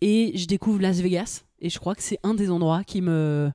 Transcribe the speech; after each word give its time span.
Et 0.00 0.32
je 0.36 0.46
découvre 0.46 0.80
Las 0.80 0.98
Vegas. 1.00 1.42
Et 1.60 1.68
je 1.70 1.78
crois 1.78 1.94
que 1.94 2.02
c'est 2.02 2.18
un 2.22 2.34
des 2.34 2.50
endroits 2.50 2.84
qui 2.84 3.02
me. 3.02 3.50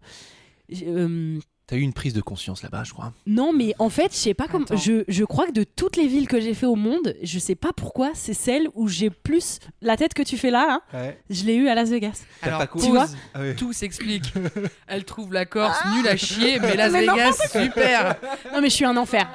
euh, 0.83 1.39
T'as 1.67 1.77
eu 1.77 1.81
une 1.81 1.93
prise 1.93 2.13
de 2.13 2.21
conscience 2.21 2.61
là-bas, 2.61 2.83
je 2.83 2.93
crois. 2.93 3.11
Non, 3.25 3.51
mais 3.51 3.73
en 3.79 3.89
fait, 3.89 4.11
je 4.11 4.17
sais 4.17 4.33
pas 4.35 4.47
comment. 4.47 4.65
Je, 4.75 5.03
je 5.07 5.23
crois 5.23 5.47
que 5.47 5.51
de 5.51 5.63
toutes 5.63 5.97
les 5.97 6.05
villes 6.07 6.27
que 6.27 6.39
j'ai 6.39 6.53
fait 6.53 6.67
au 6.67 6.75
monde, 6.75 7.15
je 7.23 7.39
sais 7.39 7.55
pas 7.55 7.71
pourquoi, 7.75 8.11
c'est 8.13 8.35
celle 8.35 8.67
où 8.75 8.87
j'ai 8.87 9.09
plus. 9.09 9.57
La 9.81 9.97
tête 9.97 10.13
que 10.13 10.21
tu 10.21 10.37
fais 10.37 10.51
là, 10.51 10.79
hein, 10.93 11.13
je 11.31 11.43
l'ai 11.45 11.55
eu 11.55 11.67
à 11.67 11.73
Las 11.73 11.89
Vegas. 11.89 12.21
Alors, 12.43 12.67
Tu 12.79 12.89
vois. 12.89 13.07
Ah 13.33 13.39
oui. 13.41 13.55
Tout 13.55 13.73
s'explique. 13.73 14.31
Elle 14.87 15.05
trouve 15.05 15.33
la 15.33 15.47
Corse 15.47 15.79
nulle 15.95 16.07
à 16.07 16.15
chier, 16.15 16.59
mais 16.59 16.75
Las 16.75 16.93
Vegas, 16.93 17.33
super. 17.51 18.15
Non, 18.53 18.61
mais 18.61 18.69
je 18.69 18.75
suis 18.75 18.85
un 18.85 18.95
enfer. 18.97 19.27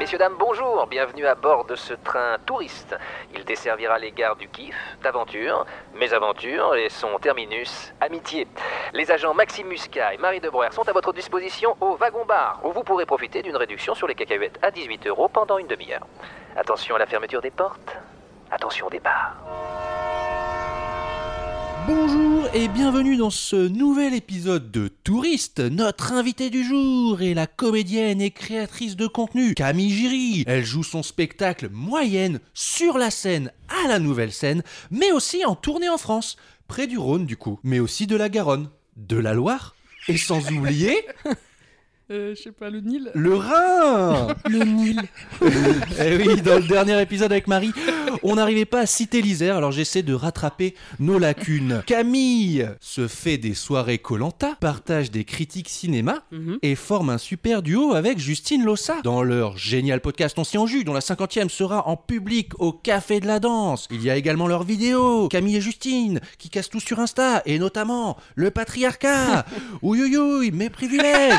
Messieurs, 0.00 0.16
dames, 0.16 0.36
bonjour, 0.38 0.86
bienvenue 0.86 1.26
à 1.26 1.34
bord 1.34 1.66
de 1.66 1.74
ce 1.74 1.92
train 1.92 2.38
touriste. 2.46 2.96
Il 3.34 3.44
desservira 3.44 3.98
les 3.98 4.12
gares 4.12 4.34
du 4.34 4.48
Kiff, 4.48 4.74
d'Aventure, 5.02 5.66
Mésaventures 5.94 6.74
et 6.74 6.88
son 6.88 7.18
terminus, 7.18 7.92
Amitié. 8.00 8.48
Les 8.94 9.10
agents 9.10 9.34
Maxime 9.34 9.68
Muscat 9.68 10.14
et 10.14 10.16
Marie 10.16 10.40
Debreuer 10.40 10.72
sont 10.72 10.88
à 10.88 10.92
votre 10.92 11.12
disposition 11.12 11.76
au 11.82 11.96
wagon-bar, 11.96 12.62
où 12.64 12.72
vous 12.72 12.82
pourrez 12.82 13.04
profiter 13.04 13.42
d'une 13.42 13.58
réduction 13.58 13.94
sur 13.94 14.06
les 14.06 14.14
cacahuètes 14.14 14.58
à 14.62 14.70
18 14.70 15.06
euros 15.06 15.28
pendant 15.28 15.58
une 15.58 15.66
demi-heure. 15.66 16.06
Attention 16.56 16.96
à 16.96 16.98
la 16.98 17.04
fermeture 17.04 17.42
des 17.42 17.50
portes, 17.50 17.98
attention 18.50 18.86
au 18.86 18.90
départ. 18.90 19.36
Bonjour 21.92 22.46
et 22.54 22.68
bienvenue 22.68 23.16
dans 23.16 23.30
ce 23.30 23.56
nouvel 23.56 24.14
épisode 24.14 24.70
de 24.70 24.86
Touriste. 24.86 25.58
Notre 25.58 26.12
invitée 26.12 26.48
du 26.48 26.62
jour 26.62 27.20
est 27.20 27.34
la 27.34 27.48
comédienne 27.48 28.20
et 28.20 28.30
créatrice 28.30 28.94
de 28.94 29.08
contenu 29.08 29.54
Camille 29.54 29.90
Giry. 29.90 30.44
Elle 30.46 30.64
joue 30.64 30.84
son 30.84 31.02
spectacle 31.02 31.68
moyenne 31.68 32.38
sur 32.54 32.96
la 32.96 33.10
scène 33.10 33.50
à 33.68 33.88
la 33.88 33.98
nouvelle 33.98 34.30
scène, 34.30 34.62
mais 34.92 35.10
aussi 35.10 35.44
en 35.44 35.56
tournée 35.56 35.88
en 35.88 35.98
France, 35.98 36.36
près 36.68 36.86
du 36.86 36.96
Rhône 36.96 37.26
du 37.26 37.36
coup, 37.36 37.58
mais 37.64 37.80
aussi 37.80 38.06
de 38.06 38.14
la 38.14 38.28
Garonne, 38.28 38.70
de 38.96 39.16
la 39.16 39.34
Loire 39.34 39.74
et 40.06 40.16
sans 40.16 40.48
oublier 40.52 40.96
Euh, 42.10 42.34
je 42.36 42.42
sais 42.42 42.50
pas, 42.52 42.70
le 42.70 42.80
Nil. 42.80 43.10
le 43.14 43.36
Rhin. 43.36 44.34
Le 44.48 44.64
Nil. 44.64 45.00
Eh 46.02 46.16
oui, 46.16 46.40
dans 46.42 46.56
le 46.56 46.66
dernier 46.66 47.00
épisode 47.00 47.30
avec 47.30 47.46
Marie, 47.46 47.72
on 48.22 48.34
n'arrivait 48.34 48.64
pas 48.64 48.80
à 48.80 48.86
citer 48.86 49.22
l'Isère, 49.22 49.56
alors 49.56 49.70
j'essaie 49.70 50.02
de 50.02 50.12
rattraper 50.14 50.74
nos 50.98 51.18
lacunes. 51.18 51.82
Camille 51.86 52.66
se 52.80 53.06
fait 53.06 53.38
des 53.38 53.54
soirées 53.54 53.98
Colanta, 53.98 54.56
partage 54.60 55.10
des 55.10 55.24
critiques 55.24 55.68
cinéma 55.68 56.22
Mhm. 56.32 56.58
et 56.62 56.74
forme 56.74 57.10
un 57.10 57.18
super 57.18 57.62
duo 57.62 57.92
avec 57.94 58.18
Justine 58.18 58.64
Lossa. 58.64 58.96
Dans 59.04 59.22
leur 59.22 59.56
génial 59.56 60.00
podcast 60.00 60.36
On 60.38 60.44
s'y 60.44 60.58
en 60.58 60.66
jus, 60.66 60.82
dont 60.84 60.92
la 60.94 61.00
50e 61.00 61.48
sera 61.50 61.86
en 61.86 61.96
public 61.96 62.52
au 62.58 62.72
Café 62.72 63.20
de 63.20 63.26
la 63.26 63.38
Danse. 63.40 63.86
Il 63.90 64.02
y 64.02 64.10
a 64.10 64.16
également 64.16 64.48
leurs 64.48 64.64
vidéos, 64.64 65.28
Camille 65.28 65.56
et 65.56 65.60
Justine, 65.60 66.20
qui 66.38 66.48
cassent 66.50 66.70
tout 66.70 66.80
sur 66.80 66.98
Insta, 66.98 67.42
et 67.46 67.58
notamment 67.58 68.16
le 68.34 68.50
patriarcat. 68.50 69.44
Ouïouïouï, 69.82 70.50
mes 70.52 70.70
privilèges. 70.70 71.34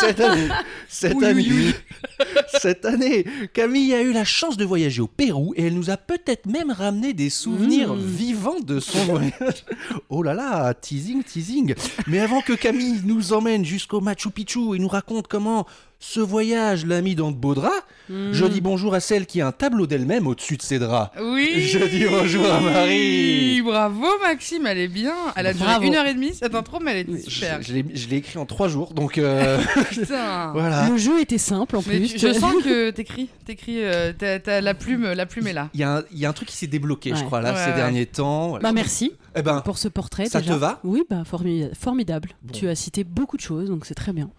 Cette 0.00 0.20
année, 0.20 0.48
cette 0.88 1.22
année, 1.22 1.72
cette 2.60 2.84
année, 2.84 3.24
Camille 3.52 3.94
a 3.94 4.02
eu 4.02 4.12
la 4.12 4.24
chance 4.24 4.56
de 4.56 4.64
voyager 4.64 5.00
au 5.02 5.06
Pérou 5.06 5.52
et 5.56 5.66
elle 5.66 5.74
nous 5.74 5.90
a 5.90 5.96
peut-être 5.96 6.46
même 6.46 6.70
ramené 6.70 7.12
des 7.12 7.30
souvenirs 7.30 7.94
Mmh. 7.94 8.00
vivants 8.00 8.60
de 8.60 8.80
son 8.80 8.98
voyage. 9.04 9.64
Oh 10.08 10.22
là 10.22 10.34
là, 10.34 10.72
teasing, 10.74 11.22
teasing. 11.22 11.74
Mais 12.06 12.20
avant 12.20 12.40
que 12.40 12.52
Camille 12.52 13.00
nous 13.04 13.32
emmène 13.32 13.64
jusqu'au 13.64 14.00
Machu 14.00 14.30
Picchu 14.30 14.74
et 14.74 14.78
nous 14.78 14.88
raconte 14.88 15.26
comment 15.26 15.66
ce 15.98 16.20
voyage 16.20 16.84
l'a 16.86 17.00
mis 17.02 17.14
dans 17.14 17.30
de 17.32 17.36
beaux 17.36 17.54
draps, 17.54 17.82
Mmh. 18.08 18.32
je 18.34 18.44
dis 18.44 18.60
bonjour 18.60 18.94
à 18.94 19.00
celle 19.00 19.26
qui 19.26 19.40
a 19.40 19.48
un 19.48 19.52
tableau 19.52 19.88
d'elle-même 19.88 20.28
au-dessus 20.28 20.56
de 20.56 20.62
ses 20.62 20.78
draps. 20.78 21.10
Oui. 21.20 21.60
Je 21.62 21.78
dis 21.88 22.04
bonjour 22.08 22.46
à 22.48 22.60
Marie. 22.60 23.60
Bravo 23.62 24.06
Maxime, 24.22 24.64
elle 24.66 24.78
est 24.78 24.86
bien. 24.86 25.12
Elle 25.34 25.46
a 25.48 25.52
duré 25.52 25.64
Bravo. 25.66 25.84
une 25.86 25.94
heure 25.96 26.06
et 26.06 26.14
demie 26.14 26.32
cette 26.32 26.54
intro, 26.54 26.78
mais 26.80 27.00
elle 27.00 27.10
est 27.10 27.24
Je, 27.24 27.30
super. 27.30 27.62
je 27.62 27.72
l'ai 27.72 27.84
je 27.94 28.08
l'ai 28.08 28.18
écrit 28.18 28.38
en 28.38 28.46
trois 28.46 28.68
jours, 28.68 28.94
donc 28.94 29.18
euh, 29.18 29.58
Putain. 29.90 30.52
voilà. 30.54 30.88
Le 30.88 30.96
jeu 30.96 31.20
était 31.20 31.36
simple 31.38 31.74
en 31.76 31.82
Mais 31.88 31.96
plus. 31.98 32.08
tu- 32.14 32.18
je 32.20 32.32
sens 32.32 32.54
que 32.64 32.90
t'écris, 32.90 33.28
t'écris, 33.44 33.82
euh, 33.82 34.12
t'as, 34.16 34.60
la 34.60 34.74
plume, 34.74 35.10
la 35.12 35.26
plume 35.26 35.48
est 35.48 35.52
là. 35.52 35.68
Il 35.74 35.80
y, 35.80 35.82
a 35.82 35.96
un- 35.96 36.02
il 36.12 36.18
y 36.20 36.26
a 36.26 36.28
un 36.28 36.32
truc 36.32 36.46
qui 36.48 36.56
s'est 36.56 36.68
débloqué, 36.68 37.12
je 37.16 37.24
crois, 37.24 37.40
là, 37.40 37.52
Ouais, 37.54 37.58
ces 37.58 37.70
ouais. 37.70 37.76
derniers 37.76 38.06
temps. 38.06 38.58
Bah 38.60 38.70
merci 38.70 39.14
Eh 39.34 39.42
ben, 39.42 39.62
pour 39.62 39.78
ce 39.78 39.88
portrait. 39.88 40.26
Ça 40.26 40.40
déjà. 40.40 40.54
te 40.54 40.58
va? 40.60 40.78
Oui, 40.84 41.02
bah 41.10 41.24
formi- 41.28 41.74
formidable. 41.74 42.30
Bon. 42.44 42.52
Tu 42.56 42.68
as 42.68 42.76
cité 42.76 43.02
beaucoup 43.02 43.36
de 43.36 43.42
choses, 43.42 43.68
donc 43.68 43.84
c'est 43.84 43.94
très 43.94 44.12
bien. 44.12 44.30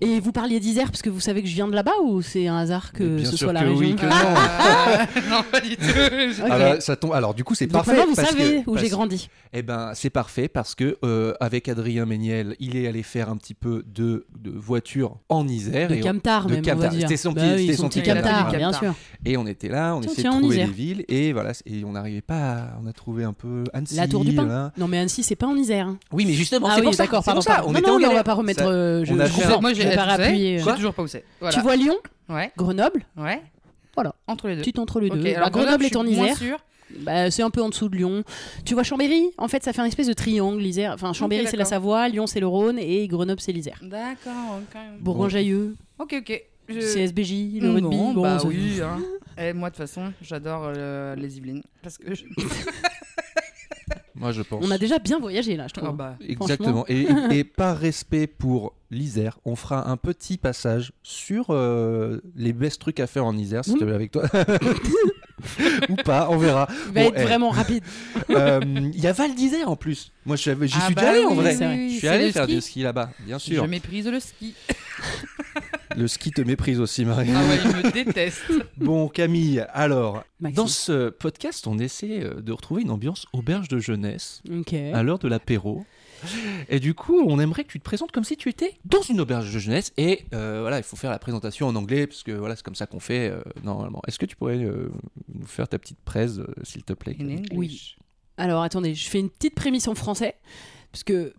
Et 0.00 0.20
vous 0.20 0.32
parliez 0.32 0.60
d'Isère 0.60 0.86
parce 0.90 1.02
que 1.02 1.10
vous 1.10 1.20
savez 1.20 1.42
que 1.42 1.48
je 1.48 1.54
viens 1.54 1.68
de 1.68 1.74
là-bas 1.74 1.92
ou 2.04 2.22
c'est 2.22 2.46
un 2.48 2.56
hasard 2.58 2.92
que 2.92 3.04
bien 3.16 3.24
ce 3.30 3.36
sûr 3.36 3.46
soit 3.46 3.52
la 3.52 3.60
que 3.60 3.66
région 3.68 3.80
oui, 3.80 3.94
que 3.96 4.06
non. 4.06 4.12
Ah, 4.16 5.06
non, 5.30 5.42
pas 5.50 5.60
du 5.60 5.76
tout. 5.76 5.82
Ok. 5.86 6.48
Ah 6.50 6.58
bah, 6.58 6.80
ça 6.80 6.96
tombe. 6.96 7.12
Alors 7.12 7.34
du 7.34 7.44
coup 7.44 7.54
c'est 7.54 7.66
parfait. 7.66 7.92
maintenant, 7.92 8.06
vous 8.08 8.14
parce 8.16 8.30
savez 8.30 8.62
que- 8.64 8.70
où 8.70 8.76
j'ai 8.76 8.88
grandi. 8.88 9.28
Eh 9.52 9.62
ben 9.62 9.92
c'est 9.94 10.10
parfait 10.10 10.48
parce 10.48 10.74
que 10.74 10.96
euh, 11.04 11.34
avec 11.40 11.68
Adrien 11.68 12.04
Méniel, 12.06 12.56
il 12.60 12.76
est 12.76 12.86
allé 12.86 13.02
faire 13.02 13.30
un 13.30 13.36
petit 13.36 13.54
peu 13.54 13.84
de, 13.86 14.26
de 14.38 14.50
voiture 14.50 15.16
en 15.28 15.46
Isère 15.48 15.88
De 15.88 15.94
et, 15.94 16.00
Camtar 16.00 16.48
même, 16.48 16.58
on 16.58 16.88
dire. 16.88 17.00
C'était 17.02 17.16
son 17.16 17.32
Bah 17.32 17.42
petit- 17.42 17.68
oui, 17.68 17.74
son 17.76 17.82
son 17.84 17.88
petit 17.88 18.02
Camtar, 18.02 18.44
Camtar. 18.44 18.56
bien 18.56 18.72
sûr. 18.72 18.94
et 19.24 19.36
on 19.36 19.46
était 19.46 19.68
là, 19.68 19.94
on 19.96 20.00
Tiens, 20.00 20.10
essayait 20.12 20.22
tiens, 20.22 20.30
de 20.32 20.36
en 20.36 20.40
trouver 20.40 20.56
Isère. 20.56 20.66
des 20.68 20.72
villes 20.72 21.04
et 21.08 21.32
voilà 21.32 21.52
et 21.64 21.84
on 21.84 21.92
n'arrivait 21.92 22.20
pas, 22.20 22.52
à- 22.52 22.78
on 22.82 22.86
a 22.86 22.92
trouvé 22.92 23.24
un 23.24 23.32
peu 23.32 23.64
Annecy. 23.72 23.94
La 23.96 24.08
Tour 24.08 24.24
du 24.24 24.34
Pin. 24.34 24.72
Non 24.76 24.88
mais 24.88 24.98
Annecy, 24.98 25.22
c'est 25.22 25.36
pas 25.36 25.46
en 25.46 25.56
Isère. 25.56 25.86
hein. 25.88 25.98
Oui 26.12 26.24
mais 26.26 26.32
justement 26.34 26.66
ah 26.70 26.74
c'est 26.76 26.82
pour 26.82 26.94
ça. 26.94 27.04
d'accord, 27.04 27.24
pardon. 27.24 27.38
pour 27.38 27.44
ça. 27.44 27.54
pardon. 27.56 27.68
On 27.70 27.72
non, 27.98 28.06
on 28.10 28.14
va 28.14 28.24
pas 28.24 28.34
remettre. 28.34 28.64
Euh, 28.66 29.04
moi, 29.60 29.72
j'ai 29.72 29.85
savez, 29.94 30.22
rappuyer. 30.24 30.58
je 30.58 30.64
sais 30.64 30.74
toujours 30.74 30.94
pas 30.94 31.02
où 31.02 31.06
c'est. 31.06 31.24
Voilà. 31.40 31.54
Tu 31.54 31.60
vois 31.62 31.76
Lyon, 31.76 31.96
Ouais, 32.28 32.50
Grenoble, 32.56 33.04
ouais. 33.16 33.40
Voilà. 33.94 34.14
Entre 34.26 34.48
les 34.48 34.56
deux. 34.56 34.62
petit 34.62 34.78
entre 34.80 35.00
les 35.00 35.08
deux. 35.10 35.18
Ok, 35.18 35.24
Bah, 35.24 35.36
alors 35.36 35.50
Grenoble 35.50 35.84
je 35.84 35.88
est 35.88 35.96
en 35.96 36.06
Isère. 36.06 36.36
Bah, 37.00 37.30
c'est 37.30 37.42
un 37.42 37.50
peu 37.50 37.62
en 37.62 37.68
dessous 37.68 37.88
de 37.88 37.96
Lyon. 37.96 38.22
Tu 38.64 38.74
vois 38.74 38.82
Chambéry 38.84 39.30
En 39.38 39.48
fait, 39.48 39.62
ça 39.64 39.72
fait 39.72 39.80
un 39.80 39.86
espèce 39.86 40.06
de 40.06 40.12
triangle, 40.12 40.60
l'Isère. 40.60 40.92
Enfin, 40.92 41.12
Chambéry, 41.12 41.46
c'est 41.48 41.56
la. 41.56 41.64
Savoie, 41.64 42.08
Lyon, 42.08 42.26
c'est 42.26 42.40
le 42.40 42.46
Rhône 42.46 42.78
et 42.78 43.06
Grenoble, 43.08 43.40
c'est 43.40 43.52
l'Isère. 43.52 43.78
D'accord. 43.82 44.60
Bourgoin-Jailleux, 45.00 45.74
Ok, 45.98 46.14
ok. 46.18 46.42
Je- 46.68 46.80
CSBJ, 46.80 47.60
le 47.60 47.70
rugby. 47.70 47.96
Non, 47.96 48.12
bon, 48.12 48.22
bah 48.22 48.38
oui. 48.44 48.80
hein. 48.82 48.98
Et 49.38 49.52
moi, 49.52 49.70
de 49.70 49.76
toute 49.76 49.86
façon, 49.86 50.12
j'adore 50.20 50.72
euh, 50.76 51.14
les 51.14 51.36
Yvelines. 51.38 51.62
Parce 51.82 51.96
que. 51.96 52.12
je- 52.14 52.24
Moi 54.18 54.32
je 54.32 54.42
pense. 54.42 54.64
On 54.66 54.70
a 54.70 54.78
déjà 54.78 54.98
bien 54.98 55.18
voyagé 55.18 55.56
là, 55.56 55.66
je 55.68 55.74
trouve. 55.74 55.88
Ah 55.90 55.92
bah. 55.92 56.16
Exactement. 56.26 56.84
Et, 56.88 57.06
et 57.30 57.44
par 57.44 57.76
respect 57.78 58.26
pour 58.26 58.72
l'Isère, 58.90 59.38
on 59.44 59.56
fera 59.56 59.90
un 59.90 59.96
petit 59.96 60.38
passage 60.38 60.92
sur 61.02 61.46
euh, 61.50 62.20
les 62.34 62.52
best 62.52 62.80
trucs 62.80 62.98
à 63.00 63.06
faire 63.06 63.24
en 63.26 63.36
Isère, 63.36 63.64
si 63.64 63.74
Mm. 63.74 63.78
tu 63.78 63.84
veux, 63.84 63.94
avec 63.94 64.10
toi. 64.12 64.24
Ou 65.90 65.96
pas, 65.96 66.28
on 66.30 66.38
verra. 66.38 66.66
Il 66.88 66.92
va 66.94 67.02
Bon, 67.02 67.08
être 67.10 67.18
eh, 67.20 67.22
vraiment 67.24 67.50
rapide. 67.50 67.84
euh, 68.30 68.60
Il 68.94 68.98
y 69.00 69.06
a 69.06 69.12
Val 69.12 69.34
d'Isère 69.34 69.68
en 69.70 69.76
plus. 69.76 70.12
Moi, 70.24 70.36
je 70.36 70.42
suis- 70.42 70.68
j'y 70.68 70.74
Ah 70.80 70.86
suis 70.86 70.94
bah 70.94 71.02
déjà 71.02 71.12
allé 71.12 71.24
en 71.24 71.34
vrai. 71.34 71.52
Je 71.90 71.96
suis 71.98 72.08
allé 72.08 72.32
faire 72.32 72.44
ski. 72.44 72.54
du 72.54 72.60
ski 72.60 72.82
là-bas, 72.82 73.10
bien 73.20 73.38
sûr. 73.38 73.64
Je 73.64 73.68
méprise 73.70 74.06
le 74.08 74.18
ski. 74.20 74.54
Le 75.96 76.08
ski 76.08 76.30
te 76.30 76.42
méprise 76.42 76.80
aussi, 76.80 77.04
Marie. 77.04 77.30
Ah 77.34 77.40
ouais, 77.46 77.58
il 77.64 77.70
me 77.70 77.92
déteste. 77.92 78.44
Bon, 78.76 79.08
Camille, 79.08 79.64
alors, 79.72 80.22
Maxime. 80.38 80.56
dans 80.56 80.66
ce 80.66 81.08
podcast, 81.08 81.66
on 81.66 81.78
essaie 81.78 82.22
euh, 82.22 82.42
de 82.42 82.52
retrouver 82.52 82.82
une 82.82 82.90
ambiance 82.90 83.26
auberge 83.32 83.68
de 83.68 83.78
jeunesse 83.78 84.42
à 84.92 85.02
l'heure 85.02 85.18
de 85.18 85.28
l'apéro. 85.28 85.84
Et 86.68 86.80
du 86.80 86.94
coup, 86.94 87.20
on 87.26 87.38
aimerait 87.38 87.64
que 87.64 87.70
tu 87.70 87.78
te 87.78 87.84
présentes 87.84 88.12
comme 88.12 88.24
si 88.24 88.36
tu 88.36 88.48
étais 88.48 88.74
dans 88.84 89.02
une 89.02 89.20
auberge 89.20 89.52
de 89.52 89.58
jeunesse. 89.58 89.92
Et 89.96 90.24
euh, 90.34 90.58
voilà, 90.60 90.78
il 90.78 90.82
faut 90.82 90.96
faire 90.96 91.10
la 91.10 91.18
présentation 91.18 91.66
en 91.66 91.76
anglais, 91.76 92.06
parce 92.06 92.22
que 92.22 92.32
voilà, 92.32 92.56
c'est 92.56 92.64
comme 92.64 92.74
ça 92.74 92.86
qu'on 92.86 93.00
fait 93.00 93.28
euh, 93.30 93.40
normalement. 93.62 94.02
Est-ce 94.06 94.18
que 94.18 94.26
tu 94.26 94.36
pourrais 94.36 94.62
euh, 94.62 94.90
nous 95.34 95.46
faire 95.46 95.68
ta 95.68 95.78
petite 95.78 96.00
presse, 96.04 96.40
s'il 96.62 96.84
te 96.84 96.92
plaît 96.92 97.16
In 97.20 97.28
English. 97.28 97.52
Oui. 97.52 97.96
Alors 98.38 98.62
attendez, 98.62 98.94
je 98.94 99.08
fais 99.08 99.18
une 99.20 99.30
petite 99.30 99.54
prémisse 99.54 99.88
en 99.88 99.94
français 99.94 100.34
parce 100.92 101.04
que 101.04 101.32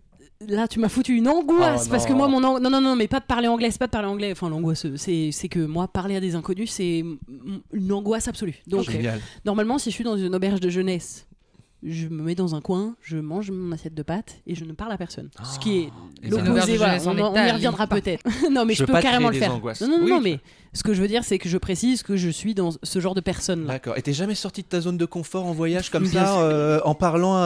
là 0.46 0.68
tu 0.68 0.78
m'as 0.78 0.88
foutu 0.88 1.16
une 1.16 1.28
angoisse 1.28 1.84
Oh, 1.86 1.90
parce 1.90 2.06
que 2.06 2.12
non. 2.12 2.18
moi 2.18 2.28
mon 2.28 2.42
ang- 2.44 2.60
non 2.60 2.70
non 2.70 2.80
non 2.80 2.94
mais 2.96 3.08
pas 3.08 3.20
de 3.20 3.24
parler 3.24 3.48
anglais, 3.48 3.70
c'est 3.70 3.78
pas 3.78 3.86
de 3.86 3.90
parler 3.92 4.08
anglais. 4.08 4.32
Enfin 4.32 4.48
l'angoisse 4.48 4.86
c'est 4.96 5.30
c'est 5.32 5.48
que 5.48 5.60
moi 5.60 5.88
parler 5.88 6.16
à 6.16 6.20
des 6.20 6.34
inconnus 6.34 6.70
c'est 6.70 7.04
une 7.72 7.92
angoisse 7.92 8.28
absolue. 8.28 8.56
Donc 8.66 8.86
normalement 9.44 9.78
si 9.78 9.90
je 9.90 9.94
suis 9.94 10.04
dans 10.04 10.16
une 10.16 10.34
auberge 10.34 10.60
de 10.60 10.68
jeunesse 10.70 11.24
je 11.84 12.08
me 12.08 12.24
mets 12.24 12.34
dans 12.34 12.56
un 12.56 12.60
coin, 12.60 12.96
je 13.02 13.18
mange 13.18 13.52
mon 13.52 13.70
assiette 13.70 13.94
de 13.94 14.02
pâtes 14.02 14.38
et 14.48 14.56
je 14.56 14.64
ne 14.64 14.72
parle 14.72 14.90
à 14.90 14.98
personne. 14.98 15.30
Ce 15.44 15.60
qui 15.60 15.78
est 15.78 15.88
Et 16.24 16.28
l'opposé. 16.28 16.76
voilà, 16.76 16.98
on, 17.06 17.16
y 17.36 17.50
reviendra 17.52 17.86
peut-être. 17.86 18.24
non, 18.50 18.64
mais 18.64 18.74
Je 18.74 18.84
peux 18.84 18.92
carrément 19.00 19.28
le 19.30 19.36
faire. 19.38 19.54
angoisses. 19.54 19.80
Non, 19.82 19.86
non, 19.86 19.98
Oui, 20.02 20.10
non, 20.10 20.20
mais 20.20 20.40
ce 20.72 20.82
que 20.82 20.92
je 20.92 21.00
veux 21.00 21.06
dire, 21.06 21.22
c'est 21.22 21.38
que 21.38 21.48
je 21.48 21.56
précise 21.56 22.02
que 22.02 22.16
je 22.16 22.30
suis 22.30 22.52
dans 22.56 22.70
ce 22.82 22.98
genre 22.98 23.14
de 23.14 23.20
personne. 23.20 23.66
D'accord. 23.66 23.96
Et 23.96 24.02
t'es 24.02 24.12
jamais 24.12 24.34
sorti 24.34 24.62
de 24.62 24.66
ta 24.66 24.80
zone 24.80 24.96
de 24.98 25.04
confort 25.04 25.46
en 25.46 25.52
voyage 25.52 25.88
comme 25.90 26.02
Bien 26.02 26.24
ça, 26.26 26.40
euh, 26.40 26.80
en 26.84 26.96
parlant 26.96 27.36
à- 27.36 27.44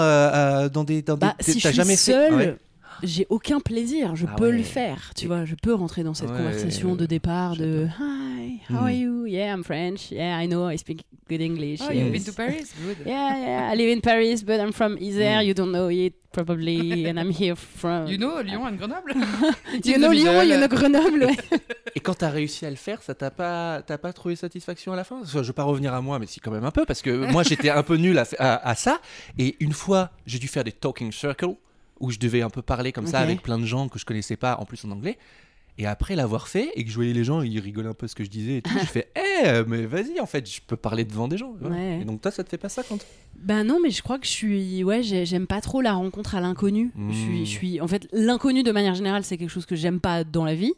à- 0.62 0.68
dans 0.70 0.84
des. 0.84 1.02
Dans 1.02 1.18
Bah, 1.18 1.34
des 1.38 1.52
si 1.52 1.60
je 1.60 1.68
suis 1.68 1.76
jamais 1.76 1.96
seule, 1.96 2.30
fait. 2.32 2.34
Ouais. 2.36 2.56
J'ai 3.02 3.26
aucun 3.30 3.60
plaisir. 3.60 4.14
Je 4.16 4.26
Ah 4.30 4.34
peux 4.36 4.50
ouais. 4.50 4.56
le 4.58 4.62
faire. 4.62 5.12
Tu 5.16 5.24
Et- 5.24 5.28
vois, 5.28 5.44
je 5.44 5.54
peux 5.54 5.74
rentrer 5.74 6.02
dans 6.04 6.14
cette 6.14 6.30
Ouais, 6.30 6.36
conversation 6.36 6.94
de 6.96 7.06
départ 7.06 7.56
de 7.56 7.86
Hi, 7.98 8.60
how 8.68 8.74
Hmm. 8.74 8.76
are 8.76 8.90
you? 8.90 9.26
Yeah, 9.26 9.54
I'm 9.54 9.64
French. 9.64 10.10
Yeah, 10.10 10.40
I 10.42 10.46
know, 10.48 10.68
I 10.70 10.76
speak 10.78 11.04
good 11.28 11.40
English. 11.40 11.80
Oh, 11.82 11.92
you've 11.92 12.10
been 12.12 12.24
to 12.24 12.32
Paris? 12.32 12.72
Good. 12.84 12.98
Yeah, 13.06 13.36
yeah, 13.38 13.72
I 13.72 13.76
live 13.76 13.90
in 13.96 14.00
Paris, 14.00 14.42
but 14.44 14.60
I'm 14.60 14.72
from 14.72 14.96
Isère. 14.98 15.40
Mm. 15.42 15.46
You 15.46 15.54
don't 15.54 15.72
know 15.72 15.88
it 15.90 16.14
probably, 16.32 17.06
and 17.08 17.18
I'm 17.18 17.30
here 17.30 17.54
from. 17.56 18.06
You 18.08 18.18
know, 18.18 18.40
Lyon 18.42 18.66
and 18.66 18.76
Grenoble? 18.78 19.14
You 19.84 19.98
know 19.98 20.10
Lyon, 20.12 20.46
you 20.48 20.56
know 20.58 20.68
Grenoble. 20.68 21.28
Et 21.94 22.00
quand 22.00 22.14
t'as 22.14 22.30
réussi 22.30 22.64
à 22.64 22.70
le 22.70 22.76
faire, 22.76 23.02
ça 23.02 23.14
t'a 23.14 23.30
pas, 23.30 23.82
t'as 23.82 23.98
pas 23.98 24.12
trouvé 24.14 24.34
satisfaction 24.34 24.92
à 24.94 24.96
la 24.96 25.04
fin? 25.04 25.20
Enfin, 25.22 25.42
Je 25.42 25.46
veux 25.48 25.52
pas 25.52 25.62
revenir 25.64 25.92
à 25.92 26.00
moi, 26.00 26.18
mais 26.18 26.26
si 26.26 26.40
quand 26.40 26.50
même 26.50 26.64
un 26.64 26.70
peu, 26.70 26.84
parce 26.86 27.02
que 27.02 27.30
moi 27.30 27.42
j'étais 27.42 27.68
un 27.68 27.82
peu 27.82 27.96
nul 27.96 28.16
à, 28.18 28.24
à- 28.38 28.68
à 28.70 28.74
ça. 28.74 28.98
Et 29.38 29.56
une 29.60 29.72
fois, 29.74 30.10
j'ai 30.26 30.38
dû 30.38 30.48
faire 30.48 30.64
des 30.64 30.72
talking 30.72 31.12
circles 31.12 31.54
où 32.02 32.10
je 32.10 32.18
devais 32.18 32.42
un 32.42 32.50
peu 32.50 32.60
parler 32.60 32.92
comme 32.92 33.06
ça 33.06 33.20
avec 33.20 33.40
plein 33.42 33.58
de 33.58 33.64
gens 33.64 33.88
que 33.88 33.98
je 33.98 34.04
connaissais 34.04 34.36
pas, 34.36 34.56
en 34.58 34.66
plus 34.66 34.84
en 34.84 34.90
anglais. 34.90 35.16
Et 35.78 35.86
après 35.86 36.16
l'avoir 36.16 36.48
fait 36.48 36.70
et 36.74 36.84
que 36.84 36.90
je 36.90 36.94
voyais 36.96 37.14
les 37.14 37.24
gens, 37.24 37.40
ils 37.40 37.58
rigolaient 37.58 37.88
un 37.88 37.94
peu 37.94 38.06
ce 38.06 38.14
que 38.14 38.24
je 38.24 38.28
disais 38.28 38.58
et 38.58 38.62
tout, 38.62 38.70
je 38.78 38.84
fais, 38.84 39.08
eh, 39.16 39.62
mais 39.66 39.86
vas-y, 39.86 40.20
en 40.20 40.26
fait, 40.26 40.46
je 40.46 40.60
peux 40.66 40.76
parler 40.76 41.06
devant 41.06 41.28
des 41.28 41.38
gens. 41.38 41.54
voilà. 41.58 41.74
Ouais. 41.76 42.00
Et 42.02 42.04
donc 42.04 42.20
toi, 42.20 42.30
ça 42.30 42.44
te 42.44 42.50
fait 42.50 42.58
pas 42.58 42.68
ça 42.68 42.82
quand 42.86 42.98
Ben 43.36 43.64
non, 43.64 43.78
mais 43.82 43.90
je 43.90 44.02
crois 44.02 44.18
que 44.18 44.26
je 44.26 44.30
suis. 44.32 44.84
Ouais, 44.84 45.02
j'ai- 45.02 45.24
j'aime 45.24 45.46
pas 45.46 45.62
trop 45.62 45.80
la 45.80 45.94
rencontre 45.94 46.34
à 46.34 46.42
l'inconnu. 46.42 46.90
Mm. 46.94 47.10
Je 47.12 47.16
suis, 47.16 47.46
je 47.46 47.50
suis. 47.50 47.80
En 47.80 47.88
fait, 47.88 48.06
l'inconnu 48.12 48.62
de 48.62 48.70
manière 48.70 48.94
générale, 48.94 49.24
c'est 49.24 49.38
quelque 49.38 49.48
chose 49.48 49.64
que 49.64 49.74
j'aime 49.74 49.98
pas 49.98 50.24
dans 50.24 50.44
la 50.44 50.54
vie. 50.54 50.74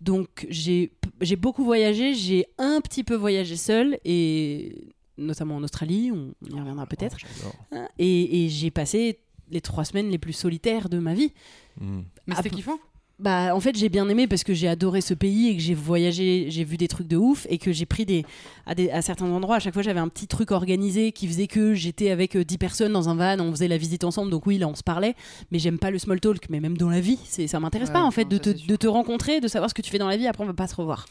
Donc 0.00 0.46
j'ai 0.48 0.90
beaucoup 1.36 1.64
voyagé, 1.64 2.14
j'ai 2.14 2.46
un 2.58 2.80
petit 2.80 3.02
peu 3.02 3.16
voyagé 3.16 3.56
seul 3.56 3.98
et 4.04 4.92
notamment 5.18 5.56
en 5.56 5.62
Australie, 5.64 6.12
on 6.12 6.34
y 6.48 6.58
reviendra 6.60 6.86
peut-être. 6.86 7.16
Oh. 7.44 7.50
Hein, 7.72 7.88
Et, 7.98 8.44
et 8.44 8.48
j'ai 8.48 8.70
passé 8.70 9.18
les 9.50 9.60
trois 9.60 9.84
semaines 9.84 10.10
les 10.10 10.18
plus 10.18 10.32
solitaires 10.32 10.88
de 10.88 10.98
ma 10.98 11.14
vie. 11.14 11.32
Mm. 11.80 12.00
Mais 12.26 12.34
c'était 12.34 12.50
kiffant. 12.50 12.78
Bah 13.18 13.54
en 13.54 13.60
fait 13.60 13.74
j'ai 13.78 13.88
bien 13.88 14.06
aimé 14.10 14.26
parce 14.26 14.44
que 14.44 14.52
j'ai 14.52 14.68
adoré 14.68 15.00
ce 15.00 15.14
pays 15.14 15.48
et 15.48 15.56
que 15.56 15.62
j'ai 15.62 15.72
voyagé, 15.72 16.48
j'ai 16.50 16.64
vu 16.64 16.76
des 16.76 16.86
trucs 16.86 17.08
de 17.08 17.16
ouf 17.16 17.46
et 17.48 17.56
que 17.56 17.72
j'ai 17.72 17.86
pris 17.86 18.04
des 18.04 18.26
à, 18.66 18.74
des 18.74 18.90
à 18.90 19.00
certains 19.00 19.24
endroits 19.24 19.56
à 19.56 19.58
chaque 19.58 19.72
fois 19.72 19.82
j'avais 19.82 20.00
un 20.00 20.08
petit 20.08 20.26
truc 20.26 20.50
organisé 20.50 21.12
qui 21.12 21.26
faisait 21.26 21.46
que 21.46 21.72
j'étais 21.72 22.10
avec 22.10 22.36
euh, 22.36 22.44
10 22.44 22.58
personnes 22.58 22.92
dans 22.92 23.08
un 23.08 23.14
van, 23.14 23.42
on 23.42 23.52
faisait 23.52 23.68
la 23.68 23.78
visite 23.78 24.04
ensemble 24.04 24.30
donc 24.30 24.46
oui 24.46 24.58
là 24.58 24.68
on 24.68 24.74
se 24.74 24.82
parlait 24.82 25.14
mais 25.50 25.58
j'aime 25.58 25.78
pas 25.78 25.90
le 25.90 25.98
small 25.98 26.20
talk 26.20 26.50
mais 26.50 26.60
même 26.60 26.76
dans 26.76 26.90
la 26.90 27.00
vie, 27.00 27.18
c'est 27.24 27.46
ça 27.46 27.58
m'intéresse 27.58 27.88
Ouais, 27.88 27.94
pas 27.94 28.02
en 28.02 28.10
fait 28.10 28.26
de 28.26 28.36
te, 28.36 28.50
de 28.50 28.76
te 28.76 28.86
rencontrer, 28.86 29.40
de 29.40 29.48
savoir 29.48 29.70
ce 29.70 29.74
que 29.74 29.80
tu 29.80 29.90
fais 29.90 29.98
dans 29.98 30.08
la 30.08 30.18
vie 30.18 30.26
après 30.26 30.44
on 30.44 30.46
va 30.46 30.52
pas 30.52 30.68
se 30.68 30.74
revoir. 30.74 31.06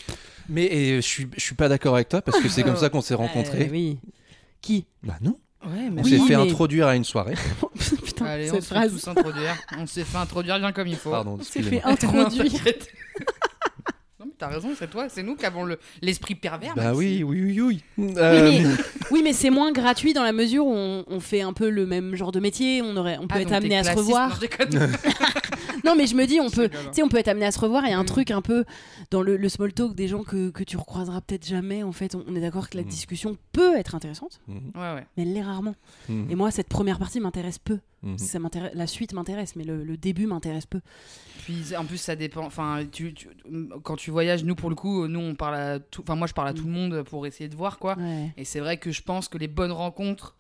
Mais 0.48 0.66
et, 0.66 0.96
je 0.98 1.08
suis, 1.08 1.28
je 1.36 1.42
suis 1.42 1.56
pas 1.56 1.70
d'accord 1.70 1.96
avec 1.96 2.10
toi 2.10 2.22
parce 2.22 2.40
que 2.40 2.50
c'est 2.50 2.62
comme 2.62 2.76
ça 2.78 2.90
qu'on 2.90 3.02
s'est 3.02 3.16
rencontrés. 3.16 3.66
Euh, 3.66 3.72
oui. 3.72 3.98
Qui? 4.62 4.86
Bah 5.02 5.18
non. 5.22 5.38
Ouais, 5.66 5.90
On 5.98 6.04
Oui, 6.04 6.10
s'est 6.12 6.20
fait 6.28 6.36
mais- 6.38 6.50
introduire 6.50 6.88
à 6.88 6.96
une 6.96 7.04
soirée. 7.04 7.36
Putain, 8.06 8.26
Allez, 8.26 8.52
on 8.52 8.56
cette 8.56 8.64
se 8.64 8.68
fait 8.70 8.76
phrase. 8.76 8.92
tous 8.94 9.08
introduire. 9.10 9.56
On 9.80 9.88
s'est 9.88 10.04
fait 10.04 10.18
introduire 10.18 10.60
bien 10.60 10.72
comme 10.72 10.88
il 10.88 10.96
faut. 10.96 11.12
Pardon, 11.12 11.38
On 11.40 11.44
s'est 11.44 11.62
fait 11.64 11.82
introduire. 11.84 12.52
Non, 14.20 14.26
mais 14.28 14.34
t'as 14.38 14.48
raison, 14.48 14.70
c'est 14.80 14.90
toi, 14.90 15.08
c'est 15.10 15.24
nous 15.24 15.36
qui 15.36 15.46
avons 15.46 15.66
le- 15.66 15.78
l'esprit 16.02 16.36
pervers. 16.36 16.74
Bah 16.76 16.94
oui, 16.96 17.22
oui, 17.24 17.42
oui, 17.42 17.62
oui. 17.62 17.84
Oui, 17.98 18.14
Euh, 18.18 18.50
mais, 18.52 18.64
oui, 19.12 19.22
mais 19.24 19.34
c'est 19.34 19.50
moins 19.50 19.72
gratuit 19.74 20.14
dans 20.14 20.24
la 20.24 20.32
mesure 20.32 20.66
où 20.66 20.74
on, 20.74 21.04
on 21.08 21.20
fait 21.20 21.42
un 21.42 21.52
peu 21.54 21.70
le 21.70 21.86
même 21.86 22.16
genre 22.16 22.32
de 22.32 22.40
métier, 22.40 22.82
on, 22.82 22.96
aurait, 22.96 23.18
on 23.18 23.28
peut 23.28 23.36
Ah, 23.38 23.42
être 23.42 23.50
donc 23.50 23.58
amené 23.58 23.78
à 23.78 23.84
se 23.84 23.92
revoir. 23.92 24.30
Non, 24.30 24.36
je 24.36 24.40
déconne. 24.42 24.92
Non, 25.86 25.96
mais 25.96 26.08
je 26.08 26.16
me 26.16 26.26
dis, 26.26 26.40
on 26.40 26.50
peut, 26.50 26.66
hein. 26.74 26.78
tu 26.88 26.94
sais, 26.94 27.04
on 27.04 27.08
peut 27.10 27.18
être 27.18 27.28
amené 27.28 27.46
à 27.46 27.52
se 27.52 27.60
revoir. 27.60 27.84
Il 27.86 27.92
y 27.92 27.94
a 27.94 28.00
un 28.00 28.04
Mm. 28.04 28.08
truc 28.08 28.32
un 28.32 28.42
peu 28.42 28.66
dans 29.12 29.22
le, 29.22 29.38
le 29.38 29.50
small 29.50 29.72
talk 29.74 29.94
des 29.96 30.08
gens 30.08 30.24
que, 30.24 30.50
que 30.50 30.64
tu 30.64 30.78
recroiseras 30.78 31.22
peut-être 31.22 31.46
jamais. 31.48 31.84
En 31.84 31.92
fait, 31.92 32.16
on, 32.16 32.24
on 32.28 32.36
est 32.36 32.42
d'accord 32.42 32.70
que 32.70 32.78
la 32.78 32.84
Mm. 32.84 32.88
discussion 32.88 33.38
peut 33.52 33.78
être 33.78 33.96
intéressante, 33.96 34.42
Ouais, 34.48 34.56
ouais. 34.76 35.06
mais 35.16 35.24
elle 35.24 35.34
l'est 35.34 35.42
rarement. 35.44 35.76
Et 36.10 36.36
moi, 36.36 36.52
cette 36.52 36.68
première 36.70 37.00
partie 37.00 37.20
m'intéresse 37.20 37.60
peu. 37.60 37.80
Ça 38.18 38.38
m'intéresse, 38.38 38.72
la 38.76 38.86
suite 38.86 39.14
m'intéresse, 39.14 39.56
mais 39.56 39.64
le, 39.64 39.84
le 39.84 39.98
début 39.98 40.28
m'intéresse 40.28 40.68
peu. 40.68 40.80
Puis 41.44 41.76
en 41.76 41.86
plus, 41.86 41.98
ça 41.98 42.16
dépend. 42.16 42.46
Enfin, 42.46 42.84
tu, 42.92 43.14
tu- 43.16 43.30
quand 43.84 43.96
tu 43.96 44.12
voyages, 44.12 44.44
nous 44.44 44.54
pour 44.56 44.70
le 44.70 44.76
coup, 44.76 45.08
nous 45.08 45.20
on 45.20 45.34
parle 45.34 45.56
à 45.56 45.80
tout. 45.80 46.02
Enfin, 46.04 46.16
moi 46.16 46.28
je 46.28 46.34
parle 46.34 46.48
à 46.50 46.54
tout 46.54 46.66
le 46.66 46.72
monde 46.72 47.02
pour 47.04 47.26
essayer 47.26 47.50
de 47.50 47.56
voir 47.56 47.80
quoi. 47.80 47.98
Ouais. 47.98 48.32
Et 48.38 48.46
c'est 48.46 48.60
vrai 48.60 48.78
que 48.78 48.92
je 48.92 49.02
pense 49.02 49.28
que 49.28 49.40
les 49.40 49.48
bonnes 49.48 49.72
rencontres, 49.72 50.36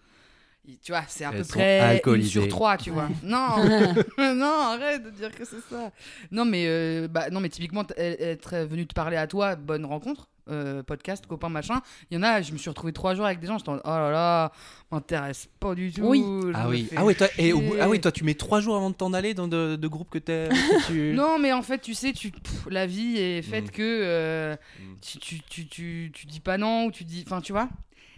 tu 0.83 0.91
vois, 0.91 1.03
c'est 1.07 1.25
à 1.25 1.31
Elles 1.31 1.41
peu 1.41 1.47
près 1.47 2.01
une 2.05 2.23
sur 2.23 2.47
trois, 2.47 2.77
tu 2.77 2.89
vois. 2.91 3.07
Non, 3.23 3.47
non, 4.17 4.45
arrête 4.73 5.03
de 5.03 5.09
dire 5.11 5.31
que 5.33 5.45
c'est 5.45 5.61
ça. 5.69 5.91
Non, 6.31 6.45
mais 6.45 6.65
euh, 6.67 7.07
bah 7.07 7.29
non, 7.29 7.39
mais 7.39 7.49
typiquement 7.49 7.83
être 7.97 8.57
venu 8.65 8.85
te 8.87 8.93
parler 8.93 9.17
à 9.17 9.27
toi, 9.27 9.55
bonne 9.55 9.85
rencontre. 9.85 10.27
euh, 10.51 10.83
podcast, 10.83 11.25
copain, 11.25 11.49
machin. 11.49 11.81
Il 12.11 12.15
y 12.15 12.17
en 12.19 12.23
a, 12.23 12.39
je 12.43 12.51
me 12.53 12.57
suis 12.59 12.69
retrouvé 12.69 12.93
trois 12.93 13.15
jours 13.15 13.25
avec 13.25 13.39
des 13.39 13.47
gens, 13.47 13.57
j'étais 13.57 13.69
en 13.69 13.77
oh 13.77 13.87
là 13.87 14.11
là, 14.11 14.51
m'intéresse 14.91 15.47
pas 15.59 15.73
du 15.73 15.91
tout. 15.91 16.03
Oui. 16.03 16.23
Ah 16.53 16.69
oui. 16.69 16.85
fais 16.87 16.97
Ah 16.99 17.03
oui, 17.05 17.15
toi, 17.15 17.27
et 17.39 17.51
au 17.51 17.59
bout- 17.61 17.71
chier. 17.71 17.81
ah 17.81 17.89
oui, 17.89 17.99
toi, 17.99 18.11
tu 18.11 18.23
mets 18.23 18.35
trois 18.35 18.59
jours 18.61 18.75
avant 18.75 18.91
de 18.91 18.95
t'en 18.95 19.11
aller 19.13 19.33
dans 19.33 19.47
de, 19.47 19.75
de 19.75 19.87
groupes 19.87 20.11
que 20.11 20.19
t'es. 20.19 20.49
tu... 20.87 21.13
Non, 21.15 21.39
mais 21.39 21.51
en 21.51 21.63
fait, 21.63 21.79
tu 21.79 21.95
sais, 21.95 22.13
tu, 22.13 22.29
pff, 22.31 22.67
la 22.69 22.85
vie 22.85 23.17
est 23.17 23.41
faite 23.41 23.65
Mm. 23.69 23.71
que 23.71 23.81
euh, 24.03 24.55
Mm. 24.79 24.95
tu, 25.01 25.17
tu, 25.19 25.39
tu, 25.49 25.67
tu, 25.67 26.11
tu 26.13 26.25
dis 26.27 26.39
pas 26.41 26.57
non 26.59 26.85
ou 26.85 26.91
tu 26.91 27.03
dis. 27.05 27.23
Enfin, 27.25 27.41
tu 27.41 27.51
vois 27.51 27.67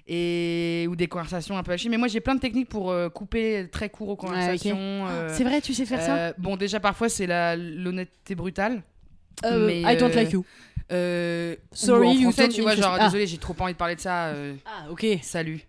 et 0.08 0.88
ou 0.90 0.96
des 0.96 1.08
conversations 1.08 1.58
un 1.58 1.64
peu 1.64 1.74
hachées. 1.74 1.90
Mais 1.90 1.98
moi, 1.98 2.08
j'ai 2.08 2.22
plein 2.22 2.36
de 2.36 2.40
techniques 2.40 2.70
pour 2.70 2.92
euh, 2.92 3.10
couper 3.10 3.68
très 3.72 3.90
court 3.90 4.10
aux 4.10 4.16
conversations. 4.16 4.78
euh, 5.08 5.30
C'est 5.34 5.44
vrai, 5.44 5.62
tu 5.62 5.74
sais 5.74 5.86
faire 5.86 6.02
ça 6.02 6.18
euh, 6.18 6.34
Bon, 6.38 6.56
déjà, 6.56 6.80
parfois, 6.80 7.10
c'est 7.10 7.28
l'honnêteté 7.28 8.36
brutale. 8.36 8.82
Mais, 9.44 9.82
I 9.82 9.98
don't 9.98 10.14
like 10.16 10.32
you. 10.32 10.46
Euh, 10.92 11.56
Sorry, 11.74 12.08
ou 12.08 12.10
en 12.10 12.14
you 12.14 12.22
français, 12.32 12.44
don't 12.48 12.56
tu 12.56 12.62
vois, 12.62 12.76
genre, 12.76 12.96
Ah. 12.98 13.06
désolé, 13.06 13.28
j'ai 13.28 13.38
trop 13.38 13.54
envie 13.60 13.74
de 13.74 13.78
parler 13.78 13.96
de 13.96 14.00
ça. 14.00 14.28
euh, 14.28 14.56
Ah, 14.66 14.90
ok. 14.90 15.06
salut. 15.22 15.60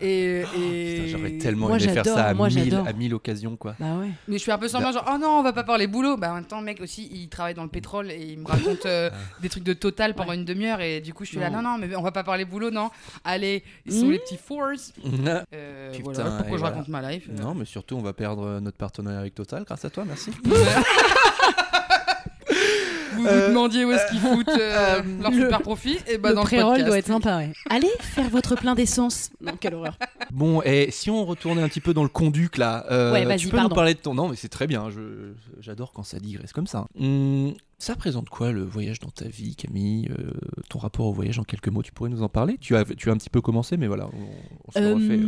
Et. 0.00 0.42
Oh, 0.44 0.58
et... 0.60 1.08
J'aurais 1.08 1.38
tellement 1.38 1.66
Moi, 1.68 1.78
aimé 1.80 1.92
faire 1.92 2.04
ça 2.04 2.26
à 2.26 2.34
moi, 2.34 2.48
mille, 2.48 2.74
à 2.86 2.92
mille 2.92 3.12
occasions, 3.14 3.56
quoi. 3.56 3.74
Bah 3.80 3.96
ouais. 3.98 4.10
Mais 4.28 4.36
je 4.38 4.42
suis 4.42 4.52
un 4.52 4.58
peu 4.58 4.68
semblant, 4.68 4.92
genre, 4.92 5.10
oh 5.12 5.18
non, 5.18 5.38
on 5.38 5.42
va 5.42 5.52
pas 5.52 5.64
parler 5.64 5.86
boulot. 5.88 6.16
Bah, 6.16 6.30
en 6.30 6.34
même 6.36 6.44
temps, 6.44 6.60
le 6.60 6.66
mec 6.66 6.80
aussi, 6.80 7.08
il 7.12 7.28
travaille 7.28 7.54
dans 7.54 7.64
le 7.64 7.68
pétrole 7.68 8.10
et 8.12 8.22
il 8.32 8.38
me 8.38 8.46
raconte 8.46 8.86
euh, 8.86 9.10
des 9.42 9.48
trucs 9.48 9.64
de 9.64 9.72
total 9.72 10.14
pendant 10.14 10.30
Ouais. 10.30 10.36
une 10.36 10.44
demi-heure. 10.44 10.80
Et 10.80 11.00
du 11.00 11.14
coup, 11.14 11.24
je 11.24 11.30
suis 11.30 11.38
là, 11.40 11.50
Non. 11.50 11.62
non, 11.62 11.76
mais 11.78 11.94
on 11.96 12.02
va 12.02 12.12
pas 12.12 12.22
parler 12.22 12.44
boulot, 12.44 12.70
non. 12.70 12.90
Allez, 13.24 13.64
ils 13.86 13.92
sont 13.92 14.06
Mhm. 14.06 14.12
les 14.12 14.18
petits 14.20 14.38
force. 14.38 14.92
Euh, 15.52 15.90
Putain, 15.92 16.02
voilà, 16.12 16.30
pourquoi 16.30 16.56
je 16.56 16.60
voilà. 16.60 16.76
raconte 16.76 16.88
ma 16.88 17.10
life. 17.10 17.28
euh. 17.28 17.42
Non, 17.42 17.54
mais 17.54 17.64
surtout, 17.64 17.96
on 17.96 18.02
va 18.02 18.12
perdre 18.12 18.60
notre 18.60 18.76
partenariat 18.76 19.18
avec 19.20 19.34
Total 19.34 19.64
grâce 19.64 19.84
à 19.84 19.90
toi, 19.90 20.04
merci. 20.06 20.30
Vous 23.20 23.26
Euh, 23.26 23.42
vous 23.46 23.48
demandiez 23.50 23.84
où 23.84 23.92
est-ce 23.92 24.10
qu'ils 24.10 24.20
foutent 24.20 24.48
euh, 24.48 25.02
leur 25.20 25.30
le- 25.30 25.36
super 25.42 25.60
profit 25.62 25.98
Et 26.08 26.18
bah, 26.18 26.30
le 26.30 26.34
dans 26.36 26.44
le 26.44 26.84
doit 26.84 26.98
être 26.98 27.06
sympa, 27.06 27.36
ouais. 27.38 27.52
Allez 27.68 27.88
faire 28.00 28.28
votre 28.28 28.54
plein 28.56 28.74
d'essence. 28.74 29.30
Non, 29.40 29.52
quelle 29.58 29.74
horreur. 29.74 29.96
Bon, 30.30 30.62
et 30.62 30.90
si 30.90 31.10
on 31.10 31.24
retournait 31.24 31.62
un 31.62 31.68
petit 31.68 31.80
peu 31.80 31.94
dans 31.94 32.02
le 32.02 32.08
conduc 32.08 32.56
là, 32.58 32.84
euh, 32.90 33.12
Ouais, 33.12 33.36
tu 33.36 33.48
peux 33.48 33.56
pardon. 33.56 33.68
nous 33.70 33.74
parler 33.74 33.94
de 33.94 33.98
ton. 34.00 34.14
Non, 34.14 34.28
mais 34.28 34.36
c'est 34.36 34.48
très 34.48 34.66
bien. 34.66 34.90
Je 34.90 35.32
j'adore 35.60 35.92
quand 35.92 36.02
ça 36.02 36.18
digresse 36.18 36.52
comme 36.52 36.66
ça. 36.66 36.86
Hum, 36.98 37.54
ça 37.78 37.94
représente 37.94 38.28
quoi 38.28 38.52
le 38.52 38.62
voyage 38.64 38.98
dans 39.00 39.08
ta 39.10 39.26
vie, 39.26 39.56
Camille 39.56 40.08
Euh, 40.10 40.30
Ton 40.68 40.78
rapport 40.78 41.06
au 41.06 41.12
voyage 41.12 41.38
en 41.38 41.44
quelques 41.44 41.68
mots, 41.68 41.82
tu 41.82 41.92
pourrais 41.92 42.10
nous 42.10 42.22
en 42.22 42.28
parler? 42.28 42.56
Tu 42.60 42.76
as 42.76 42.84
tu 42.84 43.08
as 43.10 43.12
un 43.12 43.16
petit 43.16 43.30
peu 43.30 43.40
commencé, 43.40 43.76
mais 43.76 43.86
voilà, 43.86 44.06
on, 44.06 44.68
on 44.68 44.72
se 44.72 44.78
le 44.78 44.86
Euh, 44.86 44.94
refait. 44.94 45.20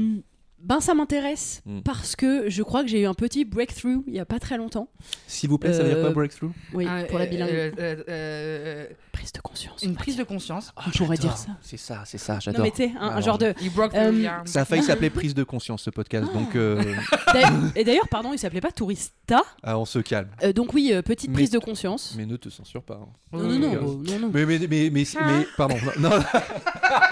Ben 0.63 0.81
ça 0.81 0.95
m'intéresse 0.95 1.61
Mm. 1.67 1.81
parce 1.83 2.17
que 2.17 2.49
je 2.49 2.63
crois 2.63 2.83
que 2.83 2.89
j'ai 2.89 3.01
eu 3.03 3.07
un 3.07 3.15
petit 3.15 3.45
breakthrough 3.45 4.03
il 4.07 4.15
y 4.15 4.19
a 4.21 4.25
pas 4.25 4.39
très 4.39 4.57
longtemps. 4.57 4.89
S'il 5.27 5.51
vous 5.51 5.59
plaît, 5.59 5.73
ça 5.73 5.83
veut 5.83 5.89
dire 5.91 5.99
euh, 5.99 6.03
quoi 6.03 6.11
breakthrough? 6.11 6.51
Oui, 6.73 6.87
Ah, 6.89 7.05
pour 7.05 7.19
la 7.19 7.25
euh, 7.25 7.29
bilingue. 7.29 7.51
euh, 7.51 7.71
euh, 7.79 8.03
euh, 8.09 8.87
prise 9.13 9.33
de 9.33 9.41
conscience. 9.41 9.81
on 9.83 9.87
une 9.89 9.95
prise 9.95 10.17
dire. 10.17 10.25
de 10.25 10.29
conscience. 10.29 10.73
Ah, 10.77 10.85
on 10.87 10.91
pourrait 10.91 11.17
j'adore. 11.17 11.31
dire 11.35 11.37
ça. 11.39 11.51
C'est 11.61 11.77
ça, 11.77 12.03
c'est 12.07 12.19
ça, 12.19 12.35
Non 12.35 12.41
j'adore. 12.41 12.63
mais 12.65 12.71
tu 12.71 12.77
sais, 12.79 12.93
un, 12.99 13.09
un 13.09 13.21
genre 13.21 13.39
de. 13.39 13.55
Il 13.61 13.71
broke 13.73 13.95
Euh, 13.95 14.09
through 14.11 14.23
the 14.23 14.27
arm. 14.27 14.47
Ça 14.47 14.61
a 14.63 14.65
failli 14.65 14.83
s'appeler 14.85 15.11
prise 15.11 15.35
de 15.35 15.43
conscience 15.45 15.83
ce 15.83 15.91
podcast, 15.91 16.29
Ah. 16.31 16.39
donc 16.39 16.55
euh, 16.57 16.83
D'ailleurs- 17.33 17.53
Et 17.77 17.85
d'ailleurs, 17.85 18.09
pardon, 18.09 18.33
il 18.33 18.39
s'appelait 18.39 18.61
pas 18.61 18.73
Tourista. 18.73 19.43
ah, 19.63 19.79
on 19.79 19.85
se 19.85 19.99
calme. 19.99 20.29
Euh, 20.43 20.53
donc 20.53 20.73
oui, 20.75 20.91
euh, 20.93 21.03
petite 21.03 21.31
Mais- 21.31 21.35
prise 21.37 21.51
de 21.51 21.59
conscience. 21.59 22.15
Mais 22.17 22.27
ne 22.27 22.37
te 22.37 22.49
censure 22.49 22.83
pas. 22.83 23.01
hein. 23.03 23.09
Non, 23.33 23.43
non, 23.45 23.59
non, 23.59 23.79
oh, 23.83 24.03
non, 24.07 24.19
non. 24.21 24.31
Mais, 24.33 24.47
mais, 24.47 24.59
mais, 24.61 24.91
mais, 24.91 25.05
mais- 25.27 25.47
pardon. 25.57 25.77
Non, 25.99 26.11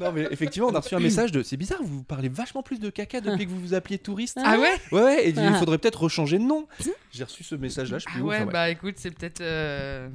non. 0.00 0.12
Mais 0.12 0.26
effectivement, 0.30 0.68
on 0.68 0.74
a 0.74 0.80
reçu 0.80 0.94
un 0.94 1.00
message 1.00 1.32
de. 1.32 1.42
C'est 1.42 1.56
bizarre, 1.56 1.80
vous 1.82 2.02
parlez 2.02 2.28
vachement 2.28 2.62
plus 2.62 2.78
de 2.80 2.90
caca 2.90 3.20
depuis 3.20 3.46
que 3.46 3.50
vous 3.50 3.60
vous 3.60 3.74
appeliez 3.74 3.98
touriste. 3.98 4.38
Ah 4.44 4.58
ouais 4.58 4.68
Ouais, 4.92 5.02
ouais, 5.02 5.26
et 5.26 5.30
il 5.30 5.38
Ah. 5.38 5.54
faudrait 5.54 5.78
peut-être 5.78 6.02
rechanger 6.02 6.38
de 6.38 6.44
nom. 6.44 6.66
J'ai 7.12 7.24
reçu 7.24 7.44
ce 7.44 7.54
message-là, 7.54 7.98
je 7.98 8.04
sais 8.04 8.10
plus 8.10 8.20
Ah 8.20 8.24
où, 8.24 8.28
ouais, 8.28 8.36
enfin, 8.36 8.46
ouais. 8.46 8.52
bah 8.52 8.70
écoute, 8.70 8.94
c'est 8.98 9.10
peut-être. 9.10 9.40
euh, 9.40 10.08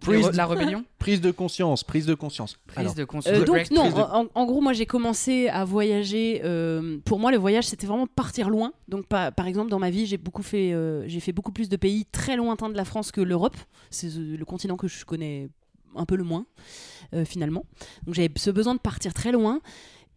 Prise 0.00 0.26
la- 0.26 0.32
de- 0.32 0.36
la 0.36 0.46
rébellion 0.46 0.84
Prise 0.98 1.22
de 1.22 1.30
conscience, 1.30 1.82
prise 1.82 2.04
de 2.04 2.12
conscience. 2.14 2.58
Prise 2.66 2.78
Alors, 2.78 2.94
de 2.94 3.04
conscience. 3.04 3.38
Euh, 3.38 3.44
donc 3.44 3.70
non, 3.70 3.88
de- 3.88 3.94
en, 4.02 4.26
en 4.34 4.44
gros 4.44 4.60
moi 4.60 4.74
j'ai 4.74 4.84
commencé 4.84 5.48
à 5.48 5.64
voyager. 5.64 6.42
euh, 6.44 6.98
pour 7.06 7.18
moi 7.18 7.30
le 7.30 7.38
voyage 7.38 7.64
c'était 7.64 7.86
vraiment 7.86 8.06
partir 8.06 8.50
loin. 8.50 8.74
Donc 8.88 9.06
par, 9.06 9.32
par 9.32 9.46
exemple 9.46 9.70
dans 9.70 9.78
ma 9.78 9.88
vie 9.88 10.04
j'ai 10.04 10.18
beaucoup 10.18 10.42
fait, 10.42 10.74
euh, 10.74 11.04
j'ai 11.08 11.20
fait 11.20 11.32
beaucoup 11.32 11.52
plus 11.52 11.70
de 11.70 11.76
pays 11.76 12.04
très 12.12 12.36
lointains 12.36 12.68
de 12.68 12.76
la 12.76 12.84
France 12.84 13.12
que 13.12 13.22
l'Europe. 13.22 13.56
C'est 13.90 14.08
euh, 14.08 14.36
le 14.36 14.44
continent 14.44 14.76
que 14.76 14.88
je 14.88 15.06
connais 15.06 15.48
un 15.96 16.06
peu 16.06 16.16
le 16.16 16.24
moins 16.24 16.46
euh, 17.14 17.24
finalement. 17.24 17.64
Donc 18.06 18.14
j'avais 18.14 18.30
ce 18.36 18.50
besoin 18.50 18.74
de 18.74 18.80
partir 18.80 19.14
très 19.14 19.32
loin. 19.32 19.60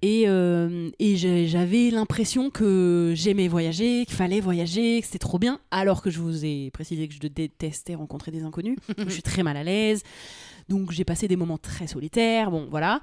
Et, 0.04 0.26
euh, 0.28 0.92
et 1.00 1.16
j'avais 1.16 1.90
l'impression 1.90 2.52
que 2.52 3.14
j'aimais 3.16 3.48
voyager, 3.48 4.06
qu'il 4.06 4.16
fallait 4.16 4.42
voyager, 4.42 5.00
que 5.02 5.08
c'était 5.08 5.18
trop 5.18 5.40
bien, 5.40 5.60
alors 5.72 6.04
que 6.04 6.12
je 6.12 6.20
vous 6.20 6.46
ai 6.46 6.70
précisé 6.70 7.08
que 7.08 7.16
je 7.16 7.28
détestais 7.28 7.96
rencontrer 7.96 8.30
des 8.30 8.44
inconnus. 8.44 8.78
Je 8.98 9.10
suis 9.10 9.24
très 9.24 9.42
mal 9.42 9.58
à 9.58 9.64
l'aise. 9.64 10.04
Donc 10.70 10.92
j'ai 10.92 11.06
passé 11.06 11.28
des 11.28 11.38
moments 11.38 11.58
très 11.58 11.88
solitaires, 11.88 12.52
bon 12.52 12.68
voilà. 12.70 13.00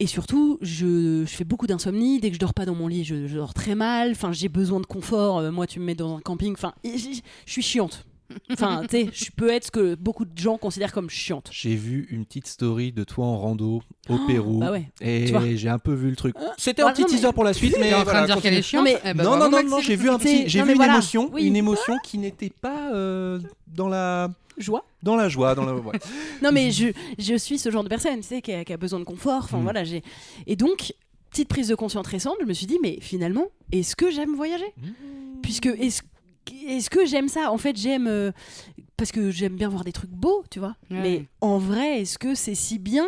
Et 0.00 0.06
surtout, 0.06 0.58
je, 0.60 1.24
je 1.26 1.34
fais 1.34 1.44
beaucoup 1.44 1.66
d'insomnie. 1.66 2.20
Dès 2.20 2.28
que 2.28 2.34
je 2.34 2.40
dors 2.40 2.54
pas 2.54 2.66
dans 2.66 2.74
mon 2.74 2.88
lit, 2.88 3.04
je, 3.04 3.26
je 3.26 3.36
dors 3.36 3.54
très 3.54 3.74
mal. 3.74 4.10
Enfin, 4.10 4.32
j'ai 4.32 4.48
besoin 4.48 4.80
de 4.80 4.86
confort. 4.86 5.38
Euh, 5.38 5.50
moi, 5.50 5.66
tu 5.66 5.80
me 5.80 5.86
mets 5.86 5.94
dans 5.94 6.16
un 6.16 6.20
camping. 6.20 6.52
Enfin, 6.52 6.74
je 6.84 7.20
suis 7.46 7.62
chiante. 7.62 8.04
Enfin, 8.52 8.82
tu 8.82 8.88
sais, 9.04 9.08
je 9.12 9.30
peux 9.36 9.50
être 9.50 9.66
ce 9.66 9.70
que 9.70 9.94
beaucoup 9.94 10.24
de 10.24 10.36
gens 10.38 10.58
considèrent 10.58 10.92
comme 10.92 11.08
chiante. 11.10 11.48
J'ai 11.52 11.74
vu 11.74 12.06
une 12.10 12.24
petite 12.24 12.46
story 12.46 12.92
de 12.92 13.04
toi 13.04 13.24
en 13.26 13.38
rando 13.38 13.82
au 14.08 14.18
Pérou. 14.26 14.58
Bah 14.60 14.72
ouais. 14.72 14.90
Et 15.00 15.56
j'ai 15.56 15.68
un 15.68 15.78
peu 15.78 15.92
vu 15.94 16.10
le 16.10 16.16
truc. 16.16 16.34
C'était 16.56 16.82
voilà, 16.82 16.92
un 16.92 16.94
petit 16.94 17.02
non, 17.02 17.08
mais- 17.10 17.16
teaser 17.20 17.32
pour 17.32 17.44
la 17.44 17.52
suite, 17.52 17.76
mais 17.78 17.92
en 17.94 17.96
train 17.96 18.04
voilà, 18.04 18.20
de 18.22 18.26
dire 18.26 18.40
qu'elle 18.42 18.54
est 18.54 18.62
chiante 18.62 18.84
Non, 18.84 18.90
mais- 18.92 18.98
Eh 19.04 19.14
ben, 19.14 19.24
non, 19.24 19.36
non, 19.36 19.50
non, 19.50 19.62
non, 19.62 19.80
j'ai 19.80 19.96
vu 19.96 20.08
un 20.10 20.18
petit, 20.18 20.48
j'ai 20.48 20.58
non, 20.60 20.64
vu 20.66 20.70
une 20.72 20.76
voilà. 20.76 20.94
émotion, 20.94 21.30
Oui. 21.32 21.46
une 21.46 21.56
émotion 21.56 21.94
qui 22.04 22.18
n'était 22.18 22.50
pas 22.50 22.92
euh, 22.94 23.38
dans 23.66 23.88
la, 23.88 24.30
Joie. 24.58 24.84
dans 25.02 25.16
la 25.16 25.28
joie, 25.28 25.54
dans 25.54 25.64
la. 25.66 25.74
ouais. 25.74 25.98
Non, 26.42 26.50
mais 26.52 26.70
je, 26.70 26.88
je 27.18 27.34
suis 27.36 27.58
ce 27.58 27.70
genre 27.70 27.84
de 27.84 27.88
personne, 27.88 28.16
tu 28.20 28.26
sais, 28.26 28.42
qui 28.42 28.52
a, 28.52 28.64
qui 28.64 28.72
a 28.72 28.76
besoin 28.76 28.98
de 28.98 29.04
confort. 29.04 29.42
Enfin, 29.44 29.58
Mm. 29.58 29.62
voilà, 29.62 29.84
j'ai. 29.84 30.02
Et 30.46 30.56
donc, 30.56 30.92
petite 31.30 31.48
prise 31.48 31.68
de 31.68 31.74
conscience 31.74 32.06
récente, 32.06 32.36
je 32.40 32.46
me 32.46 32.52
suis 32.54 32.66
dit, 32.66 32.78
mais 32.82 32.98
finalement, 33.00 33.46
est-ce 33.72 33.94
que 33.96 34.10
j'aime 34.10 34.34
voyager? 34.34 34.72
Puisque, 35.42 35.66
est-ce 35.66 36.02
est-ce 36.52 36.90
que 36.90 37.06
j'aime 37.06 37.28
ça? 37.28 37.50
En 37.52 37.58
fait, 37.58 37.76
j'aime. 37.76 38.06
euh, 38.06 38.32
parce 38.96 39.12
que 39.12 39.30
j'aime 39.30 39.56
bien 39.56 39.68
voir 39.68 39.84
des 39.84 39.92
trucs 39.92 40.10
beaux, 40.10 40.42
tu 40.50 40.58
vois. 40.58 40.74
Ouais. 40.90 41.00
Mais 41.02 41.24
en 41.42 41.58
vrai, 41.58 42.00
est-ce 42.00 42.18
que 42.18 42.34
c'est 42.34 42.54
si 42.54 42.78
bien, 42.78 43.06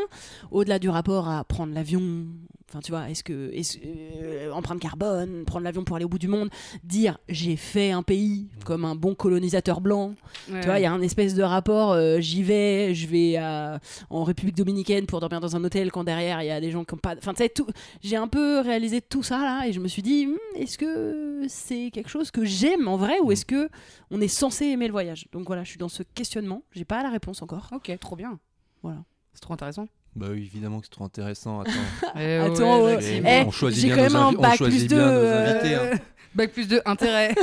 au-delà 0.50 0.78
du 0.78 0.90
rapport 0.90 1.28
à 1.28 1.42
prendre 1.44 1.72
l'avion 1.72 2.26
Enfin, 2.70 2.80
tu 2.80 2.92
vois, 2.92 3.08
est-ce 3.08 3.24
que. 3.24 3.50
Est 3.54 3.80
euh, 3.84 4.50
empreinte 4.52 4.78
carbone, 4.80 5.44
prendre 5.46 5.64
l'avion 5.64 5.84
pour 5.84 5.96
aller 5.96 6.04
au 6.04 6.08
bout 6.10 6.18
du 6.18 6.28
monde, 6.28 6.50
dire 6.84 7.16
j'ai 7.28 7.56
fait 7.56 7.92
un 7.92 8.02
pays 8.02 8.48
comme 8.66 8.84
un 8.84 8.94
bon 8.94 9.14
colonisateur 9.14 9.80
blanc, 9.80 10.14
Ouais. 10.50 10.60
tu 10.60 10.66
vois, 10.66 10.78
il 10.78 10.82
y 10.82 10.86
a 10.86 10.92
un 10.92 11.00
espèce 11.00 11.34
de 11.34 11.42
rapport, 11.42 11.92
euh, 11.92 12.20
j'y 12.20 12.42
vais, 12.42 12.94
je 12.94 13.06
vais 13.06 13.36
à- 13.36 13.80
en 14.10 14.22
République 14.24 14.54
dominicaine 14.56 15.06
pour 15.06 15.20
dormir 15.20 15.40
dans 15.40 15.56
un 15.56 15.64
hôtel 15.64 15.90
quand 15.90 16.04
derrière 16.04 16.42
il 16.42 16.46
y 16.46 16.50
a 16.50 16.60
des 16.60 16.70
gens 16.70 16.84
qui 16.84 16.92
ont 16.92 16.98
pas. 16.98 17.14
Enfin, 17.16 17.32
tu 17.32 17.38
sais, 17.42 17.48
tout. 17.48 17.66
J'ai 18.02 18.16
un 18.16 18.28
peu 18.28 18.60
réalisé 18.60 19.00
tout 19.00 19.22
ça 19.22 19.38
là 19.38 19.66
et 19.66 19.72
je 19.72 19.80
me 19.80 19.88
suis 19.88 20.02
dit, 20.02 20.26
Hmm, 20.26 20.36
est-ce 20.56 20.76
que 20.76 21.46
c'est 21.48 21.90
quelque 21.90 22.10
chose 22.10 22.30
que 22.30 22.44
j'aime 22.44 22.86
en 22.86 22.96
vrai 22.98 23.18
ou 23.22 23.32
est-ce 23.32 23.46
que 23.46 23.70
on 24.10 24.20
est 24.20 24.28
censé 24.28 24.66
aimer 24.66 24.86
le 24.88 24.92
voyage? 24.92 25.26
Donc 25.32 25.46
voilà, 25.46 25.64
je 25.64 25.70
suis 25.70 25.78
dans 25.78 25.88
ce 25.88 26.02
questionnement. 26.02 26.62
J'ai 26.72 26.84
pas 26.84 27.02
la 27.02 27.08
réponse 27.08 27.40
encore. 27.40 27.70
Ok, 27.72 27.90
trop 27.98 28.14
bien. 28.16 28.38
Voilà. 28.82 28.98
C'est 29.32 29.40
trop 29.40 29.54
intéressant. 29.54 29.88
Bah 30.16 30.26
oui, 30.30 30.48
évidemment 30.52 30.80
que 30.80 30.86
c'est 30.86 30.92
trop 30.92 31.04
intéressant. 31.04 31.60
Attends. 31.60 31.70
Eh 32.18 32.36
Attends, 32.36 32.78
ouais, 32.84 32.84
ouais. 32.84 32.94
Maxime. 32.94 33.26
On 33.46 33.50
choisit 33.50 33.80
j'ai 33.82 33.86
bien 33.88 33.96
quand 33.96 34.02
nos 34.02 34.08
même 34.12 34.16
un 34.22 34.30
invi- 34.30 34.36
on 34.38 34.42
bac 34.42 34.56
choisit 34.58 34.80
plus 34.80 34.88
bien 34.88 34.98
deux, 34.98 35.04
nos 35.04 35.18
euh, 35.18 35.50
invités, 35.54 35.74
hein. 35.74 35.90
Bac 36.34 36.52
plus 36.52 36.68
de 36.68 36.82
intérêt. 36.84 37.34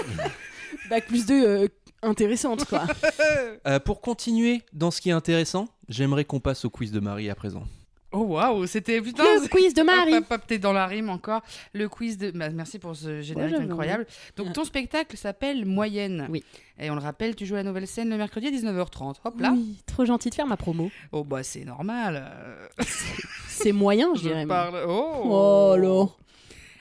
Bac 0.90 1.06
plus 1.06 1.26
2 1.26 1.68
intéressante 2.02 2.64
quoi. 2.66 2.84
Euh, 3.66 3.78
pour 3.80 4.00
continuer 4.00 4.62
dans 4.72 4.90
ce 4.90 5.00
qui 5.00 5.08
est 5.08 5.12
intéressant, 5.12 5.66
j'aimerais 5.88 6.24
qu'on 6.24 6.40
passe 6.40 6.64
au 6.64 6.70
quiz 6.70 6.92
de 6.92 7.00
Marie 7.00 7.30
à 7.30 7.34
présent. 7.34 7.64
Oh 8.16 8.22
waouh, 8.22 8.66
c'était 8.66 9.00
putain. 9.00 9.24
le 9.24 9.48
quiz 9.48 9.74
de 9.74 9.82
Marie. 9.82 10.14
Hop, 10.14 10.24
hop, 10.30 10.32
hop, 10.32 10.46
t'es 10.46 10.58
dans 10.58 10.72
la 10.72 10.86
rime 10.86 11.08
encore. 11.10 11.42
Le 11.72 11.88
quiz 11.88 12.16
de. 12.18 12.30
bah, 12.30 12.48
merci 12.50 12.78
pour 12.78 12.94
ce 12.94 13.22
générique 13.22 13.56
Ouais, 13.56 13.64
incroyable. 13.64 14.06
Donc, 14.36 14.52
ton 14.52 14.64
spectacle 14.64 15.16
s'appelle 15.16 15.64
Moyenne. 15.66 16.26
Oui. 16.30 16.44
Et 16.78 16.90
on 16.90 16.94
le 16.94 17.00
rappelle, 17.00 17.34
tu 17.36 17.44
joues 17.46 17.54
à 17.54 17.58
la 17.58 17.64
nouvelle 17.64 17.86
scène 17.86 18.08
le 18.10 18.16
mercredi 18.16 18.46
à 18.46 18.50
19h30. 18.50 19.16
Hop 19.24 19.40
là. 19.40 19.52
Oui, 19.52 19.76
trop 19.86 20.04
gentil 20.04 20.30
de 20.30 20.34
faire 20.34 20.46
ma 20.46 20.56
promo. 20.56 20.90
Oh, 21.12 21.24
bah, 21.24 21.42
c'est 21.42 21.64
normal. 21.64 22.24
euh, 22.80 22.84
C'est 23.48 23.72
moyen, 23.72 24.08
je 24.14 24.22
Je 24.22 24.28
dirais. 24.28 24.46
parle. 24.46 24.84
Oh, 24.88 25.20
Oh 25.24 25.72
alors. 25.74 26.18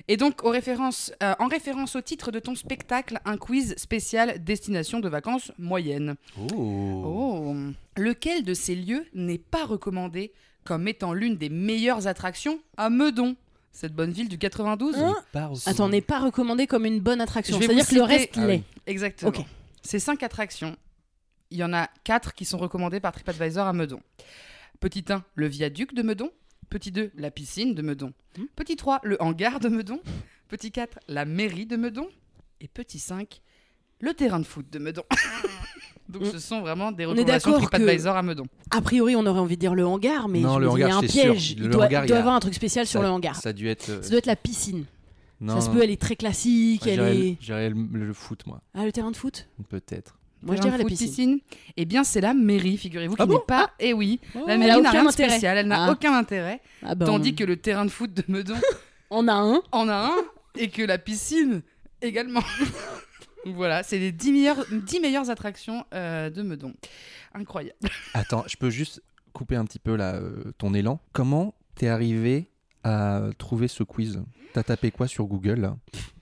Et 0.10 0.18
donc, 0.18 0.44
aux 0.44 0.50
références, 0.50 1.14
euh, 1.24 1.34
en 1.40 1.48
référence 1.48 1.96
au 1.96 2.02
titre 2.02 2.30
de 2.32 2.40
ton 2.40 2.56
spectacle, 2.56 3.20
un 3.24 3.38
quiz 3.38 3.74
spécial 3.78 4.44
destination 4.44 5.00
de 5.00 5.08
vacances 5.08 5.52
moyenne. 5.58 6.16
Oh. 6.38 7.04
Oh. 7.06 7.56
Lequel 7.96 8.44
de 8.44 8.54
ces 8.54 8.76
lieux 8.76 9.06
n'est 9.14 9.38
pas 9.38 9.64
recommandé 9.66 10.34
comme 10.64 10.88
étant 10.88 11.14
l'une 11.14 11.38
des 11.38 11.50
meilleures 11.50 12.08
attractions 12.08 12.60
à 12.78 12.90
Meudon 12.90 13.36
Cette 13.72 13.94
bonne 13.94 14.12
ville 14.12 14.30
du 14.30 14.38
92 14.38 14.96
Hein 14.98 15.16
Attends, 15.66 15.90
n'est 15.90 16.02
pas 16.02 16.20
recommandé 16.20 16.68
comme 16.68 16.86
une 16.86 17.00
bonne 17.00 17.22
attraction. 17.22 17.60
C'est-à-dire 17.60 17.88
que 17.88 17.96
le 17.96 18.04
reste 18.04 18.32
Ah 18.38 18.46
l'est. 18.48 18.58
oui. 18.58 18.64
Exactement. 18.88 19.30
Ok. 19.30 19.46
Ces 19.82 20.00
cinq 20.00 20.24
attractions, 20.24 20.76
il 21.52 21.58
y 21.58 21.64
en 21.64 21.74
a 21.74 21.90
quatre 22.04 22.34
qui 22.34 22.46
sont 22.46 22.58
recommandées 22.58 23.00
par 23.00 23.12
TripAdvisor 23.12 23.68
à 23.68 23.74
Meudon. 23.74 24.02
Petit 24.80 25.04
1, 25.10 25.24
le 25.36 25.48
viaduc 25.48 25.94
de 25.94 26.02
Meudon. 26.02 26.32
Petit 26.70 26.92
2, 26.92 27.12
la 27.16 27.30
piscine 27.32 27.76
de 27.76 27.82
Meudon. 27.82 28.14
Hmm. 28.38 28.46
Petit 28.56 28.76
3, 28.76 29.02
le 29.04 29.22
hangar 29.22 29.60
de 29.60 29.70
Meudon. 29.70 30.00
Petit 30.48 30.72
4, 30.72 31.00
la 31.08 31.26
mairie 31.26 31.66
de 31.66 31.76
Meudon. 31.76 32.08
Et 32.62 32.68
petit 32.68 33.00
5, 33.00 33.42
le 34.04 34.14
terrain 34.14 34.40
de 34.40 34.46
foot 34.46 34.66
de 34.72 34.80
Meudon. 34.80 35.04
Donc 36.10 36.26
ce 36.26 36.38
sont 36.38 36.60
vraiment 36.62 36.92
des 36.92 37.06
On 37.06 37.16
est 37.16 37.20
recommandations 37.22 37.54
TripAdvisor 37.60 38.16
à 38.18 38.22
Meudon. 38.22 38.46
A 38.72 38.82
priori, 38.82 39.16
on 39.16 39.26
aurait 39.26 39.40
envie 39.40 39.56
de 39.56 39.62
dire 39.62 39.74
le 39.74 39.86
hangar, 39.86 40.28
mais 40.28 40.42
Non, 40.42 40.56
je 40.56 40.60
le 40.60 40.66
me 40.68 40.72
dis, 40.74 40.78
il 40.82 40.88
y 40.88 40.92
a 40.92 40.96
un 40.98 41.02
piège. 41.02 41.48
sûr. 41.50 41.56
Il 41.58 41.64
Le 41.64 41.70
doit, 41.70 41.86
hangar, 41.86 42.04
il 42.04 42.08
doit 42.08 42.16
y 42.16 42.18
a- 42.18 42.20
avoir 42.22 42.36
un 42.36 42.40
truc 42.40 42.54
spécial 42.54 42.86
sur 42.86 43.02
le 43.02 43.08
hangar. 43.08 43.36
Ça 43.38 43.50
a 43.50 43.54
dû 43.54 43.68
être. 43.70 43.90
euh, 43.90 44.02
Ça 44.02 44.10
doit 44.10 44.18
être 44.20 44.26
la 44.26 44.36
piscine. 44.36 44.86
Non, 45.42 45.56
ça 45.56 45.62
se 45.62 45.70
peut, 45.70 45.82
elle 45.82 45.90
est 45.92 46.00
très 46.02 46.16
classique. 46.18 46.82
Moi, 46.86 46.94
elle 46.94 47.00
j'irais 47.00 47.16
est... 47.18 47.30
le- 47.32 47.36
j'irais 47.40 47.70
le, 47.70 48.06
le 48.06 48.14
foot, 48.14 48.46
moi. 48.46 48.62
Ah, 48.76 48.86
le 48.86 48.92
terrain 48.92 49.12
de 49.12 49.16
foot? 49.18 49.48
Peut-être. 49.70 50.18
Moi, 50.44 50.58
je 50.58 50.62
dirais 50.62 50.74
de 50.78 50.84
la 50.84 50.90
foot, 50.90 50.98
piscine. 50.98 51.40
Eh 51.78 51.86
bien, 51.86 52.04
c'est 52.04 52.20
la 52.22 52.34
mairie, 52.34 52.78
figurez-vous, 52.78 53.16
qui 53.16 53.22
Ah 53.22 53.26
bon? 53.26 53.36
n'est 53.36 53.40
pas. 53.48 53.72
Eh 53.80 53.94
oui, 53.94 54.20
la 54.36 54.42
Elle 54.54 54.60
mairie 54.60 54.82
n'a 54.82 54.92
rien 54.92 55.06
de 55.06 55.12
spécial, 55.12 55.58
elle 55.58 55.68
n'a 55.68 55.86
Ah. 55.86 55.92
aucun 55.94 56.14
intérêt. 56.14 56.60
Ah 56.84 56.96
ben, 56.96 57.06
Tandis 57.06 57.34
que 57.34 57.46
le 57.46 57.56
terrain 57.56 57.86
de 57.86 57.90
foot 57.92 58.14
de 58.14 58.24
Meudon 58.28 58.56
on 59.10 59.28
a 59.30 59.34
un. 59.34 59.62
en 59.72 59.88
a 59.88 59.96
un 59.96 60.16
et 60.58 60.70
que 60.70 60.82
la 60.84 60.98
piscine 60.98 61.62
également. 62.02 62.42
Voilà, 63.52 63.84
c'est 63.84 64.00
les 64.00 64.12
10 64.12 64.32
meilleures, 64.32 64.66
10 64.72 65.00
meilleures 65.00 65.30
attractions 65.30 65.86
euh, 65.94 66.30
de 66.30 66.42
Meudon. 66.42 66.74
Incroyable. 67.34 67.78
Attends, 68.14 68.44
je 68.48 68.56
peux 68.58 68.70
juste 68.70 69.02
couper 69.34 69.56
un 69.56 69.66
petit 69.66 69.80
peu 69.80 69.96
là, 69.96 70.16
euh, 70.16 70.52
ton 70.58 70.74
élan. 70.74 71.00
Comment 71.12 71.54
t'es 71.76 71.88
arrivé 71.88 72.50
à 72.84 73.22
trouver 73.38 73.68
ce 73.68 73.84
quiz? 73.84 74.22
T'as 74.54 74.64
tapé 74.64 74.92
quoi 74.92 75.08
sur 75.08 75.26
Google? 75.26 75.60
Là 75.62 75.76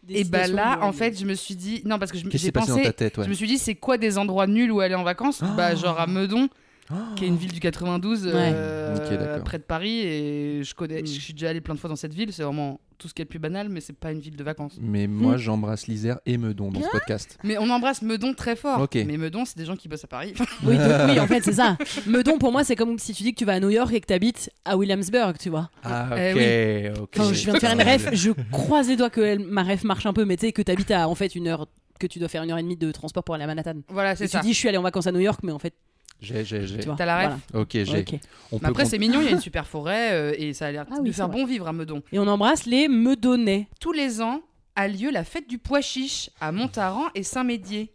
Et 0.07 0.23
bah 0.23 0.39
Destination 0.39 0.55
là, 0.55 0.85
en 0.85 0.93
fait, 0.93 1.19
je 1.19 1.25
me 1.25 1.33
suis 1.33 1.55
dit. 1.55 1.81
Non, 1.85 1.99
parce 1.99 2.11
que 2.11 2.17
je- 2.17 2.23
Qu'est-ce 2.23 2.31
qui 2.31 2.37
j'ai 2.37 2.45
s'est 2.45 2.51
passé 2.53 2.67
dans 2.69 2.75
pensé. 2.77 2.85
ta 2.87 2.93
tête 2.93 3.17
ouais? 3.17 3.25
Je 3.25 3.29
me 3.29 3.33
suis 3.35 3.47
dit, 3.47 3.57
c'est 3.57 3.75
quoi 3.75 3.97
des 3.97 4.17
endroits 4.17 4.47
nuls 4.47 4.71
où 4.71 4.79
aller 4.79 4.95
en 4.95 5.03
vacances? 5.03 5.43
Bah, 5.57 5.71
Oh. 5.73 5.77
genre 5.77 5.99
à 5.99 6.07
Meudon, 6.07 6.47
Oh. 6.93 7.15
qui 7.15 7.25
est 7.25 7.27
une 7.27 7.37
ville 7.37 7.51
du 7.51 7.59
92, 7.59 8.25
Ouais. 8.27 8.31
euh, 8.35 9.39
près 9.41 9.57
de 9.57 9.63
Paris. 9.63 9.99
Et 10.01 10.63
je 10.63 10.73
connais, 10.75 11.01
Mm. 11.01 11.07
je 11.07 11.19
suis 11.19 11.33
déjà 11.33 11.49
allé 11.49 11.61
plein 11.61 11.73
de 11.75 11.79
fois 11.79 11.89
dans 11.89 11.95
cette 11.95 12.13
ville. 12.13 12.31
C'est 12.33 12.43
vraiment 12.43 12.79
tout 12.97 13.07
ce 13.07 13.13
qui 13.15 13.21
est 13.21 13.25
le 13.25 13.29
plus 13.29 13.39
banal, 13.39 13.67
mais 13.69 13.81
c'est 13.81 13.95
pas 13.97 14.11
une 14.11 14.19
ville 14.19 14.35
de 14.35 14.43
vacances. 14.43 14.77
Mais 14.79 15.07
moi, 15.07 15.35
j'embrasse 15.37 15.87
l'Isère 15.87 16.19
et 16.27 16.37
Meudon 16.37 16.69
dans 16.71 16.81
ce 16.81 16.89
podcast. 16.89 17.37
Mais 17.43 17.57
on 17.57 17.69
embrasse 17.69 18.01
Meudon 18.03 18.33
très 18.35 18.55
fort. 18.55 18.87
Mais 18.93 19.17
Meudon, 19.17 19.43
c'est 19.45 19.57
des 19.57 19.65
gens 19.65 19.75
qui 19.75 19.87
bossent 19.87 20.03
à 20.03 20.07
Paris. 20.07 20.33
Oui, 20.63 20.77
donc, 20.77 20.87
oui, 21.09 21.19
en 21.19 21.25
fait, 21.27 21.41
c'est 21.41 21.53
ça. 21.53 21.77
Meudon, 22.05 22.37
pour 22.37 22.51
moi, 22.51 22.63
c'est 22.63 22.75
comme 22.75 22.99
si 22.99 23.13
tu 23.13 23.23
dis 23.23 23.33
que 23.33 23.39
tu 23.39 23.45
vas 23.45 23.53
à 23.53 23.59
New 23.59 23.69
York 23.71 23.91
et 23.93 24.01
que 24.01 24.05
tu 24.05 24.13
habites 24.13 24.51
à 24.65 24.77
Williamsburg, 24.77 25.37
tu 25.39 25.49
vois. 25.49 25.69
Ah, 25.83 26.09
ok. 26.11 26.17
Eh 26.19 26.91
ok. 27.01 27.09
Enfin, 27.17 27.33
je 27.33 27.43
viens 27.45 27.53
de 27.53 27.59
faire 27.59 27.73
une 27.73 27.81
ref, 27.81 28.09
je 28.13 28.31
croise 28.51 28.87
les 28.87 28.95
doigts 28.97 29.09
que 29.09 29.21
elle- 29.21 29.39
ma 29.47 29.63
ref 29.63 29.83
marche 29.83 30.05
un 30.05 30.13
peu, 30.13 30.25
mais 30.25 30.37
tu 30.37 30.45
sais 30.47 30.51
que 30.51 30.61
tu 30.61 30.71
habites 30.71 30.91
à 30.91 31.07
en 31.09 31.15
fait 31.15 31.33
une 31.35 31.47
heure, 31.47 31.67
que 31.99 32.05
tu 32.07 32.19
dois 32.19 32.27
faire 32.27 32.43
une 32.43 32.51
heure 32.51 32.57
et 32.59 32.63
demie 32.63 32.77
de 32.77 32.91
transport 32.91 33.23
pour 33.23 33.33
aller 33.35 33.43
à 33.43 33.47
Manhattan. 33.47 33.81
voilà, 33.89 34.11
Et 34.13 34.15
c'est 34.15 34.25
tu 34.25 34.31
ça. 34.31 34.39
dis, 34.41 34.53
je 34.53 34.57
suis 34.59 34.67
allé 34.69 34.77
en 34.77 34.81
vacances 34.83 35.07
à 35.07 35.11
New 35.11 35.19
York, 35.19 35.39
mais 35.43 35.51
en 35.51 35.59
fait, 35.59 35.73
J'ai, 36.21 36.45
j'ai, 36.45 36.67
j'ai. 36.67 36.79
tu 36.79 36.85
vois. 36.85 36.95
T'as 36.95 37.05
la 37.05 37.17
ref 37.29 37.33
voilà. 37.51 37.61
Ok, 37.63 37.69
j'ai. 37.73 37.99
Ok. 38.01 38.19
On 38.51 38.59
Mais 38.61 38.67
après, 38.67 38.83
con- 38.83 38.89
c'est 38.89 38.99
mignon, 38.99 39.21
il 39.21 39.25
y 39.25 39.27
a 39.29 39.31
une 39.31 39.41
super 39.41 39.65
forêt 39.65 40.11
euh, 40.11 40.33
et 40.37 40.53
ça 40.53 40.67
a 40.67 40.71
l'air 40.71 40.85
Ah 40.91 40.97
de 40.97 41.01
oui, 41.01 41.13
faire 41.13 41.29
bon 41.29 41.45
vivre 41.45 41.67
à 41.67 41.73
Meudon. 41.73 42.03
Et 42.11 42.19
on 42.19 42.27
embrasse 42.27 42.65
les 42.65 42.87
Meudonnais. 42.87 43.67
Tous 43.79 43.91
les 43.91 44.21
ans 44.21 44.41
a 44.75 44.87
lieu 44.87 45.09
la 45.11 45.23
fête 45.23 45.49
du 45.49 45.57
pois 45.57 45.81
chiche 45.81 46.29
à 46.39 46.51
Montaran 46.51 47.05
et 47.15 47.23
Saint-Médier. 47.23 47.91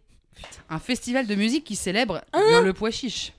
Un 0.69 0.77
festival 0.79 1.25
de 1.25 1.35
musique 1.35 1.63
qui 1.63 1.75
célèbre 1.75 2.21
Hein 2.33 2.43
bien 2.49 2.61
le 2.61 2.73
pois 2.73 2.91
chiche. 2.91 3.31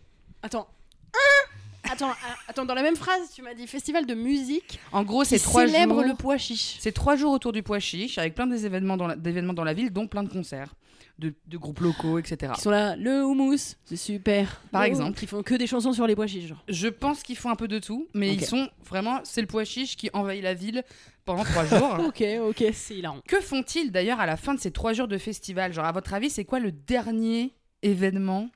Attends. 0.43 0.67
Hein 1.15 1.51
Attends, 1.91 2.11
ah, 2.11 2.35
attends, 2.49 2.65
dans 2.67 2.75
la 2.75 2.83
même 2.83 2.97
phrase, 2.97 3.31
tu 3.35 3.41
m'as 3.41 3.55
dit 3.55 3.67
festival 3.67 4.05
de 4.05 4.15
musique 4.15 4.79
En 4.93 5.05
gros, 5.05 5.23
qui 5.23 5.29
c'est 5.31 5.39
trois 5.39 5.67
célèbre 5.67 5.95
jours. 5.95 6.05
le 6.05 6.15
pois 6.15 6.37
chiche. 6.37 6.77
C'est 6.81 6.93
trois 6.93 7.17
jours 7.17 7.33
autour 7.33 7.53
du 7.53 7.63
pois 7.63 7.79
chiche 7.79 8.19
avec 8.19 8.35
plein 8.35 8.47
des 8.47 8.67
événements 8.67 8.97
dans 8.97 9.07
la, 9.07 9.17
d'événements 9.17 9.55
dans 9.55 9.65
la 9.65 9.73
ville, 9.75 9.91
dont 9.91 10.07
plein 10.07 10.23
de 10.23 10.29
concerts, 10.29 10.75
de, 11.19 11.35
de 11.47 11.57
groupes 11.59 11.81
locaux, 11.81 12.19
etc. 12.19 12.53
Qui 12.55 12.61
sont 12.61 12.71
là, 12.71 12.95
le 12.97 13.25
houmous, 13.25 13.75
c'est 13.85 13.97
super. 13.97 14.61
Par 14.71 14.83
Le- 14.83 14.89
exemple. 14.89 15.19
Qui 15.19 15.27
font 15.27 15.43
que 15.43 15.55
des 15.55 15.67
chansons 15.67 15.93
sur 15.93 16.07
les 16.07 16.15
pois 16.15 16.27
chiches, 16.27 16.47
genre. 16.47 16.63
Je 16.69 16.89
pense 16.89 17.23
qu'ils 17.23 17.37
font 17.37 17.51
un 17.51 17.57
peu 17.57 17.69
de 17.69 17.79
tout, 17.79 18.07
mais 18.15 18.33
ils 18.33 18.45
sont 18.45 18.69
vraiment. 18.85 19.21
C'est 19.25 19.41
le 19.41 19.47
pois 19.47 19.65
chiche 19.65 19.97
qui 19.97 20.11
envahit 20.13 20.43
la 20.43 20.55
ville 20.55 20.85
pendant 21.25 21.45
trois 21.45 21.65
jours. 21.67 21.97
Ok, 22.07 22.23
ok, 22.43 22.65
c'est 22.73 22.95
hilarant. 22.97 23.21
Que 23.27 23.41
font-ils 23.41 23.91
d'ailleurs 23.91 24.21
à 24.21 24.27
la 24.27 24.37
fin 24.37 24.55
de 24.55 24.61
ces 24.61 24.71
trois 24.71 24.93
jours 24.93 25.09
de 25.09 25.19
festival? 25.19 25.73
Genre, 25.73 25.85
à 25.85 25.93
votre 25.93 26.15
avis, 26.15 26.31
c'est 26.31 26.45
quoi 26.45 26.61
le 26.61 26.71
dernier 26.73 27.53
événement 27.83 28.49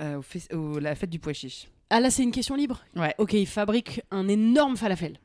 euh, 0.00 0.20
au- 0.52 0.78
la 0.78 0.94
fête 0.94 1.10
du 1.10 1.18
pois 1.18 1.32
chiche? 1.32 1.68
Ah 1.90 2.00
là, 2.00 2.10
c'est 2.10 2.22
une 2.22 2.32
question 2.32 2.54
libre 2.54 2.80
Ouais. 2.96 3.14
Ok, 3.18 3.32
ils 3.32 3.46
fabriquent 3.46 4.02
un 4.10 4.28
énorme 4.28 4.76
falafel. 4.76 5.18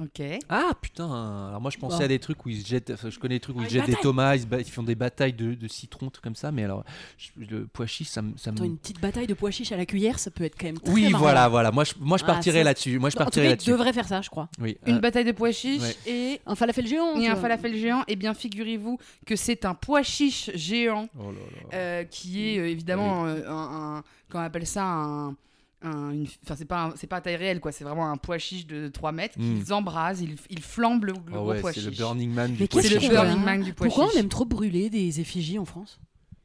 Ok. 0.00 0.22
Ah 0.48 0.70
putain 0.80 1.04
Alors 1.48 1.60
moi 1.60 1.70
je 1.70 1.78
pensais 1.78 1.98
Bon. 1.98 2.04
à 2.04 2.08
des 2.08 2.18
trucs 2.18 2.44
où 2.46 2.48
ils 2.48 2.62
se 2.62 2.66
jettent. 2.68 2.90
enfin, 2.94 3.10
je 3.10 3.18
connais 3.18 3.36
des 3.36 3.40
trucs 3.40 3.56
où 3.56 3.60
Ah, 3.60 3.66
ils 3.66 3.70
jettent 3.70 3.86
des 3.86 3.94
tomates, 3.96 4.40
ils, 4.60 4.64
font 4.70 4.82
des 4.82 4.94
batailles 4.94 5.32
de, 5.32 5.54
de 5.54 5.68
citron, 5.68 6.08
trucs 6.10 6.22
comme 6.22 6.34
ça. 6.36 6.52
Mais 6.52 6.64
alors 6.64 6.84
je- 7.16 7.30
le 7.44 7.66
pois 7.66 7.86
chiche, 7.86 8.08
ça 8.08 8.22
me. 8.22 8.36
ça 8.36 8.50
me- 8.52 8.56
Attends, 8.56 8.64
une 8.64 8.78
petite 8.78 9.00
bataille 9.00 9.26
de 9.26 9.34
pois 9.34 9.50
chiches 9.50 9.72
à 9.72 9.76
la 9.76 9.86
cuillère, 9.86 10.18
ça 10.18 10.30
peut 10.30 10.44
être 10.44 10.56
quand 10.58 10.66
même 10.66 10.78
très 10.78 10.92
Oui, 10.92 11.08
marrant. 11.10 11.18
voilà, 11.24 11.48
voilà. 11.48 11.70
Moi 11.72 11.84
je, 11.84 11.94
moi, 11.98 12.16
je 12.18 12.24
Ah, 12.24 12.28
partirais 12.28 12.62
là-dessus. 12.64 12.98
Moi 12.98 13.10
je 13.10 13.16
tout 13.16 13.24
partirais 13.24 13.48
là-dessus. 13.48 13.70
devraient 13.70 13.92
faire 13.92 14.06
ça, 14.08 14.20
je 14.20 14.30
crois. 14.30 14.48
Oui. 14.60 14.78
Une 14.86 14.96
euh, 14.96 15.00
bataille 15.00 15.24
de 15.24 15.32
pois 15.32 15.50
chiches 15.52 15.82
ouais. 15.82 15.96
et 16.06 16.40
Un 16.46 16.54
falafel 16.54 16.86
géant. 16.86 17.16
et 17.16 17.26
un 17.26 17.36
falafel 17.36 17.74
géant. 17.76 18.04
Eh 18.08 18.16
bien, 18.16 18.34
figurez-vous 18.34 18.98
que 19.26 19.34
c'est 19.36 19.64
un 19.64 19.74
pois 19.74 20.02
chiche 20.02 20.50
géant 20.54 21.08
Oh 21.18 21.32
là 21.32 21.38
là. 21.72 21.76
euh, 21.76 22.04
qui 22.04 22.48
est 22.54 22.58
euh, 22.58 22.68
évidemment 22.68 23.26
euh, 23.26 23.40
un, 23.48 23.96
un- 23.98 24.02
comment 24.28 24.44
on 24.44 24.46
appelle 24.46 24.66
ça 24.66 24.84
un, 24.84 25.34
un- 25.82 26.10
une- 26.10 26.26
enfin 26.44 26.56
c'est 26.56 26.64
pas 26.64 26.92
c'est 26.96 27.06
pas 27.06 27.16
à 27.16 27.20
taille 27.20 27.36
réelle 27.36 27.60
quoi 27.60 27.70
c'est 27.72 27.84
vraiment 27.84 28.10
un 28.10 28.16
poids 28.16 28.38
chiche 28.38 28.66
de 28.66 28.88
3 28.88 29.12
mètres 29.12 29.38
Mm. 29.38 29.58
qu'ils 29.62 29.72
embrasent 29.72 30.20
ils, 30.20 30.34
ils 30.50 30.62
flambent 30.62 31.04
le, 31.04 31.12
le 31.12 31.32
Ah 31.34 31.42
ouais, 31.44 31.60
pois 31.60 31.72
c'est 31.72 31.80
le 31.82 31.90
Burning 31.92 32.32
Man 32.32 32.52
du 32.54 32.62
Mais 32.62 32.66
pois 32.68 32.82
le 32.82 32.88
chiche. 32.88 33.04
a 33.10 33.22
Burning 33.24 33.44
Man 33.44 33.62
du 33.62 33.72
pois 33.74 33.86
Pourquoi 33.86 34.06
chiche 34.06 34.16
on 34.16 34.20
aime 34.20 34.28
trop 34.28 34.44
brûler 34.44 34.90
des 34.90 35.20
effigies 35.20 35.58
en 35.58 35.64
France? 35.64 36.00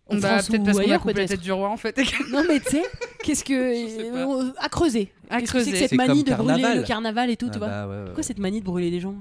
En 0.07 0.17
bah, 0.17 0.27
France 0.39 0.47
peut-être 0.49 0.61
ou 0.61 0.65
parce 0.65 0.77
qu'on 0.79 0.91
a 0.91 0.99
coupé 0.99 1.13
la 1.13 1.27
tête 1.27 1.39
du 1.41 1.51
roi 1.51 1.69
en 1.69 1.77
fait 1.77 1.97
Non 2.31 2.43
mais 2.47 2.59
tu 2.59 2.71
sais, 2.71 2.83
qu'est-ce 3.23 3.43
que 3.43 4.53
à 4.63 4.69
creuser. 4.69 5.11
À 5.29 5.39
Qu'est-ce 5.39 5.51
que 5.53 5.59
c'est 5.59 5.63
creuser. 5.65 5.71
que 5.71 5.77
cette 5.89 5.93
manie 5.97 6.23
de 6.25 6.33
brûler 6.35 6.75
le 6.75 6.83
carnaval 6.83 7.29
et 7.29 7.37
tout, 7.37 7.47
Ah 7.49 7.53
tu 7.53 7.57
vois? 7.59 7.67
bah 7.69 7.87
ouais, 7.87 7.95
ouais, 7.95 8.05
Pourquoi 8.05 8.23
cette 8.23 8.37
manie 8.39 8.59
de 8.59 8.65
brûler 8.65 8.91
les 8.91 8.99
gens? 8.99 9.15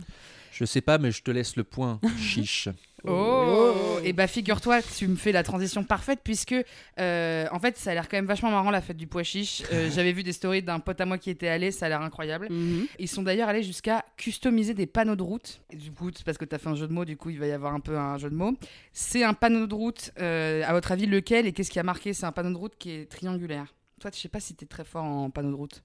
Je 0.51 0.65
sais 0.65 0.81
pas, 0.81 0.99
mais 0.99 1.11
je 1.13 1.23
te 1.23 1.31
laisse 1.31 1.55
le 1.57 1.65
point. 1.65 2.01
Chiche. 2.19 2.69
Oh 3.09 3.99
Et 4.05 4.13
bah 4.13 4.27
figure-toi, 4.27 4.81
tu 4.83 5.09
me 5.09 5.17
fais 5.17 5.33
la 5.33 5.43
transition 5.43 5.85
parfaite 5.85 6.21
puisque 6.23 6.55
euh, 6.99 7.47
en 7.51 7.59
fait 7.59 7.77
ça 7.77 7.91
a 7.91 7.95
l'air 7.95 8.09
quand 8.09 8.17
même 8.17 8.27
vachement 8.27 8.51
marrant 8.51 8.71
la 8.71 8.81
fête 8.81 8.97
du 8.97 9.07
pois 9.07 9.23
chiche. 9.23 9.63
Euh, 9.73 9.91
J'avais 9.95 10.13
vu 10.13 10.23
des 10.23 10.33
stories 10.33 10.63
d'un 10.63 10.81
pote 10.81 11.01
à 11.01 11.07
moi 11.07 11.19
qui 11.19 11.31
était 11.31 11.49
allé, 11.49 11.71
ça 11.71 11.87
a 11.87 11.89
l'air 11.89 12.03
incroyable. 12.03 12.49
Mhm. 12.51 12.87
Ils 12.99 13.09
sont 13.09 13.23
d'ailleurs 13.23 13.49
allés 13.49 13.63
jusqu'à 13.63 14.05
customiser 14.17 14.75
des 14.75 14.87
panneaux 14.87 15.17
de 15.17 15.23
route. 15.23 15.61
Et 15.71 15.77
du 15.77 15.91
coup, 15.91 16.11
c'est 16.15 16.25
parce 16.25 16.39
que 16.39 16.45
tu 16.45 16.55
as 16.55 16.59
fait 16.59 16.69
un 16.69 16.75
jeu 16.75 16.87
de 16.87 16.93
mots, 16.93 17.05
du 17.05 17.17
coup 17.17 17.31
il 17.31 17.39
va 17.39 17.47
y 17.47 17.53
avoir 17.53 17.75
un 17.75 17.81
peu 17.81 17.97
un 17.97 18.19
jeu 18.19 18.31
de 18.31 18.37
mots. 18.37 18.55
C'est 18.93 19.25
un 19.25 19.35
panneau 19.35 19.67
de 19.67 19.75
route, 19.75 20.13
euh, 20.21 20.63
à 20.67 20.73
votre 20.73 20.93
avis 20.93 21.07
lequel 21.07 21.47
et 21.47 21.53
qu'est-ce 21.53 21.71
qui 21.71 21.79
a 21.81 21.85
marqué? 21.85 22.13
C'est 22.13 22.27
un 22.27 22.33
panneau 22.33 22.51
de 22.51 22.59
route 22.59 22.75
qui 22.79 22.91
est 22.91 23.11
triangulaire. 23.11 23.75
Toi, 24.01 24.11
je 24.15 24.19
sais 24.19 24.29
pas 24.29 24.41
si 24.41 24.55
tu 24.55 24.65
es 24.65 24.67
très 24.67 24.85
fort 24.85 25.05
en 25.05 25.31
panneau 25.31 25.51
de 25.51 25.57
route. 25.57 25.83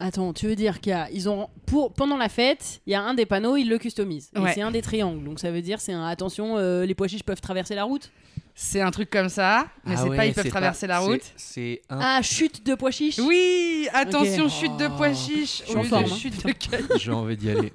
Attends, 0.00 0.32
tu 0.32 0.46
veux 0.46 0.54
dire 0.54 0.80
qu'il 0.80 0.90
y 0.90 0.94
a, 0.94 1.10
ils 1.10 1.28
ont 1.28 1.48
pour 1.66 1.92
pendant 1.92 2.16
la 2.16 2.28
fête, 2.28 2.80
il 2.86 2.92
y 2.92 2.94
a 2.94 3.02
un 3.02 3.14
des 3.14 3.26
panneaux, 3.26 3.56
ils 3.56 3.68
le 3.68 3.78
customisent. 3.78 4.30
Et 4.36 4.38
Ouais. 4.38 4.52
c'est 4.54 4.62
un 4.62 4.70
des 4.70 4.80
triangles, 4.82 5.24
donc 5.24 5.40
ça 5.40 5.50
veut 5.50 5.60
dire 5.62 5.80
c'est 5.80 5.92
un 5.92 6.06
attention, 6.06 6.56
euh, 6.56 6.86
les 6.86 6.94
pois 6.94 7.08
chiches 7.08 7.24
peuvent 7.24 7.40
traverser 7.40 7.74
la 7.74 7.84
route? 7.84 8.10
C'est 8.54 8.80
un 8.80 8.90
truc 8.90 9.08
comme 9.10 9.28
ça, 9.28 9.66
mais 9.84 9.94
Ah 9.96 10.00
c'est 10.02 10.08
ouais, 10.08 10.16
pas 10.16 10.26
ils 10.26 10.34
peuvent 10.34 10.48
traverser 10.48 10.86
pas- 10.88 10.92
la 10.94 10.98
route. 11.00 11.20
c'est- 11.36 11.80
un. 11.90 11.98
Ah, 12.00 12.22
chute 12.22 12.64
de 12.66 12.74
pois 12.74 12.90
chiches? 12.90 13.18
Oui, 13.20 13.88
attention, 13.92 14.48
chute 14.48 14.76
de 14.76 14.88
pois 14.88 15.12
chiche 15.14 15.62
Je 15.64 15.64
suis 15.68 15.74
au 15.74 15.78
en 15.78 15.82
lieu 15.82 15.88
forme, 15.88 16.04
de 16.04 16.10
hein. 16.10 16.16
chute 16.16 16.46
de. 16.46 16.98
J'ai 16.98 17.12
envie 17.12 17.36
d'y 17.36 17.50
aller. 17.50 17.72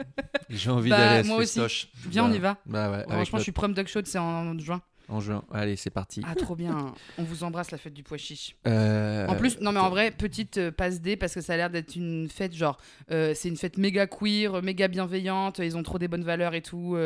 J'ai 0.50 0.70
envie 0.70 0.90
Bah, 0.90 0.98
d'aller 0.98 1.20
à 1.20 1.24
ce 1.24 1.28
moi 1.30 1.38
aussi. 1.38 1.60
Viens, 2.08 2.26
on 2.26 2.30
Bah, 2.30 2.36
y 2.36 2.40
va. 2.40 2.58
Bah 2.66 2.92
ouais, 2.92 3.04
Franchement, 3.10 3.40
je 3.40 3.44
suis 3.44 3.52
prom 3.54 3.74
dog 3.74 3.88
show, 3.88 4.00
c'est 4.04 4.18
en 4.18 4.58
juin. 4.60 4.82
En 5.10 5.20
juin. 5.20 5.44
Allez, 5.52 5.76
c'est 5.76 5.90
parti. 5.90 6.22
Ah, 6.26 6.36
trop 6.36 6.56
bien. 6.56 6.94
On 7.18 7.24
vous 7.24 7.44
embrasse 7.44 7.72
la 7.72 7.78
fête 7.78 7.94
du 7.94 8.04
pois 8.04 8.18
chiche. 8.18 8.56
Euh, 8.68 9.28
En 9.28 9.36
plus, 9.36 9.60
non 9.60 9.72
mais 9.72 9.80
en 9.80 9.90
vrai, 9.90 10.12
petite 10.12 10.58
euh, 10.58 10.72
passe 10.72 11.02
D 11.02 11.16
parce 11.18 11.34
que 11.34 11.42
ça 11.42 11.54
a 11.54 11.58
l'air 11.58 11.70
d'être 11.70 11.96
une 11.96 12.30
fête 12.30 12.54
genre, 12.56 12.78
euh, 13.12 13.34
c'est 13.36 13.50
une 13.50 13.58
fête 13.58 13.78
méga 13.78 14.08
queer, 14.08 14.62
méga 14.64 14.88
bienveillante. 14.88 15.60
Ils 15.60 15.76
ont 15.78 15.84
trop 15.84 16.00
des 16.00 16.08
bonnes 16.08 16.24
valeurs 16.24 16.54
et 16.54 16.62
tout, 16.62 16.98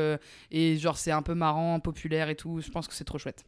et 0.52 0.78
genre 0.78 0.98
c'est 0.98 1.12
un 1.12 1.22
peu 1.22 1.34
marrant, 1.34 1.80
populaire 1.80 2.30
et 2.30 2.36
tout. 2.36 2.62
Je 2.62 2.70
pense 2.70 2.88
que 2.88 2.94
c'est 2.94 3.04
trop 3.04 3.18
chouette. 3.18 3.46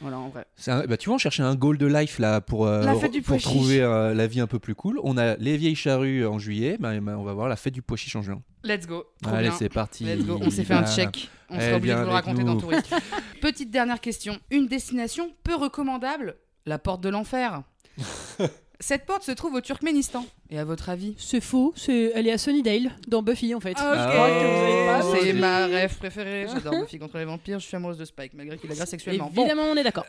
Voilà, 0.00 0.18
en 0.18 0.28
vrai. 0.30 0.46
un- 0.66 0.86
bah, 0.86 0.96
tu 0.96 1.06
vois, 1.08 1.16
on 1.16 1.18
cherchait 1.18 1.42
un 1.42 1.54
goal 1.54 1.76
de 1.78 1.86
life 1.86 2.18
là 2.18 2.40
pour, 2.40 2.66
La 2.66 2.94
fête 2.94 3.12
du 3.12 3.22
pour 3.22 3.40
trouver 3.40 3.78
la 3.80 4.26
vie 4.26 4.40
un 4.40 4.46
peu 4.46 4.58
plus 4.58 4.74
cool. 4.74 4.98
On 5.02 5.18
a 5.18 5.36
les 5.36 5.56
vieilles 5.56 5.74
charrues 5.76 6.26
en 6.26 6.38
juillet. 6.38 6.76
Bah, 6.80 6.98
bah, 7.00 7.16
on 7.18 7.24
va 7.24 7.32
voir 7.34 7.48
la 7.48 7.56
fête 7.56 7.74
du 7.74 7.82
pois 7.82 7.96
chiche 7.96 8.16
en 8.16 8.22
juin. 8.22 8.42
Let's 8.64 8.86
go. 8.86 9.04
Trop 9.22 9.34
Allez, 9.34 9.50
c'est 9.58 9.68
parti. 9.68 10.04
Let's 10.04 10.24
go. 10.24 10.38
On 10.42 10.50
s'est 10.50 10.64
fait 10.64 10.74
un 10.74 10.84
check. 10.86 11.30
On 11.48 11.56
Eh 11.56 11.60
sera 11.60 11.76
obligé 11.76 11.92
de 11.94 11.96
bien, 11.98 12.02
vous 12.04 12.08
le 12.08 12.12
raconter 12.14 12.44
nous. 12.44 12.54
dans 12.54 12.60
Touriste. 12.60 12.94
Petite 13.40 13.70
dernière 13.70 14.00
question. 14.00 14.38
Une 14.50 14.66
destination 14.66 15.32
peu 15.42 15.54
recommandable 15.54 16.36
La 16.66 16.78
porte 16.78 17.00
de 17.02 17.08
l'enfer. 17.08 17.62
Cette 18.82 19.04
porte 19.04 19.22
se 19.24 19.32
trouve 19.32 19.54
au 19.54 19.60
Turkménistan. 19.60 20.24
Et 20.48 20.58
à 20.58 20.64
votre 20.64 20.88
avis 20.88 21.14
C'est 21.18 21.42
faux, 21.42 21.74
c'est 21.76 22.12
elle 22.14 22.26
est 22.26 22.32
à 22.32 22.38
Sunnydale 22.38 22.92
dans 23.08 23.22
Buffy 23.22 23.54
en 23.54 23.60
fait. 23.60 23.74
Ah, 23.76 23.92
ok. 23.92 24.30
que 24.40 24.46
vous 24.46 24.72
avez 24.72 24.86
pas 24.86 25.20
C'est 25.20 25.32
ma 25.34 25.66
rêve 25.66 25.96
préférée. 25.98 26.46
J'adore 26.50 26.80
Buffy 26.80 26.98
contre 26.98 27.18
les 27.18 27.26
vampires. 27.26 27.58
Je 27.58 27.66
suis 27.66 27.76
amoureuse 27.76 27.98
de 27.98 28.06
Spike 28.06 28.32
malgré 28.34 28.56
qu'il 28.56 28.70
agresse 28.72 28.88
sexuellement. 28.88 29.30
Bon, 29.34 29.42
Évidemment, 29.42 29.64
on 29.70 29.76
est 29.76 29.82
d'accord. 29.84 30.06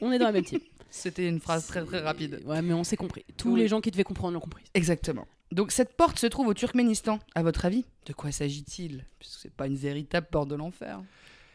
on 0.00 0.12
est 0.12 0.18
dans 0.18 0.26
la 0.26 0.32
même 0.32 0.44
team. 0.44 0.60
c'était 0.88 1.26
une 1.28 1.40
phrase 1.40 1.66
très 1.66 1.84
très 1.84 1.98
rapide. 1.98 2.42
Ouais, 2.46 2.62
mais 2.62 2.74
on 2.74 2.84
s'est 2.84 2.96
compris. 2.96 3.24
Tous 3.36 3.54
Oui. 3.54 3.60
les 3.60 3.66
gens 3.68 3.80
qui 3.80 3.90
devaient 3.90 4.04
comprendre 4.04 4.34
l'ont 4.34 4.40
compris. 4.40 4.62
Exactement. 4.74 5.26
Donc 5.54 5.70
cette 5.70 5.96
porte 5.96 6.18
se 6.18 6.26
trouve 6.26 6.48
au 6.48 6.54
Turkménistan. 6.54 7.20
À 7.36 7.44
votre 7.44 7.64
avis, 7.64 7.84
de 8.06 8.12
quoi 8.12 8.32
s'agit-il? 8.32 9.04
Puisque 9.20 9.38
c'est 9.40 9.52
pas 9.52 9.68
une 9.68 9.76
véritable 9.76 10.26
porte 10.28 10.48
de 10.48 10.56
l'enfer. 10.56 11.00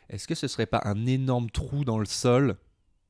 Est-ce 0.09 0.25
que 0.25 0.35
ce 0.35 0.47
serait 0.47 0.65
pas 0.65 0.81
un 0.85 1.05
énorme 1.05 1.49
trou 1.49 1.83
dans 1.83 1.99
le 1.99 2.05
sol 2.05 2.55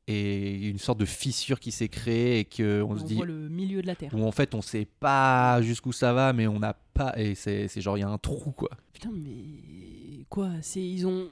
et 0.07 0.67
une 0.67 0.79
sorte 0.79 0.99
de 0.99 1.05
fissure 1.05 1.59
qui 1.59 1.71
s'est 1.71 1.89
créée 1.89 2.39
et 2.39 2.45
que 2.45 2.81
on 2.81 2.93
On, 2.93 2.97
se 2.97 3.03
dit 3.03 3.13
voit 3.13 3.27
le 3.27 3.49
milieu 3.49 3.83
de 3.83 3.87
la 3.87 3.95
terre. 3.95 4.11
où 4.15 4.23
en 4.25 4.31
fait 4.31 4.55
on 4.55 4.63
sait 4.63 4.85
pas 4.85 5.61
jusqu'où 5.61 5.91
ça 5.91 6.13
va 6.13 6.33
mais 6.33 6.47
on 6.47 6.57
n'a 6.57 6.73
pas 6.95 7.13
et 7.15 7.35
c'est 7.35 7.67
c'est 7.67 7.81
genre 7.81 7.95
il 7.95 8.01
y 8.01 8.03
a 8.03 8.09
un 8.09 8.17
trou 8.17 8.51
quoi. 8.51 8.71
Putain, 8.91 9.11
mais 9.13 10.25
quoi? 10.27 10.49
C'est 10.63 10.81
ils 10.81 11.05
ont 11.05 11.29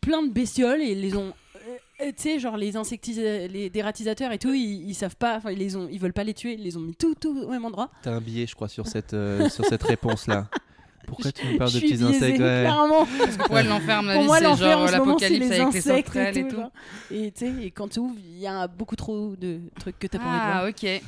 plein 0.00 0.24
de 0.26 0.32
bestioles 0.32 0.82
et 0.82 0.90
ils 0.92 1.00
les 1.00 1.14
ont. 1.16 1.32
Euh, 1.68 1.76
euh, 2.06 2.12
tu 2.16 2.22
sais, 2.22 2.38
genre 2.38 2.56
les 2.56 2.76
insectisateurs, 2.76 3.48
les 3.48 3.70
dératisateurs 3.70 4.32
et 4.32 4.38
tout, 4.38 4.52
ils, 4.54 4.88
ils 4.88 4.94
savent 4.94 5.16
pas, 5.16 5.36
enfin 5.36 5.50
ils 5.50 5.58
les 5.58 5.76
ont, 5.76 5.88
ils 5.90 5.98
veulent 6.00 6.12
pas 6.12 6.24
les 6.24 6.34
tuer, 6.34 6.54
ils 6.54 6.62
les 6.62 6.76
ont 6.76 6.80
mis 6.80 6.94
tout, 6.94 7.14
tout 7.14 7.36
au 7.46 7.50
même 7.50 7.64
endroit. 7.64 7.90
T'as 8.02 8.12
un 8.12 8.20
billet 8.20 8.46
je 8.46 8.54
crois 8.54 8.68
sur 8.68 8.86
cette 8.86 9.14
euh, 9.14 9.48
sur 9.48 9.64
cette 9.66 9.82
réponse 9.82 10.26
là. 10.26 10.48
Pourquoi 11.06 11.32
tu 11.32 11.44
me 11.44 11.58
parles 11.58 11.72
de 11.72 11.80
petits 11.80 11.88
biaisée, 11.94 12.04
insectes 12.04 12.38
ouais. 12.40 12.60
clairement. 12.62 13.04
Pour 13.38 13.50
moi, 13.50 13.62
l'enfer, 13.64 13.98
à 13.98 14.02
mon 14.02 14.14
Pour 14.14 14.24
moi, 14.24 14.38
c'est 14.38 14.44
l'enfer 14.44 14.78
en 14.78 14.86
genre 14.86 14.88
ce 14.90 14.96
moment, 14.98 15.18
c'est 15.18 15.28
l'apocalypse 15.30 15.48
les 15.48 15.60
avec 15.60 15.76
insectes 15.76 16.16
et 16.16 16.38
et 16.38 16.48
tout. 16.48 16.56
tout. 16.56 17.14
Et 17.14 17.32
tu 17.32 17.38
sais, 17.38 17.64
et 17.64 17.70
quand 17.72 17.88
tu 17.88 17.98
ouvres, 17.98 18.14
il 18.24 18.38
y 18.38 18.46
a 18.46 18.68
beaucoup 18.68 18.94
trop 18.94 19.34
de 19.34 19.58
trucs 19.80 19.98
que 19.98 20.06
t'as 20.06 20.18
pas 20.18 20.24
envie 20.24 20.38
de 20.38 20.44
voir. 20.44 20.62
Ah, 20.64 20.68
ok. 20.68 21.02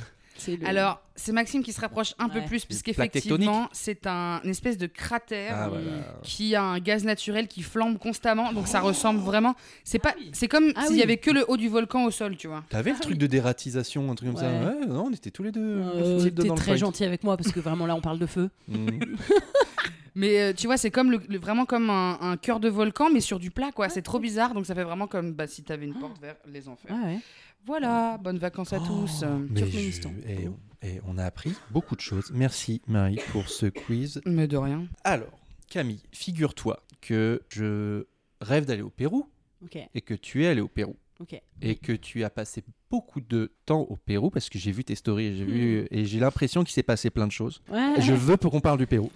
Le- 0.47 0.67
Alors, 0.67 0.99
c'est 1.15 1.31
Maxime 1.31 1.61
qui 1.63 1.71
se 1.73 1.79
rapproche 1.79 2.15
un 2.19 2.27
peu 2.27 2.39
Ouais. 2.39 2.45
plus, 2.45 2.65
puisqu'effectivement, 2.65 3.69
c'est 3.71 4.07
un 4.07 4.41
une 4.43 4.49
espèce 4.49 4.77
de 4.77 4.87
cratère 4.87 5.55
Ah, 5.55 5.69
voilà. 5.69 5.85
qui 6.23 6.55
a 6.55 6.63
un 6.63 6.79
gaz 6.79 7.03
naturel 7.03 7.47
qui 7.47 7.61
flambe 7.61 7.97
constamment. 7.99 8.51
Donc, 8.51 8.67
ça 8.67 8.79
ressemble 8.81 9.19
vraiment. 9.19 9.55
C'est 9.83 9.99
pas. 9.99 10.15
C'est 10.31 10.47
comme 10.47 10.71
Ah 10.75 10.85
s'il 10.87 10.95
y 10.95 10.97
oui. 10.97 11.03
avait 11.03 11.17
que 11.17 11.29
le 11.31 11.45
haut 11.47 11.57
du 11.57 11.69
volcan 11.69 12.03
au 12.05 12.11
sol, 12.11 12.35
tu 12.35 12.47
vois. 12.47 12.63
T'avais 12.69 12.91
le 12.93 12.99
truc 12.99 13.17
de 13.17 13.27
dératisation 13.27 14.09
un 14.11 14.15
truc 14.15 14.29
comme 14.31 14.39
ça 14.41 14.49
Ouais. 14.49 14.65
ouais 14.79 14.85
non 14.87 15.05
on 15.07 15.11
était 15.11 15.29
tous 15.31 15.43
les 15.43 15.51
deux 15.51 15.61
Euh, 15.83 16.29
dans 16.31 16.53
le 16.55 16.59
très 16.59 16.77
gentil 16.77 17.03
avec 17.05 17.23
moi 17.23 17.37
parce 17.37 17.51
que 17.51 17.59
vraiment 17.59 17.85
là 17.85 17.95
on 17.95 18.01
parle 18.01 18.19
de 18.19 18.25
feu. 18.25 18.49
Mhm. 18.67 18.99
Mais 20.15 20.39
euh, 20.39 20.53
tu 20.53 20.67
vois, 20.67 20.77
c'est 20.77 20.91
comme 20.91 21.09
le, 21.09 21.19
le- 21.27 21.39
vraiment 21.39 21.65
comme 21.65 21.89
un, 21.89 22.19
un 22.21 22.37
cœur 22.37 22.59
de 22.59 22.69
volcan, 22.69 23.09
mais 23.11 23.19
sur 23.19 23.39
du 23.39 23.49
plat, 23.49 23.71
quoi. 23.73 23.89
C'est 23.89 24.03
trop 24.03 24.19
bizarre. 24.19 24.53
Donc, 24.53 24.67
ça 24.67 24.75
fait 24.75 24.83
vraiment 24.83 25.07
comme 25.07 25.33
bah, 25.33 25.47
si 25.47 25.63
t'avais 25.63 25.85
une 25.87 25.95
porte 25.95 26.21
vers 26.21 26.35
les 26.47 26.67
enfers. 26.69 26.91
Ah 26.95 27.07
ouais. 27.07 27.17
Voilà. 27.65 28.17
Bonnes 28.17 28.37
vacances 28.39 28.73
à 28.73 28.79
tous. 28.79 29.23
Mais 29.49 29.61
Turkménistan. 29.61 30.11
je- 30.25 30.31
et 30.31 30.47
on- 30.47 30.59
et 30.85 30.99
on 31.07 31.17
a 31.17 31.23
appris 31.23 31.53
beaucoup 31.71 31.95
de 31.95 32.01
choses. 32.01 32.29
Merci 32.33 32.81
Marie 32.87 33.19
pour 33.31 33.47
ce 33.47 33.67
quiz. 33.67 34.21
Mais 34.25 34.47
de 34.47 34.57
rien. 34.57 34.85
Alors, 35.03 35.39
Camille, 35.69 36.01
figure-toi 36.11 36.83
que 37.01 37.41
je 37.49 38.05
rêve 38.41 38.65
d'aller 38.65 38.81
au 38.81 38.89
Pérou 38.89 39.27
et 39.95 40.01
que 40.01 40.13
tu 40.13 40.43
es 40.43 40.47
allé 40.47 40.59
au 40.61 40.67
Pérou 40.67 40.95
et 41.61 41.75
que 41.75 41.93
tu 41.93 42.23
as 42.25 42.29
passé 42.29 42.63
beaucoup 42.91 43.21
de 43.21 43.53
temps 43.65 43.81
au 43.89 43.95
Pérou 43.95 44.29
parce 44.29 44.49
que 44.49 44.59
j'ai 44.59 44.71
vu 44.73 44.83
tes 44.83 44.95
stories 44.95 45.25
et 45.27 45.35
j'ai 45.35 45.45
vu 45.45 45.87
et 45.89 46.03
j'ai 46.05 46.19
l'impression 46.19 46.63
qu'il 46.65 46.73
s'est 46.73 46.83
passé 46.83 47.09
plein 47.09 47.27
de 47.27 47.31
choses. 47.31 47.61
Ouais. 47.71 47.93
Je 48.01 48.11
veux 48.13 48.35
pour 48.35 48.51
qu'on 48.51 48.59
parle 48.59 48.77
du 48.77 48.87
Pérou. 48.87 49.09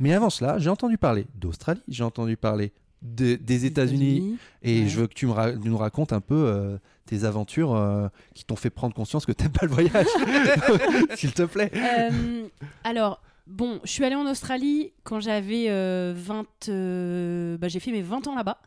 Mais 0.00 0.12
avant 0.12 0.28
cela, 0.28 0.58
j'ai 0.58 0.70
entendu 0.70 0.98
parler 0.98 1.26
d'Australie, 1.36 1.80
j'ai 1.86 2.02
entendu 2.02 2.36
parler 2.36 2.72
de- 3.02 3.36
des 3.36 3.64
États-Unis 3.66 4.38
et 4.62 4.82
ouais. 4.82 4.88
je 4.88 5.00
veux 5.00 5.06
que 5.06 5.14
tu 5.14 5.26
me 5.26 5.32
ra- 5.32 5.52
nous 5.52 5.76
racontes 5.76 6.12
un 6.12 6.20
peu 6.20 6.34
euh, 6.46 6.78
tes 7.06 7.24
aventures 7.24 7.74
euh, 7.74 8.08
qui 8.34 8.44
t'ont 8.44 8.56
fait 8.56 8.70
prendre 8.70 8.94
conscience 8.94 9.26
que 9.26 9.32
t'aimes 9.32 9.50
pas 9.52 9.66
le 9.66 9.72
voyage, 9.72 10.06
s'il 11.16 11.32
te 11.32 11.42
plaît. 11.42 11.70
Euh, 11.74 12.46
alors, 12.84 13.20
bon, 13.46 13.80
je 13.84 13.90
suis 13.90 14.04
allée 14.04 14.14
en 14.14 14.30
Australie 14.30 14.92
quand 15.04 15.20
j'avais 15.20 15.66
euh, 15.68 16.14
20. 16.16 16.46
euh, 16.68 17.58
bah, 17.58 17.68
j'ai 17.68 17.80
fait 17.80 17.90
mes 17.92 18.02
20 18.02 18.26
ans 18.28 18.34
là-bas. 18.36 18.58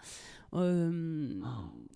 Euh, 0.55 1.33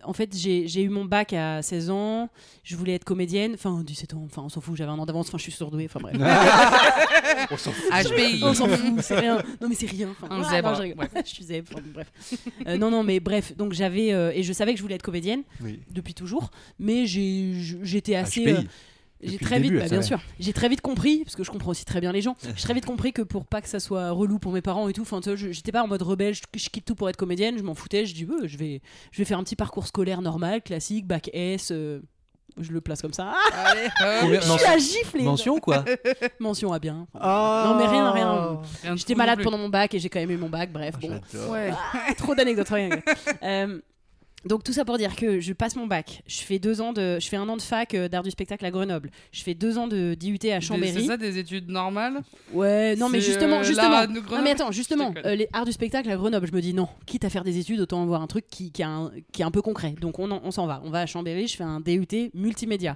en 0.03 0.13
fait, 0.13 0.33
j'ai 0.35 0.81
eu 0.81 0.89
mon 0.89 1.05
bac 1.05 1.33
à 1.33 1.61
16 1.61 1.89
ans. 1.89 2.29
Je 2.63 2.75
voulais 2.75 2.93
être 2.95 3.03
comédienne. 3.03 3.53
Enfin, 3.53 3.83
17 3.83 4.13
ans. 4.13 4.23
Enfin, 4.25 4.43
on 4.43 4.49
s'en 4.49 4.61
fout, 4.61 4.75
j'avais 4.75 4.91
un 4.91 4.97
an 4.97 5.05
d'avance. 5.05 5.27
Enfin, 5.27 5.37
je 5.37 5.43
suis 5.43 5.51
surdouée. 5.51 5.85
Enfin, 5.93 5.99
bref. 6.01 6.15
On 7.51 7.57
s'en 7.57 7.71
fout. 7.71 7.91
HPI. 7.91 8.41
On 8.43 8.53
s'en 8.53 8.67
fout, 8.67 9.01
c'est 9.01 9.19
rien. 9.19 9.41
Non, 9.61 9.67
mais 9.69 9.75
c'est 9.75 9.89
rien. 9.89 10.09
Enfin, 10.11 10.27
Un 10.29 10.41
ah, 10.43 10.49
zèbre, 10.49 10.69
non, 10.69 10.75
je, 10.75 10.81
rigole. 10.81 10.99
ouais. 10.99 11.09
je 11.25 11.29
suis 11.29 11.43
zèbre. 11.43 11.67
enfin, 11.73 11.83
bref. 11.93 12.11
Euh, 12.67 12.77
non, 12.77 12.89
non, 12.91 13.03
mais 13.03 13.19
bref. 13.19 13.55
Donc, 13.57 13.73
j'avais. 13.73 14.13
euh, 14.13 14.31
et 14.33 14.43
je 14.43 14.53
savais 14.53 14.71
que 14.73 14.77
je 14.77 14.83
voulais 14.83 14.95
être 14.95 15.01
comédienne 15.03 15.43
Oui. 15.61 15.79
depuis 15.91 16.13
toujours. 16.13 16.49
Mais 16.79 17.05
j'étais 17.05 18.15
assez. 18.15 18.55
Euh, 19.23 19.27
j'ai 19.29 19.37
très 19.37 19.59
vite, 19.59 19.73
bah, 19.73 19.87
bien 19.87 20.01
sûr, 20.01 20.19
j'ai 20.39 20.53
très 20.53 20.69
vite 20.69 20.81
compris, 20.81 21.23
parce 21.23 21.35
que 21.35 21.43
je 21.43 21.51
comprends 21.51 21.71
aussi 21.71 21.85
très 21.85 21.99
bien 22.01 22.11
les 22.11 22.21
gens, 22.21 22.35
j'ai 22.55 22.63
très 22.63 22.73
vite 22.73 22.85
compris 22.85 23.11
que 23.13 23.21
pour 23.21 23.45
pas 23.45 23.61
que 23.61 23.67
ça 23.69 23.79
soit 23.79 24.11
relou 24.11 24.39
pour 24.39 24.51
mes 24.53 24.61
parents 24.61 24.87
et 24.87 24.93
tout, 24.93 25.01
enfin, 25.01 25.19
j'étais 25.35 25.71
pas 25.71 25.83
en 25.83 25.87
mode 25.87 26.01
rebelle, 26.01 26.33
je, 26.33 26.41
je 26.55 26.69
quitte 26.69 26.85
tout 26.85 26.95
pour 26.95 27.09
être 27.09 27.17
comédienne, 27.17 27.57
je 27.57 27.63
m'en 27.63 27.75
foutais, 27.75 28.05
je 28.05 28.13
dis, 28.13 28.27
je 28.45 28.57
vais, 28.57 28.81
je 29.11 29.17
vais 29.17 29.25
faire 29.25 29.37
un 29.39 29.43
petit 29.43 29.55
parcours 29.57 29.87
scolaire 29.87 30.21
normal, 30.21 30.61
classique, 30.61 31.05
bac 31.05 31.29
S, 31.33 31.69
euh, 31.71 31.99
Je 32.57 32.71
le 32.71 32.81
place 32.81 33.01
comme 33.01 33.13
ça. 33.13 33.33
Ah, 33.53 33.65
Allez. 33.67 33.87
Combien- 34.21 34.41
je 34.41 34.65
à 34.65 34.77
gifler. 34.77 35.23
Mention 35.23 35.59
quoi 35.59 35.85
Mention 36.39 36.73
à 36.73 36.79
bien. 36.79 37.07
Ah. 37.13 37.65
Non, 37.67 37.77
mais 37.77 37.87
rien, 37.87 38.11
rien. 38.11 38.95
J'étais 38.95 39.15
malade 39.15 39.41
pendant 39.43 39.57
mon 39.57 39.69
bac 39.69 39.93
et 39.93 39.99
j'ai 39.99 40.09
quand 40.09 40.19
même 40.19 40.31
eu 40.31 40.37
mon 40.37 40.49
bac. 40.49 40.71
Bref, 40.71 40.95
bon. 40.99 41.21
J'adore. 41.31 41.51
Ouais. 41.51 41.71
trop 42.17 42.35
d'anecdotes. 42.35 42.67
Donc 44.45 44.63
tout 44.63 44.71
ça 44.73 44.85
pour 44.85 44.97
dire 44.97 45.15
que 45.15 45.39
je 45.41 45.51
passe 45.53 45.75
mon 45.75 45.85
bac, 45.85 46.21
je 46.25 46.39
fais 46.41 46.59
deux 46.59 46.79
ans 46.81 46.93
de, 46.93 47.19
je 47.19 47.27
fais 47.27 47.35
un 47.35 47.47
an 47.49 47.57
de 47.57 47.61
fac 47.61 47.93
euh, 47.93 48.07
d'art 48.07 48.23
du 48.23 48.31
spectacle 48.31 48.65
à 48.65 48.71
Grenoble, 48.71 49.11
je 49.33 49.43
fais 49.43 49.53
deux 49.53 49.77
ans 49.77 49.87
de 49.87 50.13
d'IUT 50.13 50.35
à 50.35 50.37
Des- 50.37 50.49
C'est 50.53 50.61
Chambéry. 50.61 51.05
ça 51.05 51.17
des 51.17 51.37
études 51.37 51.69
normales 51.69 52.21
Ouais, 52.53 52.95
non 52.95 53.09
mais 53.09 53.19
justement, 53.21 53.59
euh, 53.59 53.63
justement. 53.63 54.05
Non 54.07 54.41
mais 54.43 54.51
attends, 54.51 54.71
justement, 54.71 55.13
euh, 55.25 55.35
les 55.35 55.47
arts 55.51 55.65
du 55.65 55.71
spectacle 55.73 56.09
à 56.09 56.15
Grenoble, 56.15 56.47
je 56.47 56.53
me 56.53 56.61
dis 56.61 56.73
non, 56.73 56.87
quitte 57.05 57.25
à 57.25 57.29
faire 57.29 57.43
des 57.43 57.57
études, 57.57 57.81
autant 57.81 58.01
avoir 58.01 58.21
un 58.21 58.27
truc 58.27 58.45
qui, 58.49 58.71
qui, 58.71 58.81
a 58.81 58.89
un- 58.89 59.11
qui 59.33 59.41
est 59.41 59.45
un 59.45 59.51
peu 59.51 59.61
concret. 59.61 59.93
Donc 59.99 60.19
on, 60.19 60.31
en- 60.31 60.41
on 60.43 60.51
s'en 60.51 60.65
va, 60.67 60.81
on 60.85 60.89
va 60.89 61.01
à 61.01 61.05
Chambéry, 61.05 61.47
je 61.47 61.57
fais 61.57 61.63
un 61.65 61.81
DUT 61.81 62.31
multimédia. 62.33 62.95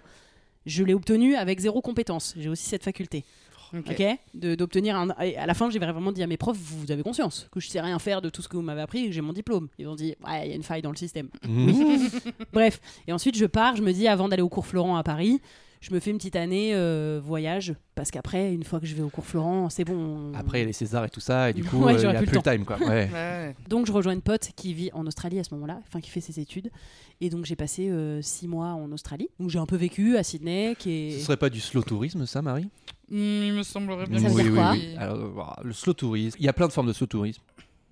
Je 0.65 0.81
l'ai 0.85 0.93
obtenu 0.93 1.35
avec 1.35 1.59
zéro 1.59 1.81
compétence. 1.81 2.33
J'ai 2.37 2.47
aussi 2.47 2.63
cette 2.63 2.85
faculté. 2.85 3.25
Ok. 3.73 4.03
De- 4.33 4.55
d'obtenir 4.55 4.95
un. 4.95 5.09
et 5.21 5.35
à 5.37 5.45
la 5.45 5.53
fin, 5.53 5.69
j'ai 5.69 5.79
vraiment 5.79 6.11
dit 6.11 6.21
à 6.21 6.27
mes 6.27 6.37
profs, 6.37 6.57
vous 6.57 6.91
avez 6.91 7.01
conscience 7.03 7.47
que 7.51 7.59
je 7.59 7.67
sais 7.67 7.81
rien 7.81 7.97
faire 7.99 8.21
de 8.21 8.29
tout 8.29 8.41
ce 8.41 8.47
que 8.47 8.55
vous 8.55 8.61
m'avez 8.61 8.81
appris 8.81 9.05
et 9.05 9.07
que 9.07 9.11
j'ai 9.11 9.21
mon 9.21 9.33
diplôme. 9.33 9.67
Ils 9.79 9.87
ont 9.87 9.95
dit, 9.95 10.15
ouais, 10.27 10.45
il 10.45 10.49
y 10.49 10.53
a 10.53 10.55
une 10.55 10.63
faille 10.63 10.81
dans 10.81 10.91
le 10.91 10.95
système. 10.95 11.29
Mmh. 11.47 11.71
Bref, 12.53 12.79
et 13.07 13.13
ensuite 13.13 13.35
je 13.37 13.45
pars, 13.45 13.75
je 13.75 13.81
me 13.81 13.91
dis 13.91 14.07
avant 14.07 14.27
d'aller 14.29 14.43
au 14.43 14.49
cours 14.49 14.67
Florent 14.67 14.95
à 14.97 15.03
Paris, 15.03 15.41
je 15.83 15.93
me 15.93 15.99
fais 15.99 16.11
une 16.11 16.17
petite 16.17 16.37
année 16.37 16.71
euh, 16.73 17.19
voyage 17.21 17.75
parce 17.93 18.09
qu'après, 18.09 18.53
une 18.53 18.63
fois 18.63 18.79
que 18.79 18.85
je 18.85 18.95
vais 18.95 19.03
au 19.03 19.09
cours 19.09 19.25
Florent, 19.25 19.69
c'est 19.69 19.83
bon. 19.83 20.31
Après, 20.33 20.59
il 20.59 20.61
y 20.61 20.63
a 20.63 20.67
les 20.67 20.73
Césars 20.73 21.03
et 21.03 21.09
tout 21.09 21.19
ça, 21.19 21.49
et 21.49 21.53
du 21.53 21.63
coup, 21.65 21.77
Ouais, 21.83 21.91
euh, 21.91 21.95
il 21.97 21.99
j'aurais 21.99 22.13
y 22.13 22.15
a 22.15 22.19
plus 22.19 22.27
plus 22.27 22.39
le 22.41 22.51
le 22.51 22.55
time 22.57 22.65
quoi. 22.65 22.77
Ouais. 22.79 23.09
Ouais. 23.11 23.53
Donc 23.67 23.85
je 23.85 23.91
rejoins 23.91 24.13
une 24.13 24.21
pote 24.21 24.51
qui 24.55 24.73
vit 24.73 24.89
en 24.93 25.05
Australie 25.05 25.39
à 25.39 25.43
ce 25.43 25.53
moment-là, 25.55 25.81
enfin 25.85 25.99
qui 25.99 26.09
fait 26.09 26.21
ses 26.21 26.39
études, 26.39 26.71
et 27.19 27.29
donc 27.29 27.43
j'ai 27.43 27.57
passé 27.57 27.89
euh, 27.89 28.21
six 28.21 28.47
mois 28.47 28.67
en 28.69 28.89
Australie. 28.93 29.27
Donc 29.41 29.49
j'ai 29.49 29.59
un 29.59 29.65
peu 29.65 29.75
vécu 29.75 30.15
à 30.15 30.23
Sydney, 30.23 30.75
qui 30.79 30.91
est. 30.91 31.11
Ce 31.19 31.25
serait 31.25 31.37
pas 31.37 31.49
du 31.49 31.59
slow 31.59 31.83
tourisme, 31.83 32.25
ça, 32.25 32.41
Marie? 32.41 32.69
Hmm, 33.09 33.43
il 33.43 33.53
me 33.53 33.63
semblerait 33.63 34.05
bien 34.07 34.19
Ça 34.19 34.29
veut 34.29 34.35
oui, 34.35 34.43
dire 34.43 34.51
oui, 34.53 34.57
quoi 34.57 34.71
oui. 34.71 34.95
Alors, 34.97 35.17
voilà, 35.33 35.55
le 35.63 35.73
slow 35.73 35.91
tourisme, 35.93 36.37
il 36.39 36.45
y 36.45 36.49
a 36.49 36.53
plein 36.53 36.67
de 36.67 36.71
formes 36.71 36.87
de 36.87 36.93
slow 36.93 37.07
tourisme. 37.07 37.41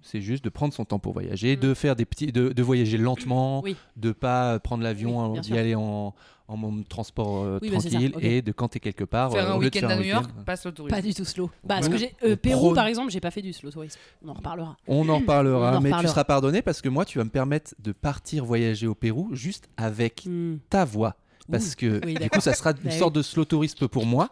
C'est 0.03 0.21
juste 0.21 0.43
de 0.43 0.49
prendre 0.49 0.73
son 0.73 0.83
temps 0.83 0.97
pour 0.97 1.13
voyager, 1.13 1.57
de 1.57 1.75
faire 1.75 1.95
des 1.95 2.05
petits, 2.05 2.31
de, 2.31 2.49
de 2.49 2.63
voyager 2.63 2.97
lentement. 2.97 3.61
Oui. 3.61 3.75
de 3.97 4.11
pas 4.13 4.57
prendre 4.59 4.81
l'avion, 4.81 5.33
Oui, 5.33 5.41
d'y 5.41 5.55
aller 5.55 5.75
en, 5.75 6.15
en 6.51 6.57
mode 6.57 6.87
transport 6.87 7.43
euh, 7.43 7.59
Oui, 7.61 7.69
bah, 7.69 7.79
ça, 7.79 7.89
tranquille 7.89 8.13
et 8.21 8.41
de 8.41 8.51
quand 8.51 8.67
t'es 8.69 8.79
quelque 8.79 9.03
part. 9.03 9.31
Faire 9.31 9.49
euh, 9.49 9.53
un 9.53 9.57
week-end 9.57 9.87
à 9.89 9.95
New 9.95 10.03
York, 10.03 10.25
week-end. 10.25 10.43
passe 10.45 10.65
au 10.65 10.71
tourisme. 10.71 10.95
Pas 10.95 11.01
du 11.01 11.13
tout 11.13 11.25
slow. 11.25 11.49
Bah, 11.63 11.75
parce 11.75 11.89
que 11.89 11.97
j'ai 11.97 12.13
euh, 12.23 12.33
On 12.33 12.37
Pérou 12.37 12.73
par 12.73 12.87
exemple, 12.87 13.11
j'ai 13.11 13.19
pas 13.21 13.31
fait 13.31 13.41
du 13.41 13.53
slow 13.53 13.71
tourisme. 13.71 13.99
On 14.25 14.29
en 14.29 14.33
reparlera. 14.33 14.77
On 14.87 15.07
en 15.09 15.15
en 15.15 15.81
mais 15.81 15.91
tu 15.99 16.07
seras 16.07 16.23
pardonné 16.23 16.61
parce 16.61 16.81
que 16.81 16.89
moi, 16.89 17.05
tu 17.05 17.17
vas 17.17 17.23
me 17.23 17.29
permettre 17.29 17.73
de 17.79 17.91
partir 17.91 18.45
voyager 18.45 18.87
au 18.87 18.95
Pérou 18.95 19.29
juste 19.33 19.69
avec 19.77 20.23
Hmm. 20.25 20.57
ta 20.69 20.85
voix. 20.85 21.15
Parce 21.51 21.73
Ouh. 21.73 21.75
que 21.77 22.05
Oui, 22.05 22.13
du 22.13 22.29
coup, 22.29 22.39
ça 22.41 22.53
sera 22.53 22.71
une 22.83 22.89
Bah 22.89 22.91
sorte 22.91 23.15
de 23.15 23.21
slow 23.21 23.45
tourisme 23.45 23.87
pour 23.87 24.05
moi. 24.05 24.29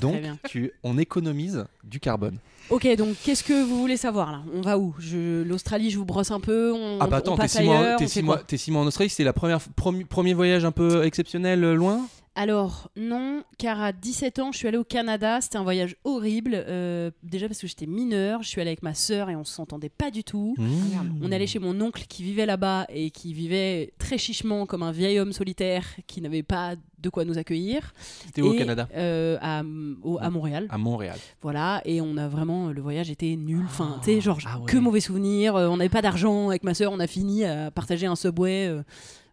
Donc, 0.00 0.16
tu, 0.48 0.72
on 0.82 0.98
économise 0.98 1.64
du 1.84 2.00
carbone. 2.00 2.38
Ok, 2.68 2.88
donc 2.96 3.14
qu'est-ce 3.24 3.44
que 3.44 3.62
vous 3.64 3.78
voulez 3.80 3.96
savoir 3.96 4.32
là? 4.32 4.40
On 4.52 4.60
va 4.60 4.76
où? 4.76 4.94
Je- 4.98 5.42
L'Australie, 5.44 5.90
je 5.90 5.98
vous 5.98 6.04
brosse 6.04 6.32
un 6.32 6.40
peu. 6.40 6.72
On, 6.72 6.98
Ah 7.00 7.06
bah 7.06 7.18
attends, 7.18 7.36
t'es 7.36 7.46
six, 7.46 7.62
mois, 7.62 7.78
ailleurs, 7.78 7.98
t'es 7.98 8.04
on 8.04 8.08
six 8.08 8.14
fait 8.14 8.22
mois, 8.22 8.36
quoi? 8.36 8.44
t'es 8.44 8.56
six 8.56 8.70
mois 8.72 8.82
en 8.82 8.86
Australie, 8.86 9.10
c'est 9.10 9.22
la 9.24 9.32
première 9.32 9.60
premier 10.08 10.34
voyage 10.34 10.64
un 10.64 10.72
peu 10.72 11.04
exceptionnel 11.04 11.62
euh, 11.62 11.74
loin? 11.74 12.00
Alors, 12.38 12.90
non, 12.96 13.42
car 13.56 13.80
à 13.80 13.92
17 13.92 14.38
ans, 14.40 14.52
je 14.52 14.58
suis 14.58 14.68
allée 14.68 14.76
au 14.76 14.84
Canada. 14.84 15.40
C'était 15.40 15.56
un 15.56 15.62
voyage 15.62 15.96
horrible. 16.04 16.52
euh, 16.54 17.10
déjà 17.22 17.48
parce 17.48 17.58
que 17.60 17.66
j'étais 17.66 17.86
mineure. 17.86 18.42
Je 18.42 18.48
suis 18.48 18.60
allée 18.60 18.68
avec 18.70 18.82
ma 18.82 18.92
sœur 18.92 19.30
et 19.30 19.36
on 19.36 19.44
s'entendait 19.44 19.88
pas 19.88 20.10
du 20.10 20.22
tout. 20.22 20.54
Mmh. 20.58 21.22
On 21.22 21.32
allait 21.32 21.46
chez 21.46 21.58
mon 21.58 21.80
oncle 21.80 22.04
qui 22.06 22.22
vivait 22.22 22.44
là-bas 22.44 22.86
et 22.90 23.10
qui 23.10 23.32
vivait 23.32 23.94
très 23.98 24.18
chichement 24.18 24.66
comme 24.66 24.82
un 24.82 24.92
vieil 24.92 25.18
homme 25.18 25.32
solitaire 25.32 25.86
qui 26.06 26.20
n'avait 26.20 26.42
pas 26.42 26.74
de 26.98 27.08
quoi 27.08 27.24
nous 27.24 27.38
accueillir. 27.38 27.94
C'était 28.26 28.42
où 28.42 28.48
au 28.48 28.54
Canada 28.54 28.86
euh, 28.94 29.38
à, 29.40 29.62
au- 30.02 30.18
à 30.20 30.28
Montréal. 30.28 30.66
À 30.68 30.76
Montréal. 30.76 31.18
Voilà, 31.40 31.80
et 31.86 32.02
on 32.02 32.18
a 32.18 32.28
vraiment. 32.28 32.68
Le 32.68 32.82
voyage 32.82 33.10
était 33.10 33.34
nul. 33.36 33.62
Enfin, 33.64 33.98
tu 34.04 34.12
sais, 34.12 34.20
genre, 34.20 34.38
ah 34.44 34.58
ouais. 34.58 34.66
que 34.66 34.76
mauvais 34.76 35.00
souvenirs. 35.00 35.56
Euh, 35.56 35.68
on 35.68 35.78
n'avait 35.78 35.88
pas 35.88 36.02
d'argent. 36.02 36.50
Avec 36.50 36.64
ma 36.64 36.74
sœur, 36.74 36.92
on 36.92 37.00
a 37.00 37.06
fini 37.06 37.44
à 37.46 37.70
partager 37.70 38.06
un 38.06 38.16
subway. 38.16 38.66
euh, 38.68 38.82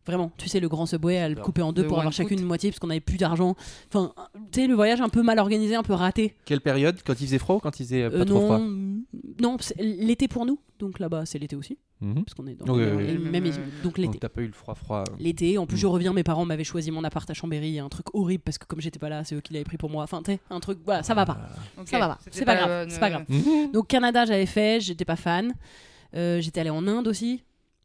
Vraiment, 0.06 0.32
tu 0.38 0.50
sais, 0.50 0.60
le 0.60 0.68
grand 0.68 0.86
subway, 0.86 1.18
à 1.18 1.30
le 1.30 1.36
couper 1.36 1.62
en 1.62 1.72
deux 1.72 1.84
de 1.84 1.88
pour 1.88 1.98
avoir 2.00 2.12
chacune 2.12 2.38
une 2.40 2.46
moitié 2.46 2.70
parce 2.72 2.80
qu'on 2.80 2.88
n'avait 2.88 3.00
plus 3.00 3.18
d'argent. 3.18 3.56
Enfin, 3.88 4.14
tu 4.52 4.60
sais, 4.62 4.68
le 4.68 4.74
voyage 4.76 5.00
un 5.00 5.08
peu 5.10 5.22
mal 5.24 5.40
organisé, 5.40 5.76
un 5.76 5.84
peu 5.84 5.94
raté. 5.94 6.36
Quelle 6.46 6.60
période? 6.60 6.98
Quand 7.06 7.14
il 7.22 7.26
faisait 7.28 7.38
froid 7.40 7.56
ou 7.56 7.60
quand 7.60 7.80
il 7.80 7.84
faisait 7.86 8.04
euh, 8.04 8.10
pas 8.10 8.16
Euh, 8.18 8.26
trop 8.26 8.40
non, 8.40 8.46
froid? 8.46 8.60
mm, 8.60 9.04
non, 9.42 9.58
l'été 9.80 10.28
pour 10.28 10.46
nous. 10.46 10.60
Donc 10.80 11.00
là-bas, 11.00 11.26
c'est 11.26 11.40
l'été 11.40 11.56
aussi, 11.56 11.78
Mhm. 12.02 12.26
parce 12.26 12.34
qu'on 12.34 12.46
est 12.48 12.56
dans 12.56 12.74
Oui, 12.74 12.84
oui, 12.84 13.04
oui. 13.14 13.18
Même, 13.18 13.46
Donc 13.82 13.98
l'été. 13.98 14.12
Donc 14.12 14.20
t'as 14.20 14.28
pas 14.28 14.42
eu 14.42 14.48
le 14.48 14.52
froid 14.52 14.76
froid. 14.76 15.06
euh. 15.08 15.16
L'été, 15.20 15.58
en 15.58 15.66
plus 15.66 15.78
Mm. 15.78 15.80
je 15.80 15.88
reviens, 15.88 16.12
mes 16.12 16.24
parents 16.24 16.44
m'avaient 16.44 16.66
choisi 16.66 16.92
mon 16.92 17.06
appart 17.06 17.30
à 17.30 17.34
Chambéry, 17.34 17.80
un 17.80 17.88
truc 17.88 18.08
horrible 18.14 18.44
parce 18.44 18.58
que 18.58 18.66
comme 18.66 18.82
j'étais 18.82 19.00
pas 19.00 19.08
là, 19.08 19.24
c'est 19.24 19.36
eux 19.36 19.40
qui 19.42 19.54
l'avaient 19.54 19.64
pris 19.64 19.78
pour 19.78 19.90
moi. 19.90 20.04
Enfin, 20.04 20.22
tu 20.22 20.34
sais, 20.34 20.40
un 20.50 20.60
truc, 20.60 20.80
voilà, 20.84 21.02
ça 21.04 21.14
va 21.14 21.26
pas. 21.26 21.38
Ok, 21.80 21.88
Ça 21.88 22.00
va 22.00 22.08
pas. 22.10 22.20
C'est 22.32 22.44
pas 22.44 22.56
la 22.56 22.62
grave, 22.66 22.88
c'est 22.90 23.00
pas 23.00 23.10
grave. 23.10 23.24
Mhm. 23.30 23.72
Donc 23.72 23.88
Canada, 23.88 24.26
j'avais 24.26 24.46
fait, 24.48 24.82
j'étais 24.82 25.06
pas 25.06 25.16
fan. 25.16 25.54
Euh, 26.16 26.42
j'étais 26.42 26.60
allée 26.60 26.70
en 26.70 26.86
Inde 26.88 27.08
aussi, 27.08 27.42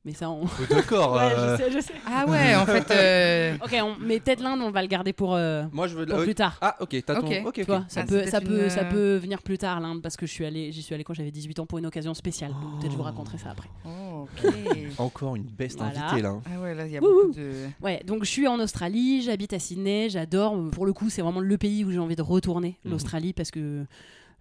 mais 0.08 0.14
ça, 0.14 0.30
on... 0.30 0.44
Oh, 0.44 0.48
D'accord. 0.70 1.12
Ouais, 1.16 1.32
euh, 1.36 1.56
je 1.58 1.62
sais, 1.64 1.70
je 1.70 1.80
sais. 1.80 1.92
Ah 2.06 2.24
ouais, 2.26 2.54
en 2.56 2.64
fait. 2.64 2.90
euh, 2.90 3.54
Ok, 3.62 3.76
on... 3.82 3.94
mais 4.00 4.20
peut-être 4.20 4.40
l'Inde, 4.40 4.60
on 4.62 4.70
va 4.70 4.80
le 4.80 4.88
garder 4.88 5.12
pour, 5.12 5.34
euh, 5.34 5.64
Moi 5.70 5.86
je 5.86 5.94
veux. 5.96 6.06
pour 6.06 6.20
euh, 6.20 6.24
plus 6.24 6.34
tard. 6.34 6.56
Ah 6.62 6.76
ok, 6.80 6.96
t'as 7.04 7.20
ton. 7.20 7.26
Ok. 7.26 7.42
Ok, 7.46 7.54
Tu 7.54 7.60
ok. 7.62 7.66
vois, 7.66 7.84
ça, 7.88 8.00
Ah, 8.02 8.06
peut, 8.08 8.22
c'est 8.24 8.30
ça, 8.30 8.40
peut-être 8.40 8.48
peut, 8.48 8.64
une, 8.64 8.70
ça 8.70 8.80
euh, 8.80 8.90
peut 8.90 9.16
venir 9.16 9.42
plus 9.42 9.58
tard 9.58 9.80
l'Inde 9.80 10.00
parce 10.00 10.16
que 10.16 10.24
je 10.26 10.32
suis 10.32 10.46
allée, 10.46 10.72
j'y 10.72 10.82
suis 10.82 10.94
allée 10.94 11.04
quand 11.04 11.12
j'avais 11.14 11.30
18 11.30 11.58
ans 11.58 11.66
pour 11.66 11.76
une 11.78 11.86
occasion 11.86 12.14
spéciale. 12.14 12.52
Donc 12.52 12.80
peut-être 12.80 12.92
je 12.92 12.96
vous 12.96 13.02
raconterai 13.02 13.36
ça 13.36 13.50
après. 13.50 13.68
Oh, 13.84 14.26
ok. 14.42 14.52
Encore 14.98 15.36
une 15.36 15.44
best 15.44 15.78
Voilà. 15.78 16.06
invitée 16.08 16.22
là. 16.22 16.30
hein. 16.30 16.42
Ah 16.46 16.60
ouais, 16.60 16.74
là, 16.74 16.86
il 16.86 16.92
y 16.92 16.96
a 16.96 17.00
Wouhou. 17.02 17.26
beaucoup 17.28 17.34
de. 17.38 17.66
Ouais, 17.82 18.02
donc 18.06 18.24
je 18.24 18.30
suis 18.30 18.48
en 18.48 18.58
Australie, 18.60 19.20
j'habite 19.22 19.52
à 19.52 19.58
Sydney, 19.58 20.08
j'adore. 20.08 20.56
Pour 20.72 20.86
le 20.86 20.92
coup, 20.94 21.10
c'est 21.10 21.20
vraiment 21.22 21.40
le 21.40 21.58
pays 21.58 21.84
où 21.84 21.90
j'ai 21.92 21.98
envie 21.98 22.16
de 22.16 22.22
retourner, 22.22 22.78
Mhm. 22.84 22.92
l'Australie, 22.92 23.32
parce 23.34 23.50
que 23.50 23.84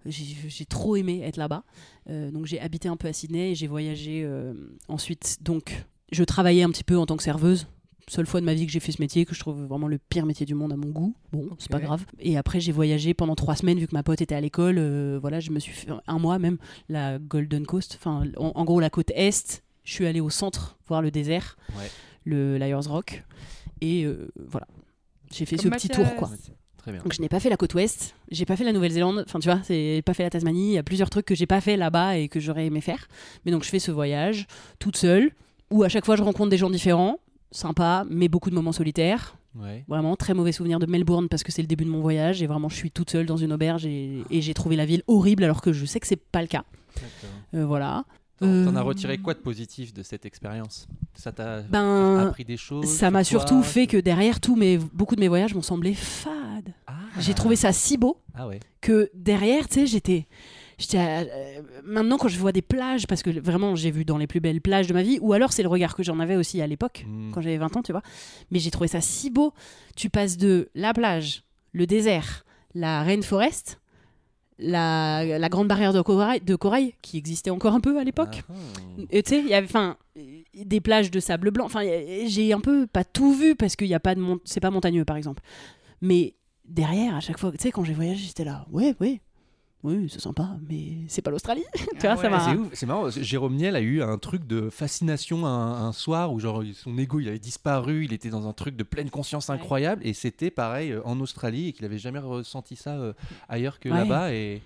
j'ai 0.06 0.66
trop 0.66 0.96
aimé 0.96 1.22
être 1.24 1.38
là-bas. 1.38 1.64
Euh, 2.10 2.32
donc 2.32 2.46
j'ai 2.46 2.60
habité 2.60 2.88
un 2.88 2.96
peu 2.98 3.08
à 3.08 3.14
Sydney 3.14 3.52
et 3.52 3.56
j'ai 3.56 3.68
voyagé 3.68 4.22
euh, 4.24 4.54
ensuite. 4.88 5.38
Donc 5.42 5.86
je 6.12 6.24
travaillais 6.24 6.64
un 6.64 6.70
petit 6.70 6.84
peu 6.84 6.98
en 6.98 7.06
tant 7.06 7.18
que 7.18 7.24
serveuse. 7.24 7.68
Seule 8.10 8.26
fois 8.26 8.40
de 8.40 8.46
ma 8.46 8.54
vie 8.54 8.66
que 8.66 8.72
j'ai 8.72 8.80
fait 8.80 8.94
ce 8.94 9.02
métier, 9.02 9.26
que 9.26 9.36
je 9.36 9.40
trouve 9.42 9.66
vraiment 9.66 9.90
le 9.90 9.98
pire 9.98 10.26
métier 10.26 10.46
du 10.46 10.56
monde 10.56 10.72
à 10.72 10.78
mon 10.78 10.88
goût. 10.92 11.14
Bon, 11.34 11.50
c'est 11.60 11.70
pas 11.70 11.82
grave. 11.82 12.06
Et 12.20 12.38
après, 12.38 12.62
j'ai 12.62 12.72
voyagé 12.72 13.14
pendant 13.14 13.36
trois 13.36 13.58
semaines, 13.58 13.78
vu 13.80 13.86
que 13.86 13.94
ma 13.94 14.02
pote 14.02 14.22
était 14.22 14.34
à 14.34 14.40
l'école. 14.40 14.78
euh, 14.78 15.20
voilà, 15.22 15.42
je 15.42 15.52
me 15.52 15.60
suis 15.60 15.74
fait 15.74 15.90
un 16.08 16.18
mois 16.18 16.40
même 16.40 16.58
la 16.88 17.20
Golden 17.20 17.66
Coast, 17.66 17.98
enfin, 18.00 18.24
en, 18.38 18.52
en 18.56 18.64
gros, 18.64 18.80
la 18.80 18.90
côte 18.90 19.12
Est. 19.14 19.62
Je 19.84 19.92
suis 19.92 20.06
allée 20.06 20.22
au 20.22 20.30
centre 20.30 20.78
voir 20.88 21.02
le 21.02 21.12
désert, 21.12 21.58
Ouais. 21.78 21.90
le 22.24 22.58
Liars 22.58 22.86
Rock. 22.88 23.26
Et 23.82 24.08
voilà. 24.38 24.68
J'ai 25.34 25.46
fait 25.46 25.58
Comme 25.58 25.74
ce 25.74 25.78
petit 25.78 25.90
tour, 25.90 26.16
quoi. 26.16 26.30
Très 26.88 26.94
bien. 26.94 27.04
Donc 27.04 27.14
je 27.14 27.22
n'ai 27.22 27.28
pas 27.28 27.42
fait 27.42 27.50
la 27.50 27.58
côte 27.58 27.74
ouest, 27.74 28.16
j'ai 28.32 28.46
pas 28.46 28.56
fait 28.56 28.64
la 28.64 28.72
Nouvelle-Zélande, 28.72 29.26
enfin 29.28 29.40
tu 29.40 29.50
vois, 29.50 29.60
c'est 29.64 30.02
pas 30.06 30.14
fait 30.14 30.24
la 30.24 30.30
Tasmanie, 30.30 30.70
il 30.70 30.74
y 30.76 30.78
a 30.78 30.84
plusieurs 30.84 31.10
trucs 31.10 31.26
que 31.26 31.36
j'ai 31.36 31.46
pas 31.46 31.60
fait 31.60 31.76
là-bas 31.76 32.18
et 32.18 32.30
que 32.30 32.40
j'aurais 32.40 32.66
aimé 32.68 32.80
faire. 32.80 33.10
Mais 33.46 33.52
donc 33.52 33.66
je 33.66 33.70
fais 33.70 33.80
ce 33.80 33.92
voyage 33.92 34.48
toute 34.80 34.96
seule 34.96 35.32
où 35.70 35.84
à 35.84 35.90
chaque 35.90 36.06
fois 36.06 36.16
je 36.16 36.24
rencontre 36.24 36.50
des 36.50 36.58
gens 36.58 36.70
différents, 36.70 37.20
sympa, 37.52 38.06
mais 38.10 38.30
beaucoup 38.30 38.50
de 38.50 38.56
moments 38.56 38.72
solitaires. 38.72 39.36
Ouais. 39.54 39.84
Vraiment 39.90 40.16
très 40.16 40.34
mauvais 40.34 40.54
souvenir 40.54 40.80
de 40.80 40.86
Melbourne 40.86 41.28
parce 41.28 41.44
que 41.44 41.52
c'est 41.52 41.62
le 41.64 41.68
début 41.68 41.84
de 41.84 41.90
mon 41.90 42.00
voyage 42.00 42.42
et 42.42 42.48
vraiment 42.48 42.70
je 42.70 42.76
suis 42.76 42.92
toute 42.92 43.10
seule 43.10 43.26
dans 43.26 43.38
une 43.38 43.52
auberge 43.52 43.86
et, 43.86 44.22
et 44.32 44.42
j'ai 44.42 44.54
trouvé 44.54 44.78
la 44.78 44.86
ville 44.86 45.04
horrible 45.08 45.44
alors 45.44 45.62
que 45.62 45.74
je 45.74 45.84
sais 45.86 46.00
que 46.00 46.08
c'est 46.08 46.16
pas 46.16 46.42
le 46.42 46.48
cas. 46.48 46.64
Euh, 47.54 47.66
voilà. 47.66 48.06
T'en 48.40 48.46
Euh, 48.46 48.76
as 48.76 48.82
retiré 48.84 49.18
quoi 49.18 49.34
de 49.34 49.40
positif 49.40 49.96
de 49.96 50.04
cette 50.04 50.28
expérience? 50.28 50.88
Ça 51.16 51.32
t'a 51.32 51.62
Ben 51.62 52.28
appris 52.28 52.46
des 52.46 52.56
choses 52.56 52.86
ça 52.86 53.10
m'a 53.10 53.24
surtout 53.24 53.64
fait 53.64 53.88
que 53.88 53.98
derrière 53.98 54.40
tout 54.40 54.56
mes 54.56 54.78
beaucoup 54.78 55.16
de 55.16 55.22
mes 55.22 55.28
voyages 55.28 55.56
m'ont 55.56 55.64
semblé 55.64 55.96
fades. 55.96 56.34
J'ai 57.20 57.34
trouvé 57.34 57.56
ça 57.56 57.72
si 57.74 57.98
beau 57.98 58.18
Ah 58.36 58.48
ouais. 58.48 58.60
que 58.82 59.10
derrière, 59.14 59.68
tu 59.68 59.76
sais, 59.76 59.88
j'étais. 59.88 60.28
à- 60.94 61.22
euh, 61.22 61.62
maintenant, 61.84 62.18
quand 62.18 62.28
je 62.28 62.38
vois 62.38 62.52
des 62.52 62.62
plages, 62.62 63.08
parce 63.08 63.24
que 63.24 63.30
vraiment, 63.40 63.76
j'ai 63.76 63.90
vu 63.92 64.06
dans 64.06 64.18
les 64.18 64.28
plus 64.28 64.40
belles 64.40 64.62
plages 64.62 64.88
de 64.88 64.94
ma 64.94 65.02
vie, 65.04 65.18
ou 65.22 65.34
alors 65.34 65.52
c'est 65.54 65.64
le 65.64 65.70
regard 65.70 65.96
que 65.96 66.04
j'en 66.04 66.20
avais 66.20 66.36
aussi 66.36 66.62
à 66.62 66.68
l'époque, 66.68 67.06
Mm. 67.08 67.32
quand 67.32 67.42
j'avais 67.42 67.58
20 67.58 67.76
ans, 67.78 67.82
tu 67.82 67.92
vois. 67.92 68.04
Mais 68.52 68.60
j'ai 68.60 68.70
trouvé 68.72 68.88
ça 68.88 69.02
si 69.02 69.30
beau. 69.30 69.54
Tu 69.96 70.10
passes 70.10 70.38
de 70.38 70.70
la 70.76 70.94
plage, 70.94 71.44
le 71.74 71.88
désert, 71.88 72.46
la 72.76 73.02
rainforest, 73.04 73.80
la, 74.60 75.24
la 75.38 75.50
grande 75.50 75.68
barrière 75.68 75.94
de 75.94 76.02
corail, 76.02 76.42
de 76.42 76.56
corail, 76.56 76.94
qui 77.02 77.18
existait 77.18 77.52
encore 77.52 77.74
un 77.74 77.80
peu 77.80 77.98
à 78.00 78.04
l'époque. 78.04 78.44
Ah, 78.50 78.54
ah. 78.56 79.02
Et 79.12 79.22
tu 79.24 79.30
sais, 79.36 79.40
il 79.40 79.48
y 79.48 79.54
avait 79.54 79.68
enfin 79.68 79.98
des 80.56 80.82
plages 80.82 81.12
de 81.12 81.20
sable 81.20 81.52
blanc. 81.52 81.66
Enfin, 81.66 81.82
j'ai 82.26 82.54
un 82.54 82.60
peu 82.60 82.88
pas 82.88 83.04
tout 83.04 83.34
vu 83.34 83.56
parce 83.56 83.76
qu'il 83.76 83.88
y 83.88 83.94
a 83.94 84.00
pas 84.00 84.16
de 84.16 84.24
c'est 84.46 84.60
pas 84.60 84.72
montagneux 84.72 85.06
par 85.06 85.16
exemple. 85.18 85.44
Mais 86.02 86.34
derrière, 86.68 87.16
à 87.16 87.20
chaque 87.20 87.40
fois, 87.40 87.52
tu 87.52 87.58
sais, 87.60 87.72
quand 87.72 87.84
j'ai 87.84 87.94
voyagé, 87.94 88.26
j'étais 88.26 88.44
là, 88.44 88.66
ouais, 88.72 88.96
ouais, 89.00 89.22
oui, 89.84 90.08
c'est 90.12 90.20
sympa, 90.20 90.58
mais 90.68 90.98
c'est 91.08 91.22
pas 91.22 91.30
l'Australie. 91.32 91.64
tu 91.74 92.08
Ah 92.08 92.16
vois, 92.16 92.18
ça 92.18 92.24
ouais, 92.24 92.30
m'a. 92.30 92.40
C'est 92.40 92.56
ouf, 92.58 92.68
c'est 92.74 92.86
marrant. 92.88 93.10
Jérôme 93.10 93.56
Niel 93.56 93.76
a 93.76 93.80
eu 93.82 94.02
un 94.02 94.18
truc 94.18 94.46
de 94.48 94.70
fascination 94.70 95.46
un, 95.46 95.86
un 95.88 95.92
soir 95.94 96.34
où 96.34 96.40
genre 96.40 96.64
son 96.74 96.98
ego 96.98 97.20
il 97.20 97.28
avait 97.30 97.40
disparu, 97.40 98.04
il 98.06 98.12
était 98.12 98.30
dans 98.30 98.48
un 98.48 98.54
truc 98.54 98.76
de 98.76 98.84
pleine 98.84 99.10
conscience 99.12 99.50
Ouais. 99.50 99.56
incroyable 99.56 100.02
et 100.06 100.14
c'était 100.14 100.50
pareil 100.52 100.92
euh, 100.92 101.02
en 101.06 101.20
Australie 101.22 101.68
et 101.70 101.74
qu'il 101.74 101.86
avait 101.86 102.00
jamais 102.00 102.20
ressenti 102.20 102.76
ça 102.76 102.96
euh, 102.98 103.14
ailleurs 103.50 103.80
que 103.80 103.88
Ouais. 103.90 103.96
là-bas 104.00 104.34
et 104.34 104.62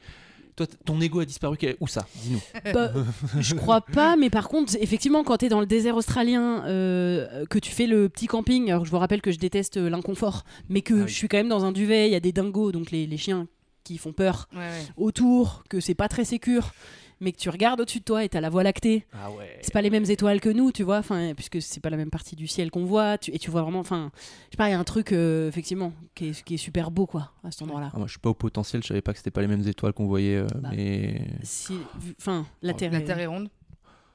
Toi, 0.56 0.68
ton 0.86 1.00
ego 1.02 1.20
a 1.22 1.26
disparu. 1.26 1.58
Où 1.80 1.88
ça? 1.88 2.06
Dis-nous. 2.24 2.42
Bah, 2.74 2.92
je 3.40 3.56
crois 3.56 3.82
pas, 3.82 4.16
mais 4.18 4.30
par 4.30 4.50
contre, 4.50 4.76
effectivement, 4.80 5.24
quand 5.24 5.38
tu 5.38 5.46
es 5.46 5.50
dans 5.50 5.60
le 5.62 5.66
désert 5.66 5.96
australien, 5.96 6.64
euh, 6.66 7.46
que 7.46 7.58
tu 7.60 7.72
fais 7.72 7.88
le 7.88 8.10
petit 8.10 8.28
camping, 8.28 8.70
alors 8.70 8.86
je 8.86 8.92
vous 8.92 8.98
rappelle 9.00 9.22
que 9.22 9.32
je 9.32 9.40
déteste 9.40 9.78
euh, 9.78 9.90
l'inconfort, 9.90 10.44
mais 10.70 10.82
que 10.82 10.94
Ah 10.94 10.98
oui. 11.04 11.08
je 11.08 11.14
suis 11.14 11.28
quand 11.28 11.38
même 11.38 11.50
dans 11.50 11.64
un 11.66 11.72
duvet, 11.72 12.08
il 12.08 12.12
y 12.12 12.16
a 12.16 12.20
des 12.20 12.32
dingos, 12.34 12.72
donc 12.72 12.92
les, 12.92 13.08
les 13.08 13.18
chiens 13.18 13.48
qui 13.84 13.98
font 13.98 14.14
peur 14.14 14.48
Ouais, 14.54 14.60
ouais. 14.60 14.86
autour, 14.98 15.64
que 15.70 15.80
c'est 15.80 15.96
pas 15.96 16.08
très 16.08 16.26
sécure, 16.26 16.72
mais 17.22 17.32
que 17.32 17.38
tu 17.38 17.50
regardes 17.50 17.80
au-dessus 17.80 18.00
de 18.00 18.04
toi 18.04 18.24
et 18.26 18.30
t'as 18.30 18.42
la 18.42 18.50
voie 18.50 18.64
lactée. 18.64 19.06
Ah 19.14 19.32
ouais. 19.32 19.60
C'est 19.62 19.72
pas 19.74 19.82
les 19.82 19.90
mêmes 19.90 20.04
étoiles 20.10 20.42
que 20.42 20.50
nous, 20.50 20.72
tu 20.74 20.84
vois, 20.84 20.98
enfin, 20.98 21.34
puisque 21.36 21.62
c'est 21.62 21.80
pas 21.80 21.90
la 21.90 21.96
même 21.98 22.10
partie 22.10 22.36
du 22.36 22.48
ciel 22.48 22.70
qu'on 22.72 22.84
voit, 22.86 23.18
tu- 23.18 23.32
et 23.34 23.40
tu 23.40 23.50
vois 23.52 23.62
vraiment, 23.62 23.80
enfin, 23.80 24.12
je 24.48 24.52
sais 24.52 24.58
pas, 24.58 24.68
il 24.68 24.72
y 24.72 24.76
a 24.76 24.80
un 24.80 24.84
truc, 24.84 25.14
euh, 25.14 25.48
effectivement, 25.48 25.94
qui 26.16 26.30
est, 26.30 26.44
qui 26.44 26.56
est 26.56 26.58
super 26.58 26.92
beau, 26.92 27.06
quoi, 27.06 27.32
à 27.44 27.52
cet 27.52 27.62
endroit-là. 27.62 27.92
Ah, 27.94 27.98
moi, 27.98 28.08
je 28.08 28.12
suis 28.12 28.20
pas 28.20 28.30
au 28.30 28.34
potentiel. 28.34 28.82
Je 28.84 28.88
savais 28.90 29.02
pas 29.02 29.14
que 29.14 29.20
c'était 29.20 29.32
pas 29.32 29.42
les 29.42 29.48
mêmes 29.48 29.66
étoiles 29.68 29.94
qu'on 29.94 30.08
voyait, 30.08 30.36
euh, 30.38 30.48
Bah. 30.56 30.70
mais. 30.76 31.22
Si, 31.44 31.74
Enfin, 32.20 32.46
la 32.62 32.74
Terre. 32.74 32.92
La 32.92 33.00
est- 33.00 33.04
Terre 33.06 33.20
est 33.20 33.28
ronde. 33.28 33.50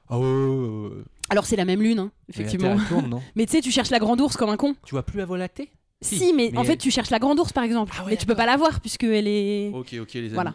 Ah 0.09 0.19
ouais, 0.19 0.25
ouais, 0.25 0.31
ouais, 0.33 0.87
ouais. 0.89 1.03
Alors 1.29 1.45
c'est 1.45 1.57
la 1.57 1.65
même 1.65 1.81
lune, 1.81 1.99
hein, 1.99 2.11
Mais 2.29 2.33
la 2.35 2.39
effectivement. 2.41 2.75
Terre, 2.75 2.81
elle 2.83 2.87
tourne, 2.87 3.09
non 3.09 3.21
Mais 3.35 3.45
tu 3.45 3.51
sais, 3.53 3.61
tu 3.61 3.71
cherches 3.71 3.89
la 3.89 3.99
grande 3.99 4.21
ours 4.21 4.37
comme 4.37 4.49
un 4.49 4.55
con. 4.57 4.75
Tu 4.85 4.91
vois 4.91 5.03
plus 5.03 5.17
la 5.17 5.25
voie 5.25 5.37
lactée? 5.37 5.69
Si, 5.99 6.15
Si, 6.17 6.33
mais, 6.33 6.51
mais 6.53 6.59
en 6.59 6.63
fait, 6.63 6.77
tu 6.77 6.91
cherches 6.91 7.09
la 7.09 7.17
grande 7.19 7.39
ours 7.39 7.51
par 7.51 7.63
exemple. 7.63 7.91
Ah 7.97 8.03
ouais, 8.05 8.11
mais 8.11 8.17
tu 8.17 8.25
peux 8.27 8.35
pas 8.35 8.45
la 8.45 8.55
voir 8.55 8.79
puisque 8.81 9.03
elle 9.03 9.27
est. 9.27 9.71
Ok, 9.73 9.95
ok, 9.99 10.13
les 10.13 10.19
amis. 10.25 10.29
Voilà. 10.33 10.53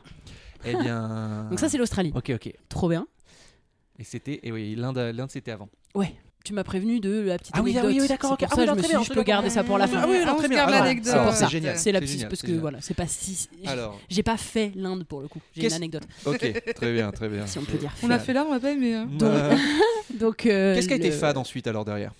Eh 0.65 0.75
bien. 0.77 1.47
Donc 1.51 1.59
ça, 1.61 1.69
c'est 1.69 1.79
l'Australie. 1.79 2.13
Ok, 2.15 2.31
ok. 2.35 2.53
Trop 2.69 2.89
bien. 2.89 3.07
Et 3.99 4.05
c'était. 4.05 4.41
Et 4.43 4.53
oui, 4.53 4.75
l'Inde, 4.77 4.99
l'Inde 5.15 5.31
c'était 5.31 5.51
avant. 5.51 5.69
Ouais. 5.95 6.15
Tu 6.45 6.53
m'as 6.55 6.65
prévenu 6.65 6.99
de 6.99 7.21
la 7.21 7.39
petite 7.39 7.55
Ah 7.57 7.61
oui, 7.63 7.75
ah 7.77 7.83
anecdote. 7.83 7.93
oui, 7.95 8.01
oui, 8.03 8.09
d'accord, 8.09 8.31
C'est 8.31 8.35
ok. 8.35 8.39
pour 8.41 8.49
Ah 8.51 8.57
ça 8.57 8.61
oui, 8.63 8.67
je 8.67 8.73
me 8.73 8.77
très 8.79 8.83
suis 8.89 8.93
bien, 8.95 9.01
dit, 9.01 9.07
je 9.07 9.13
peux 9.15 9.23
garder 9.23 9.49
ça 9.49 9.63
pour 9.63 9.79
la 9.79 9.87
fin. 9.87 10.01
Ah 10.03 10.07
oui, 10.09 10.17
non, 10.27 10.33
on 10.33 10.37
très 10.39 10.49
bien. 10.49 10.67
l'anecdote. 10.69 11.13
C'est 11.15 11.23
pour 11.23 11.33
ça. 11.35 11.47
Génial. 11.47 11.79
C'est 11.79 11.93
la 11.93 11.99
c'est 12.01 12.05
petite 12.05 12.13
génial, 12.17 12.29
parce 12.31 12.41
que 12.41 12.47
génial. 12.49 12.61
voilà, 12.63 12.79
c'est 12.81 12.95
pas 12.95 13.07
si. 13.07 13.49
Alors, 13.65 14.01
J'ai 14.09 14.25
pas 14.25 14.37
fait 14.37 14.73
l'Inde 14.75 15.05
pour 15.05 15.21
le 15.21 15.29
coup. 15.29 15.39
J'ai 15.57 15.69
une 15.69 15.73
anecdote, 15.73 16.03
ok, 16.27 16.63
très 16.75 16.93
bien, 16.93 17.13
très 17.13 17.29
bien. 17.29 17.47
si 17.47 17.59
on 17.59 17.63
peut 17.65 17.79
dire. 17.79 17.93
On 18.03 18.11
a 18.11 18.19
fait 18.19 18.33
là, 18.33 18.45
on 18.49 18.53
l'a 18.53 18.59
pas 18.59 18.73
aimé. 18.73 18.93
hein. 18.95 19.09
Euh, 19.23 19.57
Donc. 20.19 20.47
euh, 20.47 20.75
Qu'est-ce 20.75 20.89
qui 20.89 20.95
a 20.95 20.97
été 20.97 21.13
fade 21.13 21.37
ensuite 21.37 21.69
alors 21.69 21.85
derrière? 21.85 22.13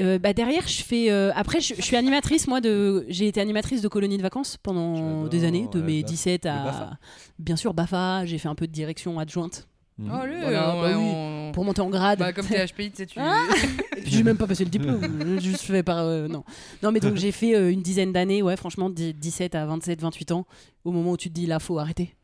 Euh, 0.00 0.18
bah 0.18 0.32
derrière, 0.32 0.66
je 0.66 0.82
fais. 0.82 1.10
euh, 1.10 1.30
après, 1.34 1.60
je, 1.60 1.74
je 1.74 1.82
suis 1.82 1.96
animatrice, 1.96 2.48
moi. 2.48 2.60
de 2.60 3.04
J'ai 3.08 3.26
été 3.28 3.40
animatrice 3.40 3.82
de 3.82 3.88
colonies 3.88 4.16
de 4.16 4.22
vacances 4.22 4.56
pendant 4.62 5.26
des 5.26 5.44
années, 5.44 5.68
de 5.72 5.80
ouais, 5.80 5.86
mes 5.86 6.02
Baf- 6.02 6.06
17 6.06 6.44
le 6.46 6.50
à. 6.50 6.64
Bafa. 6.64 6.90
Bien 7.38 7.56
sûr, 7.56 7.74
BAFA. 7.74 8.24
J'ai 8.26 8.38
fait 8.38 8.48
un 8.48 8.54
peu 8.54 8.66
de 8.66 8.72
direction 8.72 9.18
adjointe. 9.18 9.68
Allez, 10.10 10.40
Voilà, 10.40 10.74
ouais, 10.76 10.82
bah 10.92 10.98
oui. 10.98 11.04
on- 11.04 11.52
pour 11.52 11.64
monter 11.64 11.82
en 11.82 11.90
grade. 11.90 12.18
Bah, 12.18 12.32
comme 12.32 12.46
t'es 12.46 12.64
HPI, 12.66 12.90
tu 12.90 12.96
sais, 12.96 13.06
tu. 13.06 13.18
Ah 13.20 13.44
Et 13.96 14.00
puis 14.00 14.10
j'ai 14.10 14.22
même 14.22 14.38
pas 14.38 14.46
passé 14.46 14.64
le 14.64 14.70
diplôme, 14.70 15.00
j'ai 15.38 15.50
juste 15.50 15.62
fait 15.64 15.82
par. 15.82 15.98
euh, 15.98 16.26
non. 16.28 16.44
non, 16.82 16.90
mais 16.90 16.98
donc 16.98 17.16
j'ai 17.16 17.30
fait 17.30 17.54
euh, 17.54 17.70
une 17.70 17.82
dizaine 17.82 18.10
d'années, 18.12 18.42
ouais, 18.42 18.56
franchement, 18.56 18.88
dix- 18.88 19.12
17 19.14 19.54
à 19.54 19.66
27, 19.66 20.00
28 20.00 20.32
ans, 20.32 20.46
au 20.84 20.90
moment 20.90 21.12
où 21.12 21.16
tu 21.18 21.28
te 21.28 21.34
dis 21.34 21.46
là, 21.46 21.58
faut 21.60 21.78
arrêter. 21.78 22.14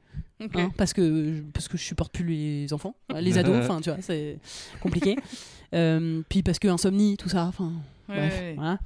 Hein, 0.40 0.70
parce, 0.76 0.92
que, 0.92 1.40
parce 1.52 1.68
que 1.68 1.76
je 1.76 1.82
supporte 1.84 2.12
plus 2.12 2.24
les 2.24 2.72
enfants, 2.72 2.94
les 3.14 3.36
ados, 3.38 3.56
enfin, 3.60 3.80
tu 3.80 3.90
vois, 3.90 3.98
c'est 4.00 4.38
compliqué. 4.80 5.16
Euh, 5.74 6.22
puis 6.28 6.42
parce 6.42 6.58
que 6.58 6.68
insomnie, 6.68 7.16
tout 7.16 7.28
ça, 7.28 7.44
enfin, 7.44 7.72
Ouais, 8.08 8.16
bref, 8.16 8.40
ouais. 8.40 8.54
voilà. 8.56 8.78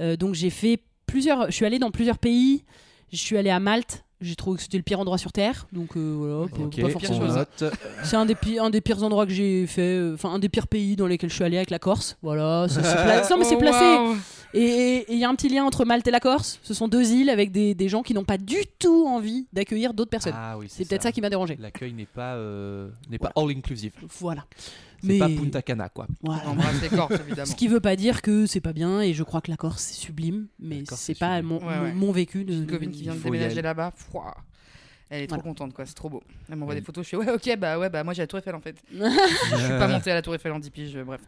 Euh, 0.00 0.16
donc 0.16 0.34
j'ai 0.34 0.50
fait 0.50 0.80
plusieurs. 1.06 1.46
Je 1.46 1.52
suis 1.52 1.64
allée 1.66 1.78
dans 1.78 1.90
plusieurs 1.90 2.18
pays. 2.18 2.64
Je 3.12 3.16
suis 3.18 3.36
allée 3.36 3.50
à 3.50 3.58
Malte. 3.60 4.04
J'ai 4.20 4.34
trouvé 4.34 4.56
que 4.56 4.62
c'était 4.64 4.76
le 4.78 4.82
pire 4.82 4.98
endroit 4.98 5.16
sur 5.16 5.30
Terre. 5.32 5.68
Donc 5.72 5.96
euh, 5.96 6.14
voilà, 6.18 6.46
pas 6.82 6.88
forcément. 6.90 7.44
C'est 8.02 8.16
un 8.16 8.26
des, 8.26 8.34
pi- 8.34 8.58
un 8.58 8.68
des 8.68 8.80
pires 8.80 9.02
endroits 9.04 9.26
que 9.26 9.32
j'ai 9.32 9.64
fait. 9.68 9.96
euh, 9.96 10.14
Enfin, 10.14 10.30
un 10.30 10.40
des 10.40 10.48
pires 10.48 10.66
pays 10.66 10.96
dans 10.96 11.06
lesquels 11.06 11.30
je 11.30 11.36
suis 11.36 11.44
allée 11.44 11.56
avec 11.56 11.70
la 11.70 11.78
Corse. 11.78 12.16
Voilà, 12.22 12.66
c'est 12.68 12.80
pla- 12.82 13.22
mais 13.38 13.44
c'est 13.44 13.54
Oh, 13.54 13.58
placé. 13.58 14.18
Et 14.54 15.04
il 15.12 15.18
y 15.18 15.24
a 15.24 15.28
un 15.28 15.34
petit 15.36 15.48
lien 15.48 15.64
entre 15.64 15.84
Malte 15.84 16.06
et 16.08 16.10
la 16.10 16.18
Corse. 16.20 16.58
Ce 16.64 16.74
sont 16.74 16.88
deux 16.88 17.12
îles 17.12 17.30
avec 17.30 17.52
des, 17.52 17.74
des 17.76 17.88
gens 17.88 18.02
qui 18.02 18.12
n'ont 18.12 18.24
pas 18.24 18.38
du 18.38 18.56
tout 18.80 19.06
envie 19.06 19.46
d'accueillir 19.52 19.94
d'autres 19.94 20.10
personnes. 20.10 20.34
Ah 20.36 20.56
oui, 20.58 20.66
c'est 20.68 20.88
peut-être 20.88 21.02
ça. 21.04 21.12
qui 21.12 21.20
m'a 21.20 21.30
dérangé. 21.30 21.56
L'accueil 21.60 21.92
n'est 21.92 22.06
pas, 22.06 22.34
euh, 22.34 22.88
n'est 23.10 23.18
pas 23.18 23.30
all 23.36 23.50
inclusive. 23.50 23.92
Voilà. 24.18 24.44
C'est 25.00 25.06
Mais- 25.08 25.18
pas 25.18 25.28
Punta 25.28 25.62
Cana 25.62 25.88
quoi. 25.88 26.06
voilà. 26.22 26.42
On 26.46 26.50
embrasse 26.50 26.82
les 26.82 26.88
Corses, 26.88 27.14
évidemment. 27.26 27.46
Ce 27.46 27.54
qui 27.54 27.68
veut 27.68 27.80
pas 27.80 27.94
dire 27.96 28.20
que 28.22 28.46
c'est 28.46 28.60
pas 28.60 28.72
bien 28.72 29.00
et 29.00 29.14
je 29.14 29.22
crois 29.22 29.40
que 29.40 29.50
la 29.50 29.56
Corse 29.56 29.82
c'est 29.82 29.94
sublime, 30.00 30.48
mais 30.58 30.82
c'est 30.92 31.18
pas 31.18 31.40
mon, 31.42 31.58
Ouais, 31.58 31.66
ouais. 31.66 31.92
mon, 31.92 32.06
mon 32.06 32.12
vécu 32.12 32.44
de. 32.44 32.54
Une 32.54 32.66
copine 32.66 32.90
qui 32.90 33.02
vient 33.02 33.14
de 33.14 33.20
déménager 33.20 33.62
là-bas. 33.62 33.92
Elle 35.10 35.22
est 35.22 35.26
trop 35.26 35.36
Voilà. 35.36 35.42
contente, 35.48 35.72
quoi. 35.72 35.86
C'est 35.86 35.94
trop 35.94 36.10
beau. 36.10 36.22
Elle 36.50 36.56
m'envoie 36.56 36.74
des 36.74 36.82
photos. 36.82 37.02
Je 37.02 37.08
fais 37.08 37.16
ouais, 37.16 37.30
ok, 37.32 37.56
bah 37.58 37.78
ouais, 37.78 37.88
bah 37.88 38.04
moi 38.04 38.12
j'ai 38.12 38.20
la 38.20 38.26
Tour 38.26 38.40
Eiffel 38.40 38.54
en 38.54 38.60
fait. 38.60 38.76
Je 38.92 39.56
suis 39.56 39.68
pas 39.78 39.88
montée 39.88 40.10
à 40.10 40.14
la 40.14 40.20
Tour 40.20 40.34
Eiffel 40.34 40.52
en 40.52 40.58
10 40.58 40.68
piges, 40.70 40.98
bref. 40.98 41.22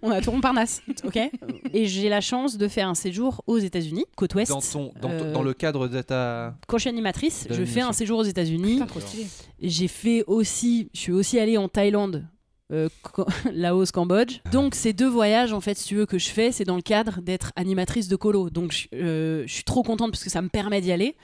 On 0.00 0.12
a 0.12 0.20
Tour 0.20 0.34
Montparnasse, 0.34 0.80
ok. 1.02 1.18
et 1.72 1.86
j'ai 1.86 2.08
la 2.08 2.20
chance 2.20 2.56
de 2.56 2.68
faire 2.68 2.88
un 2.88 2.94
séjour 2.94 3.42
aux 3.48 3.58
États-Unis, 3.58 4.04
côte 4.14 4.36
ouest. 4.36 4.50
Dans, 4.52 4.60
ton, 4.60 4.92
dans, 5.02 5.08
ton- 5.08 5.24
Euh, 5.24 5.32
dans 5.32 5.42
le 5.42 5.54
cadre 5.54 5.88
de 5.88 6.02
ta. 6.02 6.56
Quand 6.68 6.76
je 6.78 6.82
suis 6.82 6.90
animatrice, 6.90 7.48
je 7.50 7.64
fais 7.64 7.80
un 7.80 7.92
séjour 7.92 8.20
aux 8.20 8.24
États-Unis. 8.24 8.74
Putain, 8.74 8.86
trop 8.86 9.00
stylé. 9.00 9.26
J'ai 9.60 9.88
fait 9.88 10.22
aussi, 10.28 10.88
je 10.94 11.00
suis 11.00 11.12
aussi 11.12 11.40
allée 11.40 11.56
en 11.58 11.68
Thaïlande, 11.68 12.24
euh, 12.72 12.88
Laos, 13.52 13.90
Cambodge. 13.92 14.40
Donc 14.52 14.74
ces 14.74 14.92
deux 14.92 15.08
voyages, 15.08 15.52
en 15.52 15.60
fait, 15.60 15.76
si 15.76 15.86
tu 15.88 15.94
veux 15.96 16.06
que 16.06 16.18
je 16.18 16.28
fais, 16.28 16.52
c'est 16.52 16.64
dans 16.64 16.76
le 16.76 16.82
cadre 16.82 17.20
d'être 17.20 17.52
animatrice 17.56 18.08
de 18.08 18.16
colo. 18.16 18.50
Donc 18.50 18.72
je, 18.72 18.86
euh, 18.94 19.44
je 19.46 19.52
suis 19.52 19.64
trop 19.64 19.82
contente 19.82 20.10
parce 20.10 20.24
que 20.24 20.30
ça 20.30 20.42
me 20.42 20.48
permet 20.48 20.80
d'y 20.80 20.92
aller. 20.92 21.14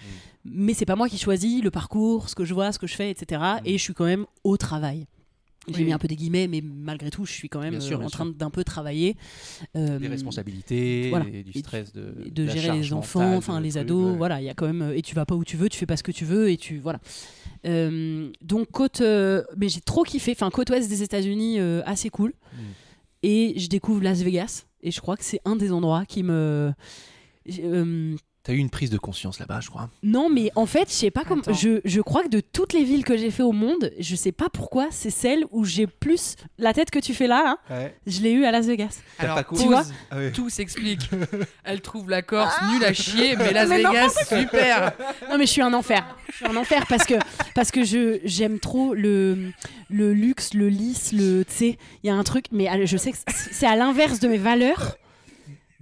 Mais 0.44 0.72
c'est 0.74 0.86
pas 0.86 0.96
moi 0.96 1.08
qui 1.08 1.18
choisis 1.18 1.62
le 1.62 1.70
parcours, 1.70 2.28
ce 2.30 2.34
que 2.34 2.44
je 2.44 2.54
vois, 2.54 2.72
ce 2.72 2.78
que 2.78 2.86
je 2.86 2.94
fais, 2.94 3.10
etc. 3.10 3.42
Et 3.64 3.76
je 3.76 3.82
suis 3.82 3.92
quand 3.94 4.06
même 4.06 4.24
au 4.44 4.56
travail. 4.56 5.06
J'ai 5.68 5.80
Oui. 5.80 5.84
mis 5.84 5.92
un 5.92 5.98
peu 5.98 6.08
des 6.08 6.16
guillemets, 6.16 6.48
mais 6.48 6.62
malgré 6.62 7.10
tout, 7.10 7.26
je 7.26 7.32
suis 7.32 7.50
quand 7.50 7.60
même 7.60 7.72
Bien 7.72 7.80
sûr, 7.80 7.96
euh, 7.96 7.98
bien 7.98 8.06
en 8.06 8.10
train 8.10 8.24
d'un 8.26 8.48
peu 8.48 8.64
travailler. 8.64 9.16
Euh, 9.76 9.98
Des 9.98 10.08
responsabilités, 10.08 11.10
voilà. 11.10 11.26
et 11.30 11.42
du 11.42 11.52
stress 11.58 11.92
de, 11.92 12.14
et 12.24 12.30
de 12.30 12.44
la 12.44 12.54
gérer 12.56 12.78
les 12.78 12.92
enfants, 12.94 13.34
enfin 13.36 13.58
le 13.58 13.64
les 13.64 13.70
truc, 13.72 13.82
ados, 13.82 14.12
ouais. 14.12 14.16
voilà, 14.16 14.40
il 14.40 14.44
y 14.46 14.48
a 14.48 14.54
quand 14.54 14.66
même 14.66 14.80
euh, 14.80 14.96
et 14.96 15.02
tu 15.02 15.14
vas 15.14 15.26
pas 15.26 15.34
où 15.34 15.44
tu 15.44 15.58
veux, 15.58 15.68
tu 15.68 15.76
fais 15.78 15.84
pas 15.84 15.98
ce 15.98 16.02
que 16.02 16.12
tu 16.12 16.24
veux 16.24 16.50
et 16.50 16.56
tu 16.56 16.78
voilà. 16.78 16.98
Euh, 17.66 18.30
donc 18.40 18.70
côte, 18.70 19.00
euh, 19.00 19.44
mais 19.56 19.68
j'ai 19.68 19.80
trop 19.80 20.02
kiffé, 20.02 20.32
enfin 20.32 20.50
côte 20.50 20.70
ouest 20.70 20.88
des 20.88 21.02
États-Unis, 21.02 21.58
euh, 21.58 21.82
assez 21.84 22.10
cool. 22.10 22.32
Mm. 22.52 22.58
Et 23.22 23.54
je 23.58 23.68
découvre 23.68 24.02
Las 24.02 24.22
Vegas 24.22 24.64
et 24.82 24.90
je 24.90 25.00
crois 25.00 25.16
que 25.16 25.24
c'est 25.24 25.40
un 25.44 25.56
des 25.56 25.72
endroits 25.72 26.06
qui 26.06 26.22
me 26.22 26.72
T'as 28.42 28.54
eu 28.54 28.56
une 28.56 28.70
prise 28.70 28.88
de 28.88 28.96
conscience 28.96 29.38
là-bas, 29.38 29.60
je 29.60 29.68
crois. 29.68 29.90
non, 30.02 30.30
mais 30.30 30.50
en 30.54 30.64
fait, 30.64 30.88
je 30.88 30.94
sais 30.94 31.10
pas 31.10 31.24
comment. 31.24 31.42
Je, 31.52 31.80
je 31.84 32.00
crois 32.00 32.22
que 32.22 32.28
de 32.28 32.40
toutes 32.40 32.72
les 32.72 32.84
villes 32.84 33.04
que 33.04 33.14
j'ai 33.18 33.30
fait 33.30 33.42
au 33.42 33.52
monde, 33.52 33.92
je 33.98 34.16
sais 34.16 34.32
pas 34.32 34.48
pourquoi, 34.48 34.88
c'est 34.90 35.10
celle 35.10 35.44
où 35.50 35.66
j'ai 35.66 35.86
plus 35.86 36.36
la 36.56 36.72
tête 36.72 36.90
que 36.90 36.98
tu 36.98 37.12
fais 37.12 37.26
là. 37.26 37.58
hein, 37.68 37.88
je 38.06 38.22
l'ai 38.22 38.32
eu 38.32 38.46
à 38.46 38.50
Las 38.50 38.64
Vegas. 38.66 39.00
Alors, 39.18 39.34
pas 39.36 39.44
couru 39.44 39.60
Tu 39.60 39.68
vois. 39.68 39.82
Ah 40.10 40.16
ouais. 40.16 40.32
Tout 40.32 40.48
s'explique. 40.48 41.10
Elle 41.64 41.82
trouve 41.82 42.08
la 42.08 42.22
Corse 42.22 42.54
nulle 42.72 42.84
à 42.84 42.94
chier, 42.94 43.36
mais 43.36 43.52
Las 43.52 43.68
Vegas, 43.68 44.08
super. 44.26 44.92
Non 45.30 45.36
mais 45.36 45.44
je 45.44 45.50
suis 45.52 45.62
un 45.62 45.74
enfer. 45.74 46.02
Je 46.30 46.36
suis 46.36 46.46
un 46.46 46.56
enfer 46.56 46.86
parce 46.88 47.04
que 47.04 47.14
parce 47.54 47.70
que 47.70 47.84
je 47.84 48.20
j'aime 48.24 48.58
trop 48.58 48.94
le 48.94 49.50
le 49.90 50.14
luxe, 50.14 50.54
le 50.54 50.70
lisse, 50.70 51.12
le 51.12 51.44
tu 51.44 51.52
sais, 51.54 51.78
il 52.02 52.06
y 52.06 52.10
a 52.10 52.14
un 52.14 52.24
truc 52.24 52.46
mais 52.52 52.68
à- 52.68 52.82
je 52.86 52.96
sais 52.96 53.12
que 53.12 53.18
c'est 53.28 53.66
à 53.66 53.76
l'inverse 53.76 54.18
de 54.18 54.28
mes 54.28 54.38
valeurs. 54.38 54.96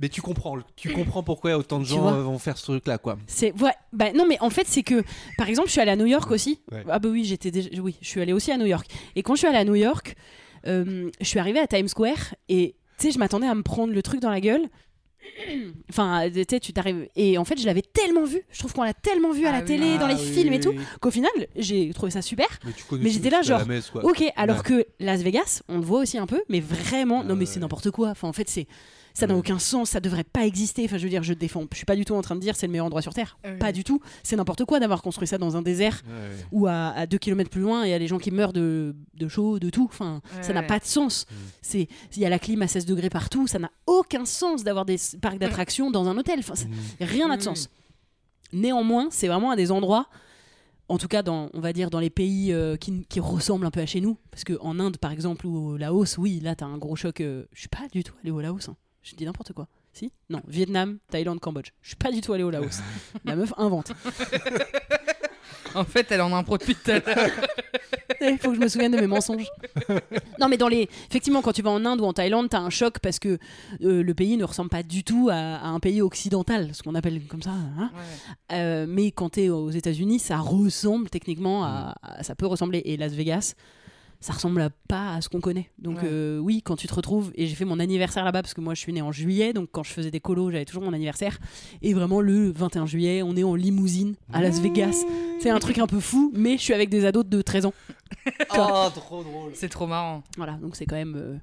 Mais 0.00 0.08
tu 0.08 0.22
comprends, 0.22 0.56
tu 0.76 0.90
comprends 0.92 1.22
pourquoi 1.24 1.56
autant 1.58 1.80
de 1.80 1.84
gens 1.84 2.06
euh, 2.14 2.22
vont 2.22 2.38
faire 2.38 2.56
ce 2.56 2.64
truc-là, 2.66 2.98
quoi. 2.98 3.18
C'est 3.26 3.52
ouais, 3.60 3.72
bah 3.92 4.12
non 4.12 4.26
mais 4.28 4.38
en 4.40 4.50
fait 4.50 4.66
c'est 4.66 4.82
que 4.84 5.02
par 5.36 5.48
exemple, 5.48 5.68
je 5.68 5.72
suis 5.72 5.80
allée 5.80 5.90
à 5.90 5.96
New 5.96 6.06
York 6.06 6.30
aussi. 6.30 6.60
Ouais. 6.70 6.84
Ah 6.88 6.98
bah 7.00 7.08
oui, 7.08 7.24
j'étais 7.24 7.50
déjà 7.50 7.68
oui, 7.80 7.96
je 8.00 8.08
suis 8.08 8.20
allée 8.20 8.32
aussi 8.32 8.52
à 8.52 8.56
New 8.58 8.66
York. 8.66 8.86
Et 9.16 9.22
quand 9.22 9.34
je 9.34 9.38
suis 9.40 9.48
allée 9.48 9.58
à 9.58 9.64
New 9.64 9.74
York, 9.74 10.14
euh, 10.66 11.10
je 11.20 11.26
suis 11.26 11.38
arrivée 11.40 11.58
à 11.60 11.66
Times 11.66 11.88
Square 11.88 12.34
et 12.48 12.76
tu 12.98 13.06
sais, 13.06 13.12
je 13.12 13.18
m'attendais 13.18 13.46
à 13.48 13.54
me 13.54 13.62
prendre 13.62 13.92
le 13.92 14.02
truc 14.02 14.20
dans 14.20 14.30
la 14.30 14.40
gueule. 14.40 14.68
Enfin, 15.90 16.28
tu 16.32 16.44
sais, 16.48 16.60
tu 16.60 16.72
t'arrives. 16.72 17.08
Et 17.16 17.38
en 17.38 17.44
fait, 17.44 17.60
je 17.60 17.66
l'avais 17.66 17.82
tellement 17.82 18.24
vu. 18.24 18.40
Je 18.50 18.58
trouve 18.60 18.72
qu'on 18.72 18.82
l'a 18.82 18.94
tellement 18.94 19.32
vu 19.32 19.46
à 19.46 19.50
Ah 19.50 19.52
la 19.52 19.58
oui. 19.60 19.64
télé, 19.66 19.98
dans 19.98 20.06
les 20.06 20.14
Ah 20.14 20.18
oui, 20.20 20.32
films 20.32 20.52
et 20.52 20.60
tout, 20.60 20.70
oui. 20.70 20.82
qu'au 21.00 21.10
final, 21.10 21.30
j'ai 21.56 21.92
trouvé 21.92 22.10
ça 22.10 22.22
super. 22.22 22.46
Mais, 22.64 22.72
tu 22.72 22.84
connais 22.84 23.04
Mais 23.04 23.10
j'étais 23.10 23.30
là, 23.30 23.42
genre, 23.42 23.66
messe, 23.66 23.90
quoi. 23.90 24.04
Ok, 24.04 24.22
alors 24.36 24.58
Ouais. 24.58 24.62
que 24.62 24.86
Las 25.00 25.22
Vegas, 25.22 25.62
on 25.68 25.76
le 25.78 25.84
voit 25.84 26.00
aussi 26.00 26.18
un 26.18 26.26
peu, 26.26 26.42
mais 26.48 26.60
vraiment, 26.60 27.24
non 27.24 27.36
mais 27.36 27.46
c'est 27.46 27.56
Ouais. 27.56 27.60
n'importe 27.62 27.90
quoi. 27.90 28.10
Enfin, 28.10 28.28
en 28.28 28.32
fait, 28.32 28.48
c'est 28.48 28.66
ça 29.14 29.26
n'a 29.26 29.34
Ouais. 29.34 29.40
aucun 29.40 29.58
sens, 29.58 29.90
ça 29.90 30.00
devrait 30.00 30.24
pas 30.24 30.46
exister. 30.46 30.84
Enfin, 30.84 30.98
je 30.98 31.02
veux 31.04 31.08
dire, 31.10 31.22
je 31.22 31.34
défends, 31.34 31.64
je 31.72 31.76
suis 31.76 31.84
pas 31.86 31.96
du 31.96 32.04
tout 32.04 32.14
en 32.14 32.22
train 32.22 32.34
de 32.36 32.40
dire 32.40 32.54
c'est 32.56 32.66
le 32.66 32.72
meilleur 32.72 32.86
endroit 32.86 33.02
sur 33.02 33.14
terre. 33.14 33.36
Oui. 33.44 33.58
Pas 33.58 33.72
du 33.72 33.82
tout. 33.84 34.00
C'est 34.22 34.36
n'importe 34.36 34.64
quoi 34.64 34.78
d'avoir 34.80 35.02
construit 35.02 35.26
ça 35.26 35.38
dans 35.38 35.56
un 35.56 35.62
désert 35.62 36.02
ou 36.52 36.66
à, 36.66 36.88
à 36.90 37.06
deux 37.06 37.18
kilomètres 37.18 37.50
plus 37.50 37.60
loin, 37.62 37.84
il 37.84 37.90
y 37.90 37.94
a 37.94 37.98
des 37.98 38.06
gens 38.08 38.18
qui 38.18 38.30
meurent 38.30 38.52
de, 38.52 38.94
de 39.14 39.28
chaud, 39.28 39.58
de 39.58 39.70
tout. 39.70 39.86
Enfin, 39.90 40.20
ça 40.42 40.52
n'a 40.52 40.62
pas 40.62 40.78
de 40.78 40.84
sens. 40.84 41.26
Mm. 41.30 41.34
C'est 41.62 41.88
il 42.16 42.22
y 42.22 42.26
a 42.26 42.28
la 42.28 42.38
clim 42.38 42.62
à 42.62 42.68
16 42.68 42.86
degrés 42.86 43.10
partout, 43.10 43.46
ça 43.46 43.58
n'a 43.58 43.70
aucun 43.86 44.24
sens 44.24 44.64
d'avoir 44.64 44.84
des 44.84 44.96
parcs 45.20 45.38
d'attractions 45.38 45.90
dans 45.90 46.08
un 46.08 46.16
hôtel. 46.16 46.38
Enfin, 46.40 46.54
Mm. 46.54 47.04
rien 47.04 47.28
n'a 47.28 47.36
de 47.36 47.42
sens. 47.42 47.68
Néanmoins, 48.52 49.08
c'est 49.10 49.28
vraiment 49.28 49.50
un 49.50 49.56
des 49.56 49.70
endroits, 49.70 50.08
en 50.88 50.96
tout 50.96 51.08
cas 51.08 51.22
dans, 51.22 51.50
on 51.52 51.60
va 51.60 51.72
dire 51.74 51.90
dans 51.90 52.00
les 52.00 52.08
pays 52.08 52.50
euh, 52.52 52.76
qui, 52.76 53.04
qui 53.06 53.20
ressemblent 53.20 53.66
un 53.66 53.70
peu 53.70 53.80
à 53.80 53.86
chez 53.86 54.00
nous, 54.00 54.16
parce 54.30 54.44
que 54.44 54.54
en 54.62 54.80
Inde 54.80 54.96
par 54.96 55.12
exemple 55.12 55.46
ou 55.46 55.72
au 55.72 55.76
Laos, 55.76 56.16
oui, 56.16 56.40
là 56.40 56.54
t'as 56.54 56.64
un 56.66 56.78
gros 56.78 56.96
choc. 56.96 57.20
euh, 57.20 57.44
je 57.52 57.60
suis 57.60 57.68
pas 57.68 57.86
du 57.92 58.02
tout 58.04 58.14
allé 58.22 58.30
au 58.30 58.40
Laos. 58.40 58.68
hein. 58.70 58.76
Je 59.02 59.14
dis 59.14 59.24
n'importe 59.24 59.52
quoi. 59.52 59.66
Si? 59.92 60.12
Non, 60.30 60.42
Vietnam, 60.46 60.98
Thaïlande, 61.10 61.40
Cambodge. 61.40 61.70
Je 61.82 61.88
suis 61.88 61.96
pas 61.96 62.12
du 62.12 62.20
tout 62.20 62.32
allé 62.32 62.42
au 62.44 62.50
Laos. 62.50 62.80
La 63.24 63.34
meuf 63.36 63.52
invente. 63.56 63.92
En 65.74 65.84
fait, 65.84 66.10
elle 66.10 66.20
en 66.22 66.32
impro 66.34 66.56
depuis 66.58 66.74
tout 66.74 66.90
à 66.90 66.98
l'heure. 66.98 67.30
Il 68.20 68.38
faut 68.38 68.50
que 68.50 68.56
je 68.56 68.60
me 68.60 68.68
souvienne 68.68 68.92
de 68.92 68.96
mes 69.00 69.06
mensonges. 69.06 69.46
non, 70.40 70.48
mais 70.48 70.56
dans 70.56 70.66
les. 70.68 70.88
Effectivement, 71.08 71.42
quand 71.42 71.52
tu 71.52 71.62
vas 71.62 71.70
en 71.70 71.84
Inde 71.84 72.00
ou 72.00 72.04
en 72.04 72.12
Thaïlande, 72.12 72.48
t'as 72.48 72.58
un 72.58 72.70
choc 72.70 72.98
parce 73.00 73.18
que 73.18 73.38
euh, 73.82 74.02
le 74.02 74.14
pays 74.14 74.36
ne 74.36 74.44
ressemble 74.44 74.70
pas 74.70 74.82
du 74.82 75.04
tout 75.04 75.28
à, 75.30 75.36
à 75.36 75.66
un 75.68 75.78
pays 75.78 76.00
occidental, 76.00 76.70
ce 76.74 76.82
qu'on 76.82 76.94
appelle 76.94 77.22
comme 77.26 77.42
ça. 77.42 77.50
hein. 77.50 77.90
Euh, 78.52 78.86
mais 78.88 79.10
quand 79.12 79.30
t'es 79.30 79.50
aux 79.50 79.70
États-Unis, 79.70 80.18
ça 80.20 80.38
ressemble 80.38 81.10
techniquement 81.10 81.64
à, 81.64 81.94
à- 82.02 82.22
Ça 82.22 82.34
peut 82.34 82.46
ressembler. 82.46 82.82
Et 82.86 82.96
Las 82.96 83.12
Vegas, 83.12 83.54
ça 84.20 84.32
ressemble 84.32 84.60
à- 84.60 84.70
pas 84.88 85.14
à 85.14 85.20
ce 85.20 85.28
qu'on 85.28 85.40
connaît. 85.40 85.70
Donc, 85.78 85.98
Ouais. 86.02 86.08
euh, 86.10 86.38
oui, 86.38 86.60
quand 86.62 86.74
tu 86.76 86.88
te 86.88 86.94
retrouves. 86.94 87.30
Et 87.36 87.46
j'ai 87.46 87.54
fait 87.54 87.64
mon 87.64 87.78
anniversaire 87.78 88.24
là-bas 88.24 88.42
parce 88.42 88.52
que 88.54 88.60
moi, 88.60 88.74
je 88.74 88.80
suis 88.80 88.92
née 88.92 89.02
en 89.02 89.12
juillet. 89.12 89.52
Donc, 89.52 89.68
quand 89.70 89.82
je 89.84 89.92
faisais 89.92 90.10
des 90.10 90.18
colos, 90.20 90.50
j'avais 90.50 90.64
toujours 90.64 90.82
mon 90.82 90.92
anniversaire. 90.92 91.38
Et 91.82 91.94
vraiment, 91.94 92.20
le 92.20 92.50
21 92.50 92.86
juillet, 92.86 93.22
on 93.22 93.36
est 93.36 93.44
en 93.44 93.54
limousine 93.54 94.16
à 94.32 94.42
Las 94.42 94.60
Vegas. 94.60 95.04
C'est 95.40 95.50
un 95.50 95.58
truc 95.60 95.78
un 95.78 95.86
peu 95.86 96.00
fou, 96.00 96.32
mais 96.34 96.56
je 96.56 96.62
suis 96.62 96.74
avec 96.74 96.88
des 96.90 97.04
ados 97.04 97.24
de 97.26 97.42
13 97.42 97.66
ans. 97.66 97.74
Oh, 98.58 98.88
trop 98.94 99.22
drôle. 99.22 99.52
C'est 99.54 99.68
trop 99.68 99.86
marrant. 99.86 100.22
Voilà, 100.36 100.52
donc 100.54 100.74
c'est 100.76 100.86
quand 100.86 100.96
même 100.96 101.14
euh, 101.16 101.36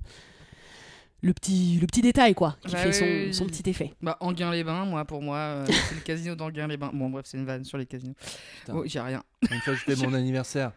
le, 1.21 1.33
petit, 1.33 1.77
le 1.79 1.88
petit 1.88 2.01
détail, 2.01 2.33
quoi, 2.35 2.57
qui 2.65 2.73
Bah 2.73 2.79
fait 2.79 2.88
oui, 2.89 2.93
son, 2.93 3.05
oui, 3.05 3.33
son 3.33 3.43
oui. 3.45 3.51
petit 3.51 3.69
effet. 3.69 3.93
Bah, 4.01 4.17
Anguin-les-Bains, 4.19 4.85
moi, 4.85 5.05
pour 5.05 5.21
moi, 5.21 5.38
euh, 5.38 5.65
c'est 5.89 5.95
le 5.95 6.01
casino 6.01 6.35
d'Anguin-les-Bains. 6.35 6.91
Bon, 6.93 7.09
bref, 7.09 7.25
c'est 7.27 7.38
une 7.38 7.45
vanne 7.45 7.63
sur 7.63 7.77
les 7.77 7.85
casinos. 7.85 8.15
Oh, 8.73 8.83
j'ai 8.85 8.99
rien. 8.99 9.23
Une 9.49 9.59
fois, 9.61 9.73
je 9.73 9.79
fais 9.79 9.95
mon 10.07 10.13
anniversaire 10.13 10.71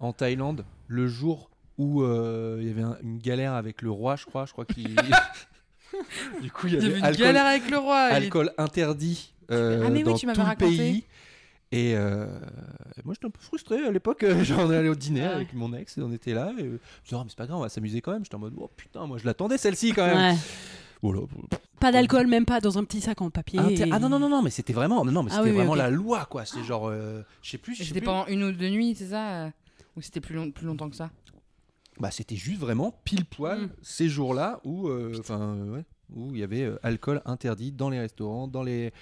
en 0.00 0.12
Thaïlande, 0.12 0.64
le 0.88 1.06
jour 1.06 1.50
où 1.78 2.02
euh, 2.02 2.58
il 2.60 2.66
y 2.66 2.70
avait 2.70 2.82
un- 2.82 2.98
une 3.02 3.18
galère 3.18 3.54
avec 3.54 3.80
le 3.82 3.90
roi, 3.90 4.16
je 4.16 4.26
crois. 4.26 4.44
Je 4.46 4.52
crois 4.52 4.64
qu'il. 4.66 4.94
du 6.42 6.50
coup, 6.50 6.66
il 6.66 6.74
y 6.74 6.76
Il 6.76 6.82
y 6.82 6.86
avait 6.86 6.98
une 6.98 7.04
alcool, 7.04 7.24
galère 7.26 7.46
avec 7.46 7.70
le 7.70 7.78
roi. 7.78 8.08
il 8.10 8.14
alcool 8.16 8.52
interdit 8.58 9.32
euh, 9.50 9.82
Ah, 9.86 9.90
mais 9.90 9.98
oui, 9.98 10.04
dans 10.04 10.14
tu 10.14 10.26
m'avais 10.26 10.36
tout 10.36 10.40
le 10.42 10.46
raconté. 10.46 10.76
pays. 10.76 11.04
Et 11.72 11.94
euh, 11.96 12.26
moi, 13.04 13.14
j'étais 13.14 13.26
un 13.26 13.30
peu 13.30 13.40
frustré 13.40 13.84
à 13.86 13.90
l'époque. 13.90 14.22
euh, 14.24 14.42
J'en 14.44 14.70
allé 14.70 14.88
au 14.88 14.94
dîner 14.94 15.22
Ah 15.24 15.28
ouais. 15.28 15.34
avec 15.36 15.52
mon 15.54 15.72
ex 15.74 15.96
et 15.98 16.02
on 16.02 16.12
était 16.12 16.34
là. 16.34 16.52
Et, 16.58 16.62
euh, 16.62 16.64
je 16.64 16.66
me 16.66 16.76
disais, 17.04 17.16
Ah, 17.16 17.22
mais 17.24 17.28
c'est 17.30 17.36
pas 17.38 17.46
grave, 17.46 17.58
on 17.58 17.62
va 17.62 17.68
s'amuser 17.68 18.00
quand 18.00 18.12
même. 18.12 18.24
J'étais 18.24 18.34
en 18.36 18.40
mode, 18.40 18.54
oh 18.58 18.70
putain, 18.76 19.06
moi 19.06 19.18
je 19.18 19.24
l'attendais 19.26 19.58
celle-ci 19.58 19.92
quand 19.92 20.06
même. 20.06 20.16
Ouais. 20.32 20.38
Voilà. 21.02 21.20
Pas 21.80 21.92
d'alcool, 21.92 22.26
même 22.26 22.44
pas 22.44 22.60
dans 22.60 22.76
un 22.76 22.84
petit 22.84 23.00
sac 23.00 23.22
en 23.22 23.30
papier. 23.30 23.58
Inter- 23.58 23.88
et- 23.88 23.90
Ah 23.92 23.98
non, 23.98 24.08
non, 24.10 24.18
non, 24.18 24.28
non, 24.28 24.42
mais 24.42 24.50
c'était 24.50 24.72
vraiment, 24.74 25.02
non, 25.04 25.12
non, 25.12 25.22
mais 25.22 25.30
Ah 25.32 25.36
c'était 25.36 25.44
oui, 25.46 25.50
oui, 25.52 25.56
vraiment 25.56 25.72
ok. 25.72 25.78
la 25.78 25.90
loi 25.90 26.26
quoi. 26.26 26.44
C'est 26.44 26.62
genre, 26.62 26.88
euh, 26.88 27.22
je 27.42 27.50
sais 27.50 27.58
plus, 27.58 27.74
je 27.74 27.80
Et 27.80 27.84
sais 27.84 27.88
C'était 27.88 28.00
plus. 28.00 28.06
pendant 28.06 28.26
une 28.26 28.42
ou 28.44 28.52
deux 28.52 28.68
nuits, 28.68 28.94
c'est 28.96 29.06
ça 29.06 29.28
euh, 29.46 29.50
Ou 30.00 30.02
c'était 30.02 30.20
plus, 30.22 30.34
long- 30.34 30.50
plus 30.50 30.64
longtemps 30.66 30.88
que 30.88 30.96
ça 30.96 31.10
Bah, 31.98 32.10
c'était 32.10 32.36
juste 32.36 32.58
vraiment 32.58 32.98
pile 33.04 33.26
poil 33.26 33.64
Mm. 33.64 33.70
ces 33.82 34.08
jours-là 34.08 34.58
où, 34.64 34.88
euh, 34.88 35.14
enfin, 35.20 35.38
euh, 35.40 35.74
ouais, 35.76 35.84
où 36.14 36.30
il 36.34 36.38
y 36.38 36.42
avait 36.42 36.62
euh, 36.62 36.78
alcool 36.82 37.20
interdit 37.26 37.70
dans 37.70 37.90
les 37.90 38.00
restaurants, 38.00 38.48
dans 38.48 38.62
les 38.62 38.92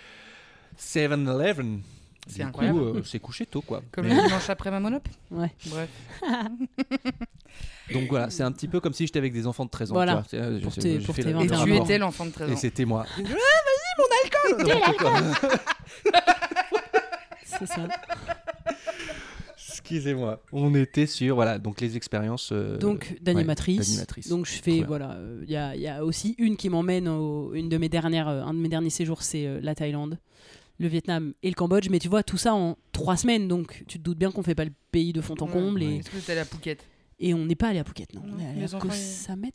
7-Eleven. 0.77 1.83
C'est 2.27 2.41
Du 2.41 2.43
incroyable. 2.43 2.79
euh, 2.81 3.03
c'est 3.05 3.21
couché 3.21 3.47
tôt, 3.47 3.63
quoi. 3.63 3.81
Comme 3.93 4.07
Mais- 4.07 4.15
le 4.17 4.23
dimanche 4.27 4.51
après 4.51 4.71
ma 4.73 4.81
monop 4.81 5.07
Ouais. 5.31 5.51
Bref. 5.67 5.89
donc 7.95 8.09
voilà, 8.11 8.29
c'est 8.29 8.43
un 8.43 8.51
petit 8.53 8.67
peu 8.69 8.81
comme 8.81 8.93
si 8.93 9.07
j'étais 9.07 9.19
avec 9.21 9.33
des 9.33 9.47
enfants 9.47 9.65
de 9.65 9.71
13 9.71 9.93
ans. 9.93 9.95
Voilà. 9.95 10.25
tu 10.29 10.37
vois. 10.37 10.47
C'est, 10.51 10.61
Pour 10.61 10.73
j'ai- 10.73 10.81
tes- 10.83 11.01
j'ai 11.01 11.07
pour 11.07 11.15
fait 11.15 11.23
tes 11.23 11.33
le- 11.33 11.39
21 11.39 11.47
le 11.49 11.55
Et 11.63 11.65
tu 11.65 11.71
rapport. 11.73 11.85
étais 11.87 11.99
l'enfant 11.99 12.27
de 12.27 12.31
13 12.33 12.51
Et 12.51 12.53
ans. 12.53 12.57
c'était 12.57 12.85
moi. 12.85 13.07
Ah, 13.17 13.23
vas-y, 13.23 13.95
mon 13.99 14.05
alcool 14.25 14.67
N'importe 14.67 14.99
quoi. 14.99 15.51
C'est 17.47 17.67
ça. 17.67 17.89
Excusez-moi. 19.93 20.43
On 20.53 20.75
était 20.75 21.07
sur, 21.07 21.35
voilà, 21.35 21.59
donc 21.59 21.81
les 21.81 21.97
expériences. 21.97 22.51
euh, 22.53 22.77
Donc, 22.79 23.09
ouais, 23.11 23.19
d'animatrice. 23.23 24.29
Donc, 24.29 24.47
je 24.47 24.53
fais, 24.61 24.83
voilà. 24.83 25.13
euh, 25.13 25.41
Il 25.45 25.51
y, 25.51 25.57
a, 25.57 25.75
il 25.75 25.81
y 25.81 25.89
a 25.89 26.05
aussi 26.05 26.35
une 26.39 26.57
qui 26.57 26.69
m'emmène, 26.69 27.09
au- 27.09 27.55
une 27.55 27.69
de 27.69 27.79
mes 27.79 27.89
dernières, 27.89 28.29
euh, 28.29 28.43
un 28.43 28.53
de 28.53 28.59
mes 28.59 28.69
derniers 28.69 28.91
séjours, 28.91 29.23
c'est 29.23 29.47
euh, 29.47 29.61
la 29.63 29.75
Thaïlande, 29.75 30.19
le 30.79 30.89
Vietnam 30.89 31.33
et 31.43 31.49
le 31.49 31.55
Cambodge. 31.55 31.89
Mais 31.91 31.99
tu 31.99 32.09
vois, 32.09 32.23
tout 32.23 32.37
ça 32.37 32.55
en 32.55 32.77
trois 32.93 33.17
semaines. 33.17 33.49
Donc, 33.49 33.85
tu 33.89 33.99
te 33.99 34.03
doutes 34.05 34.19
bien 34.19 34.31
qu'on 34.31 34.43
fait 34.43 34.55
pas 34.55 34.65
le 34.67 34.73
pays 34.93 35.13
de 35.13 35.21
fond 35.23 35.35
en 35.41 35.47
Ouais. 35.47 35.53
comble. 35.53 35.83
Et, 35.83 35.97
Est-ce 35.97 36.11
que 36.11 36.19
t'es 36.19 36.33
à 36.33 36.37
la 36.37 36.45
Phuket? 36.45 36.85
Et 37.19 37.33
on 37.35 37.47
n'est 37.47 37.55
pas 37.57 37.69
allé 37.69 37.79
à 37.79 37.85
Phuket, 37.85 38.13
non. 38.15 38.21
Non, 38.25 38.35
on 38.37 38.41
est 38.41 38.47
allé 38.65 38.75
à 38.75 38.79
Koh 38.79 38.91
Samet. 38.91 39.53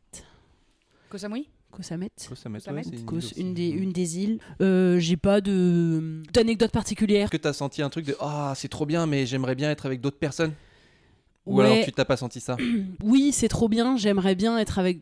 Koh 1.09 1.17
Samui? 1.17 1.47
Koh 1.75 1.81
Samet. 1.83 2.11
Quoi, 2.27 2.35
ça 2.35 2.49
met- 2.49 2.59
Ça 2.59 2.71
ouais, 2.71 2.81
met- 2.85 3.21
c'est 3.21 3.37
une 3.39 3.53
des, 3.53 3.67
une 3.69 3.91
des 3.91 4.19
îles. 4.19 4.39
Euh, 4.61 4.99
J'ai 4.99 5.17
pas 5.17 5.41
de 5.41 6.21
d'anecdote 6.31 6.71
particulière. 6.71 7.23
Est-ce 7.23 7.31
que 7.31 7.37
t'as 7.37 7.53
senti 7.53 7.81
un 7.81 7.89
truc 7.89 8.05
de 8.05 8.15
ah 8.19 8.53
c'est 8.55 8.67
trop 8.67 8.85
bien 8.85 9.07
mais 9.07 9.25
j'aimerais 9.25 9.55
bien 9.55 9.71
être 9.71 9.85
avec 9.85 9.99
d'autres 9.99 10.19
personnes? 10.19 10.53
Ou 11.45 11.57
Ouais. 11.57 11.65
alors 11.65 11.83
tu 11.85 11.91
t'as 11.91 12.05
pas 12.05 12.15
senti 12.17 12.39
ça? 12.39 12.55
Oui, 13.03 13.31
c'est 13.33 13.47
trop 13.49 13.67
bien. 13.69 13.97
J'aimerais 13.97 14.35
bien 14.35 14.57
être 14.59 14.77
avec 14.79 14.99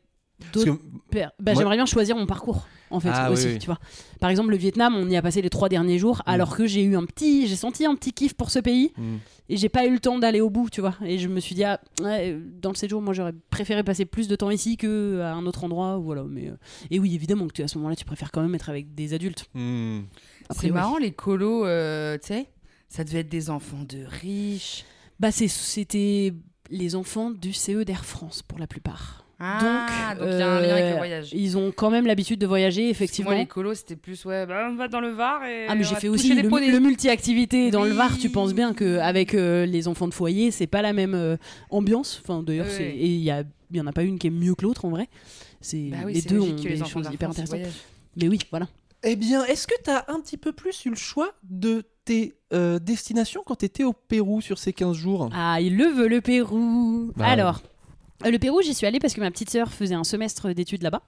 d'autres. 0.54 0.76
que 0.76 0.82
per- 1.12 1.28
Bah, 1.40 1.52
moi- 1.54 1.62
J'aimerais 1.62 1.76
bien 1.76 1.86
choisir 1.86 2.16
mon 2.16 2.26
parcours, 2.26 2.66
en 2.92 3.00
fait, 3.00 3.10
Ah, 3.12 3.32
aussi. 3.32 3.48
oui. 3.48 3.60
Tu 3.60 3.66
vois. 3.66 3.80
Par 4.20 4.30
exemple, 4.30 4.52
le 4.52 4.58
Vietnam, 4.58 4.96
on 4.96 5.08
y 5.10 5.16
a 5.16 5.22
passé 5.22 5.42
les 5.42 5.50
trois 5.50 5.70
derniers 5.70 5.98
jours, 5.98 6.18
Mm. 6.20 6.30
alors 6.30 6.56
que 6.56 6.66
j'ai 6.68 6.84
eu 6.84 6.96
un 6.96 7.06
petit, 7.06 7.48
j'ai 7.48 7.56
senti 7.56 7.86
un 7.86 7.96
petit 7.96 8.14
kiff 8.14 8.34
pour 8.34 8.52
ce 8.52 8.60
pays, 8.60 8.92
Hmm. 8.98 9.18
et 9.50 9.58
j'ai 9.58 9.70
pas 9.70 9.86
eu 9.86 9.92
le 9.92 10.00
temps 10.00 10.20
d'aller 10.20 10.42
au 10.42 10.50
bout, 10.50 10.70
tu 10.70 10.82
vois. 10.82 10.96
Et 11.06 11.18
je 11.20 11.28
me 11.28 11.40
suis 11.40 11.56
dit, 11.56 11.64
ah, 11.64 11.80
ouais, 12.02 12.38
dans 12.62 12.70
le 12.70 12.76
séjour, 12.76 13.02
moi, 13.02 13.14
j'aurais 13.14 13.34
préféré 13.50 13.84
passer 13.84 14.06
plus 14.06 14.28
de 14.28 14.36
temps 14.36 14.50
ici 14.52 14.78
que 14.78 15.20
à 15.22 15.34
un 15.34 15.46
autre 15.46 15.64
endroit, 15.64 15.98
voilà. 15.98 16.24
Mais 16.28 16.50
euh, 16.50 16.56
et 16.90 17.00
oui, 17.00 17.16
évidemment 17.16 17.48
que 17.48 17.54
tu, 17.54 17.64
à 17.64 17.68
ce 17.68 17.78
moment-là, 17.78 17.96
tu 17.96 18.06
préfères 18.06 18.32
quand 18.32 18.42
même 18.42 18.54
être 18.56 18.70
avec 18.70 18.94
des 18.96 19.14
adultes. 19.14 19.46
Après, 20.50 20.68
C'est 20.68 20.72
marrant, 20.74 20.98
les 20.98 21.12
colos, 21.12 21.66
euh, 21.66 22.18
tu 22.18 22.28
sais, 22.28 22.48
ça 22.90 23.04
devait 23.04 23.20
être 23.20 23.30
des 23.30 23.50
enfants 23.50 23.84
de 23.88 24.04
riches. 24.06 24.84
Bah, 25.20 25.32
c'était 25.32 26.34
les 26.70 26.96
enfants 26.96 27.32
du 27.32 27.54
CE 27.54 27.84
d'Air 27.84 28.06
France 28.06 28.42
pour 28.42 28.58
la 28.60 28.68
plupart. 28.68 29.21
Ah, 29.44 30.16
donc 30.16 30.28
il 30.32 30.38
y 30.38 30.42
a 30.42 30.52
un 30.52 30.62
lien 30.62 30.72
avec 30.74 30.86
le 30.86 30.92
euh, 30.92 30.98
voyage. 30.98 31.30
Ils 31.34 31.58
ont 31.58 31.72
quand 31.76 31.90
même 31.90 32.06
l'habitude 32.06 32.40
de 32.40 32.46
voyager, 32.46 32.90
effectivement. 32.90 33.32
Moi, 33.32 33.40
les 33.40 33.48
colos, 33.48 33.74
c'était 33.74 33.96
plus, 33.96 34.24
ouais, 34.26 34.46
bah, 34.46 34.68
on 34.70 34.76
va 34.76 34.88
dans 34.88 35.00
le 35.00 35.10
Var 35.10 35.44
et. 35.46 35.66
Ah 35.68 35.76
mais 35.76 35.84
j'ai 35.84 35.96
fait 35.96 36.10
aussi 36.10 36.34
les 36.36 36.44
le, 36.44 36.80
multi-activité 36.80 37.72
dans 37.72 37.84
le. 37.84 37.92
Var. 37.92 38.18
Tu 38.20 38.30
penses 38.30 38.54
bien 38.54 38.74
qu'avec 38.74 39.34
les 39.34 39.88
enfants 39.88 40.08
de 40.08 40.14
foyer, 40.14 40.52
c'est 40.52 40.68
pas 40.68 40.82
la 40.82 40.94
même 40.94 41.16
euh, 41.16 41.38
ambiance. 41.70 42.22
Enfin 42.24 42.44
d'ailleurs, 42.44 42.68
et 42.80 43.06
il 43.06 43.24
y 43.24 43.82
en 43.82 43.88
a 43.88 43.92
pas 43.92 44.04
une 44.04 44.20
qui 44.20 44.28
est 44.28 44.32
mieux 44.32 44.56
que 44.56 44.64
l'autre 44.64 44.86
en 44.86 44.90
vrai. 44.90 45.10
C'est 45.60 45.90
Bah 45.90 45.98
oui, 46.06 46.14
les 46.14 46.22
deux 46.22 46.40
ont 46.40 46.56
les 46.56 46.76
des 46.76 46.82
enfants 46.82 47.04
choses 47.04 47.14
hyper 47.14 47.30
intéressantes. 47.30 47.60
Mais 48.18 48.28
oui, 48.28 48.40
voilà. 48.50 48.68
Eh 49.04 49.16
bien, 49.16 49.44
est-ce 49.46 49.66
que 49.66 49.74
t'as 49.84 50.04
un 50.08 50.20
petit 50.20 50.38
peu 50.38 50.52
plus 50.52 50.86
eu 50.86 50.90
le 50.90 50.96
choix 50.96 51.34
de 51.44 51.84
tes 52.06 52.36
euh, 52.54 52.78
destinations 52.78 53.42
quand 53.46 53.56
t'étais 53.56 53.84
au 53.84 53.94
Pérou 53.94 54.42
sur 54.42 54.60
ces 54.60 54.74
15 54.74 54.96
jours? 54.96 55.30
Ah, 55.34 55.60
il 55.60 55.76
le 55.76 55.86
veut 55.86 56.08
le 56.08 56.22
Pérou. 56.22 57.12
Bah, 57.16 57.28
Alors. 57.28 57.62
Le 58.30 58.38
Pérou, 58.38 58.62
j'y 58.62 58.74
suis 58.74 58.86
allée 58.86 59.00
parce 59.00 59.14
que 59.14 59.20
ma 59.22 59.32
petite 59.32 59.50
sœur 59.50 59.72
faisait 59.72 59.96
un 59.96 60.04
semestre 60.04 60.52
d'études 60.54 60.84
là-bas. 60.84 61.02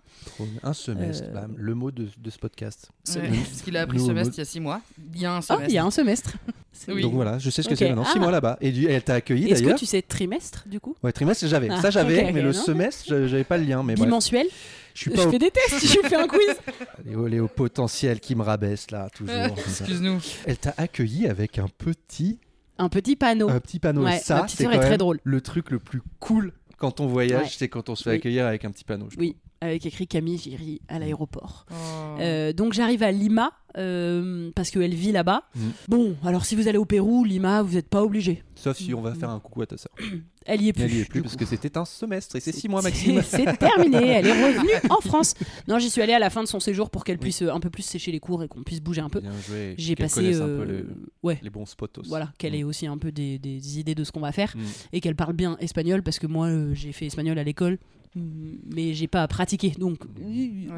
Un 0.63 0.73
semestre, 0.73 1.25
Euh, 1.29 1.33
bam, 1.33 1.53
le 1.57 1.75
mot 1.75 1.91
de, 1.91 2.07
de 2.17 2.29
ce 2.29 2.37
podcast. 2.37 2.89
Ouais, 3.15 3.21
parce 3.49 3.61
qu'il 3.61 3.77
a 3.77 3.81
appris 3.81 3.97
nous, 3.99 4.07
semestre 4.07 4.33
il 4.35 4.39
y 4.39 4.41
a 4.41 4.45
six 4.45 4.59
mois. 4.59 4.81
Il 5.13 5.21
y 5.21 5.25
a 5.25 5.35
un 5.35 5.41
semestre. 5.41 5.69
il 5.69 5.73
y 5.75 5.77
a 5.77 5.85
un 5.85 5.91
semestre. 5.91 6.31
Oui. 6.87 7.03
Donc 7.03 7.13
voilà, 7.13 7.37
je 7.37 7.51
sais 7.51 7.61
ce 7.61 7.69
que 7.69 7.75
c'est 7.75 7.87
maintenant. 7.87 8.03
6 8.03 8.13
Ah. 8.15 8.19
mois 8.19 8.31
là-bas. 8.31 8.57
Et, 8.59 8.71
du- 8.71 8.87
elle 8.87 9.03
t'a 9.03 9.13
accueilli 9.13 9.45
Est-ce 9.45 9.59
que 9.59 9.65
d'ailleurs. 9.65 9.77
tu 9.79 9.85
sais 9.85 10.01
trimestre 10.01 10.63
du 10.67 10.79
coup? 10.79 10.95
Ouais, 11.03 11.11
trimestre, 11.11 11.47
j'avais. 11.47 11.69
Ah, 11.69 11.79
ça, 11.79 11.91
j'avais, 11.91 12.31
mais 12.31 12.41
le 12.41 12.47
non. 12.51 12.53
semestre, 12.53 13.03
j'a- 13.07 13.27
j'avais 13.27 13.43
pas 13.43 13.57
le 13.59 13.63
lien. 13.65 13.83
Mais 13.83 13.93
bref, 13.93 14.07
Bimensuel? 14.07 14.47
Je 14.95 14.99
suis 15.01 15.11
Je 15.11 15.15
pas 15.15 15.27
au, 15.27 15.31
fais 15.31 15.37
des 15.37 15.51
tests, 15.51 15.85
je 15.85 16.07
fais 16.07 16.15
un 16.15 16.27
quiz. 16.27 16.41
les, 17.05 17.15
hauts- 17.15 17.27
les 17.27 17.39
hauts 17.39 17.47
potentiels 17.47 18.19
qui 18.19 18.35
me 18.35 18.41
rabaissent 18.41 18.89
là, 18.89 19.07
toujours. 19.15 19.35
Excuse-nous. 19.55 20.19
Elle 20.47 20.57
t'a 20.57 20.73
accueilli 20.75 21.27
avec 21.27 21.59
un 21.59 21.67
petit, 21.67 22.39
Un 22.79 22.89
petit 22.89 23.15
panneau. 23.15 23.49
un 23.49 23.59
petit 23.59 23.79
panneau. 23.79 24.03
Ouais, 24.03 24.17
ça, 24.17 24.47
c'est 24.49 24.65
très 24.65 24.97
drôle. 24.97 25.19
le 25.23 25.41
truc 25.41 25.69
le 25.69 25.77
plus 25.77 26.01
cool 26.19 26.53
quand 26.77 26.99
on 26.99 27.07
voyage, 27.07 27.43
Ouais. 27.43 27.49
c'est 27.57 27.69
quand 27.69 27.89
on 27.89 27.95
se 27.95 28.03
fait 28.03 28.09
Oui. 28.11 28.15
accueillir 28.17 28.45
avec 28.45 28.65
un 28.65 28.71
petit 28.71 28.83
panneau. 28.83 29.07
je 29.09 29.17
Oui, 29.17 29.35
avec 29.63 29.85
écrit 29.85 30.07
Camille 30.07 30.37
Giry 30.37 30.81
à 30.87 30.99
l'aéroport. 30.99 31.65
Oh. 31.71 31.75
Euh, 32.19 32.53
donc 32.53 32.73
j'arrive 32.73 33.03
à 33.03 33.11
Lima 33.11 33.51
euh, 33.77 34.51
parce 34.55 34.69
qu'elle 34.69 34.93
vit 34.93 35.11
là-bas. 35.11 35.43
Mm. 35.55 35.61
Bon, 35.87 36.15
alors 36.23 36.45
si 36.45 36.55
vous 36.55 36.67
allez 36.67 36.77
au 36.77 36.85
Pérou, 36.85 37.23
Lima, 37.23 37.61
vous 37.63 37.75
n'êtes 37.75 37.89
pas 37.89 38.03
obligé. 38.03 38.43
Sauf 38.55 38.77
si 38.77 38.93
on 38.93 39.01
va 39.01 39.13
faire 39.15 39.29
un 39.29 39.39
coucou 39.39 39.61
à 39.63 39.65
ta 39.65 39.77
sœur. 39.77 39.91
Elle 40.45 40.61
y 40.61 40.67
est 40.67 40.73
plus. 40.73 40.83
Elle 40.83 40.93
y 40.93 40.99
est 40.99 41.05
plus 41.05 41.21
parce 41.21 41.33
coup. 41.35 41.39
que 41.39 41.45
c'était 41.45 41.77
un 41.77 41.85
semestre 41.85 42.35
et 42.35 42.41
c'est 42.41 42.51
6 42.51 42.67
mois, 42.67 42.81
Maxime. 42.81 43.21
C'est 43.25 43.57
terminé, 43.57 43.95
elle 44.09 44.27
est 44.27 44.45
revenue 44.45 44.73
en 44.89 44.99
France. 44.99 45.35
Non, 45.69 45.79
j'y 45.79 45.89
suis 45.89 46.01
allée 46.01 46.11
à 46.11 46.19
la 46.19 46.29
fin 46.29 46.43
de 46.43 46.49
son 46.49 46.59
séjour 46.59 46.89
pour 46.89 47.05
qu'elle 47.05 47.15
Oui. 47.15 47.21
puisse 47.21 47.43
euh, 47.43 47.49
un 47.53 47.61
peu 47.61 47.69
plus 47.69 47.83
sécher 47.83 48.11
les 48.11 48.19
cours 48.19 48.43
et 48.43 48.49
qu'on 48.49 48.61
puisse 48.61 48.81
bouger 48.81 48.99
un 48.99 49.07
peu. 49.07 49.21
Bien 49.21 49.31
joué. 49.47 49.73
J'ai 49.77 49.95
passé 49.95 50.19
connaisse 50.19 50.41
un 50.41 50.45
peu 50.47 50.63
les, 50.65 50.83
ouais, 51.23 51.39
les 51.41 51.49
bons 51.49 51.65
spotos. 51.65 52.01
voilà, 52.07 52.33
qu'elle 52.37 52.51
Mm. 52.51 52.55
ait 52.55 52.63
aussi 52.65 52.87
un 52.87 52.97
peu 52.97 53.13
des, 53.13 53.39
des 53.39 53.79
idées 53.79 53.95
de 53.95 54.03
ce 54.03 54.11
qu'on 54.11 54.19
va 54.19 54.33
faire 54.33 54.51
Mm. 54.57 54.61
et 54.91 54.99
qu'elle 54.99 55.15
parle 55.15 55.31
bien 55.33 55.55
espagnol 55.61 56.03
parce 56.03 56.19
que 56.19 56.27
moi 56.27 56.47
euh, 56.47 56.73
j'ai 56.73 56.91
fait 56.91 57.05
espagnol 57.05 57.39
à 57.39 57.43
l'école 57.45 57.75
mm, 57.75 57.77
mais 58.15 58.93
j'ai 58.93 59.07
pas 59.07 59.27
pratiqué 59.27 59.71
donc 59.77 59.99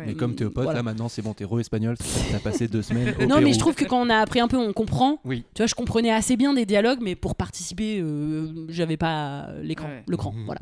Mais 0.06 0.14
comme 0.14 0.36
t'es 0.36 0.46
au 0.46 0.50
pote, 0.50 0.64
Voilà. 0.64 0.80
là 0.80 0.84
maintenant 0.84 1.10
c'est 1.10 1.22
bon, 1.22 1.34
t'es 1.34 1.44
re-espagnol, 1.46 1.96
t'as 2.32 2.40
passé 2.40 2.68
deux 2.68 2.82
semaines 2.82 3.14
au 3.20 3.26
Non, 3.28 3.42
mais 3.42 3.54
je 3.54 3.60
trouve 3.60 3.76
que 3.76 3.86
quand 3.86 4.02
on 4.02 4.10
a 4.10 4.18
appris 4.18 4.40
un 4.40 4.48
peu, 4.48 4.58
on 4.58 4.72
comprend. 4.74 5.20
Oui. 5.26 5.44
Tu 5.54 5.62
vois, 5.62 5.68
je 5.68 5.76
comprenais 5.76 6.12
assez 6.12 6.38
bien 6.38 6.54
des 6.54 6.66
dialogues, 6.66 7.00
mais 7.02 7.16
pour 7.16 7.36
participer, 7.36 8.00
euh, 8.00 8.66
j'avais 8.70 8.98
pas 8.98 9.50
l'écran, 9.62 9.88
Ouais. 9.88 10.04
l'écran, 10.08 10.32
Mhm. 10.32 10.46
voilà. 10.46 10.62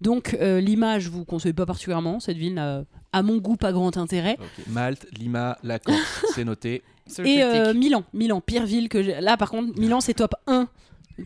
Donc 0.00 0.36
euh, 0.40 0.60
Lima, 0.60 0.98
je 0.98 1.08
vous 1.10 1.24
conseille 1.24 1.52
pas 1.52 1.66
particulièrement. 1.66 2.20
Cette 2.20 2.36
ville 2.36 2.54
n'a, 2.54 2.84
à 3.12 3.22
mon 3.22 3.38
goût, 3.38 3.56
pas 3.56 3.72
grand 3.72 3.96
intérêt. 3.96 4.36
Malte, 4.68 5.06
Lima, 5.18 5.56
la 5.62 5.78
Corse, 5.78 6.24
c'est 6.34 6.44
noté. 6.44 6.82
Le 7.18 7.26
Et 7.26 7.42
euh. 7.42 7.72
Milan, 7.72 8.04
Milan, 8.12 8.40
pire 8.42 8.66
ville 8.66 8.88
que 8.90 9.02
j'ai. 9.02 9.18
Là, 9.20 9.36
par 9.38 9.50
contre, 9.50 9.78
Milan, 9.80 10.00
c'est 10.00 10.12
top 10.14 10.34
1. 10.46 10.68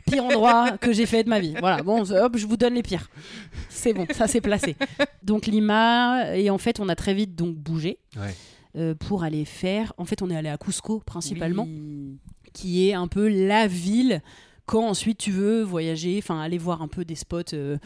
Pire 0.06 0.24
endroit 0.24 0.78
que 0.78 0.92
j'ai 0.92 1.06
fait 1.06 1.24
de 1.24 1.28
ma 1.28 1.40
vie. 1.40 1.54
Voilà, 1.60 1.82
bon, 1.82 2.02
hop, 2.10 2.36
je 2.36 2.46
vous 2.46 2.56
donne 2.56 2.74
les 2.74 2.82
pires. 2.82 3.08
C'est 3.68 3.92
bon, 3.92 4.06
ça 4.12 4.26
c'est 4.26 4.40
placé. 4.40 4.76
Donc 5.22 5.46
Lima, 5.46 6.36
et 6.36 6.50
en 6.50 6.58
fait, 6.58 6.80
on 6.80 6.88
a 6.88 6.94
très 6.96 7.14
vite 7.14 7.34
donc 7.34 7.56
bougé 7.56 7.98
Ouais. 8.16 8.34
euh, 8.76 8.94
pour 8.94 9.22
aller 9.24 9.44
faire. 9.44 9.92
En 9.98 10.04
fait, 10.04 10.22
on 10.22 10.30
est 10.30 10.36
allé 10.36 10.48
à 10.48 10.56
Cusco 10.58 11.00
principalement. 11.00 11.64
Oui. 11.68 12.16
qui 12.52 12.88
est 12.88 12.94
un 12.94 13.06
peu 13.08 13.28
la 13.28 13.66
ville 13.66 14.20
quand 14.66 14.86
ensuite 14.86 15.18
tu 15.18 15.30
veux 15.30 15.62
voyager, 15.62 16.16
enfin 16.18 16.40
aller 16.40 16.58
voir 16.58 16.82
un 16.82 16.88
peu 16.88 17.04
des 17.04 17.14
spots 17.16 17.52
euh, 17.54 17.78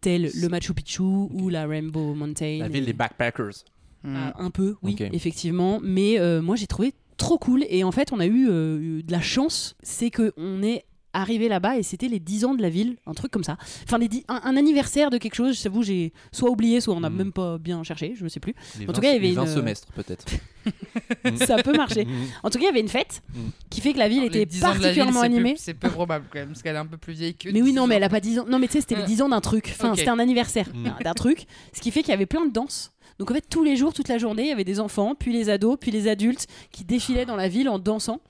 tels 0.00 0.30
le 0.34 0.48
Machu 0.48 0.74
Picchu 0.74 1.02
ou 1.02 1.48
la 1.48 1.66
Rainbow 1.66 2.14
Mountain. 2.14 2.58
La 2.60 2.68
ville 2.68 2.84
des 2.84 2.92
backpackers. 2.92 3.64
Mm. 4.02 4.14
Ah, 4.16 4.32
un 4.38 4.50
peu, 4.50 4.76
oui, 4.82 4.96
effectivement. 5.12 5.80
Mais 5.82 6.18
euh, 6.20 6.40
moi, 6.40 6.56
j'ai 6.56 6.66
trouvé 6.66 6.92
trop 7.16 7.36
cool. 7.38 7.64
Et 7.68 7.82
en 7.84 7.90
fait, 7.92 8.12
on 8.12 8.20
a 8.20 8.26
eu, 8.26 8.48
euh, 8.48 8.78
eu 8.80 9.02
de 9.02 9.10
la 9.12 9.20
chance. 9.20 9.76
C'est 9.82 10.10
que 10.10 10.32
on 10.36 10.62
est 10.62 10.84
arrivé 11.20 11.48
là-bas 11.48 11.76
et 11.78 11.82
c'était 11.82 12.08
les 12.08 12.20
10 12.20 12.44
ans 12.44 12.54
de 12.54 12.62
la 12.62 12.68
ville, 12.70 12.96
un 13.06 13.14
truc 13.14 13.30
comme 13.30 13.44
ça. 13.44 13.56
Enfin, 13.84 13.98
les 13.98 14.08
dix- 14.08 14.24
un, 14.28 14.40
un 14.44 14.56
anniversaire 14.56 15.10
de 15.10 15.18
quelque 15.18 15.34
chose, 15.34 15.56
je 15.56 15.62
t'avoue, 15.62 15.82
j'ai 15.82 16.12
soit 16.32 16.50
oublié, 16.50 16.80
soit 16.80 16.94
on 16.94 17.00
n'a 17.00 17.10
Mm. 17.10 17.16
même 17.16 17.32
pas 17.32 17.58
bien 17.58 17.82
cherché, 17.82 18.14
je 18.16 18.24
ne 18.24 18.28
sais 18.28 18.40
plus. 18.40 18.54
Les 18.78 18.84
En 18.84 18.92
tout 18.92 19.00
20 19.00 19.00
cas, 19.02 19.08
il 19.10 19.14
y 19.14 19.16
avait 19.18 19.28
les 19.28 19.34
20 19.34 19.46
une- 19.46 19.54
semestres 19.54 19.88
peut-être. 19.92 20.24
ça 21.46 21.62
peut 21.62 21.76
marcher. 21.76 22.04
Mhm. 22.04 22.26
En 22.42 22.50
tout 22.50 22.58
cas, 22.58 22.64
il 22.64 22.66
y 22.66 22.70
avait 22.70 22.80
une 22.80 22.88
fête 22.88 23.22
Mm. 23.34 23.38
qui 23.70 23.80
fait 23.80 23.92
que 23.92 23.98
la 23.98 24.08
ville 24.08 24.18
Alors, 24.18 24.28
était 24.30 24.46
10 24.46 24.64
ans 24.64 24.68
de 24.68 24.72
la 24.72 24.72
ville, 24.74 24.82
particulièrement 24.82 25.12
c'est 25.22 25.28
peu- 25.28 25.34
animée. 25.34 25.54
C'est 25.56 25.74
peu 25.74 25.88
probable 25.90 26.26
quand 26.32 26.38
même, 26.38 26.48
parce 26.48 26.62
qu'elle 26.62 26.76
est 26.76 26.78
un 26.78 26.86
peu 26.86 26.96
plus 26.98 27.14
vieille 27.14 27.34
que. 27.34 27.48
Mais 27.50 27.62
oui, 27.62 27.70
10 27.70 27.76
non, 27.76 27.86
mais 27.86 27.96
elle 27.96 28.04
a 28.04 28.08
pas 28.08 28.20
10 28.20 28.38
ans. 28.38 28.44
Non, 28.48 28.58
mais 28.58 28.66
tu 28.66 28.74
sais, 28.74 28.80
c'était 28.80 28.94
les 28.96 29.00
Ouais. 29.02 29.06
10 29.06 29.22
ans 29.22 29.28
d'un 29.28 29.40
truc. 29.40 29.74
Enfin, 29.78 29.94
c'était 29.96 30.08
un 30.10 30.18
anniversaire 30.18 30.68
Mm. 30.74 31.02
d'un 31.04 31.14
truc. 31.14 31.46
Ce 31.72 31.80
qui 31.80 31.90
fait 31.90 32.00
qu'il 32.00 32.10
y 32.10 32.14
avait 32.14 32.26
plein 32.26 32.44
de 32.46 32.52
danses. 32.52 32.92
Donc 33.18 33.32
en 33.32 33.34
fait, 33.34 33.44
tous 33.50 33.64
les 33.64 33.74
jours, 33.76 33.92
toute 33.92 34.06
la 34.08 34.16
journée, 34.18 34.42
il 34.44 34.48
y 34.48 34.52
avait 34.52 34.62
des 34.62 34.78
enfants, 34.78 35.14
puis 35.18 35.32
les 35.32 35.48
ados, 35.50 35.76
puis 35.80 35.90
les 35.90 36.06
adultes 36.06 36.46
qui 36.70 36.84
défilaient 36.84 37.26
dans 37.26 37.34
la 37.34 37.48
ville 37.48 37.68
en 37.68 37.80
dansant. 37.80 38.20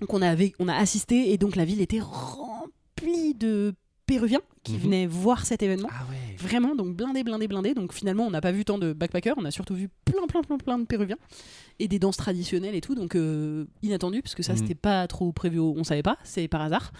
Donc 0.00 0.12
on, 0.12 0.22
avait, 0.22 0.52
on 0.58 0.68
a 0.68 0.74
assisté 0.74 1.32
et 1.32 1.38
donc 1.38 1.56
la 1.56 1.64
ville 1.64 1.80
était 1.80 2.00
remplie 2.00 3.34
de 3.34 3.74
Péruviens 4.06 4.40
qui 4.62 4.72
Mhm. 4.74 4.78
venaient 4.78 5.06
voir 5.06 5.46
cet 5.46 5.62
événement. 5.62 5.88
Ah 5.90 6.04
ouais. 6.10 6.36
Vraiment, 6.38 6.74
donc 6.76 6.94
blindé, 6.94 7.24
blindé, 7.24 7.48
blindé. 7.48 7.74
Donc 7.74 7.92
finalement, 7.92 8.24
on 8.26 8.30
n'a 8.30 8.40
pas 8.40 8.52
vu 8.52 8.64
tant 8.64 8.78
de 8.78 8.92
backpackers, 8.92 9.34
on 9.36 9.44
a 9.44 9.50
surtout 9.50 9.74
vu 9.74 9.88
plein, 10.04 10.26
plein, 10.28 10.42
plein, 10.42 10.58
plein 10.58 10.78
de 10.78 10.84
Péruviens 10.84 11.16
et 11.78 11.88
des 11.88 11.98
danses 11.98 12.16
traditionnelles 12.16 12.74
et 12.74 12.80
tout. 12.80 12.94
Donc 12.94 13.16
euh, 13.16 13.64
inattendu, 13.82 14.22
parce 14.22 14.34
que 14.34 14.42
ça, 14.42 14.52
Mhm. 14.52 14.58
c'était 14.58 14.74
pas 14.76 15.06
trop 15.08 15.32
prévu, 15.32 15.58
on 15.60 15.82
savait 15.82 16.02
pas, 16.04 16.18
c'est 16.24 16.46
par 16.46 16.60
hasard. 16.60 16.92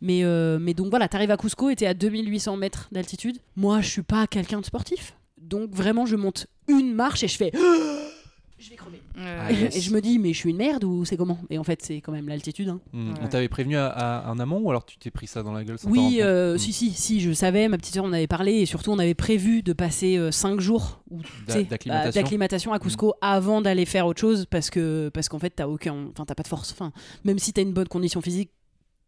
Mais, 0.00 0.24
euh, 0.24 0.58
mais 0.60 0.72
donc 0.72 0.88
voilà, 0.90 1.08
t'arrives 1.08 1.30
à 1.30 1.36
Cusco 1.36 1.68
et 1.68 1.76
t'es 1.76 1.86
à 1.86 1.94
2800 1.94 2.56
mètres 2.56 2.88
d'altitude. 2.92 3.38
Moi, 3.56 3.80
je 3.82 3.88
suis 3.90 4.02
pas 4.02 4.26
quelqu'un 4.26 4.60
de 4.60 4.64
sportif. 4.66 5.14
Donc 5.38 5.70
vraiment, 5.74 6.06
je 6.06 6.16
monte 6.16 6.46
une 6.68 6.94
marche 6.94 7.22
et 7.24 7.28
je 7.28 7.36
fais. 7.36 7.52
Je 8.58 8.70
vais 8.70 8.76
crever. 8.76 9.02
Ouais. 9.16 9.22
Ah, 9.38 9.52
Et, 9.52 9.54
yes. 9.54 9.76
et 9.76 9.80
je 9.80 9.92
me 9.92 10.00
dis, 10.00 10.18
mais 10.18 10.32
je 10.32 10.38
suis 10.38 10.50
une 10.50 10.56
merde 10.56 10.82
ou 10.84 11.04
c'est 11.04 11.16
comment? 11.16 11.38
Et 11.50 11.58
en 11.58 11.64
fait, 11.64 11.82
c'est 11.82 12.00
quand 12.00 12.12
même 12.12 12.28
l'altitude. 12.28 12.68
hein. 12.68 12.80
Ouais. 12.94 13.12
On 13.22 13.28
t'avait 13.28 13.48
prévenu 13.48 13.76
à, 13.76 13.86
à- 13.88 14.30
en 14.30 14.38
amont 14.38 14.58
ou 14.60 14.70
alors 14.70 14.84
tu 14.86 14.96
t'es 14.98 15.10
pris 15.10 15.26
ça 15.26 15.42
dans 15.42 15.52
la 15.52 15.62
gueule 15.64 15.78
sans 15.78 15.90
Oui, 15.90 16.18
euh, 16.22 16.54
Mm. 16.54 16.58
si, 16.58 16.72
si, 16.72 16.90
si, 16.90 17.20
je 17.20 17.32
savais, 17.32 17.68
ma 17.68 17.76
petite 17.76 17.94
soeur 17.94 18.04
en 18.04 18.12
avait 18.12 18.26
parlé, 18.26 18.52
et 18.54 18.66
surtout 18.66 18.90
on 18.92 18.98
avait 18.98 19.14
prévu 19.14 19.62
de 19.62 19.72
passer 19.72 20.18
5 20.32 20.60
jours 20.60 21.02
ou, 21.10 21.22
tu 21.22 21.30
D'a- 21.46 21.52
sais, 21.52 21.64
d'acclimatation. 21.64 22.08
bah, 22.08 22.12
d'acclimatation 22.22 22.72
à 22.72 22.78
Cusco 22.78 23.14
avant 23.20 23.60
d'aller 23.60 23.84
faire 23.84 24.06
autre 24.06 24.20
chose, 24.20 24.46
parce 24.46 24.70
que 24.70 25.10
parce 25.12 25.28
qu'en 25.28 25.38
fait, 25.38 25.50
t'as 25.50 25.66
aucun, 25.66 26.06
enfin, 26.12 26.24
t'as 26.24 26.34
pas 26.34 26.42
de 26.42 26.48
force. 26.48 26.72
Enfin, 26.72 26.92
même 27.24 27.38
si 27.38 27.52
t'as 27.52 27.62
une 27.62 27.72
bonne 27.72 27.88
condition 27.88 28.20
physique, 28.20 28.50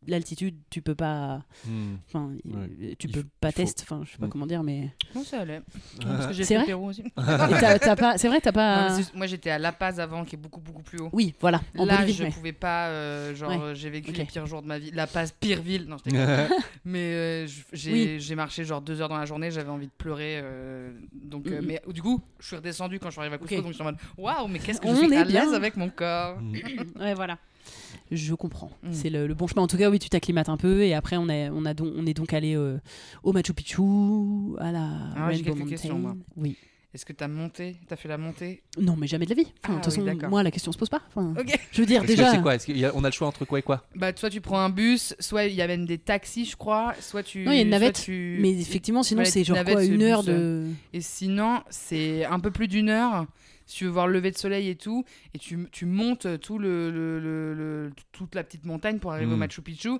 l'altitude, 0.06 0.56
tu 0.70 0.80
peux 0.80 0.94
pas, 0.94 1.42
Mhm. 1.66 1.98
enfin, 2.06 2.30
Ouais. 2.44 2.96
tu 2.98 3.08
peux 3.08 3.24
pas 3.40 3.48
il 3.48 3.52
faut- 3.52 3.56
test, 3.56 3.80
enfin, 3.82 4.02
je 4.06 4.12
sais 4.12 4.18
pas 4.18 4.26
Mm. 4.26 4.30
comment 4.30 4.46
dire, 4.46 4.62
mais 4.62 4.90
Non, 5.14 5.24
ça 5.24 5.40
allait. 5.40 5.60
Parce 6.00 6.26
que 6.28 6.32
j'ai 6.32 6.44
fait 6.44 6.56
vrai 6.56 6.66
Pérou 6.66 6.88
aussi. 6.88 7.02
C'est 7.16 8.28
vrai, 8.28 8.40
t'as 8.40 8.52
pas. 8.52 8.96
mais 8.96 9.04
moi 9.14 9.26
j'étais 9.26 9.50
à 9.50 9.58
La 9.58 9.72
Paz 9.72 9.98
avant, 10.00 10.24
qui 10.24 10.36
est 10.36 10.38
beaucoup 10.38 10.60
beaucoup 10.60 10.82
plus 10.82 10.98
haut. 11.00 11.10
Oui, 11.12 11.34
voilà, 11.40 11.60
en 11.76 11.84
Là, 11.84 11.96
Bolivie. 11.98 12.12
je 12.14 12.22
ouais. 12.24 12.30
pouvais 12.30 12.52
pas. 12.52 12.88
euh, 12.88 13.34
genre, 13.34 13.50
Ouais. 13.50 13.74
j'ai 13.74 13.90
vécu 13.90 14.12
les 14.12 14.24
pires 14.24 14.46
jours 14.46 14.62
de 14.62 14.66
ma 14.68 14.78
vie. 14.78 14.90
La 14.92 15.06
Paz, 15.06 15.32
pire 15.38 15.60
ville. 15.62 15.86
Non, 15.88 15.96
je. 15.98 16.10
Mais 16.84 16.98
euh, 17.44 17.46
j'ai 17.72 18.18
Oui. 18.18 18.34
marché 18.34 18.64
genre 18.64 18.80
deux 18.80 19.00
heures 19.00 19.08
dans 19.08 19.18
la 19.18 19.26
journée, 19.26 19.50
j'avais 19.50 19.70
envie 19.70 19.86
de 19.86 19.92
pleurer. 19.98 20.38
euh, 20.42 20.90
donc, 21.12 21.46
mais 21.46 21.80
du 21.88 22.00
coup, 22.02 22.20
je 22.38 22.46
suis 22.46 22.56
redescendu 22.56 22.98
quand 22.98 23.08
je 23.08 23.12
suis 23.12 23.20
arrivé 23.20 23.34
à 23.34 23.38
Cusco, 23.38 23.56
donc 23.56 23.68
je 23.68 23.72
suis 23.72 23.82
en 23.82 23.86
mode 23.86 23.96
waouh, 24.16 24.46
mais 24.48 24.58
qu'est-ce 24.58 24.80
que 24.80 24.88
je 24.88 24.94
suis 24.94 25.16
à 25.16 25.24
l'aise 25.24 25.52
avec 25.54 25.76
mon 25.76 25.90
corps. 25.90 26.40
Mhm. 26.40 26.56
Ouais, 27.00 27.14
voilà. 27.14 27.38
Je 28.10 28.34
comprends. 28.34 28.70
Mm. 28.82 28.88
C'est 28.92 29.10
le, 29.10 29.26
le 29.26 29.34
bon 29.34 29.46
chemin. 29.46 29.62
En 29.62 29.66
tout 29.66 29.76
cas, 29.76 29.90
oui, 29.90 29.98
tu 29.98 30.08
t'acclimates 30.08 30.48
un 30.48 30.56
peu 30.56 30.82
et 30.82 30.94
après, 30.94 31.16
on, 31.16 31.28
est, 31.28 31.50
on, 31.50 31.64
a 31.64 31.74
donc, 31.74 31.92
on 31.96 32.06
est 32.06 32.14
donc 32.14 32.32
allé 32.32 32.54
euh, 32.56 32.78
au 33.22 33.32
Machu 33.32 33.52
Picchu, 33.52 33.82
à 34.58 34.72
la 34.72 34.88
Ah, 35.16 35.30
j'ai 35.32 35.36
Rainbow 35.36 35.44
quelques 35.44 35.46
Mountain. 35.58 35.70
questions, 35.70 35.98
moi. 35.98 36.16
Oui. 36.36 36.56
Est-ce 36.94 37.04
que 37.04 37.12
t'as 37.12 37.28
monté 37.28 37.76
T'as 37.86 37.96
fait 37.96 38.08
la 38.08 38.16
montée? 38.16 38.62
Non, 38.80 38.96
mais 38.96 39.06
jamais 39.06 39.26
de 39.26 39.30
la 39.30 39.36
vie. 39.36 39.48
Enfin, 39.62 39.74
Ah 39.76 39.78
de 39.80 39.84
toute 39.84 39.98
oui, 40.02 40.06
façon, 40.16 40.28
moi, 40.30 40.42
la 40.42 40.50
question 40.50 40.72
se 40.72 40.78
pose 40.78 40.88
pas. 40.88 41.02
Enfin, 41.14 41.34
Ok. 41.38 41.54
Je 41.70 41.80
veux 41.82 41.86
dire, 41.86 41.98
Parce 42.00 42.08
déjà. 42.10 42.30
c'est 42.32 42.40
quoi? 42.40 42.54
Est-ce 42.54 42.64
qu'il 42.64 42.78
y 42.78 42.84
a- 42.86 42.92
On 42.96 43.04
a 43.04 43.08
le 43.08 43.12
choix 43.12 43.28
entre 43.28 43.44
quoi 43.44 43.58
et 43.58 43.62
quoi? 43.62 43.84
Bah, 43.94 44.10
soit 44.16 44.30
tu 44.30 44.40
prends 44.40 44.58
un 44.58 44.70
bus, 44.70 45.14
soit 45.20 45.44
il 45.44 45.54
y 45.54 45.60
a 45.60 45.66
même 45.66 45.84
des 45.84 45.98
taxis, 45.98 46.46
je 46.46 46.56
crois, 46.56 46.94
soit 47.00 47.22
tu. 47.22 47.44
Non, 47.44 47.52
il 47.52 47.56
y 47.56 47.58
a 47.58 47.62
une 47.62 47.68
navette, 47.68 48.00
tu- 48.02 48.38
Mais 48.40 48.58
effectivement, 48.58 49.02
sinon, 49.02 49.22
c'est 49.26 49.44
genre 49.44 49.56
navette, 49.58 49.74
quoi, 49.74 49.84
une 49.84 50.02
heure 50.02 50.22
bus, 50.22 50.32
de. 50.34 50.66
Et 50.94 51.02
sinon, 51.02 51.60
c'est 51.68 52.24
un 52.24 52.40
peu 52.40 52.50
plus 52.50 52.68
d'une 52.68 52.88
heure 52.88 53.26
si 53.68 53.76
tu 53.76 53.84
veux 53.84 53.90
voir 53.90 54.08
le 54.08 54.14
lever 54.14 54.32
de 54.32 54.36
soleil 54.38 54.68
et 54.68 54.74
tout. 54.74 55.04
Et 55.34 55.38
tu, 55.38 55.68
tu 55.70 55.86
montes 55.86 56.26
tout 56.40 56.58
le, 56.58 56.90
le- 56.90 57.20
le- 57.20 57.54
le- 57.54 57.90
toute 58.10 58.34
la 58.34 58.42
petite 58.42 58.64
montagne 58.64 58.98
pour 58.98 59.12
arriver 59.12 59.32
au 59.32 59.36
Mm. 59.36 59.40
Machu 59.40 59.62
Picchu. 59.62 59.90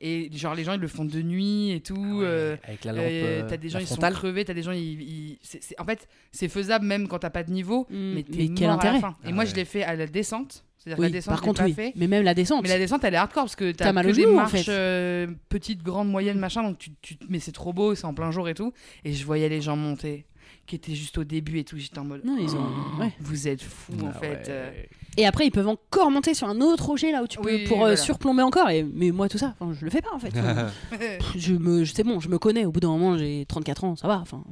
Et 0.00 0.28
genre, 0.34 0.54
les 0.54 0.64
gens, 0.64 0.74
ils 0.74 0.80
le 0.80 0.88
font 0.88 1.04
de 1.04 1.22
nuit 1.22 1.70
et 1.70 1.80
tout. 1.80 2.20
euh, 2.22 2.56
Avec 2.64 2.84
la 2.84 2.92
lampe. 2.92 3.04
euh, 3.06 3.46
t'as 3.48 3.56
des 3.56 3.68
gens, 3.70 3.78
ils 3.78 3.86
sont 3.86 3.94
frontale. 3.94 4.12
crevés. 4.14 4.44
T'as 4.44 4.52
des 4.52 4.62
gens, 4.62 4.72
ils. 4.72 5.00
ils- 5.00 5.38
c'est- 5.40 5.62
c'est- 5.62 5.80
En 5.80 5.84
fait, 5.84 6.06
c'est 6.30 6.48
faisable 6.48 6.84
même 6.84 7.08
quand 7.08 7.20
t'as 7.20 7.30
pas 7.30 7.42
de 7.44 7.50
niveau. 7.50 7.86
Mm, 7.88 8.12
Mais 8.14 8.22
t'es 8.24 8.36
mais 8.38 8.48
quel 8.54 8.68
mort 8.68 8.80
à 8.80 8.84
la 8.84 8.90
intérêt 8.90 9.00
fin. 9.00 9.16
Et 9.24 9.28
Ah 9.28 9.32
moi, 9.32 9.44
ouais. 9.44 9.50
je 9.50 9.54
l'ai 9.54 9.64
fait 9.64 9.82
à 9.82 9.94
la 9.96 10.06
descente. 10.06 10.64
C'est-à-dire 10.76 10.96
que 10.98 11.02
Oui, 11.02 11.06
la 11.08 11.12
descente, 11.12 11.30
par 11.32 11.38
je 11.38 11.42
l'ai 11.42 11.46
contre, 11.48 11.60
pas 11.62 11.66
oui. 11.66 11.72
fait. 11.72 11.92
Mais 11.96 12.08
même 12.08 12.24
la 12.24 12.34
descente. 12.34 12.62
Mais 12.62 12.68
la 12.68 12.76
descente, 12.78 13.02
elle 13.04 13.14
est 13.14 13.16
hardcore 13.16 13.44
parce 13.44 13.56
que 13.56 13.72
t'as 13.72 13.84
T'as 13.86 13.92
mal 13.92 14.04
que 14.04 14.10
au 14.10 14.14
des 14.14 14.22
genou, 14.22 14.32
en 14.32 14.36
marches 14.36 14.64
fait. 14.64 14.70
euh, 14.70 15.26
petites, 15.48 15.82
grandes, 15.82 16.10
moyennes, 16.10 16.38
machin. 16.38 16.62
Donc 16.62 16.76
tu, 16.78 16.90
tu- 17.00 17.16
mais 17.30 17.38
c'est 17.38 17.52
trop 17.52 17.72
beau, 17.72 17.94
c'est 17.94 18.04
en 18.04 18.12
plein 18.12 18.30
jour 18.30 18.46
et 18.50 18.54
tout. 18.54 18.74
Et 19.04 19.14
je 19.14 19.24
voyais 19.24 19.48
les 19.48 19.62
gens 19.62 19.76
monter, 19.76 20.26
qui 20.66 20.76
étaient 20.76 20.94
juste 20.94 21.18
au 21.18 21.24
début 21.24 21.58
et 21.58 21.64
tout. 21.64 21.76
J'étais 21.78 21.98
en 21.98 22.04
mode. 22.04 22.24
Non, 22.24 22.36
ils 22.38 22.54
ont. 22.56 22.66
ouais. 23.00 23.12
Vous 23.20 23.48
êtes 23.48 23.62
fous 23.62 23.92
en 24.02 24.08
Ah 24.14 24.18
fait. 24.18 24.28
ouais. 24.30 24.42
euh. 24.48 24.70
Et 25.16 25.26
après, 25.26 25.46
ils 25.46 25.50
peuvent 25.52 25.68
encore 25.68 26.10
monter 26.10 26.34
sur 26.34 26.48
un 26.48 26.60
autre 26.60 26.86
rocher 26.86 27.12
là 27.12 27.22
où 27.22 27.28
tu 27.28 27.38
peux 27.38 27.44
Oui, 27.54 27.64
pour 27.68 27.76
euh, 27.76 27.80
voilà. 27.80 27.96
surplomber 27.96 28.42
encore. 28.42 28.68
Et 28.70 28.82
mais 28.82 29.12
moi, 29.12 29.28
tout 29.28 29.38
ça, 29.38 29.54
je 29.78 29.84
le 29.84 29.90
fais 29.90 30.02
pas 30.02 30.12
en 30.12 30.18
fait. 30.18 30.32
Je 31.36 31.54
me, 31.54 31.84
c'est 31.84 32.02
bon, 32.02 32.18
je 32.20 32.28
me 32.28 32.38
connais. 32.38 32.64
Au 32.64 32.72
bout 32.72 32.80
d'un 32.80 32.88
moment, 32.88 33.16
j'ai 33.16 33.44
34 33.48 33.84
ans, 33.84 33.96
ça 33.96 34.08
va. 34.08 34.18
Enfin, 34.18 34.42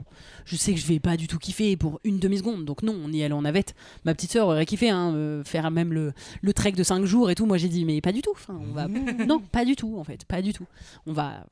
je 0.44 0.56
sais 0.56 0.72
que 0.72 0.78
je 0.80 0.86
vais 0.86 1.00
pas 1.00 1.16
du 1.16 1.26
tout 1.26 1.38
kiffer 1.38 1.76
pour 1.76 1.98
une 2.04 2.18
demi 2.18 2.38
seconde. 2.38 2.64
Donc 2.64 2.82
non, 2.82 2.96
on 3.04 3.12
y 3.12 3.22
allait 3.22 3.34
en 3.34 3.42
navette. 3.42 3.74
Ma 4.04 4.14
petite 4.14 4.32
sœur 4.32 4.46
aurait 4.48 4.66
kiffé, 4.66 4.90
hein, 4.90 5.12
euh, 5.14 5.42
faire 5.44 5.70
même 5.70 5.92
le, 5.92 6.12
le 6.42 6.52
trek 6.52 6.72
de 6.72 6.82
5 6.82 7.04
jours 7.04 7.30
et 7.30 7.34
tout. 7.34 7.46
Moi, 7.46 7.58
j'ai 7.58 7.68
dit 7.68 7.84
mais 7.84 8.00
pas 8.00 8.12
du 8.12 8.22
tout. 8.22 8.32
Enfin, 8.32 8.58
on 8.60 8.72
va, 8.72 8.86
non, 9.26 9.40
pas 9.40 9.64
du 9.64 9.74
tout 9.76 9.96
en 9.98 10.04
fait, 10.04 10.24
pas 10.26 10.42
du 10.42 10.52
tout. 10.52 10.66
On 11.06 11.12
va 11.12 11.44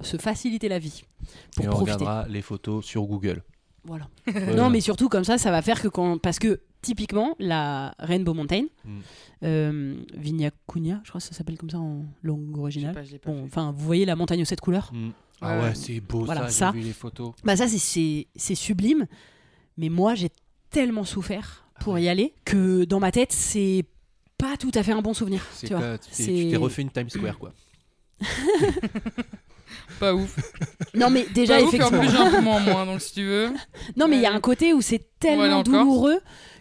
se 0.00 0.16
faciliter 0.16 0.68
la 0.68 0.78
vie 0.78 1.04
pour 1.54 1.64
Et 1.64 1.68
on 1.68 1.70
profiter. 1.70 1.92
regardera 1.92 2.26
les 2.28 2.42
photos 2.42 2.84
sur 2.84 3.02
Google. 3.04 3.42
Voilà. 3.84 4.08
Non, 4.56 4.70
mais 4.70 4.80
surtout 4.80 5.08
comme 5.08 5.24
ça, 5.24 5.38
ça 5.38 5.50
va 5.50 5.62
faire 5.62 5.80
que 5.80 5.88
quand. 5.88 6.18
Parce 6.18 6.38
que 6.38 6.60
typiquement, 6.82 7.34
la 7.38 7.94
Rainbow 7.98 8.34
Mountain, 8.34 8.64
Mm. 8.84 8.98
euh, 9.44 9.96
Vignacuña, 10.14 11.00
je 11.04 11.08
crois 11.10 11.20
que 11.20 11.26
ça 11.26 11.32
s'appelle 11.34 11.56
comme 11.58 11.70
ça 11.70 11.78
en 11.78 12.04
langue 12.22 12.56
originale. 12.58 12.94
pas, 12.94 13.00
pas 13.02 13.30
Bon, 13.30 13.44
enfin, 13.44 13.72
vous 13.76 13.84
voyez 13.84 14.04
la 14.04 14.16
montagne 14.16 14.42
aux 14.42 14.46
sept 14.46 14.60
couleurs 14.60 14.90
Mm. 14.92 15.06
Ouais, 15.06 15.12
Ah 15.40 15.60
ouais. 15.62 15.74
c'est 15.74 16.00
beau 16.00 16.24
Voilà, 16.24 16.48
ça, 16.48 16.50
ça. 16.50 16.72
j'ai 16.74 16.80
vu 16.80 16.86
les 16.86 16.92
photos. 16.92 17.32
Bah, 17.44 17.56
ça, 17.56 17.66
c'est- 17.68 17.78
c'est 17.78 18.26
c'est 18.36 18.54
sublime. 18.54 19.06
Mais 19.76 19.88
moi, 19.88 20.14
j'ai 20.14 20.30
tellement 20.70 21.04
souffert 21.04 21.66
Ah 21.76 21.80
pour 21.84 21.98
y 21.98 22.08
aller 22.08 22.32
que 22.44 22.84
dans 22.84 23.00
ma 23.00 23.10
tête, 23.12 23.32
c'est 23.32 23.84
pas 24.38 24.56
tout 24.56 24.70
à 24.74 24.82
fait 24.82 24.92
un 24.92 25.02
bon 25.02 25.12
souvenir. 25.14 25.44
Tu 25.60 25.74
vois. 25.74 25.98
tu 25.98 26.24
t'es 26.50 26.56
refait 26.56 26.82
une 26.82 26.90
Times 26.90 27.10
Square 27.10 27.38
quoi. 27.38 27.52
Pas 30.00 30.14
ouf. 30.14 30.36
Non, 30.94 31.10
mais 31.10 31.26
déjà, 31.34 31.58
Pas 31.58 31.62
ouf, 31.64 31.74
et 31.74 31.82
en 31.82 31.88
effectivement. 31.88 32.00
plus, 32.00 32.10
j'ai 32.10 32.16
un 32.16 32.30
poumon 32.30 32.52
en 32.52 32.60
moins, 32.60 32.86
donc 32.86 33.00
si 33.00 33.14
tu 33.14 33.24
veux. 33.24 33.50
Non, 33.96 34.08
mais 34.08 34.16
il 34.16 34.22
y 34.22 34.26
a 34.26 34.32
un 34.32 34.40
côté 34.40 34.72
où 34.74 34.80
c'est 34.80 35.02
tellement 35.20 35.62
douloureux 35.62 36.18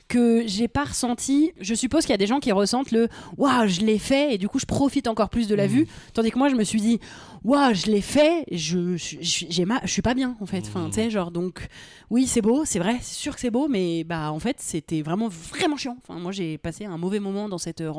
que 0.10 0.44
j'ai 0.46 0.68
pas 0.68 0.84
ressenti. 0.84 1.54
Je 1.60 1.74
suppose 1.74 2.02
qu'il 2.04 2.12
y 2.12 2.14
a 2.14 2.18
des 2.18 2.28
gens 2.28 2.40
qui 2.40 2.52
ressentent 2.52 2.92
le 2.92 3.08
waouh, 3.38 3.68
je 3.68 3.82
l'ai 3.82 3.98
fait 3.98 4.34
et 4.36 4.38
du 4.38 4.48
coup 4.48 4.60
je 4.60 4.66
profite 4.66 5.08
encore 5.08 5.30
plus 5.30 5.48
de 5.48 5.56
la 5.56 5.66
Mhm. 5.68 5.74
vue. 5.74 5.88
Tandis 6.14 6.30
que 6.30 6.38
moi 6.38 6.50
je 6.50 6.56
me 6.56 6.64
suis 6.64 6.82
dit 6.82 7.00
waouh, 7.44 7.74
je 7.74 7.88
l'ai 7.88 8.02
fait, 8.02 8.44
je 8.52 8.96
j'ai 9.22 9.66
ma- 9.66 9.82
je 9.84 9.92
suis 9.92 10.02
pas 10.04 10.14
bien 10.14 10.36
en 10.40 10.46
fait. 10.46 10.64
Enfin, 10.68 10.82
Mhm. 10.82 10.90
tu 10.90 10.96
sais, 10.96 11.10
genre 11.10 11.32
donc 11.32 11.68
oui, 12.12 12.28
c'est 12.28 12.42
beau, 12.42 12.64
c'est 12.66 12.80
vrai, 12.80 12.98
c'est 13.02 13.16
sûr 13.16 13.34
que 13.34 13.40
c'est 13.42 13.50
beau, 13.50 13.68
mais 13.70 14.04
bah 14.04 14.32
en 14.32 14.40
fait 14.40 14.58
c'était 14.60 15.02
vraiment 15.02 15.30
vraiment 15.30 15.78
chiant. 15.78 15.98
Enfin, 16.08 16.20
moi 16.20 16.32
j'ai 16.34 16.58
passé 16.60 16.86
un 16.86 16.98
mauvais 16.98 17.20
moment 17.22 17.48
dans 17.50 17.58
cette 17.58 17.82
euh, 17.82 17.90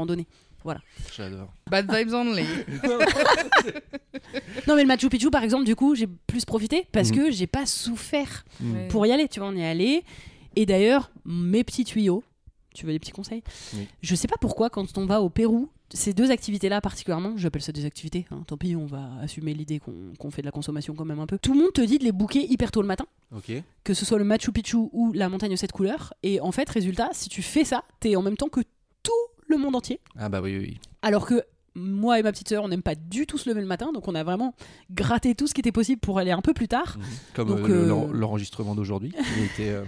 randonnée. 0.73 0.85
J'adore. 1.17 1.53
Bad 1.71 1.93
vibes 1.95 2.13
only. 2.15 2.45
Non, 4.67 4.75
mais 4.77 4.83
le 4.83 4.89
Machu 4.89 5.09
Picchu 5.09 5.31
par 5.31 5.43
exemple, 5.45 5.65
du 5.65 5.77
coup 5.77 5.95
j'ai 5.95 6.07
plus 6.07 6.45
profité 6.45 6.87
parce 6.93 7.11
Mhm. 7.11 7.17
que 7.17 7.31
j'ai 7.31 7.47
pas 7.47 7.67
souffert 7.67 8.45
Ouais. 8.63 8.89
pour 8.89 9.07
y 9.07 9.13
aller. 9.13 9.29
Tu 9.29 9.41
vois, 9.41 9.49
on 9.49 9.57
est 9.57 9.67
allé. 9.67 10.05
Et 10.57 10.67
d'ailleurs, 10.67 11.11
mes 11.25 11.65
petits 11.65 11.85
tuyaux, 11.85 12.23
tu 12.75 12.87
veux 12.87 12.93
des 12.93 12.99
petits 12.99 13.13
conseils? 13.13 13.43
Oui. 13.75 13.87
Je 14.03 14.15
sais 14.15 14.29
pas 14.29 14.37
pourquoi, 14.41 14.71
quand 14.71 14.97
on 14.99 15.07
va 15.07 15.21
au 15.21 15.29
Pérou, 15.29 15.69
ces 15.93 16.13
deux 16.13 16.31
activités-là 16.31 16.81
particulièrement, 16.81 17.35
j'appelle 17.37 17.63
ça 17.63 17.73
des 17.73 17.85
activités, 17.85 18.27
hein, 18.31 18.43
tant 18.47 18.57
pis, 18.57 18.75
on 18.75 18.87
va 18.87 19.11
assumer 19.23 19.53
l'idée 19.55 19.81
qu'on 20.19 20.31
fait 20.31 20.43
de 20.43 20.47
la 20.47 20.53
consommation 20.53 20.95
quand 20.95 21.05
même 21.05 21.21
un 21.21 21.27
peu. 21.27 21.39
Tout 21.39 21.53
le 21.55 21.61
monde 21.61 21.73
te 21.73 21.81
dit 21.83 21.99
de 21.99 22.05
les 22.05 22.13
booker 22.13 22.45
hyper 22.51 22.71
tôt 22.71 22.83
le 22.83 22.89
matin, 22.89 23.07
que 23.85 23.95
ce 23.95 24.05
soit 24.05 24.19
le 24.19 24.25
Machu 24.25 24.51
Picchu 24.53 24.77
ou 24.93 25.13
la 25.13 25.29
montagne 25.29 25.53
aux 25.53 25.57
sept 25.57 25.73
couleurs. 25.73 26.15
Et 26.23 26.41
en 26.41 26.51
fait, 26.53 26.69
résultat, 26.69 27.11
si 27.13 27.29
tu 27.29 27.43
fais 27.43 27.65
ça, 27.65 27.85
t'es 28.01 28.17
en 28.17 28.23
même 28.23 28.37
temps 28.37 28.49
que 28.49 28.61
tout 29.03 29.13
le 29.49 29.57
monde 29.57 29.77
entier. 29.77 30.01
Ah 30.19 30.29
bah 30.29 30.41
oui, 30.43 30.57
oui. 30.59 30.65
oui. 30.71 30.79
Alors 31.03 31.27
que 31.27 31.43
moi 31.77 32.21
et 32.21 32.23
ma 32.23 32.31
petite 32.31 32.49
sœur, 32.49 32.63
on 32.63 32.69
n'aime 32.69 32.83
pas 32.85 32.95
du 32.95 33.27
tout 33.27 33.37
se 33.37 33.49
lever 33.51 33.61
le 33.61 33.67
matin, 33.67 33.91
donc 33.93 34.07
on 34.07 34.15
a 34.15 34.23
vraiment 34.23 34.55
gratté 34.93 35.35
tout 35.35 35.49
ce 35.49 35.55
qui 35.55 35.61
était 35.61 35.73
possible 35.73 36.01
pour 36.01 36.21
aller 36.21 36.31
un 36.31 36.41
peu 36.41 36.55
plus 36.55 36.69
tard. 36.69 36.97
Comme 37.35 37.49
Donc, 37.49 37.69
euh, 37.69 37.83
euh, 37.83 37.89
l'en- 37.89 38.07
l'enregistrement 38.13 38.77
d'aujourd'hui. 38.77 39.13
Euh, 39.61 39.85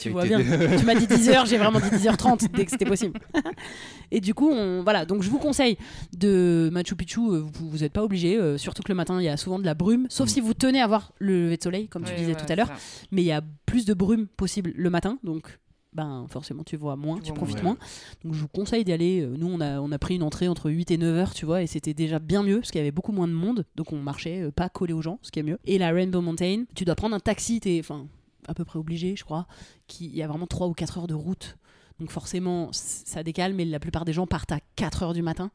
Tu 0.00 0.08
vois 0.10 0.24
bien. 0.24 0.38
tu 0.78 0.84
m'as 0.86 0.94
dit 0.94 1.06
10h, 1.06 1.46
j'ai 1.46 1.58
vraiment 1.58 1.78
dit 1.78 1.88
10h30 1.90 2.50
dès 2.52 2.64
que 2.64 2.70
c'était 2.70 2.86
possible. 2.86 3.20
et 4.10 4.20
du 4.20 4.32
coup, 4.34 4.48
on, 4.50 4.82
voilà. 4.82 5.04
Donc, 5.04 5.22
je 5.22 5.28
vous 5.30 5.38
conseille 5.38 5.76
de 6.16 6.70
Machu 6.72 6.94
Picchu. 6.96 7.20
Vous, 7.20 7.50
vous 7.70 7.84
êtes 7.84 7.92
pas 7.92 8.02
obligé, 8.02 8.36
euh, 8.38 8.56
surtout 8.56 8.82
que 8.82 8.90
le 8.90 8.96
matin, 8.96 9.20
il 9.20 9.24
y 9.24 9.28
a 9.28 9.36
souvent 9.36 9.58
de 9.58 9.64
la 9.66 9.74
brume. 9.74 10.06
Sauf 10.08 10.26
Mm. 10.26 10.30
si 10.30 10.40
vous 10.40 10.54
tenez 10.54 10.80
à 10.80 10.86
voir 10.86 11.12
le 11.18 11.44
lever 11.44 11.56
de 11.58 11.62
soleil, 11.62 11.88
comme 11.88 12.04
tu 12.04 12.14
disais 12.14 12.32
ouais, 12.32 12.34
tout 12.40 12.50
à 12.50 12.56
l'heure. 12.56 12.70
Mais 13.10 13.20
il 13.22 13.26
y 13.26 13.32
a 13.32 13.42
plus 13.66 13.84
de 13.84 13.92
brume 13.94 14.26
possible 14.26 14.72
le 14.74 14.88
matin, 14.90 15.18
donc. 15.22 15.58
Ben, 15.92 16.26
forcément, 16.28 16.62
tu 16.62 16.76
vois 16.76 16.94
moins, 16.94 17.16
Tu 17.16 17.22
tu, 17.22 17.28
vois 17.30 17.36
profites 17.38 17.62
moins. 17.64 17.74
moins. 17.74 17.78
Donc, 18.24 18.34
je 18.34 18.40
vous 18.40 18.48
conseille 18.48 18.84
d'y 18.84 18.92
aller. 18.92 19.22
Euh, 19.22 19.34
Nous, 19.36 19.48
on 19.48 19.60
a, 19.60 19.80
on 19.80 19.90
a 19.90 19.98
pris 19.98 20.14
une 20.14 20.22
entrée 20.22 20.46
entre 20.46 20.70
8 20.70 20.92
et 20.92 20.98
9 20.98 21.16
heures, 21.16 21.34
tu 21.34 21.46
vois, 21.46 21.62
et 21.62 21.66
c'était 21.66 21.94
déjà 21.94 22.18
bien 22.20 22.42
mieux 22.44 22.58
parce 22.60 22.70
qu'il 22.70 22.78
y 22.78 22.82
avait 22.82 22.92
beaucoup 22.92 23.10
moins 23.12 23.26
de 23.26 23.32
monde. 23.32 23.64
Donc, 23.74 23.92
on 23.92 23.98
marchait 24.00 24.40
euh, 24.42 24.50
pas 24.52 24.68
collé 24.68 24.92
aux 24.92 25.02
gens, 25.02 25.18
ce 25.22 25.32
qui 25.32 25.40
est 25.40 25.42
mieux. 25.42 25.58
Et 25.64 25.78
la 25.78 25.90
Rainbow 25.90 26.20
Mountain, 26.20 26.64
tu 26.76 26.84
dois 26.84 26.94
prendre 26.94 27.16
un 27.16 27.20
taxi, 27.20 27.58
t'es 27.58 27.78
enfin, 27.80 28.06
à 28.46 28.54
peu 28.54 28.64
près 28.64 28.78
obligé, 28.78 29.16
je 29.16 29.24
crois. 29.24 29.46
Qui, 29.88 30.06
il 30.06 30.14
y 30.16 30.22
a 30.22 30.28
vraiment 30.28 30.46
3 30.46 30.68
ou 30.68 30.74
4 30.74 30.98
heures 30.98 31.06
de 31.08 31.14
route. 31.14 31.56
Donc, 31.98 32.10
forcément, 32.12 32.68
ça 32.72 33.22
décale, 33.24 33.52
mais 33.54 33.64
la 33.64 33.80
plupart 33.80 34.04
des 34.04 34.12
gens 34.12 34.28
partent 34.28 34.52
à 34.52 34.60
4 34.76 35.02
heures 35.02 35.12
du 35.14 35.22
matin 35.22 35.50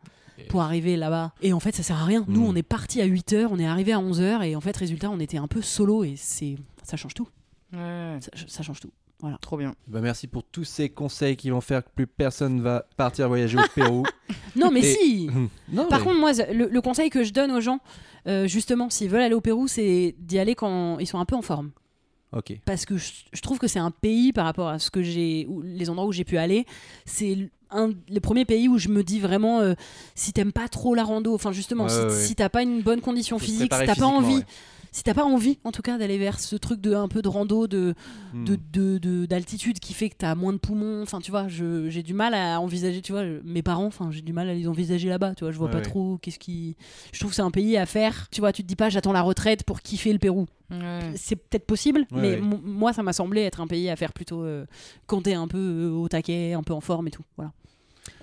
pour 0.50 0.62
arriver 0.62 0.98
là-bas. 0.98 1.34
Et 1.42 1.54
en 1.54 1.62
fait, 1.62 1.74
ça 1.74 1.82
sert 1.82 1.96
à 2.02 2.04
rien. 2.04 2.26
Nous, 2.28 2.42
Mm. 2.42 2.46
on 2.50 2.56
est 2.56 2.62
parti 2.64 3.00
à 3.02 3.06
8 3.06 3.32
heures, 3.32 3.52
on 3.54 3.58
est 3.58 3.66
arrivé 3.66 3.94
à 3.94 4.00
11 4.02 4.20
heures, 4.20 4.44
et 4.44 4.54
en 4.58 4.60
fait, 4.62 4.76
résultat, 4.76 5.10
on 5.10 5.20
était 5.22 5.38
un 5.38 5.48
peu 5.48 5.62
solo, 5.62 6.04
et 6.04 6.16
c'est 6.18 6.58
ça 6.84 6.98
change 6.98 7.14
tout. 7.14 7.30
Ouais, 7.72 8.20
Ça, 8.20 8.32
ça 8.48 8.62
change 8.64 8.82
tout. 8.82 8.92
Trop 9.42 9.58
bien. 9.58 9.74
Bah, 9.88 10.02
merci 10.02 10.28
pour 10.28 10.44
tous 10.44 10.64
ces 10.66 10.90
conseils 10.90 11.36
qui 11.36 11.50
vont 11.50 11.62
faire 11.62 11.84
que 11.84 11.90
plus 11.96 12.08
personne 12.08 12.62
va 12.62 12.86
partir 12.98 13.28
voyager 13.28 13.58
au 13.58 13.68
Pérou. 13.74 14.04
Non, 14.56 14.72
mais 14.72 14.80
Et- 14.80 14.94
si 14.96 15.30
non, 15.72 15.88
Par 15.88 16.00
mais- 16.00 16.06
contre, 16.06 16.20
moi, 16.20 16.32
le, 16.54 16.68
le 16.70 16.82
conseil 16.82 17.10
que 17.10 17.24
je 17.24 17.34
donne 17.34 17.52
aux 17.52 17.60
gens, 17.62 17.80
euh, 18.28 18.48
justement, 18.48 18.90
s'ils 18.90 19.10
veulent 19.10 19.22
aller 19.22 19.36
au 19.36 19.42
Pérou, 19.42 19.68
c'est 19.68 20.16
d'y 20.20 20.40
aller 20.40 20.56
quand 20.56 20.98
ils 21.00 21.08
sont 21.08 21.20
un 21.20 21.26
peu 21.26 21.36
en 21.36 21.42
forme. 21.42 21.72
Ok. 22.32 22.54
Parce 22.66 22.86
que 22.86 22.98
je, 22.98 23.12
je 23.34 23.42
trouve 23.42 23.60
que 23.60 23.68
c'est 23.68 23.80
un 23.80 23.92
pays, 23.92 24.32
par 24.34 24.46
rapport 24.46 24.68
à 24.70 24.80
ce 24.80 24.90
que 24.92 25.02
j'ai, 25.04 25.48
les 25.64 25.90
endroits 25.90 26.08
où 26.08 26.12
j'ai 26.12 26.24
pu 26.24 26.38
aller, 26.38 26.66
c'est 27.06 27.50
un 27.72 27.92
les 28.10 28.20
premiers 28.20 28.46
pays 28.46 28.68
où 28.70 28.78
je 28.78 28.90
me 28.90 29.04
dis 29.04 29.20
vraiment, 29.20 29.60
euh, 29.62 29.74
si 30.16 30.32
t'aimes 30.34 30.52
pas 30.54 30.68
trop 30.70 30.96
la 30.96 31.04
rando, 31.04 31.34
enfin 31.34 31.52
justement, 31.52 31.84
Ouais, 31.86 31.90
si, 31.90 32.00
ouais, 32.00 32.10
si 32.12 32.36
t'as 32.36 32.50
pas 32.50 32.62
une 32.64 32.82
bonne 32.82 33.02
condition 33.02 33.40
physique, 33.40 33.74
si 33.74 33.86
t'as 33.86 33.96
pas 33.96 34.06
envie, 34.06 34.38
ouais. 34.38 34.46
Si 34.96 35.04
t'as 35.04 35.14
pas 35.14 35.26
envie, 35.26 35.60
en 35.66 35.74
tout 35.74 35.82
cas, 35.82 35.98
d'aller 35.98 36.18
vers 36.18 36.40
ce 36.40 36.56
truc 36.56 36.80
de 36.80 36.94
un 36.94 37.10
peu 37.10 37.22
de 37.22 37.28
rando, 37.28 37.68
de 37.68 37.94
Hmm. 38.34 38.46
de- 38.46 38.58
de- 38.72 38.98
de- 38.98 39.26
d'altitude 39.26 39.80
qui 39.80 39.94
fait 39.94 40.10
que 40.10 40.16
tu 40.20 40.26
as 40.26 40.36
moins 40.36 40.54
de 40.54 40.58
poumons. 40.58 41.02
Enfin, 41.04 41.20
tu 41.20 41.32
vois, 41.32 41.48
j'ai 41.50 42.02
du 42.02 42.14
mal 42.14 42.34
à 42.34 42.62
envisager, 42.62 43.02
tu 43.02 43.12
vois, 43.12 43.24
mes 43.44 43.62
parents, 43.62 43.86
enfin, 43.88 44.10
j'ai 44.12 44.22
du 44.22 44.32
mal 44.32 44.48
à 44.50 44.54
les 44.54 44.68
envisager 44.70 45.10
là-bas, 45.10 45.36
tu 45.36 45.44
vois, 45.44 45.52
je 45.52 45.58
vois 45.58 45.68
Ouais, 45.68 45.72
pas 45.74 45.78
ouais. 45.80 45.84
trop 45.84 46.18
qu'est-ce 46.22 46.40
qui. 46.40 46.78
Je 47.12 47.20
trouve 47.20 47.32
que 47.32 47.36
c'est 47.36 47.42
un 47.42 47.52
pays 47.52 47.76
à 47.76 47.86
faire. 47.86 48.30
Tu 48.32 48.40
vois, 48.40 48.54
tu 48.54 48.64
te 48.64 48.68
dis 48.68 48.78
pas, 48.78 48.88
j'attends 48.90 49.12
la 49.12 49.22
retraite 49.22 49.64
pour 49.64 49.82
kiffer 49.82 50.14
le 50.14 50.20
Pérou. 50.20 50.46
Ouais. 50.72 51.00
C'est 51.16 51.36
peut-être 51.36 51.66
possible, 51.66 52.08
Ouais, 52.12 52.40
mais 52.40 52.40
moi, 52.40 52.94
ça 52.94 53.04
m'a 53.04 53.12
semblé 53.14 53.42
être 53.42 53.60
un 53.62 53.68
pays 53.68 53.90
à 53.90 53.96
faire 53.98 54.14
plutôt 54.14 54.44
euh, 54.44 54.66
quand 55.08 55.24
t'es 55.24 55.34
un 55.34 55.48
peu 55.50 55.58
euh, 55.60 55.92
au 55.92 56.08
taquet, 56.08 56.54
un 56.54 56.64
peu 56.64 56.74
en 56.74 56.82
forme 56.82 57.08
et 57.10 57.12
tout. 57.12 57.24
Voilà. 57.36 57.52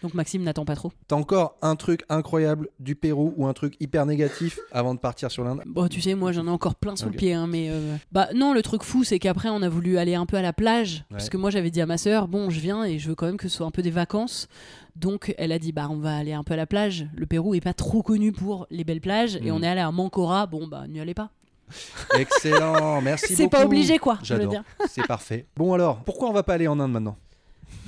Donc, 0.02 0.14
Maxime 0.14 0.42
n'attend 0.42 0.64
pas 0.64 0.74
trop. 0.76 0.92
T'as 1.08 1.16
encore 1.16 1.56
un 1.62 1.76
truc 1.76 2.04
incroyable 2.08 2.68
du 2.80 2.94
Pérou 2.96 3.34
ou 3.36 3.46
un 3.46 3.52
truc 3.52 3.74
hyper 3.80 4.06
négatif 4.06 4.58
avant 4.72 4.94
de 4.94 4.98
partir 5.00 5.30
sur 5.30 5.44
l'Inde? 5.44 5.62
Bon, 5.66 5.88
tu 5.88 6.00
sais, 6.00 6.14
moi 6.14 6.32
j'en 6.32 6.46
ai 6.46 6.50
encore 6.50 6.74
plein 6.74 6.96
sous 6.96 7.06
le 7.06 7.12
pied, 7.12 7.32
hein, 7.34 7.46
mais 7.48 7.68
euh, 7.70 7.96
bah 8.12 8.28
non, 8.34 8.52
le 8.52 8.62
truc 8.62 8.82
fou, 8.82 9.04
c'est 9.04 9.18
qu'après 9.18 9.48
on 9.48 9.62
a 9.62 9.68
voulu 9.68 9.98
aller 9.98 10.14
un 10.14 10.26
peu 10.26 10.36
à 10.36 10.42
la 10.42 10.52
plage, 10.52 11.04
parce 11.10 11.28
que 11.30 11.36
moi 11.36 11.50
j'avais 11.50 11.70
dit 11.70 11.80
à 11.80 11.86
ma 11.86 11.98
sœur, 11.98 12.28
bon, 12.28 12.50
je 12.50 12.60
viens 12.60 12.84
et 12.84 12.98
je 12.98 13.08
veux 13.08 13.14
quand 13.14 13.26
même 13.26 13.36
que 13.36 13.48
ce 13.48 13.56
soit 13.56 13.66
un 13.66 13.70
peu 13.70 13.82
des 13.82 13.90
vacances. 13.90 14.48
Donc 14.96 15.34
elle 15.38 15.52
a 15.52 15.58
dit, 15.58 15.72
bah 15.72 15.88
on 15.90 15.96
va 15.98 16.16
aller 16.16 16.32
un 16.32 16.42
peu 16.44 16.54
à 16.54 16.56
la 16.56 16.66
plage. 16.66 17.06
Le 17.16 17.26
Pérou 17.26 17.54
est 17.54 17.60
pas 17.60 17.74
trop 17.74 18.02
connu 18.02 18.32
pour 18.32 18.66
les 18.70 18.84
belles 18.84 19.00
plages, 19.00 19.36
et 19.36 19.50
Mm. 19.50 19.54
on 19.54 19.62
est 19.62 19.68
allé 19.68 19.80
à 19.80 19.90
Mancora. 19.90 20.46
Bon, 20.46 20.66
bah 20.66 20.84
n'y 20.88 21.00
allez 21.00 21.14
pas. 21.14 21.30
Excellent, 22.18 23.00
merci 23.00 23.34
C'est 23.34 23.44
beaucoup. 23.44 23.56
pas 23.56 23.64
obligé, 23.64 23.98
quoi. 23.98 24.18
J'adore. 24.22 24.54
C'est 24.88 25.06
parfait. 25.06 25.46
Bon 25.56 25.72
alors, 25.72 25.98
pourquoi 26.04 26.28
on 26.28 26.32
va 26.32 26.42
pas 26.42 26.54
aller 26.54 26.68
en 26.68 26.78
Inde 26.80 26.92
maintenant? 26.92 27.16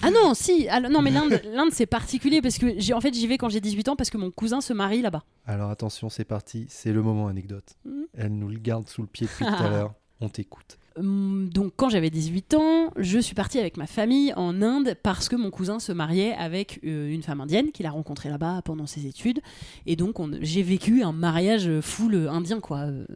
Ah 0.06 0.10
non, 0.10 0.34
si, 0.34 0.68
alors, 0.68 0.90
non, 0.90 1.02
mais 1.02 1.10
l'Inde, 1.10 1.40
l'Inde 1.52 1.70
c'est 1.72 1.86
particulier 1.86 2.42
parce 2.42 2.58
que 2.58 2.74
j'ai 2.78 2.92
en 2.94 3.00
fait 3.00 3.14
j'y 3.14 3.26
vais 3.26 3.38
quand 3.38 3.48
j'ai 3.48 3.60
18 3.60 3.88
ans 3.88 3.96
parce 3.96 4.10
que 4.10 4.18
mon 4.18 4.30
cousin 4.30 4.60
se 4.60 4.72
marie 4.72 5.02
là-bas. 5.02 5.24
Alors 5.46 5.70
attention, 5.70 6.08
c'est 6.08 6.24
parti, 6.24 6.66
c'est 6.68 6.92
le 6.92 7.02
moment 7.02 7.28
anecdote. 7.28 7.74
Mm. 7.84 7.90
Elle 8.16 8.32
nous 8.38 8.48
le 8.48 8.58
garde 8.58 8.88
sous 8.88 9.02
le 9.02 9.08
pied 9.08 9.26
depuis 9.26 9.44
tout 9.44 9.62
à 9.62 9.68
l'heure. 9.70 9.94
On 10.20 10.28
t'écoute. 10.28 10.78
Hum, 10.96 11.48
Donc 11.52 11.72
quand 11.76 11.88
j'avais 11.88 12.08
18 12.08 12.54
ans, 12.54 12.90
je 12.96 13.18
suis 13.18 13.34
partie 13.34 13.58
avec 13.58 13.76
ma 13.76 13.86
famille 13.88 14.32
en 14.36 14.62
Inde 14.62 14.96
parce 15.02 15.28
que 15.28 15.34
mon 15.34 15.50
cousin 15.50 15.80
se 15.80 15.90
mariait 15.90 16.34
avec 16.34 16.78
euh, 16.84 17.08
une 17.10 17.22
femme 17.24 17.40
indienne 17.40 17.72
qu'il 17.72 17.84
a 17.86 17.90
rencontrée 17.90 18.28
là-bas 18.28 18.62
pendant 18.64 18.86
ses 18.86 19.06
études. 19.06 19.40
Et 19.86 19.96
donc 19.96 20.20
on- 20.20 20.30
j'ai 20.40 20.62
vécu 20.62 21.02
un 21.02 21.10
mariage 21.12 21.68
full 21.80 22.28
indien 22.28 22.60
quoi. 22.60 22.78
Euh, 22.82 23.06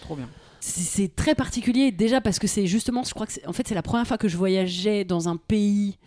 Trop 0.00 0.16
bien. 0.16 0.28
C'est 0.58 0.80
c'est 0.82 1.14
très 1.14 1.34
particulier 1.36 1.92
déjà 1.92 2.20
parce 2.20 2.38
que 2.40 2.48
c'est 2.48 2.66
justement, 2.66 3.04
je 3.04 3.14
crois 3.14 3.26
que 3.26 3.32
c'est- 3.32 3.46
en 3.46 3.52
fait 3.52 3.66
c'est 3.68 3.76
la 3.76 3.82
première 3.82 4.06
fois 4.08 4.18
que 4.18 4.26
je 4.28 4.36
voyageais 4.36 5.04
dans 5.04 5.28
un 5.28 5.36
pays 5.36 5.98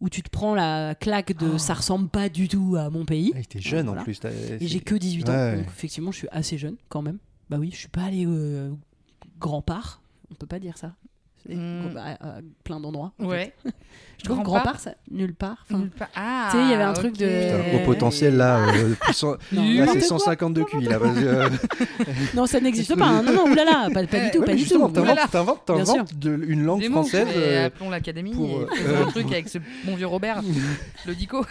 où 0.00 0.08
tu 0.08 0.22
te 0.22 0.30
prends 0.30 0.54
la 0.54 0.94
claque 0.94 1.36
de 1.36 1.50
Oh. 1.54 1.58
ça 1.58 1.74
ressemble 1.74 2.08
pas 2.08 2.28
du 2.28 2.48
tout 2.48 2.76
à 2.78 2.88
mon 2.90 3.04
pays. 3.04 3.32
Ah, 3.36 3.40
t'es 3.48 3.60
jeune 3.60 3.86
Voilà. 3.86 4.00
en 4.00 4.04
plus. 4.04 4.20
Et 4.60 4.66
j'ai 4.66 4.80
que 4.80 4.94
18 4.94 5.28
ans, 5.28 5.32
Ouais. 5.32 5.56
donc 5.56 5.66
effectivement 5.66 6.10
je 6.12 6.18
suis 6.18 6.28
assez 6.30 6.56
jeune 6.58 6.76
quand 6.88 7.02
même. 7.02 7.18
Bah 7.50 7.58
oui, 7.58 7.70
je 7.72 7.76
suis 7.76 7.88
pas 7.88 8.04
allée 8.04 8.24
euh, 8.26 8.72
grand 9.38 9.60
part, 9.62 10.00
on 10.30 10.34
peut 10.34 10.46
pas 10.46 10.58
dire 10.58 10.78
ça. 10.78 10.94
C'est- 11.46 11.54
Mm. 11.54 11.94
bah, 11.94 12.02
à- 12.20 12.26
à 12.26 12.34
plein 12.64 12.80
d'endroits. 12.80 13.12
fait. 13.18 13.24
Ouais. 13.26 13.52
Je 14.18 14.24
trouve 14.24 14.36
Grand 14.36 14.44
grand 14.44 14.54
part 14.56 14.64
part, 14.72 14.80
ça, 14.80 14.90
nulle 15.10 15.32
part. 15.34 15.64
Enfin, 15.66 15.78
Nulle 15.78 15.88
part. 15.90 16.08
Ah, 16.14 16.48
Tu 16.50 16.58
sais, 16.58 16.62
il 16.64 16.68
y 16.70 16.74
avait 16.74 16.82
un 16.82 16.92
truc 16.92 17.16
de- 17.16 17.24
Putain, 17.26 17.54
Euh, 17.78 17.82
au 17.82 17.86
potentiel 17.86 18.36
là, 18.36 18.58
euh, 18.58 18.94
là 19.52 19.86
c'est 19.92 19.98
quoi. 19.98 20.00
150 20.02 20.52
de 20.52 20.62
QI 20.62 20.84
là. 20.84 20.98
parce 20.98 21.18
que, 21.18 21.24
euh, 21.24 21.48
Non, 22.34 22.44
ça 22.46 22.60
n'existe 22.60 22.94
pas. 22.96 23.06
hein. 23.06 23.22
Non, 23.22 23.32
non, 23.32 23.44
oulala, 23.50 23.88
pas, 23.94 24.04
pas 24.06 24.20
du 24.20 24.30
tout, 24.30 24.40
ouais, 24.40 24.44
pas 24.46 24.54
du 24.54 24.64
tout. 24.64 24.68
t'inventes, 24.90 25.30
t'inventes, 25.30 25.62
Bien 25.66 25.84
t'inventes 25.84 26.14
de- 26.18 26.38
une 26.46 26.64
langue 26.64 26.80
Des 26.80 26.90
française. 26.90 27.26
euh, 27.34 27.66
appelons 27.68 27.88
l'académie 27.88 28.32
pour, 28.34 28.46
et 28.50 28.54
euh, 28.64 28.66
faisons 28.74 28.94
euh, 28.94 29.02
un 29.04 29.06
truc 29.10 29.26
avec 29.32 29.48
ce 29.48 29.56
bon 29.86 29.96
vieux 29.96 30.06
Robert, 30.06 30.42
le 31.06 31.14
dico. 31.14 31.46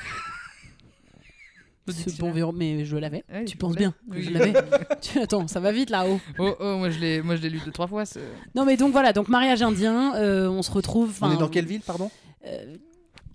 Le 2.05 2.11
Ce 2.11 2.17
bon 2.17 2.31
verrou, 2.31 2.51
mais 2.51 2.85
je 2.85 2.97
l'avais. 2.97 3.23
Ouais, 3.31 3.45
tu 3.45 3.53
je 3.53 3.57
penses 3.57 3.75
bien 3.75 3.91
que 4.11 4.15
Oui. 4.17 4.23
je 4.23 4.31
l'avais. 4.31 4.53
Tu- 5.01 5.19
Attends, 5.19 5.47
ça 5.47 5.59
va 5.59 5.71
vite 5.71 5.89
là-haut. 5.89 6.19
Oh, 6.37 6.55
oh, 6.59 6.77
moi 6.77 6.89
je 6.89 6.99
l'ai, 6.99 7.21
moi 7.21 7.35
je 7.35 7.41
l'ai 7.41 7.49
lu 7.49 7.59
deux 7.65 7.71
trois 7.71 7.87
fois. 7.87 8.05
ce- 8.05 8.19
Non, 8.55 8.65
mais 8.65 8.77
donc 8.77 8.91
voilà, 8.91 9.13
donc 9.13 9.27
mariage 9.29 9.61
indien, 9.61 10.15
euh, 10.15 10.47
on 10.49 10.61
se 10.61 10.71
retrouve. 10.71 11.17
On 11.21 11.31
est 11.31 11.37
dans 11.37 11.49
quelle 11.49 11.65
ville, 11.65 11.81
pardon 11.81 12.09
euh, 12.45 12.75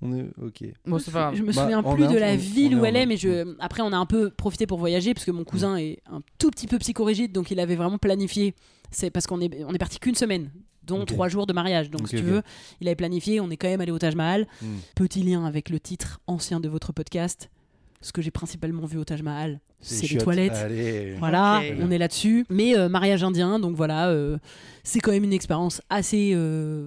On 0.03 0.13
est 0.17 0.27
ok. 0.43 0.65
Bon, 0.87 0.99
pas. 1.13 1.33
Je 1.35 1.43
me 1.43 1.53
Bah, 1.53 1.63
souviens 1.63 1.79
en 1.85 1.95
plus 1.95 2.07
de 2.07 2.17
la 2.19 2.33
on- 2.33 2.37
ville 2.37 2.77
on 2.77 2.81
où 2.81 2.85
elle 2.85 2.97
est, 2.97 3.07
mais 3.07 3.17
je... 3.17 3.55
après 3.61 3.83
on 3.83 3.93
a 3.93 3.97
un 3.97 4.07
peu 4.07 4.31
profité 4.31 4.67
pour 4.67 4.79
voyager 4.79 5.15
parce 5.15 5.25
que 5.27 5.31
mon 5.31 5.45
cousin 5.45 5.77
est 5.77 6.01
un 6.11 6.21
tout 6.39 6.51
petit 6.51 6.67
peu 6.67 6.79
psychorigide, 6.79 7.33
donc 7.33 7.51
il 7.51 7.59
avait 7.61 7.77
vraiment 7.77 7.99
planifié. 7.99 8.55
C'est 8.91 9.11
parce 9.11 9.27
qu'on 9.27 9.41
est 9.41 9.65
on 9.65 9.73
est 9.73 9.79
parti 9.79 9.99
qu'une 9.99 10.15
semaine, 10.15 10.51
dont 10.85 11.05
trois 11.07 11.29
jours 11.29 11.47
de 11.47 11.53
mariage. 11.55 11.91
Donc 11.91 12.09
si 12.09 12.17
tu 12.17 12.23
veux, 12.23 12.43
il 12.81 12.87
avait 12.89 12.95
planifié. 12.97 13.41
On 13.41 13.51
est 13.51 13.57
quand 13.57 13.69
même 13.69 13.81
allé 13.81 13.91
au 13.93 13.99
Taj 13.99 14.15
Mahal. 14.15 14.47
Hmm. 14.63 14.67
Petit 14.95 15.23
lien 15.23 15.45
avec 15.47 15.71
le 15.71 15.81
titre 15.81 16.21
ancien 16.27 16.61
de 16.61 16.69
votre 16.69 16.93
podcast. 16.93 17.49
Ce 18.05 18.13
que 18.13 18.21
j'ai 18.21 18.31
principalement 18.31 18.85
vu 18.85 18.99
au 18.99 19.05
Taj 19.05 19.23
Mahal, 19.23 19.61
c'est 19.81 20.03
les 20.03 20.09
chiottes. 20.09 20.25
toilettes. 20.25 20.53
Allez. 20.53 21.15
Voilà, 21.19 21.63
on 21.81 21.91
est 21.91 21.97
là-dessus. 21.97 22.45
Mais 22.51 22.77
euh, 22.77 22.89
mariage 22.91 23.25
indien, 23.25 23.59
donc 23.59 23.75
voilà, 23.77 24.09
euh, 24.11 24.37
c'est 24.83 25.01
quand 25.01 25.11
même 25.13 25.25
une 25.25 25.33
expérience 25.33 25.81
assez 25.89 26.33
euh, 26.35 26.87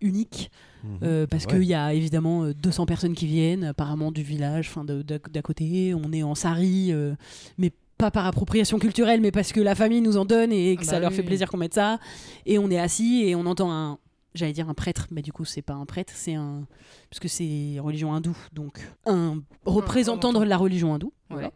unique. 0.00 0.50
Mhm. 0.84 0.98
Euh, 1.02 1.26
parce 1.26 1.44
Ouais. 1.46 1.52
qu'il 1.54 1.64
y 1.64 1.74
a 1.74 1.92
évidemment 1.92 2.44
euh, 2.44 2.54
200 2.54 2.86
personnes 2.86 3.14
qui 3.14 3.26
viennent, 3.26 3.64
apparemment 3.64 4.10
du 4.12 4.22
village, 4.22 4.68
enfin 4.70 4.84
de- 4.84 5.02
de- 5.02 5.20
d'à 5.30 5.42
côté. 5.42 5.92
On 5.94 6.12
est 6.12 6.22
en 6.22 6.34
sari, 6.34 6.92
euh, 6.92 7.14
mais 7.58 7.72
pas 7.98 8.10
par 8.12 8.26
appropriation 8.26 8.78
culturelle, 8.78 9.20
mais 9.20 9.32
parce 9.32 9.52
que 9.52 9.60
la 9.60 9.74
famille 9.74 10.00
nous 10.00 10.16
en 10.16 10.24
donne 10.24 10.52
et 10.52 10.76
que 10.76 10.82
Ah 10.82 10.84
ça 10.84 10.92
bah 10.92 11.00
leur 11.00 11.12
fait 11.12 11.24
plaisir 11.24 11.50
qu'on 11.50 11.56
mette 11.56 11.74
ça. 11.74 11.98
Et 12.46 12.58
on 12.58 12.70
est 12.70 12.78
assis 12.78 13.24
et 13.26 13.34
on 13.34 13.44
entend 13.44 13.72
un, 13.72 13.98
j'allais 14.34 14.52
dire 14.52 14.68
un 14.68 14.74
prêtre, 14.74 15.06
mais 15.10 15.22
du 15.22 15.32
coup 15.32 15.44
c'est 15.44 15.62
pas 15.62 15.74
un 15.74 15.86
prêtre, 15.86 16.12
c'est 16.14 16.34
un, 16.34 16.66
parce 17.10 17.20
que 17.20 17.28
c'est 17.28 17.76
religion 17.80 18.12
hindoue, 18.12 18.36
donc 18.52 18.80
un 19.06 19.38
représentant 19.64 20.32
de 20.32 20.42
la 20.44 20.56
religion 20.56 20.94
hindoue. 20.94 21.12
Voilà 21.30 21.48
Ouais. 21.48 21.52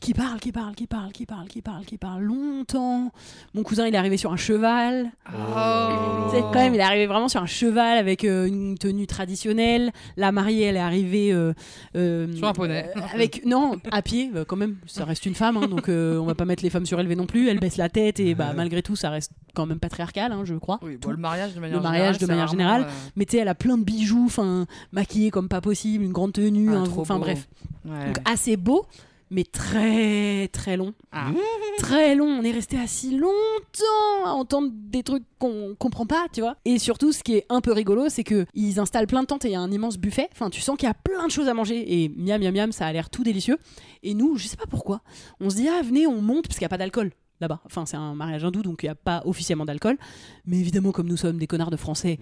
Qui 0.00 0.14
parle, 0.14 0.40
qui 0.40 0.50
parle, 0.50 0.74
qui 0.74 0.88
parle, 0.88 1.12
qui 1.12 1.26
parle, 1.26 1.46
qui 1.46 1.62
parle, 1.62 1.84
qui 1.84 1.96
parle 1.96 2.22
longtemps. 2.24 3.12
Mon 3.54 3.62
cousin, 3.62 3.86
il 3.86 3.94
est 3.94 3.96
arrivé 3.96 4.16
sur 4.16 4.32
un 4.32 4.36
cheval. 4.36 5.12
Oh. 5.28 6.28
Tu 6.28 6.36
sais, 6.36 6.42
quand 6.42 6.54
même, 6.54 6.74
il 6.74 6.80
est 6.80 6.82
arrivé 6.82 7.06
vraiment 7.06 7.28
sur 7.28 7.40
un 7.40 7.46
cheval 7.46 7.98
avec 7.98 8.24
euh, 8.24 8.48
une 8.48 8.76
tenue 8.76 9.06
traditionnelle. 9.06 9.92
La 10.16 10.32
mariée, 10.32 10.62
elle 10.64 10.74
est 10.76 10.80
arrivée 10.80 11.32
euh, 11.32 11.52
euh, 11.94 12.34
Sur 12.34 12.48
un 12.48 12.52
poney. 12.52 12.90
euh, 12.96 13.00
avec 13.14 13.46
non, 13.46 13.76
à 13.92 14.02
pied, 14.02 14.28
bah, 14.34 14.44
quand 14.44 14.56
même. 14.56 14.74
Ça 14.86 15.04
reste 15.04 15.24
une 15.24 15.36
femme, 15.36 15.56
hein, 15.56 15.68
donc 15.68 15.88
euh, 15.88 16.18
on 16.18 16.24
va 16.26 16.34
pas 16.34 16.46
mettre 16.46 16.64
les 16.64 16.70
femmes 16.70 16.84
surélevées 16.84 17.14
non 17.14 17.26
plus. 17.26 17.48
Elle 17.48 17.60
baisse 17.60 17.76
la 17.76 17.88
tête 17.88 18.18
et 18.18 18.34
bah 18.34 18.54
malgré 18.56 18.82
tout, 18.82 18.96
ça 18.96 19.08
reste 19.08 19.30
quand 19.54 19.66
même 19.66 19.78
patriarcal, 19.80 20.32
hein, 20.32 20.42
je 20.44 20.54
crois. 20.54 20.78
Oui, 20.82 20.98
Tout. 20.98 21.08
bon, 21.08 21.10
le 21.12 21.16
mariage 21.20 21.54
de 21.54 21.60
manière 21.60 21.76
Le 21.78 21.82
mariage 21.82 22.18
générale, 22.18 22.20
de 22.20 22.32
manière 22.32 22.48
générale. 22.48 22.86
Mais 23.16 23.24
tu 23.26 23.32
sais, 23.32 23.38
elle 23.38 23.48
a 23.48 23.54
plein 23.54 23.78
de 23.78 23.84
bijoux, 23.84 24.24
enfin 24.26 24.66
maquillée 24.92 25.30
comme 25.30 25.48
pas 25.48 25.60
possible, 25.60 26.04
une 26.04 26.12
grande 26.12 26.32
tenue, 26.32 26.74
Ah, 26.74 26.84
enfin 26.96 27.18
bref, 27.18 27.48
euh, 27.86 27.90
ouais. 27.90 28.06
donc 28.06 28.16
assez 28.24 28.56
beau. 28.56 28.86
mais 29.30 29.44
très 29.44 30.48
très 30.48 30.76
long. 30.76 30.92
Ah. 31.12 31.28
Très 31.78 32.14
long. 32.14 32.26
On 32.26 32.42
est 32.44 32.50
resté 32.52 32.78
assis 32.78 33.16
longtemps 33.16 34.24
à 34.26 34.30
entendre 34.32 34.70
des 34.72 35.02
trucs 35.02 35.24
qu'on 35.38 35.74
comprend 35.78 36.06
pas, 36.06 36.26
tu 36.32 36.40
vois. 36.42 36.56
Et 36.64 36.78
surtout, 36.78 37.12
ce 37.12 37.22
qui 37.22 37.34
est 37.34 37.46
un 37.48 37.60
peu 37.60 37.72
rigolo, 37.72 38.08
c'est 38.08 38.24
que 38.24 38.44
ils 38.54 38.78
installent 38.78 39.06
plein 39.06 39.22
de 39.22 39.26
tentes 39.26 39.44
et 39.44 39.48
il 39.48 39.52
y 39.52 39.56
a 39.56 39.60
un 39.60 39.70
immense 39.72 39.96
buffet. 39.98 40.28
Enfin, 40.32 40.50
tu 40.50 40.60
sens 40.60 40.76
qu'il 40.76 40.86
y 40.86 40.90
a 40.90 40.94
plein 40.94 41.26
de 41.26 41.30
choses 41.32 41.48
à 41.48 41.54
manger 41.54 42.02
et 42.04 42.08
miam 42.10 42.40
miam 42.40 42.54
miam, 42.54 42.72
ça 42.72 42.86
a 42.86 42.92
l'air 42.92 43.10
tout 43.10 43.24
délicieux. 43.24 43.56
Et 44.02 44.14
nous, 44.14 44.36
je 44.36 44.46
sais 44.48 44.56
pas 44.56 44.66
pourquoi, 44.68 45.00
on 45.40 45.50
se 45.50 45.56
dit 45.56 45.68
ah 45.68 45.80
venez, 45.82 46.06
on 46.06 46.20
monte 46.20 46.46
parce 46.46 46.58
qu'il 46.58 46.62
y 46.64 46.66
a 46.66 46.68
pas 46.70 46.78
d'alcool 46.78 47.10
là-bas. 47.42 47.60
Enfin, 47.66 47.84
c'est 47.84 47.98
un 47.98 48.14
mariage 48.14 48.44
hindou, 48.44 48.62
donc 48.62 48.82
il 48.82 48.86
n'y 48.86 48.90
a 48.90 48.94
pas 48.94 49.22
officiellement 49.26 49.66
d'alcool. 49.66 49.98
Mais 50.46 50.58
évidemment, 50.58 50.92
comme 50.92 51.08
nous 51.08 51.18
sommes 51.18 51.36
des 51.36 51.46
connards 51.46 51.70
de 51.70 51.76
Français, 51.76 52.18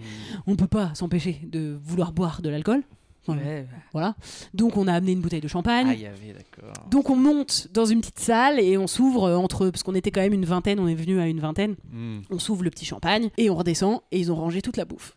on 0.47 0.55
peut 0.57 0.67
pas 0.67 0.93
s'empêcher 0.93 1.39
de 1.43 1.79
vouloir 1.81 2.11
boire 2.11 2.41
de 2.41 2.49
l'alcool. 2.49 2.83
Voilà. 3.25 3.41
Ouais. 3.43 3.67
Voilà. 3.91 4.15
Donc 4.53 4.77
on 4.77 4.87
a 4.87 4.93
amené 4.93 5.11
une 5.11 5.21
bouteille 5.21 5.41
de 5.41 5.47
champagne. 5.47 5.87
Ah, 5.89 5.93
il 5.93 6.01
y 6.01 6.05
avait, 6.07 6.33
d'accord. 6.33 6.73
Donc 6.89 7.09
on 7.09 7.15
monte 7.15 7.67
dans 7.71 7.85
une 7.85 8.01
petite 8.01 8.19
salle 8.19 8.59
et 8.59 8.77
on 8.77 8.87
s'ouvre 8.87 9.29
entre 9.31 9.69
parce 9.69 9.83
qu'on 9.83 9.93
était 9.93 10.09
quand 10.11 10.21
même 10.21 10.33
une 10.33 10.45
vingtaine, 10.45 10.79
on 10.79 10.87
est 10.87 10.95
venu 10.95 11.19
à 11.19 11.27
une 11.27 11.39
vingtaine. 11.39 11.75
Hmm. 11.91 12.21
On 12.31 12.39
s'ouvre 12.39 12.63
le 12.63 12.71
petit 12.71 12.85
champagne 12.85 13.29
et 13.37 13.49
on 13.49 13.55
redescend 13.55 14.01
et 14.11 14.19
ils 14.19 14.31
ont 14.31 14.35
rangé 14.35 14.61
toute 14.61 14.77
la 14.77 14.85
bouffe. 14.85 15.15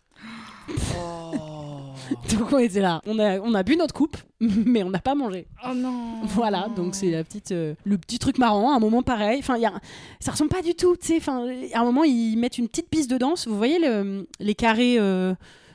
Donc 2.37 2.51
on 2.53 2.57
était 2.59 2.81
là, 2.81 3.01
on 3.05 3.17
a, 3.19 3.39
on 3.39 3.53
a 3.53 3.63
bu 3.63 3.75
notre 3.77 3.93
coupe, 3.93 4.17
mais 4.39 4.83
on 4.83 4.89
n'a 4.89 4.99
pas 4.99 5.15
mangé. 5.15 5.47
Oh 5.67 5.73
non. 5.73 6.21
Voilà, 6.25 6.67
donc 6.75 6.95
c'est 6.95 7.09
la 7.11 7.23
petite, 7.23 7.51
euh, 7.51 7.73
le 7.85 7.97
petit 7.97 8.19
truc 8.19 8.37
marrant, 8.37 8.73
un 8.75 8.79
moment 8.79 9.01
pareil. 9.03 9.39
Enfin, 9.39 9.55
il 9.57 9.61
y 9.61 9.65
a, 9.65 9.73
ça 10.19 10.31
ressemble 10.31 10.49
pas 10.51 10.61
du 10.61 10.75
tout, 10.75 10.95
tu 10.97 11.07
sais. 11.07 11.17
Enfin, 11.17 11.47
à 11.73 11.79
un 11.79 11.83
moment 11.83 12.03
ils 12.03 12.35
mettent 12.37 12.57
une 12.57 12.67
petite 12.67 12.89
piste 12.89 13.09
de 13.09 13.17
danse. 13.17 13.47
Vous 13.47 13.57
voyez 13.57 13.79
le- 13.79 14.27
les 14.39 14.55
carrés, 14.55 14.97
euh, 14.99 15.33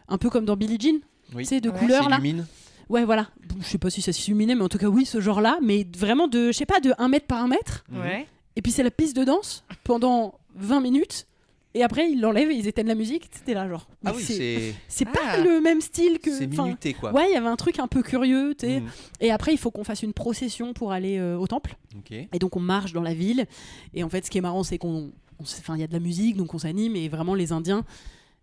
un 0.08 0.18
peu 0.18 0.30
comme 0.30 0.44
dans 0.44 0.56
Billie 0.56 0.78
Jean, 0.80 1.00
Oui. 1.34 1.44
sais, 1.46 1.60
de 1.60 1.70
Ouais. 1.70 1.78
couleurs 1.78 2.08
là. 2.08 2.16
S'illumine. 2.16 2.46
Ouais, 2.88 3.04
voilà. 3.04 3.28
Je 3.60 3.66
sais 3.66 3.78
pas 3.78 3.88
si 3.90 4.02
ça 4.02 4.12
s'illuminait, 4.12 4.54
mais 4.56 4.62
en 4.64 4.68
tout 4.68 4.78
cas 4.78 4.88
oui, 4.88 5.06
ce 5.06 5.20
genre-là, 5.20 5.58
mais 5.62 5.86
vraiment 5.96 6.26
de, 6.26 6.48
je 6.48 6.52
sais 6.58 6.66
pas, 6.66 6.80
de 6.80 6.92
1 6.98 7.06
mètre 7.08 7.26
par 7.26 7.42
1 7.42 7.46
mètre. 7.48 7.84
Ouais. 7.92 8.26
Et 8.56 8.62
puis 8.62 8.72
c'est 8.72 8.82
la 8.82 8.90
piste 8.90 9.16
de 9.16 9.22
danse 9.24 9.62
pendant 9.84 10.34
20 10.56 10.80
minutes. 10.80 11.26
Et 11.74 11.84
après, 11.84 12.10
ils 12.10 12.20
l'enlèvent 12.20 12.50
et 12.50 12.54
ils 12.56 12.66
éteignent 12.66 12.88
la 12.88 12.94
musique. 12.96 13.28
C'était 13.32 13.54
là, 13.54 13.68
genre. 13.68 13.88
Ah 14.04 14.12
oui, 14.14 14.22
c'est 14.24 14.74
c'est 14.88 15.04
pas 15.04 15.20
Ah. 15.24 15.36
le 15.38 15.60
même 15.60 15.80
style 15.80 16.18
que. 16.18 16.36
c'est 16.36 16.48
minuté, 16.48 16.94
quoi. 16.94 17.12
Ouais, 17.12 17.26
il 17.30 17.32
y 17.32 17.36
avait 17.36 17.46
un 17.46 17.54
truc 17.56 17.78
un 17.78 17.86
peu 17.86 18.02
curieux, 18.02 18.54
tu 18.58 18.66
sais. 18.66 18.80
Hmm. 18.80 18.88
Et 19.20 19.30
après, 19.30 19.52
il 19.52 19.56
faut 19.58 19.70
qu'on 19.70 19.84
fasse 19.84 20.02
une 20.02 20.12
procession 20.12 20.72
pour 20.72 20.90
aller 20.90 21.18
euh, 21.18 21.36
au 21.38 21.46
temple. 21.46 21.76
Ok. 21.96 22.10
Et 22.12 22.38
donc, 22.40 22.56
on 22.56 22.60
marche 22.60 22.92
dans 22.92 23.02
la 23.02 23.14
ville. 23.14 23.46
Et 23.94 24.02
en 24.02 24.08
fait, 24.08 24.26
ce 24.26 24.30
qui 24.30 24.38
est 24.38 24.40
marrant, 24.40 24.64
c'est 24.64 24.78
qu'on. 24.78 25.12
Enfin, 25.38 25.76
il 25.76 25.80
y 25.80 25.84
a 25.84 25.86
de 25.86 25.92
la 25.92 26.00
musique, 26.00 26.36
donc 26.36 26.52
on 26.54 26.58
s'anime. 26.58 26.96
Et 26.96 27.08
vraiment, 27.08 27.34
les 27.34 27.52
Indiens 27.52 27.84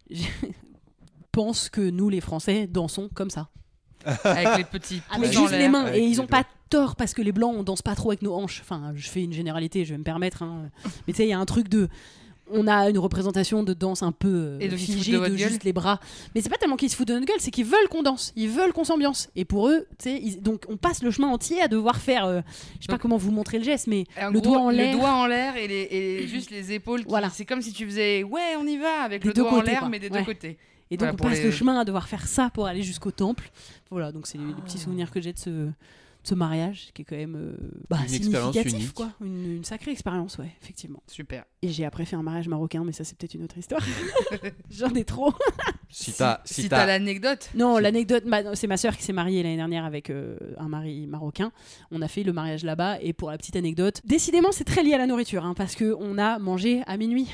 pensent 1.31 1.69
que 1.69 1.81
nous, 1.81 2.09
les 2.09 2.21
Français, 2.21 2.67
dansons 2.67 3.09
comme 3.13 3.29
ça. 3.29 3.49
Avec 4.23 4.57
les 4.57 4.63
petits 4.63 5.01
Avec 5.11 5.29
en 5.29 5.41
juste 5.41 5.51
les 5.53 5.67
mains. 5.69 5.85
Avec 5.85 6.01
Et 6.01 6.05
ils 6.05 6.21
ont 6.21 6.25
doigts. 6.25 6.39
pas 6.43 6.45
tort 6.69 6.95
parce 6.95 7.13
que 7.13 7.21
les 7.21 7.31
blancs, 7.31 7.53
on 7.57 7.63
danse 7.63 7.81
pas 7.81 7.95
trop 7.95 8.09
avec 8.11 8.21
nos 8.21 8.33
hanches. 8.35 8.61
Enfin, 8.61 8.93
je 8.95 9.09
fais 9.09 9.23
une 9.23 9.33
généralité, 9.33 9.85
je 9.85 9.93
vais 9.93 9.97
me 9.97 10.03
permettre. 10.03 10.43
hein. 10.43 10.69
Mais 11.07 11.13
tu 11.13 11.17
sais, 11.17 11.25
il 11.25 11.29
y 11.29 11.33
a 11.33 11.39
un 11.39 11.45
truc 11.45 11.67
de. 11.67 11.89
On 12.51 12.67
a 12.67 12.89
une 12.89 12.97
représentation 12.97 13.61
de 13.63 13.73
danse 13.73 14.03
un 14.03 14.11
peu 14.11 14.27
euh, 14.27 14.59
Et 14.59 14.67
de 14.69 14.77
figée, 14.77 15.11
de 15.19 15.35
juste 15.35 15.63
les 15.63 15.73
bras. 15.73 15.99
Mais 16.33 16.41
c'est 16.41 16.49
pas 16.49 16.57
tellement 16.57 16.75
qu'ils 16.77 16.89
se 16.89 16.95
foutent 16.95 17.07
de 17.09 17.13
notre 17.13 17.25
gueule, 17.25 17.39
c'est 17.39 17.51
qu'ils 17.51 17.65
veulent 17.65 17.87
qu'on 17.89 18.03
danse. 18.03 18.31
Ils 18.35 18.49
veulent 18.49 18.71
qu'on 18.73 18.83
s'ambiance. 18.85 19.29
Et 19.35 19.43
pour 19.45 19.67
eux, 19.69 19.85
ils- 20.05 20.41
donc 20.41 20.63
on 20.69 20.77
passe 20.77 21.03
le 21.03 21.11
chemin 21.11 21.27
entier 21.27 21.61
à 21.61 21.67
devoir 21.67 21.97
faire. 21.97 22.25
euh, 22.25 22.41
je 22.79 22.85
sais 22.85 22.91
pas 22.91 22.97
comment 22.97 23.17
vous 23.17 23.31
montrer 23.31 23.57
le 23.57 23.63
geste, 23.65 23.87
mais 23.87 24.05
le 24.21 24.31
gros, 24.39 24.41
doigt 24.41 24.59
en 24.59 24.69
l'air. 24.69 24.93
Le 24.93 24.97
doigt 24.99 25.13
en 25.13 25.25
l'air 25.27 25.57
et, 25.57 25.67
les, 25.67 25.87
et 25.91 26.27
juste 26.33 26.49
les 26.51 26.71
épaules. 26.71 27.01
qui- 27.03 27.09
Voilà. 27.09 27.29
C'est 27.29 27.45
comme 27.45 27.61
si 27.61 27.73
tu 27.73 27.85
faisais 27.85 28.23
ouais, 28.23 28.55
on 28.59 28.65
y 28.65 28.77
va 28.77 29.01
avec 29.03 29.21
Des 29.23 29.27
le 29.29 29.33
doigt 29.33 29.53
en 29.53 29.61
l'air, 29.61 29.89
mais 29.89 29.99
des 29.99 30.09
Ouais. 30.09 30.19
deux 30.19 30.25
côtés. 30.25 30.57
Et 30.89 30.95
donc 30.95 31.09
Voilà, 31.09 31.13
on 31.13 31.29
passe 31.29 31.39
les- 31.39 31.43
le 31.45 31.51
chemin 31.51 31.79
à 31.79 31.83
devoir 31.83 32.07
faire 32.07 32.27
ça 32.27 32.49
pour 32.53 32.65
aller 32.65 32.81
jusqu'au 32.81 33.11
temple. 33.11 33.49
Voilà, 33.91 34.13
donc 34.13 34.25
c'est 34.25 34.37
les, 34.37 34.45
les 34.45 34.53
petits 34.61 34.77
souvenirs 34.79 35.11
que 35.11 35.19
j'ai 35.19 35.33
de 35.33 35.37
ce, 35.37 35.67
ce 36.27 36.35
mariage 36.35 36.89
qui 36.93 37.03
est 37.03 37.05
quand 37.05 37.15
même 37.15 37.35
euh, 37.35 37.55
bah, 37.89 37.99
Une 38.07 38.13
expérience 38.13 38.53
significatif, 38.53 38.83
unique. 38.83 38.93
quoi. 38.93 39.11
Une, 39.21 39.57
une 39.57 39.63
sacrée 39.63 39.91
expérience, 39.91 40.37
ouais, 40.37 40.51
effectivement. 40.61 41.01
Super. 41.07 41.45
Et 41.61 41.69
j'ai 41.69 41.85
après 41.85 42.05
fait 42.05 42.15
un 42.15 42.23
mariage 42.23 42.47
marocain, 42.47 42.83
mais 42.85 42.91
ça 42.91 43.03
c'est 43.03 43.17
peut-être 43.17 43.33
une 43.35 43.43
autre 43.43 43.57
histoire. 43.57 43.81
J'en 44.69 44.93
ai 44.93 45.05
trop. 45.05 45.33
Si 45.89 46.11
t'as, 46.11 46.41
si 46.43 46.63
si 46.63 46.69
l'anecdote. 46.69 47.49
Non, 47.55 47.77
l'anecdote, 47.77 48.23
bah, 48.25 48.55
c'est 48.55 48.67
ma 48.67 48.75
sœur 48.77 48.97
qui 48.97 49.03
s'est 49.03 49.13
mariée 49.13 49.41
l'année 49.41 49.55
dernière 49.55 49.85
avec 49.85 50.09
euh, 50.09 50.37
un 50.57 50.67
mari 50.67 51.07
marocain. 51.07 51.51
On 51.91 52.01
a 52.01 52.07
fait 52.09 52.23
le 52.23 52.33
mariage 52.33 52.65
là-bas 52.65 52.97
et 53.01 53.13
pour 53.13 53.31
la 53.31 53.37
petite 53.37 53.55
anecdote, 53.55 54.01
décidément 54.03 54.51
c'est 54.51 54.65
très 54.65 54.83
lié 54.83 54.93
à 54.93 54.97
la 54.97 55.07
nourriture, 55.07 55.45
hein, 55.45 55.53
parce 55.55 55.75
que 55.75 55.95
on 55.99 56.17
a 56.17 56.39
mangé 56.39 56.83
à 56.87 56.97
minuit. 56.97 57.27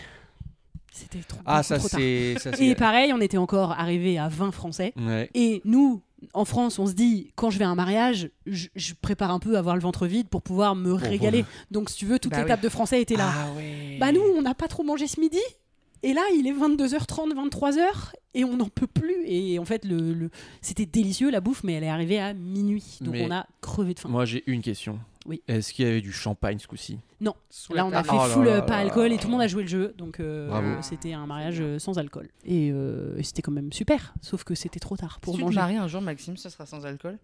C'était 0.92 1.24
trop, 1.28 1.40
ah 1.48 1.64
ça 1.64 1.80
trop 1.80 1.90
tard. 1.90 2.00
c'est, 2.00 2.36
ça 2.38 2.52
Et 2.60 2.76
pareil, 2.76 3.12
on 3.14 3.20
était 3.20 3.38
encore 3.38 3.72
arrivé 3.72 4.20
à 4.20 4.28
20 4.28 4.52
Français. 4.52 4.94
Ouais. 4.96 5.28
Et 5.34 5.64
nous, 5.66 6.04
en 6.34 6.46
France, 6.46 6.80
on 6.80 6.88
se 6.88 6.94
dit, 6.94 7.32
quand 7.36 7.50
je 7.50 7.60
vais 7.60 7.66
à 7.66 7.70
un 7.70 7.76
mariage, 7.76 8.30
je, 8.46 8.68
je 8.76 8.94
prépare 9.00 9.32
un 9.32 9.40
peu 9.40 9.56
à 9.56 9.60
avoir 9.60 9.76
le 9.76 9.82
ventre 9.82 10.06
vide 10.08 10.28
pour 10.30 10.42
pouvoir 10.42 10.76
me 10.76 10.94
régaler. 10.94 11.46
Donc, 11.72 11.90
si 11.90 11.98
tu 11.98 12.06
veux, 12.06 12.20
toute 12.20 12.32
Bah 12.32 12.42
l'étape 12.42 12.62
de 12.62 12.70
Français 12.70 13.02
était 13.02 13.16
là. 13.16 13.32
Ah. 13.34 13.48
Bah, 14.00 14.12
nous, 14.12 14.22
on 14.36 14.42
n'a 14.42 14.54
pas 14.56 14.68
trop 14.68 14.84
mangé 14.84 15.08
ce 15.08 15.20
midi. 15.20 15.40
Et 16.06 16.12
là, 16.14 16.22
il 16.38 16.46
est 16.48 16.52
22h30, 16.52 17.34
23h, 17.34 18.12
et 18.34 18.44
on 18.44 18.58
n'en 18.58 18.68
peut 18.68 18.88
plus. 18.88 19.24
Et 19.26 19.58
en 19.58 19.64
fait, 19.64 19.86
le, 19.86 20.14
le- 20.14 20.30
c'était 20.62 20.86
délicieux 20.86 21.32
la 21.32 21.40
bouffe, 21.40 21.64
mais 21.64 21.74
elle 21.74 21.84
est 21.86 21.90
arrivée 21.90 22.20
à 22.20 22.34
minuit. 22.34 22.98
Donc, 23.00 23.14
Mais- 23.14 23.26
on 23.26 23.32
a 23.32 23.46
crevé 23.62 23.94
de 23.94 24.00
faim. 24.02 24.10
Moi 24.10 24.26
j'ai 24.26 24.44
une 24.48 24.62
question. 24.62 25.00
Oui. 25.26 25.42
Est-ce 25.48 25.74
qu'il 25.74 25.86
y 25.86 25.88
avait 25.90 26.02
du 26.02 26.12
champagne 26.12 26.60
ce 26.60 26.68
coup-ci? 26.68 27.00
Sous 27.50 27.74
Là, 27.74 27.86
on 27.86 27.92
a 27.92 28.04
fait 28.04 28.10
Oh 28.14 28.26
full 28.28 28.46
là 28.46 28.52
euh, 28.58 28.62
pas 28.62 28.72
là 28.72 28.78
alcool 28.80 29.10
là 29.10 29.16
et 29.16 29.18
tout 29.18 29.28
le 29.28 29.32
monde 29.32 29.42
a 29.42 29.48
joué 29.48 29.64
le 29.64 29.70
jeu. 29.70 29.94
Donc, 29.98 30.20
euh, 30.20 30.50
euh, 30.52 30.82
c'était 30.82 31.14
un 31.14 31.26
mariage 31.26 31.64
sans 31.78 31.98
alcool. 31.98 32.30
Et, 32.46 32.72
euh, 32.74 33.16
et 33.18 33.24
c'était 33.24 33.42
quand 33.42 33.52
même 33.52 33.72
super. 33.72 34.14
Sauf 34.22 34.44
que 34.44 34.56
c'était 34.56 34.80
trop 34.80 34.98
tard 34.98 35.20
pour 35.22 35.34
si 35.36 35.38
tu 35.38 35.42
te 35.42 35.46
manger. 35.46 35.60
maries 35.60 35.78
un 35.78 35.88
jour, 35.88 36.02
Maxime, 36.02 36.36
ce 36.36 36.50
sera 36.50 36.66
sans 36.66 36.86
alcool? 36.86 37.18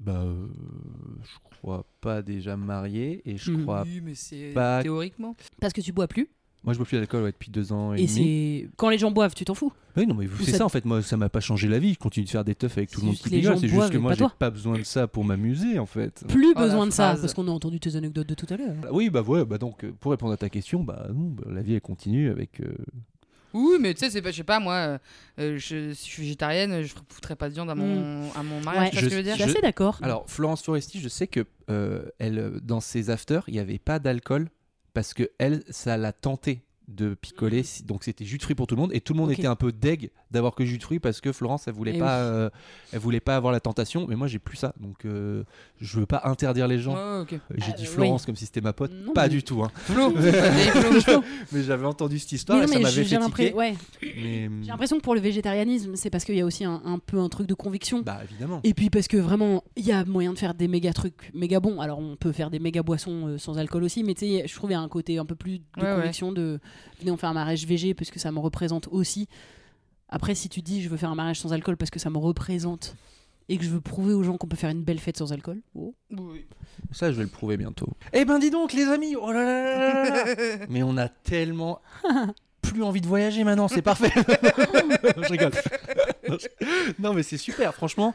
Bah, 0.00 0.22
euh, 0.24 0.46
je 1.22 1.38
crois 1.58 1.84
pas 2.00 2.22
déjà 2.22 2.56
marié 2.56 3.20
et 3.26 3.36
je 3.36 3.50
Mhm. 3.50 3.62
crois. 3.62 3.82
Oui, 3.82 4.00
mais 4.02 4.14
c'est 4.14 4.52
pas- 4.54 4.82
théoriquement. 4.82 5.36
Parce 5.60 5.74
que 5.74 5.82
tu 5.82 5.92
bois 5.92 6.08
plus. 6.08 6.28
Moi 6.62 6.74
je 6.74 6.78
bois 6.78 6.86
plus 6.86 6.98
d'alcool 6.98 7.22
ouais, 7.22 7.32
depuis 7.32 7.50
deux 7.50 7.72
ans 7.72 7.94
et, 7.94 8.02
Et 8.02 8.06
c'est 8.06 8.68
quand 8.76 8.90
les 8.90 8.98
gens 8.98 9.10
boivent, 9.10 9.34
tu 9.34 9.44
t'en 9.46 9.54
fous. 9.54 9.72
Oui, 9.96 10.06
non, 10.06 10.14
mais 10.14 10.26
c'est 10.42 10.52
ça- 10.52 10.58
ça 10.58 10.64
en 10.66 10.68
fait. 10.68 10.84
Moi, 10.84 11.00
ça 11.02 11.16
m'a 11.16 11.28
pas 11.30 11.40
changé 11.40 11.66
la 11.68 11.78
vie. 11.78 11.94
Je 11.94 11.98
continue 11.98 12.26
de 12.26 12.30
faire 12.30 12.44
des 12.44 12.54
teufs 12.54 12.76
avec 12.76 12.90
tout 12.90 13.00
le 13.00 13.06
monde 13.06 13.16
qui 13.16 13.28
rigole. 13.30 13.58
C'est 13.58 13.66
juste 13.68 13.90
que 13.90 13.96
moi, 13.98 14.12
pas 14.12 14.16
j'ai 14.18 14.26
pas 14.38 14.50
besoin 14.50 14.78
de 14.78 14.84
ça 14.84 15.08
pour 15.08 15.24
m'amuser 15.24 15.78
en 15.78 15.86
fait. 15.86 16.22
Plus 16.28 16.52
Oh, 16.54 16.58
besoin 16.60 16.86
de 16.86 16.92
ça, 16.92 17.16
parce 17.20 17.32
qu'on 17.34 17.48
a 17.48 17.50
entendu 17.50 17.80
tes 17.80 17.96
anecdotes 17.96 18.28
de 18.28 18.34
tout 18.34 18.46
à 18.50 18.56
l'heure. 18.56 18.74
Oui, 18.92 19.08
bah 19.10 19.22
ouais, 19.22 19.44
bah 19.44 19.56
donc 19.58 19.84
euh, 19.84 19.92
pour 19.98 20.10
répondre 20.10 20.32
à 20.32 20.36
ta 20.36 20.48
question, 20.50 20.84
bah 20.84 21.06
non, 21.14 21.30
bah, 21.30 21.44
la 21.50 21.62
vie 21.62 21.74
elle 21.74 21.80
continue 21.80 22.30
avec. 22.30 22.60
euh, 22.60 22.72
Oui, 23.54 23.78
mais 23.80 23.94
tu 23.94 24.00
sais, 24.00 24.10
c'est 24.10 24.22
pas, 24.22 24.30
je 24.30 24.36
sais 24.36 24.44
pas, 24.44 24.60
moi, 24.60 24.98
euh, 25.40 25.56
je, 25.58 25.92
si 25.92 26.06
je 26.08 26.12
suis 26.14 26.22
végétarienne, 26.24 26.82
je 26.82 26.94
foutrais 27.08 27.34
pas 27.36 27.48
de 27.48 27.54
viande 27.54 27.70
à 27.70 27.74
mon, 27.74 28.30
à 28.34 28.42
mon 28.44 28.60
mariage, 28.60 28.90
Ouais. 28.94 29.00
ce 29.00 29.04
que 29.06 29.10
je 29.10 29.14
veux 29.16 29.20
Je 29.22 29.26
dire 29.26 29.34
suis 29.34 29.42
assez 29.44 29.60
d'accord. 29.60 29.98
Alors 30.02 30.24
Florence 30.28 30.62
Foresti, 30.62 31.00
je 31.00 31.08
sais 31.08 31.26
que 31.26 31.44
euh, 31.70 32.02
elle, 32.18 32.60
dans 32.62 32.80
ses 32.80 33.10
afters, 33.10 33.42
il 33.48 33.54
y 33.56 33.58
avait 33.58 33.78
pas 33.80 33.98
d'alcool 33.98 34.50
parce 34.92 35.14
que 35.14 35.30
elle, 35.38 35.62
ça 35.70 35.96
l'a 35.96 36.12
tenté 36.12 36.64
de 36.90 37.14
picoler, 37.14 37.62
si- 37.62 37.84
donc 37.84 38.04
c'était 38.04 38.24
jus 38.24 38.36
de 38.38 38.42
fruits 38.42 38.54
pour 38.56 38.66
tout 38.66 38.74
le 38.74 38.80
monde 38.80 38.90
et 38.92 39.00
tout 39.00 39.12
le 39.12 39.18
monde 39.18 39.30
Mm. 39.30 39.32
Était 39.32 39.46
un 39.46 39.54
peu 39.56 39.72
deg 39.72 40.10
d'avoir 40.30 40.54
que 40.54 40.64
jus 40.64 40.78
de 40.78 40.82
fruits 40.82 40.98
parce 40.98 41.20
que 41.20 41.32
Florence 41.32 41.66
elle 41.68 41.74
voulait 41.74 41.92
Eh 41.94 41.98
pas, 41.98 42.18
oui. 42.22 42.28
euh, 42.30 42.50
elle 42.92 42.98
voulait 42.98 43.20
pas 43.20 43.36
avoir 43.36 43.52
la 43.52 43.60
tentation, 43.60 44.06
mais 44.08 44.16
moi 44.16 44.26
j'ai 44.26 44.38
plus 44.38 44.56
ça, 44.56 44.74
donc 44.80 45.04
euh, 45.04 45.44
je 45.80 46.00
veux 46.00 46.06
pas 46.06 46.22
interdire 46.24 46.66
les 46.68 46.78
gens. 46.78 46.94
Euh, 46.96 47.24
J'ai 47.30 47.36
Euh, 47.36 47.74
dit 47.76 47.82
oui. 47.82 47.86
Florence 47.86 48.26
comme 48.26 48.36
si 48.36 48.44
c'était 48.46 48.60
ma 48.60 48.72
pote, 48.72 48.90
Non, 48.92 49.12
pas 49.12 49.24
mais- 49.24 49.28
du 49.30 49.42
tout, 49.42 49.62
hein. 49.62 49.70
Flo, 49.74 50.12
mais 51.52 51.62
j'avais 51.62 51.86
entendu 51.86 52.18
cette 52.18 52.32
histoire 52.32 52.58
Mais 52.58 52.64
et 52.64 52.66
non, 52.66 52.72
ça 52.72 52.78
mais 52.78 52.82
m'avait 52.84 52.94
j'ai 52.94 53.04
fait 53.04 53.18
l'impression 53.18 53.46
tiquer. 53.48 53.56
ouais. 53.56 53.74
Mais 54.02 54.50
J'ai 54.62 54.68
l'impression 54.68 54.96
que 54.98 55.02
pour 55.02 55.14
le 55.14 55.20
végétarianisme, 55.20 55.96
c'est 55.96 56.10
parce 56.10 56.24
qu'il 56.24 56.36
y 56.36 56.40
a 56.40 56.44
aussi 56.46 56.64
un, 56.64 56.80
un 56.84 56.98
peu 56.98 57.18
un 57.18 57.28
truc 57.28 57.46
de 57.46 57.54
conviction. 57.54 58.02
bah 58.02 58.20
évidemment. 58.24 58.60
Et 58.64 58.74
puis 58.74 58.90
parce 58.90 59.08
que 59.08 59.16
vraiment, 59.16 59.64
il 59.76 59.84
y 59.86 59.92
a 59.92 60.04
moyen 60.04 60.32
de 60.32 60.38
faire 60.38 60.54
des 60.54 60.68
méga 60.68 60.92
trucs 60.92 61.30
méga 61.34 61.60
bons. 61.60 61.80
Alors 61.80 61.98
on 61.98 62.16
peut 62.16 62.32
faire 62.32 62.50
des 62.50 62.58
méga 62.58 62.82
boissons 62.82 63.26
euh, 63.28 63.38
sans 63.38 63.58
alcool 63.58 63.84
aussi, 63.84 64.02
mais 64.04 64.14
tu 64.14 64.26
sais, 64.26 64.44
je 64.46 64.54
trouve 64.54 64.70
qu'il 64.70 64.74
y 64.76 64.80
a 64.80 64.82
un 64.82 64.88
côté 64.88 65.18
un 65.18 65.24
peu 65.24 65.34
plus 65.34 65.58
de 65.58 65.64
Ouais, 65.80 65.84
ouais. 65.90 65.96
conviction 66.00 66.32
de 66.32 66.58
venez 66.98 67.10
on 67.10 67.16
fait 67.16 67.26
un 67.26 67.32
mariage 67.32 67.66
végé 67.66 67.94
parce 67.94 68.10
que 68.10 68.18
ça 68.18 68.32
me 68.32 68.38
représente 68.38 68.88
aussi. 68.90 69.28
Après, 70.08 70.34
si 70.34 70.48
tu 70.48 70.62
dis 70.62 70.82
je 70.82 70.88
veux 70.88 70.96
faire 70.96 71.10
un 71.10 71.14
mariage 71.14 71.40
sans 71.40 71.52
alcool 71.52 71.76
parce 71.76 71.90
que 71.90 71.98
ça 71.98 72.10
me 72.10 72.18
représente 72.18 72.96
et 73.50 73.58
que 73.58 73.64
je 73.64 73.70
veux 73.70 73.80
prouver 73.80 74.14
aux 74.14 74.22
gens 74.22 74.36
qu'on 74.36 74.46
peut 74.46 74.56
faire 74.56 74.70
une 74.70 74.84
belle 74.84 75.00
fête 75.00 75.16
sans 75.16 75.32
alcool, 75.32 75.60
oh. 75.74 75.92
Oui. 76.10 76.46
Ça, 76.92 77.10
je 77.10 77.16
vais 77.16 77.24
le 77.24 77.28
prouver 77.28 77.56
bientôt. 77.56 77.88
Eh 78.12 78.24
ben, 78.24 78.38
dis 78.38 78.50
donc, 78.50 78.72
les 78.72 78.84
amis. 78.84 79.16
Oh 79.16 79.32
là 79.32 79.42
là 79.42 79.64
là 79.64 80.04
là 80.04 80.04
là 80.04 80.34
là. 80.34 80.66
Mais 80.68 80.84
on 80.84 80.96
a 80.96 81.08
tellement 81.08 81.80
plus 82.62 82.82
envie 82.84 83.00
de 83.00 83.08
voyager 83.08 83.42
maintenant. 83.42 83.66
C'est 83.66 83.82
parfait. 83.82 84.12
Je 84.14 85.30
rigole. 85.30 85.50
Non, 86.98 87.14
mais 87.14 87.22
c'est 87.22 87.36
super, 87.38 87.74
franchement. 87.74 88.14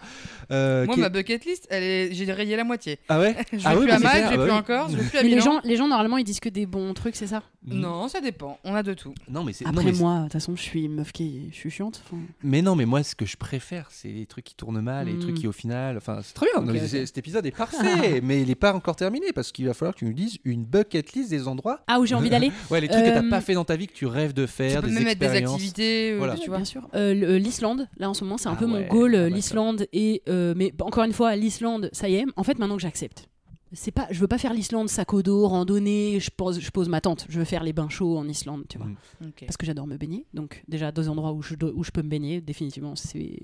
Euh, 0.52 0.86
Moi, 0.86 0.96
ma 0.98 1.10
bucket 1.10 1.46
list, 1.46 1.68
elle 1.70 1.84
est... 1.84 2.14
j'ai 2.14 2.32
rayé 2.32 2.56
la 2.56 2.64
moitié. 2.64 3.00
Ah 3.10 3.20
ouais 3.20 3.36
Je 3.52 3.58
vais 3.58 3.64
Ah 3.66 3.76
oui, 3.78 3.84
plus 3.86 3.92
à 3.94 4.00
Malte, 4.00 4.26
je 4.32 4.38
bah 4.38 4.44
plus 4.44 4.52
oui. 4.52 4.58
en 4.58 4.64
Corse, 4.64 4.92
je 4.94 4.98
plus 5.10 5.18
à 5.18 5.24
les 5.24 5.40
gens, 5.42 5.60
les 5.64 5.76
gens 5.76 5.88
normalement 5.88 6.18
ils 6.18 6.24
disent 6.24 6.40
que 6.40 6.50
des 6.50 6.66
bons 6.66 6.94
trucs, 6.94 7.16
c'est 7.16 7.28
ça? 7.28 7.44
Non, 7.68 8.08
ça 8.08 8.22
dépend. 8.22 8.60
On 8.64 8.76
a 8.76 8.84
de 8.84 8.94
tout. 8.94 9.14
Non, 9.28 9.44
mais 9.44 9.52
c'est. 9.54 9.66
non, 9.66 9.72
Après 9.72 9.86
mais 9.86 9.92
moi, 9.94 10.18
de 10.20 10.24
toute 10.26 10.34
façon, 10.34 10.56
je 10.56 10.62
suis 10.62 10.88
meuf 10.88 11.12
qui 11.12 11.50
je 11.52 11.56
suis 11.56 11.72
chiante. 11.72 12.04
Mais 12.44 12.62
non, 12.62 12.76
mais 12.76 12.86
moi, 12.86 13.02
ce 13.02 13.16
que 13.16 13.26
je 13.26 13.38
préfère, 13.38 13.88
c'est 13.90 14.10
les 14.10 14.28
trucs 14.28 14.46
qui 14.46 14.54
tournent 14.56 14.82
mal, 14.82 15.08
les 15.08 15.14
Mm. 15.14 15.20
trucs 15.20 15.36
qui, 15.36 15.48
au 15.48 15.52
final. 15.52 15.98
Enfin, 15.98 16.20
c'est 16.22 16.34
très 16.36 16.46
bien. 16.56 16.88
Cet 16.88 17.18
épisode 17.18 17.44
est 17.46 17.56
parfait, 17.56 18.22
mais 18.24 18.42
il 18.42 18.50
n'est 18.50 18.56
pas 18.56 18.74
encore 18.74 18.96
terminé 18.96 19.34
parce 19.34 19.52
qu'il 19.52 19.66
va 19.66 19.74
falloir 19.74 19.96
que 19.96 20.00
tu 20.00 20.06
nous 20.06 20.14
dises 20.14 20.38
une 20.44 20.64
bucket 20.64 21.14
list 21.14 21.32
des 21.32 21.48
endroits. 21.48 21.82
Ah 21.88 22.00
où 22.00 22.06
j'ai 22.06 22.14
envie 22.14 22.30
d'aller 22.30 22.52
Ouais, 22.70 22.82
les 22.82 22.88
trucs 22.88 23.04
que 23.04 23.10
Euh, 23.10 23.22
t'as 23.22 23.30
pas 23.30 23.42
fait 23.42 23.56
dans 23.56 23.66
ta 23.66 23.76
vie, 23.76 23.88
que 23.88 23.94
tu 23.94 24.06
rêves 24.06 24.34
de 24.34 24.46
Tu 24.46 24.52
faire, 24.52 24.82
peux 24.82 24.88
des 24.88 24.94
même 24.94 25.04
mettre 25.06 25.20
des 25.20 25.26
expériences. 25.26 25.54
activités, 25.56 26.12
euh, 26.12 26.18
Voilà. 26.20 26.36
tu 26.36 26.50
vois. 26.50 26.58
bien 26.58 26.66
sûr. 26.66 26.88
Euh, 26.94 27.16
euh, 27.16 27.38
L'Islande, 27.40 27.88
là 28.06 28.10
en 28.10 28.14
ce 28.14 28.24
moment, 28.24 28.38
c'est 28.38 28.50
un 28.50 28.54
Ah 28.54 28.60
peu 28.60 28.66
mon 28.66 28.86
goal, 28.88 29.16
ah 29.16 29.20
euh, 29.20 29.30
bah, 29.30 29.36
l'Islande. 29.36 29.88
Et 29.92 30.22
euh, 30.30 30.54
mais 30.56 30.72
encore 30.82 31.04
une 31.04 31.14
fois, 31.14 31.36
l'Islande, 31.36 31.90
ça 31.92 32.08
y 32.08 32.16
est. 32.16 32.26
En 32.36 32.44
fait, 32.44 32.58
maintenant 32.60 32.76
que 32.76 32.82
j'accepte, 32.82 33.28
c'est 33.74 33.92
pas, 33.92 34.08
je 34.12 34.20
veux 34.20 34.28
pas 34.28 34.38
faire 34.38 34.54
l'Islande 34.54 34.88
sac 34.90 35.14
au 35.14 35.22
dos, 35.22 35.48
randonnée, 35.48 36.20
je 36.20 36.30
pose, 36.30 36.60
je 36.60 36.72
pose 36.72 36.88
ma 36.88 37.02
tente. 37.02 37.26
Je 37.30 37.40
veux 37.40 37.46
faire 37.46 37.64
les 37.64 37.74
bains 37.74 37.90
chauds 37.90 38.18
en 38.18 38.28
Islande, 38.28 38.64
tu 38.70 38.78
vois. 38.78 38.88
Mm. 38.88 39.32
Parce 39.42 39.58
que 39.58 39.66
j'adore 39.66 39.88
me 39.88 39.98
baigner. 39.98 40.26
Donc, 40.34 40.64
déjà, 40.68 40.92
deux 40.92 41.10
endroits 41.10 41.34
où 41.34 41.42
je, 41.42 41.56
où 41.74 41.84
je 41.84 41.92
peux 41.92 42.02
me 42.02 42.10
baigner, 42.10 42.42
définitivement, 42.42 42.96
c'est 42.96 43.38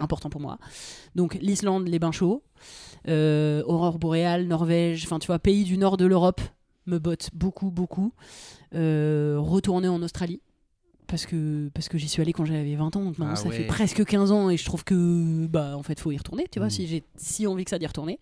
important 0.00 0.30
pour 0.30 0.40
moi. 0.40 0.58
Donc, 1.14 1.34
l'Islande, 1.40 1.86
les 1.88 1.98
bains 1.98 2.12
chauds, 2.12 2.42
euh, 3.08 3.62
aurore 3.66 3.98
boréale, 3.98 4.46
Norvège, 4.46 5.04
enfin, 5.04 5.18
tu 5.18 5.26
vois, 5.26 5.38
pays 5.38 5.64
du 5.64 5.78
nord 5.78 5.96
de 5.96 6.06
l'Europe 6.06 6.40
me 6.86 6.98
botte 6.98 7.30
beaucoup, 7.34 7.70
beaucoup. 7.70 8.12
Euh, 8.74 9.36
retourner 9.38 9.88
en 9.88 10.02
Australie. 10.02 10.40
Parce 11.10 11.26
que, 11.26 11.68
parce 11.74 11.88
que 11.88 11.98
j'y 11.98 12.08
suis 12.08 12.22
allée 12.22 12.32
quand 12.32 12.44
j'avais 12.44 12.76
20 12.76 12.94
ans, 12.96 13.04
donc 13.04 13.18
maintenant 13.18 13.34
Ah 13.34 13.36
ça 13.36 13.48
ouais. 13.48 13.56
fait 13.56 13.64
presque 13.66 14.04
15 14.04 14.30
ans 14.30 14.48
et 14.48 14.56
je 14.56 14.64
trouve 14.64 14.84
que, 14.84 15.46
bah, 15.48 15.76
en 15.76 15.82
fait, 15.82 15.98
faut 15.98 16.12
y 16.12 16.16
retourner, 16.16 16.46
tu 16.50 16.60
vois, 16.60 16.68
Mm. 16.68 16.70
si 16.70 16.86
j'ai 16.86 17.02
si 17.16 17.46
envie 17.48 17.64
que 17.64 17.70
ça 17.70 17.78
d'y 17.78 17.86
retourner. 17.86 18.18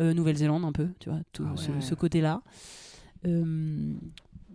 Euh, 0.00 0.12
Nouvelle-Zélande, 0.14 0.64
un 0.64 0.72
peu, 0.72 0.88
tu 1.00 1.08
vois, 1.10 1.20
tout 1.32 1.44
Ah 1.46 1.50
ouais. 1.52 1.80
ce, 1.80 1.86
ce 1.86 1.94
côté-là. 1.94 2.40
Euh, 3.26 3.92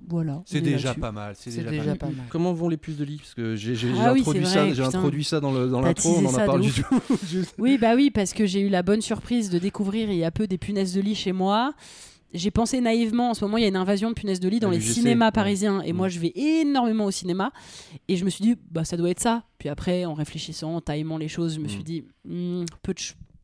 voilà. 0.10 0.42
C'est 0.46 0.62
déjà 0.62 0.94
pas 0.94 1.12
mal. 1.12 1.34
C'est 1.38 1.52
déjà, 1.52 1.70
déjà 1.70 1.84
pas 1.84 1.88
mal. 1.90 1.98
pas 1.98 2.08
mal. 2.08 2.26
Comment 2.30 2.54
vont 2.54 2.68
les 2.70 2.78
puces 2.78 2.98
de 2.98 3.04
lit 3.06 3.18
Parce 3.18 3.34
que 3.36 3.56
j'ai 3.56 3.74
Ah 4.00 4.14
oui, 4.14 4.22
introduit, 4.22 4.44
vrai, 4.44 4.74
j'ai 4.74 4.84
introduit 4.84 5.24
ça 5.24 5.40
dans 5.40 5.52
le- 5.52 5.70
dans 5.70 5.82
T'as 5.82 5.88
l'intro, 5.90 6.16
on 6.18 6.26
en 6.26 6.34
a 6.36 6.46
parlé 6.46 6.66
du 6.70 6.74
tout. 6.82 6.86
Juste- 7.28 7.56
Oui, 7.60 7.78
bah 7.78 7.96
oui, 7.96 8.10
parce 8.10 8.34
que 8.34 8.46
j'ai 8.46 8.62
eu 8.62 8.70
la 8.70 8.82
bonne 8.84 9.02
surprise 9.02 9.50
de 9.50 9.60
découvrir 9.60 10.10
il 10.12 10.18
y 10.18 10.24
a 10.24 10.32
peu 10.32 10.48
des 10.48 10.58
punaises 10.58 10.94
de 10.94 11.02
lit 11.02 11.16
chez 11.16 11.32
moi. 11.32 11.74
J'ai 12.34 12.52
pensé 12.52 12.80
naïvement, 12.80 13.32
en 13.32 13.34
ce 13.34 13.44
moment, 13.44 13.58
il 13.58 13.62
y 13.62 13.66
a 13.66 13.70
une 13.70 13.76
invasion 13.76 14.10
de 14.10 14.14
punaises 14.14 14.40
de 14.40 14.48
lit 14.50 14.60
dans 14.60 14.70
Ah, 14.70 14.74
les 14.74 14.82
cinémas 14.82 15.32
parisiens. 15.32 15.82
Et 15.82 15.94
Mm. 15.94 15.96
moi, 15.96 16.10
je 16.10 16.20
vais 16.20 16.32
énormément 16.36 17.06
au 17.06 17.12
cinéma. 17.12 17.52
Et 18.08 18.18
je 18.18 18.26
me 18.26 18.30
suis 18.30 18.44
dit, 18.44 18.56
bah, 18.70 18.86
ça 18.86 18.98
doit 18.98 19.10
être 19.10 19.20
ça. 19.20 19.44
Puis 19.58 19.68
après, 19.70 20.06
en 20.06 20.14
réfléchissant, 20.14 20.76
en 20.76 20.82
taillement 20.82 21.18
les 21.18 21.28
choses, 21.28 21.56
je 21.56 21.60
me 21.60 21.66
Mm. 21.66 21.70
suis 21.70 21.84
dit, 21.84 22.04
hmm, 22.26 22.66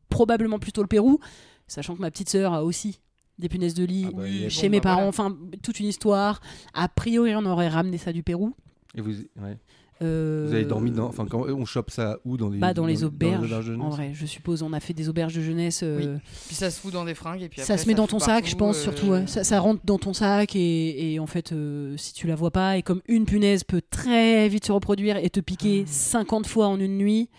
probablement 0.08 0.58
plutôt 0.58 0.82
le 0.82 0.88
Pérou, 0.88 1.18
sachant 1.66 1.96
que 1.96 2.00
ma 2.00 2.10
petite 2.10 2.28
sœur 2.30 2.54
a 2.54 2.64
aussi 2.64 3.00
des 3.38 3.48
punaises 3.48 3.74
de 3.74 3.84
lit 3.84 4.06
Ah 4.08 4.10
bah, 4.14 4.48
chez 4.48 4.68
Bon, 4.68 4.70
mes 4.72 4.78
bah, 4.80 4.82
parents. 4.84 4.96
voilà. 4.96 5.08
Enfin, 5.08 5.36
toute 5.62 5.80
une 5.80 5.86
histoire. 5.86 6.40
A 6.72 6.88
priori, 6.88 7.34
on 7.36 7.44
aurait 7.44 7.68
ramené 7.68 7.98
ça 7.98 8.12
du 8.12 8.22
Pérou. 8.22 8.54
Et 8.94 9.00
vous, 9.00 9.10
ouais. 9.10 9.58
Euh, 10.02 10.44
vous 10.46 10.54
avez 10.54 10.64
dormi 10.64 10.90
dans. 10.90 11.06
Enfin, 11.06 11.24
quand 11.24 11.46
on 11.48 11.64
chope 11.64 11.90
ça 11.90 12.18
où 12.24 12.36
dans 12.36 12.50
les, 12.50 12.58
bah, 12.58 12.74
dans 12.74 12.84
les 12.84 12.98
dans 12.98 13.06
auberges, 13.06 13.44
auberges 13.46 13.68
de 13.70 13.76
en 13.76 13.88
vrai, 13.88 14.10
je 14.12 14.26
suppose. 14.26 14.62
On 14.62 14.72
a 14.74 14.80
fait 14.80 14.92
des 14.92 15.08
auberges 15.08 15.34
de 15.34 15.40
jeunesse. 15.40 15.80
euh, 15.82 16.18
Puis 16.46 16.54
ça 16.54 16.70
se 16.70 16.78
fout 16.80 16.92
dans 16.92 17.04
des 17.06 17.14
fringues 17.14 17.40
et 17.42 17.48
puis 17.48 17.62
ça 17.62 17.78
se 17.78 17.86
met 17.88 17.94
dans 17.94 18.06
ton 18.06 18.18
sac, 18.18 18.46
je 18.46 18.56
pense, 18.56 18.76
euh, 18.78 18.82
surtout. 18.82 19.06
ouais. 19.06 19.26
Ça, 19.26 19.42
ça 19.42 19.58
rentre 19.58 19.80
dans 19.84 19.98
ton 19.98 20.12
sac 20.12 20.54
et, 20.54 21.14
et 21.14 21.18
en 21.18 21.26
fait, 21.26 21.52
euh, 21.52 21.96
si 21.96 22.12
tu 22.12 22.26
la 22.26 22.34
vois 22.34 22.50
pas, 22.50 22.76
et 22.76 22.82
comme 22.82 23.00
une 23.08 23.24
punaise 23.24 23.64
peut 23.64 23.82
très 23.90 24.48
vite 24.48 24.66
se 24.66 24.72
reproduire 24.72 25.16
et 25.16 25.30
te 25.30 25.40
piquer 25.40 25.84
Ah. 25.86 25.90
50 25.90 26.46
fois 26.46 26.66
en 26.68 26.78
une 26.78 26.98
nuit, 26.98 27.30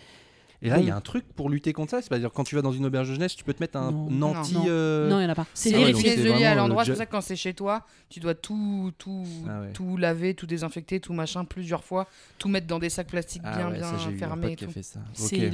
Et 0.60 0.70
là, 0.70 0.78
il 0.80 0.86
y 0.86 0.90
a 0.90 0.96
un 0.96 1.00
truc 1.00 1.24
pour 1.36 1.50
lutter 1.50 1.72
contre 1.72 1.92
ça. 1.92 2.02
C'est-à-dire, 2.02 2.30
quand 2.32 2.42
tu 2.42 2.56
vas 2.56 2.62
dans 2.62 2.72
une 2.72 2.84
auberge 2.84 3.08
de 3.08 3.14
jeunesse, 3.14 3.36
tu 3.36 3.44
peux 3.44 3.54
te 3.54 3.62
mettre 3.62 3.78
un 3.78 3.92
Non. 3.92 4.34
anti. 4.36 4.54
Non. 4.54 4.64
euh, 4.66 5.08
non, 5.08 5.20
il 5.20 5.22
y 5.22 5.26
en 5.26 5.28
a 5.28 5.34
pas. 5.36 5.46
C'est 5.54 5.70
C'est 5.70 5.76
Ah 5.76 5.78
ouais, 5.80 5.92
des 5.92 6.08
à 6.10 6.32
vraiment 6.32 6.54
l'endroit, 6.62 6.82
le 6.82 6.86
c'est 6.86 6.90
pour 6.92 6.98
ça 6.98 7.06
que 7.06 7.10
quand 7.12 7.20
c'est 7.20 7.36
chez 7.36 7.54
toi, 7.54 7.86
tu 8.08 8.18
dois 8.18 8.34
tout, 8.34 8.90
tout, 8.98 9.24
Ah 9.48 9.60
ouais. 9.60 9.72
tout 9.72 9.96
laver, 9.96 10.34
tout 10.34 10.46
désinfecter, 10.46 10.98
tout 10.98 11.12
machin 11.12 11.44
plusieurs 11.44 11.84
fois, 11.84 12.08
tout 12.38 12.48
mettre 12.48 12.66
dans 12.66 12.80
des 12.80 12.90
sacs 12.90 13.06
plastiques 13.06 13.42
Ah 13.44 13.56
bien, 13.56 13.68
ouais, 13.68 13.74
bien 13.78 13.84
ça, 13.98 13.98
fermés 14.18 14.42
pote 14.42 14.50
et 14.52 14.56
qui 14.56 14.64
a 14.64 14.66
tout. 14.66 14.72
fait 14.72 14.82
ça. 14.82 15.00
C'est 15.14 15.50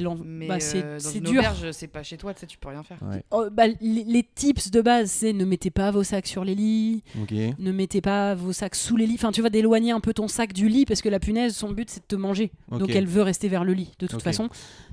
bah, 0.47 0.59
c'est 0.59 0.83
euh, 0.83 0.93
dans 0.97 0.99
c'est 0.99 1.17
une 1.19 1.23
dur. 1.25 1.39
auberge, 1.39 1.71
c'est 1.71 1.87
pas 1.87 2.01
chez 2.01 2.17
toi, 2.17 2.33
tu 2.33 2.39
sais, 2.39 2.47
tu 2.47 2.57
peux 2.57 2.69
rien 2.69 2.81
faire. 2.81 2.97
Ouais, 3.03 3.23
Oh, 3.29 3.45
bah, 3.51 3.65
les, 3.81 4.03
les 4.03 4.23
tips 4.23 4.71
de 4.71 4.81
base, 4.81 5.11
c'est 5.11 5.33
ne 5.33 5.45
mettez 5.45 5.69
pas 5.69 5.91
vos 5.91 6.03
sacs 6.03 6.25
sur 6.27 6.43
les 6.43 6.55
lits, 6.55 7.03
ok. 7.21 7.31
ne 7.59 7.71
mettez 7.71 8.01
pas 8.01 8.33
vos 8.33 8.53
sacs 8.53 8.73
sous 8.75 8.97
les 8.97 9.05
lits. 9.05 9.15
Enfin, 9.19 9.31
tu 9.31 9.43
vas 9.43 9.49
d'éloigner 9.51 9.91
un 9.91 9.99
peu 9.99 10.13
ton 10.13 10.27
sac 10.27 10.51
du 10.51 10.67
lit 10.67 10.85
parce 10.85 11.01
que 11.03 11.09
la 11.09 11.19
punaise, 11.19 11.55
son 11.55 11.69
but, 11.71 11.89
c'est 11.91 11.99
de 12.01 12.05
te 12.07 12.15
manger. 12.15 12.51
Ok. 12.71 12.79
Donc, 12.79 12.89
elle 12.89 13.05
veut 13.07 13.21
rester 13.21 13.47
vers 13.49 13.63
le 13.63 13.73
lit. 13.73 13.91
De 13.99 14.07
toute 14.07 14.21
façon, 14.23 14.49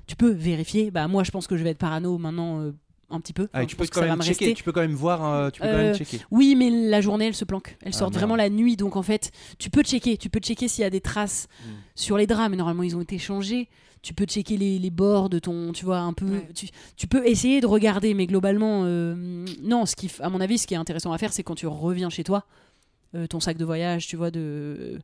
tu 0.07 0.17
peux 0.17 0.31
vérifier. 0.31 0.91
Bah, 0.91 1.09
moi, 1.09 1.25
je 1.25 1.31
pense 1.31 1.47
que 1.47 1.57
je 1.57 1.63
vais 1.65 1.71
être 1.71 1.79
parano 1.79 2.19
maintenant 2.19 2.61
euh, 2.61 2.73
un 3.11 3.21
petit 3.21 3.33
peu. 3.33 3.49
Ah, 3.53 3.59
Enfin, 3.59 3.67
tu 3.67 3.77
peux 3.77 3.87
quand 3.87 4.01
même 4.03 4.17
me 4.19 4.23
checker. 4.23 4.47
rester. 4.47 4.55
Tu 4.55 4.63
peux 4.65 4.73
quand 4.73 4.81
même 4.81 4.95
voir. 4.95 5.25
euh, 5.25 5.51
tu 5.51 5.61
peux 5.61 5.67
quand 5.67 5.73
Euh, 5.75 5.83
même 5.89 5.95
checker. 5.95 6.21
Oui, 6.31 6.55
mais 6.57 6.71
la 6.71 7.01
journée, 7.01 7.27
elle 7.27 7.35
se 7.35 7.45
planque. 7.45 7.77
Elle 7.83 7.93
Ah, 7.95 7.99
sort 7.99 8.09
merde. 8.09 8.15
vraiment 8.19 8.37
la 8.37 8.49
nuit. 8.51 8.77
Donc, 8.77 8.97
en 8.97 9.03
fait, 9.03 9.31
tu 9.59 9.69
peux 9.71 9.83
checker. 9.83 10.17
Tu 10.17 10.29
peux 10.31 10.41
checker 10.41 10.67
s'il 10.69 10.83
y 10.83 10.87
a 10.87 10.91
des 10.91 11.01
traces 11.03 11.47
Mm. 11.65 11.71
sur 11.95 12.17
les 12.17 12.27
draps, 12.27 12.51
mais 12.51 12.57
normalement, 12.57 12.83
ils 12.83 12.97
ont 12.97 13.01
été 13.03 13.19
changés. 13.19 13.69
Tu 14.01 14.15
peux 14.15 14.25
checker 14.25 14.57
les, 14.57 14.79
les 14.81 14.91
bords 14.91 15.29
de 15.31 15.39
ton. 15.39 15.73
Tu 15.73 15.85
vois, 15.85 15.99
un 15.99 16.13
peu. 16.13 16.27
Ouais. 16.27 16.49
Tu, 16.55 16.69
tu 16.97 17.07
peux 17.07 17.25
essayer 17.27 17.61
de 17.61 17.67
regarder, 17.67 18.15
mais 18.15 18.27
globalement, 18.27 18.83
euh, 18.85 19.45
non. 19.63 19.87
Ce 19.87 19.95
qui, 19.95 20.09
f- 20.09 20.21
à 20.23 20.29
mon 20.29 20.41
avis, 20.41 20.59
ce 20.59 20.67
qui 20.67 20.75
est 20.75 20.79
intéressant 20.79 21.13
à 21.13 21.19
faire, 21.19 21.33
c'est 21.33 21.43
quand 21.45 21.55
tu 21.55 21.67
reviens 21.69 22.11
chez 22.11 22.25
toi, 22.25 22.45
euh, 23.15 23.27
ton 23.29 23.39
sac 23.41 23.57
de 23.59 23.65
voyage, 23.65 24.09
tu 24.09 24.17
vois, 24.17 24.31
de. 24.33 24.99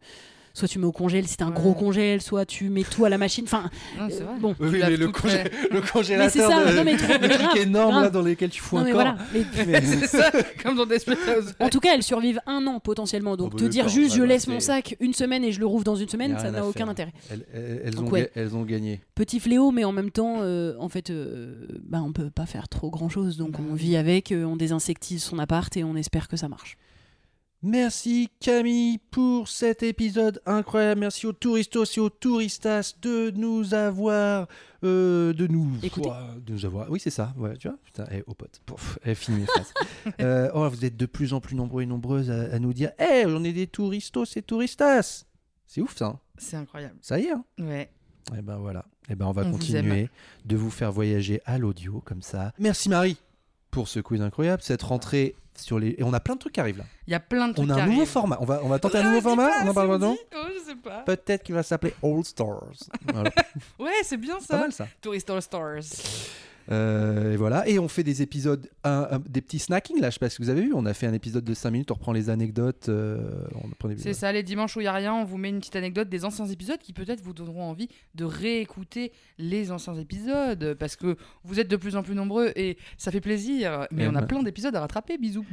Soit 0.59 0.67
tu 0.67 0.81
mets 0.81 0.87
au 0.87 0.93
congèle 0.93 1.25
si 1.29 1.37
t'as 1.37 1.45
un 1.45 1.49
Ouais. 1.51 1.55
gros 1.55 1.73
congèle, 1.73 2.21
soit 2.21 2.45
tu 2.45 2.69
mets 2.69 2.83
tout 2.83 3.05
à 3.05 3.09
la 3.09 3.17
machine. 3.17 3.45
Enfin, 3.45 3.71
Non, 3.97 4.09
c'est 4.11 4.23
euh, 4.23 4.25
vrai. 4.25 4.35
bon. 4.41 4.57
Oui, 4.59 4.69
oui, 4.73 4.81
mais 4.83 4.97
le, 4.97 5.07
congé- 5.09 5.45
congélateur 5.93 6.51
ça, 6.51 6.65
de, 6.73 6.77
non, 6.77 6.83
mais 6.85 6.97
trop- 6.97 7.07
grave, 7.07 7.57
énorme 7.59 7.91
grave. 7.93 8.03
là 8.03 8.11
dans 8.11 8.23
lequel 8.23 8.51
tu 8.51 8.61
fous 8.61 8.75
Non, 8.75 8.83
un 8.83 8.85
mais 8.87 8.91
corps. 8.91 9.01
voilà. 9.03 9.17
Mais- 9.33 9.67
Mais- 9.69 9.81
c'est 9.83 10.07
ça, 10.09 10.33
comme 10.63 10.77
dans 10.77 10.83
Housewives. 10.85 11.55
En 11.61 11.69
tout 11.69 11.79
cas, 11.79 11.91
elles 11.95 12.03
survivent 12.03 12.41
un 12.47 12.67
an 12.67 12.81
potentiellement. 12.81 13.37
Donc 13.37 13.53
Oh, 13.53 13.57
bah, 13.57 13.63
te 13.65 13.69
dire 13.69 13.85
d'accord. 13.85 13.95
juste 13.95 14.11
Ouais, 14.13 14.17
je 14.17 14.23
bah, 14.23 14.27
laisse 14.27 14.49
mon 14.49 14.59
sac 14.59 14.97
une 14.99 15.15
semaine 15.15 15.45
et 15.45 15.53
je 15.53 15.61
le 15.61 15.67
rouvre 15.67 15.85
dans 15.85 15.95
une 15.95 16.09
semaine, 16.09 16.37
ça 16.41 16.51
n'a 16.51 16.67
aucun 16.67 16.89
intérêt. 16.89 17.13
elles, 17.31 17.45
elles- 17.55 17.83
elles 17.85 17.95
Donc, 17.95 18.09
ont, 18.09 18.11
ouais. 18.11 18.23
ga- 18.23 18.43
elles 18.43 18.57
ont 18.57 18.63
gagné. 18.65 19.01
Petit 19.15 19.39
fléau, 19.39 19.71
mais 19.71 19.85
en 19.85 19.93
même 19.93 20.11
temps, 20.11 20.39
euh, 20.41 20.75
en 20.81 20.89
fait, 20.89 21.11
euh, 21.11 21.55
bah, 21.85 22.03
on 22.05 22.13
peut 22.13 22.31
pas 22.31 22.47
faire 22.47 22.69
trop 22.69 22.91
grand 22.91 23.09
chose. 23.09 23.37
Donc 23.37 23.53
Bah 23.53 23.61
on 23.71 23.75
vit 23.75 23.97
avec, 23.97 24.33
euh, 24.33 24.45
on 24.45 24.57
désinsectise 24.57 25.23
son 25.23 25.39
appart 25.39 25.77
et 25.77 25.85
on 25.85 25.95
espère 25.95 26.27
que 26.27 26.37
ça 26.37 26.49
marche. 26.49 26.77
Merci 27.63 28.29
Camille 28.39 28.99
pour 29.11 29.49
cet 29.49 29.83
épisode 29.83 30.41
incroyable. 30.47 31.01
Merci 31.01 31.27
aux 31.27 31.33
touristos 31.33 31.97
et 31.97 32.01
aux 32.01 32.09
touristas 32.09 32.95
de 33.03 33.31
nous 33.35 33.75
avoir, 33.75 34.47
euh, 34.85 35.33
de 35.33 35.49
nous. 35.49 35.69
Ouah, 35.97 36.37
de 36.41 36.53
nous 36.53 36.65
avoir. 36.65 36.89
Oui 36.89 37.01
c'est 37.01 37.11
ça. 37.11 37.35
Ouais, 37.37 37.57
tu 37.57 37.67
vois. 37.69 37.77
Putain, 37.85 38.05
eh, 38.13 38.23
oh 38.29 38.35
pote, 38.35 38.61
Pouf, 38.65 38.99
mes 39.05 39.15
phrases. 39.47 39.75
Euh, 40.21 40.51
oh, 40.55 40.69
vous 40.69 40.85
êtes 40.85 40.97
de 40.97 41.07
plus 41.07 41.33
en 41.33 41.41
plus 41.41 41.57
nombreux 41.57 41.83
et 41.83 41.87
nombreuses 41.87 42.31
à, 42.31 42.55
à 42.55 42.59
nous 42.61 42.73
dire, 42.73 42.93
eh, 43.01 43.25
on 43.27 43.43
est 43.43 43.53
des 43.53 43.67
touristos 43.67 44.37
et 44.37 44.43
touristas. 44.43 45.25
C'est 45.67 45.81
ouf 45.81 45.97
ça. 45.97 46.07
hein. 46.07 46.21
C'est 46.39 46.57
incroyable. 46.57 46.97
Ça 47.01 47.19
y 47.19 47.25
est. 47.25 47.33
hein. 47.33 47.45
Ouais. 47.59 47.91
Eh 48.39 48.43
ben 48.43 48.59
voilà. 48.59 48.85
Eh 49.11 49.17
ben 49.17 49.27
on 49.27 49.33
va 49.33 49.43
On 49.43 49.47
vous 49.51 49.59
continuer 49.59 50.09
de 50.45 50.57
vous 50.57 50.71
faire 50.71 50.93
voyager 50.93 51.41
à 51.45 51.59
l'audio 51.59 52.03
comme 52.05 52.23
ça. 52.23 52.53
Merci 52.59 52.89
Marie 52.89 53.17
pour 53.71 53.89
ce 53.89 54.01
quiz 54.01 54.21
incroyable, 54.23 54.62
cette 54.62 54.83
rentrée 54.83 55.35
sur 55.57 55.79
les. 55.79 55.97
Et 55.99 56.03
on 56.05 56.12
a 56.12 56.21
plein 56.21 56.35
de 56.35 56.41
trucs 56.41 56.55
qui 56.55 56.61
arrivent 56.61 56.79
là. 56.79 56.85
Il 57.07 57.11
y 57.11 57.14
a 57.14 57.21
plein 57.21 57.49
de 57.49 57.55
trucs 57.55 57.66
On 57.66 57.71
a 57.71 57.75
qui 57.77 57.81
un 57.81 57.87
nouveau 57.87 57.99
arrivent. 58.01 58.11
format. 58.12 58.39
On 58.41 58.45
va, 58.45 58.61
on 58.62 58.69
va 58.69 58.79
tenter 58.79 58.99
un 58.99 59.07
Ah, 59.07 59.09
nouveau 59.09 59.21
format. 59.21 59.49
pas, 59.49 59.64
On 59.64 59.69
en 59.69 59.75
parle 59.75 59.89
maintenant. 59.89 60.16
Oh, 60.37 60.45
je 60.55 60.64
sais 60.64 60.77
pas. 60.77 61.01
Peut-être 61.01 61.43
qu'il 61.43 61.55
va 61.55 61.62
s'appeler 61.62 61.95
All 62.03 62.25
Stars. 62.25 62.75
Voilà. 63.12 63.31
Ouais, 63.79 63.91
c'est 64.05 64.16
bien 64.16 64.37
Pas 64.37 64.41
ça. 64.45 64.57
mal 64.59 64.73
ça. 64.73 64.87
Tourist 65.03 65.29
All 65.31 65.43
Stars. 65.43 65.83
Euh, 66.71 67.33
et 67.33 67.37
voilà. 67.37 67.66
Et 67.69 67.79
on 67.79 67.89
fait 67.89 68.03
des 68.03 68.21
épisodes, 68.23 68.69
un- 68.85 69.09
un- 69.12 69.19
des 69.29 69.41
petits 69.41 69.59
snacking 69.59 70.01
là. 70.01 70.11
Je 70.11 70.14
sais 70.14 70.19
pas 70.21 70.29
si 70.29 70.43
vous 70.43 70.51
avez 70.51 70.61
vu. 70.62 70.73
On 70.75 70.85
a 70.87 70.95
fait 70.95 71.07
un 71.07 71.12
épisode 71.12 71.45
de 71.45 71.55
5 71.55 71.71
minutes. 71.71 71.91
On 71.91 71.95
reprend 71.95 72.12
les 72.12 72.31
anecdotes. 72.31 72.89
euh, 72.89 73.19
on 73.55 73.69
prend 73.79 73.89
des- 73.89 73.99
C'est 73.99 74.12
ça, 74.12 74.33
les 74.33 74.43
dimanches 74.43 74.77
où 74.77 74.81
il 74.81 74.85
n'y 74.85 74.89
a 74.89 74.93
rien, 74.93 75.14
on 75.14 75.25
vous 75.25 75.39
met 75.39 75.49
une 75.49 75.59
petite 75.59 75.77
anecdote 75.77 76.09
des 76.09 76.25
anciens 76.25 76.47
épisodes 76.47 76.79
qui 76.79 76.93
peut-être 76.93 77.23
vous 77.23 77.33
donneront 77.33 77.64
envie 77.64 77.89
de 78.14 78.25
réécouter 78.25 79.12
les 79.39 79.71
anciens 79.73 79.95
épisodes 79.97 80.75
parce 80.79 80.97
que 80.97 81.16
vous 81.45 81.61
êtes 81.61 81.69
de 81.69 81.77
plus 81.77 81.97
en 81.97 82.03
plus 82.03 82.14
nombreux 82.14 82.53
et 82.57 82.77
ça 82.97 83.11
fait 83.11 83.21
plaisir. 83.21 83.87
Mais 83.91 84.05
Et 84.05 84.09
on 84.09 84.14
a 84.14 84.23
plein 84.23 84.43
d'épisodes 84.43 84.75
à 84.75 84.81
rattraper. 84.81 85.19
Bisous. 85.19 85.45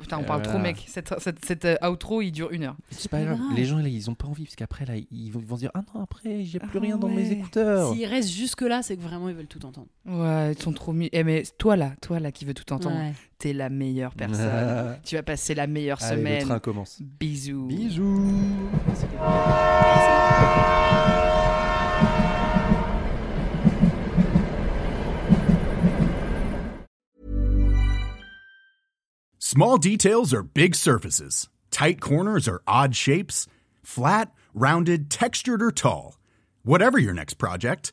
Putain, 0.00 0.18
on 0.18 0.24
parle 0.24 0.42
trop, 0.42 0.52
voilà. 0.52 0.68
mec. 0.68 0.84
Cette, 0.86 1.14
cette, 1.20 1.44
cette, 1.44 1.64
euh, 1.64 1.76
outro, 1.90 2.20
il 2.22 2.30
dure 2.32 2.50
une 2.52 2.64
heure. 2.64 2.76
C'est 2.90 3.10
pas 3.10 3.22
grave. 3.22 3.38
Les 3.56 3.64
gens 3.64 3.78
là, 3.78 3.88
ils 3.88 4.10
ont 4.10 4.14
pas 4.14 4.26
envie 4.26 4.44
parce 4.44 4.56
qu'après 4.56 4.84
là, 4.84 4.94
ils 5.10 5.30
vont, 5.30 5.40
se 5.56 5.60
dire 5.60 5.70
ah 5.74 5.82
non 5.94 6.02
après 6.02 6.44
j'ai 6.44 6.58
plus 6.58 6.78
Ah 6.78 6.80
rien 6.82 6.96
dans 6.98 7.08
mes 7.08 7.30
écouteurs. 7.32 7.92
S'ils 7.92 8.06
restent 8.06 8.30
jusque-là, 8.30 8.82
c'est 8.82 8.96
que 8.96 9.02
vraiment 9.02 9.28
ils 9.28 9.34
veulent 9.34 9.46
tout 9.46 9.64
entendre. 9.64 9.88
Ouais, 10.06 10.54
ils 10.58 10.62
sont 10.62 10.72
trop 10.72 10.92
mis. 10.92 11.08
Eh, 11.12 11.24
mais 11.24 11.44
toi 11.56 11.76
là, 11.76 11.92
toi 12.02 12.18
là 12.20 12.32
qui 12.32 12.44
veux 12.44 12.54
tout 12.54 12.72
entendre, 12.72 12.96
Ouais. 12.96 13.12
t'es 13.38 13.52
la 13.52 13.68
meilleure 13.68 14.14
personne. 14.14 14.96
tu 15.04 15.14
vas 15.16 15.22
passer 15.22 15.54
la 15.54 15.66
meilleure 15.66 16.02
Allez, 16.02 16.16
le 16.16 16.18
semaine. 16.20 16.42
train 16.46 16.58
commence. 16.58 17.00
Bisous. 17.00 17.66
Bisous. 17.66 18.22
Small 29.38 29.78
details 29.78 30.34
are 30.34 30.42
big 30.42 30.74
surfaces. 30.74 31.48
Tight 31.70 32.00
corners 32.00 32.48
are 32.48 32.62
odd 32.66 32.94
shapes. 32.96 33.46
Flat, 33.82 34.32
rounded, 34.54 35.10
textured, 35.10 35.62
or 35.62 35.70
tall. 35.72 36.18
Whatever 36.64 36.98
your 36.98 37.14
next 37.14 37.34
project, 37.34 37.92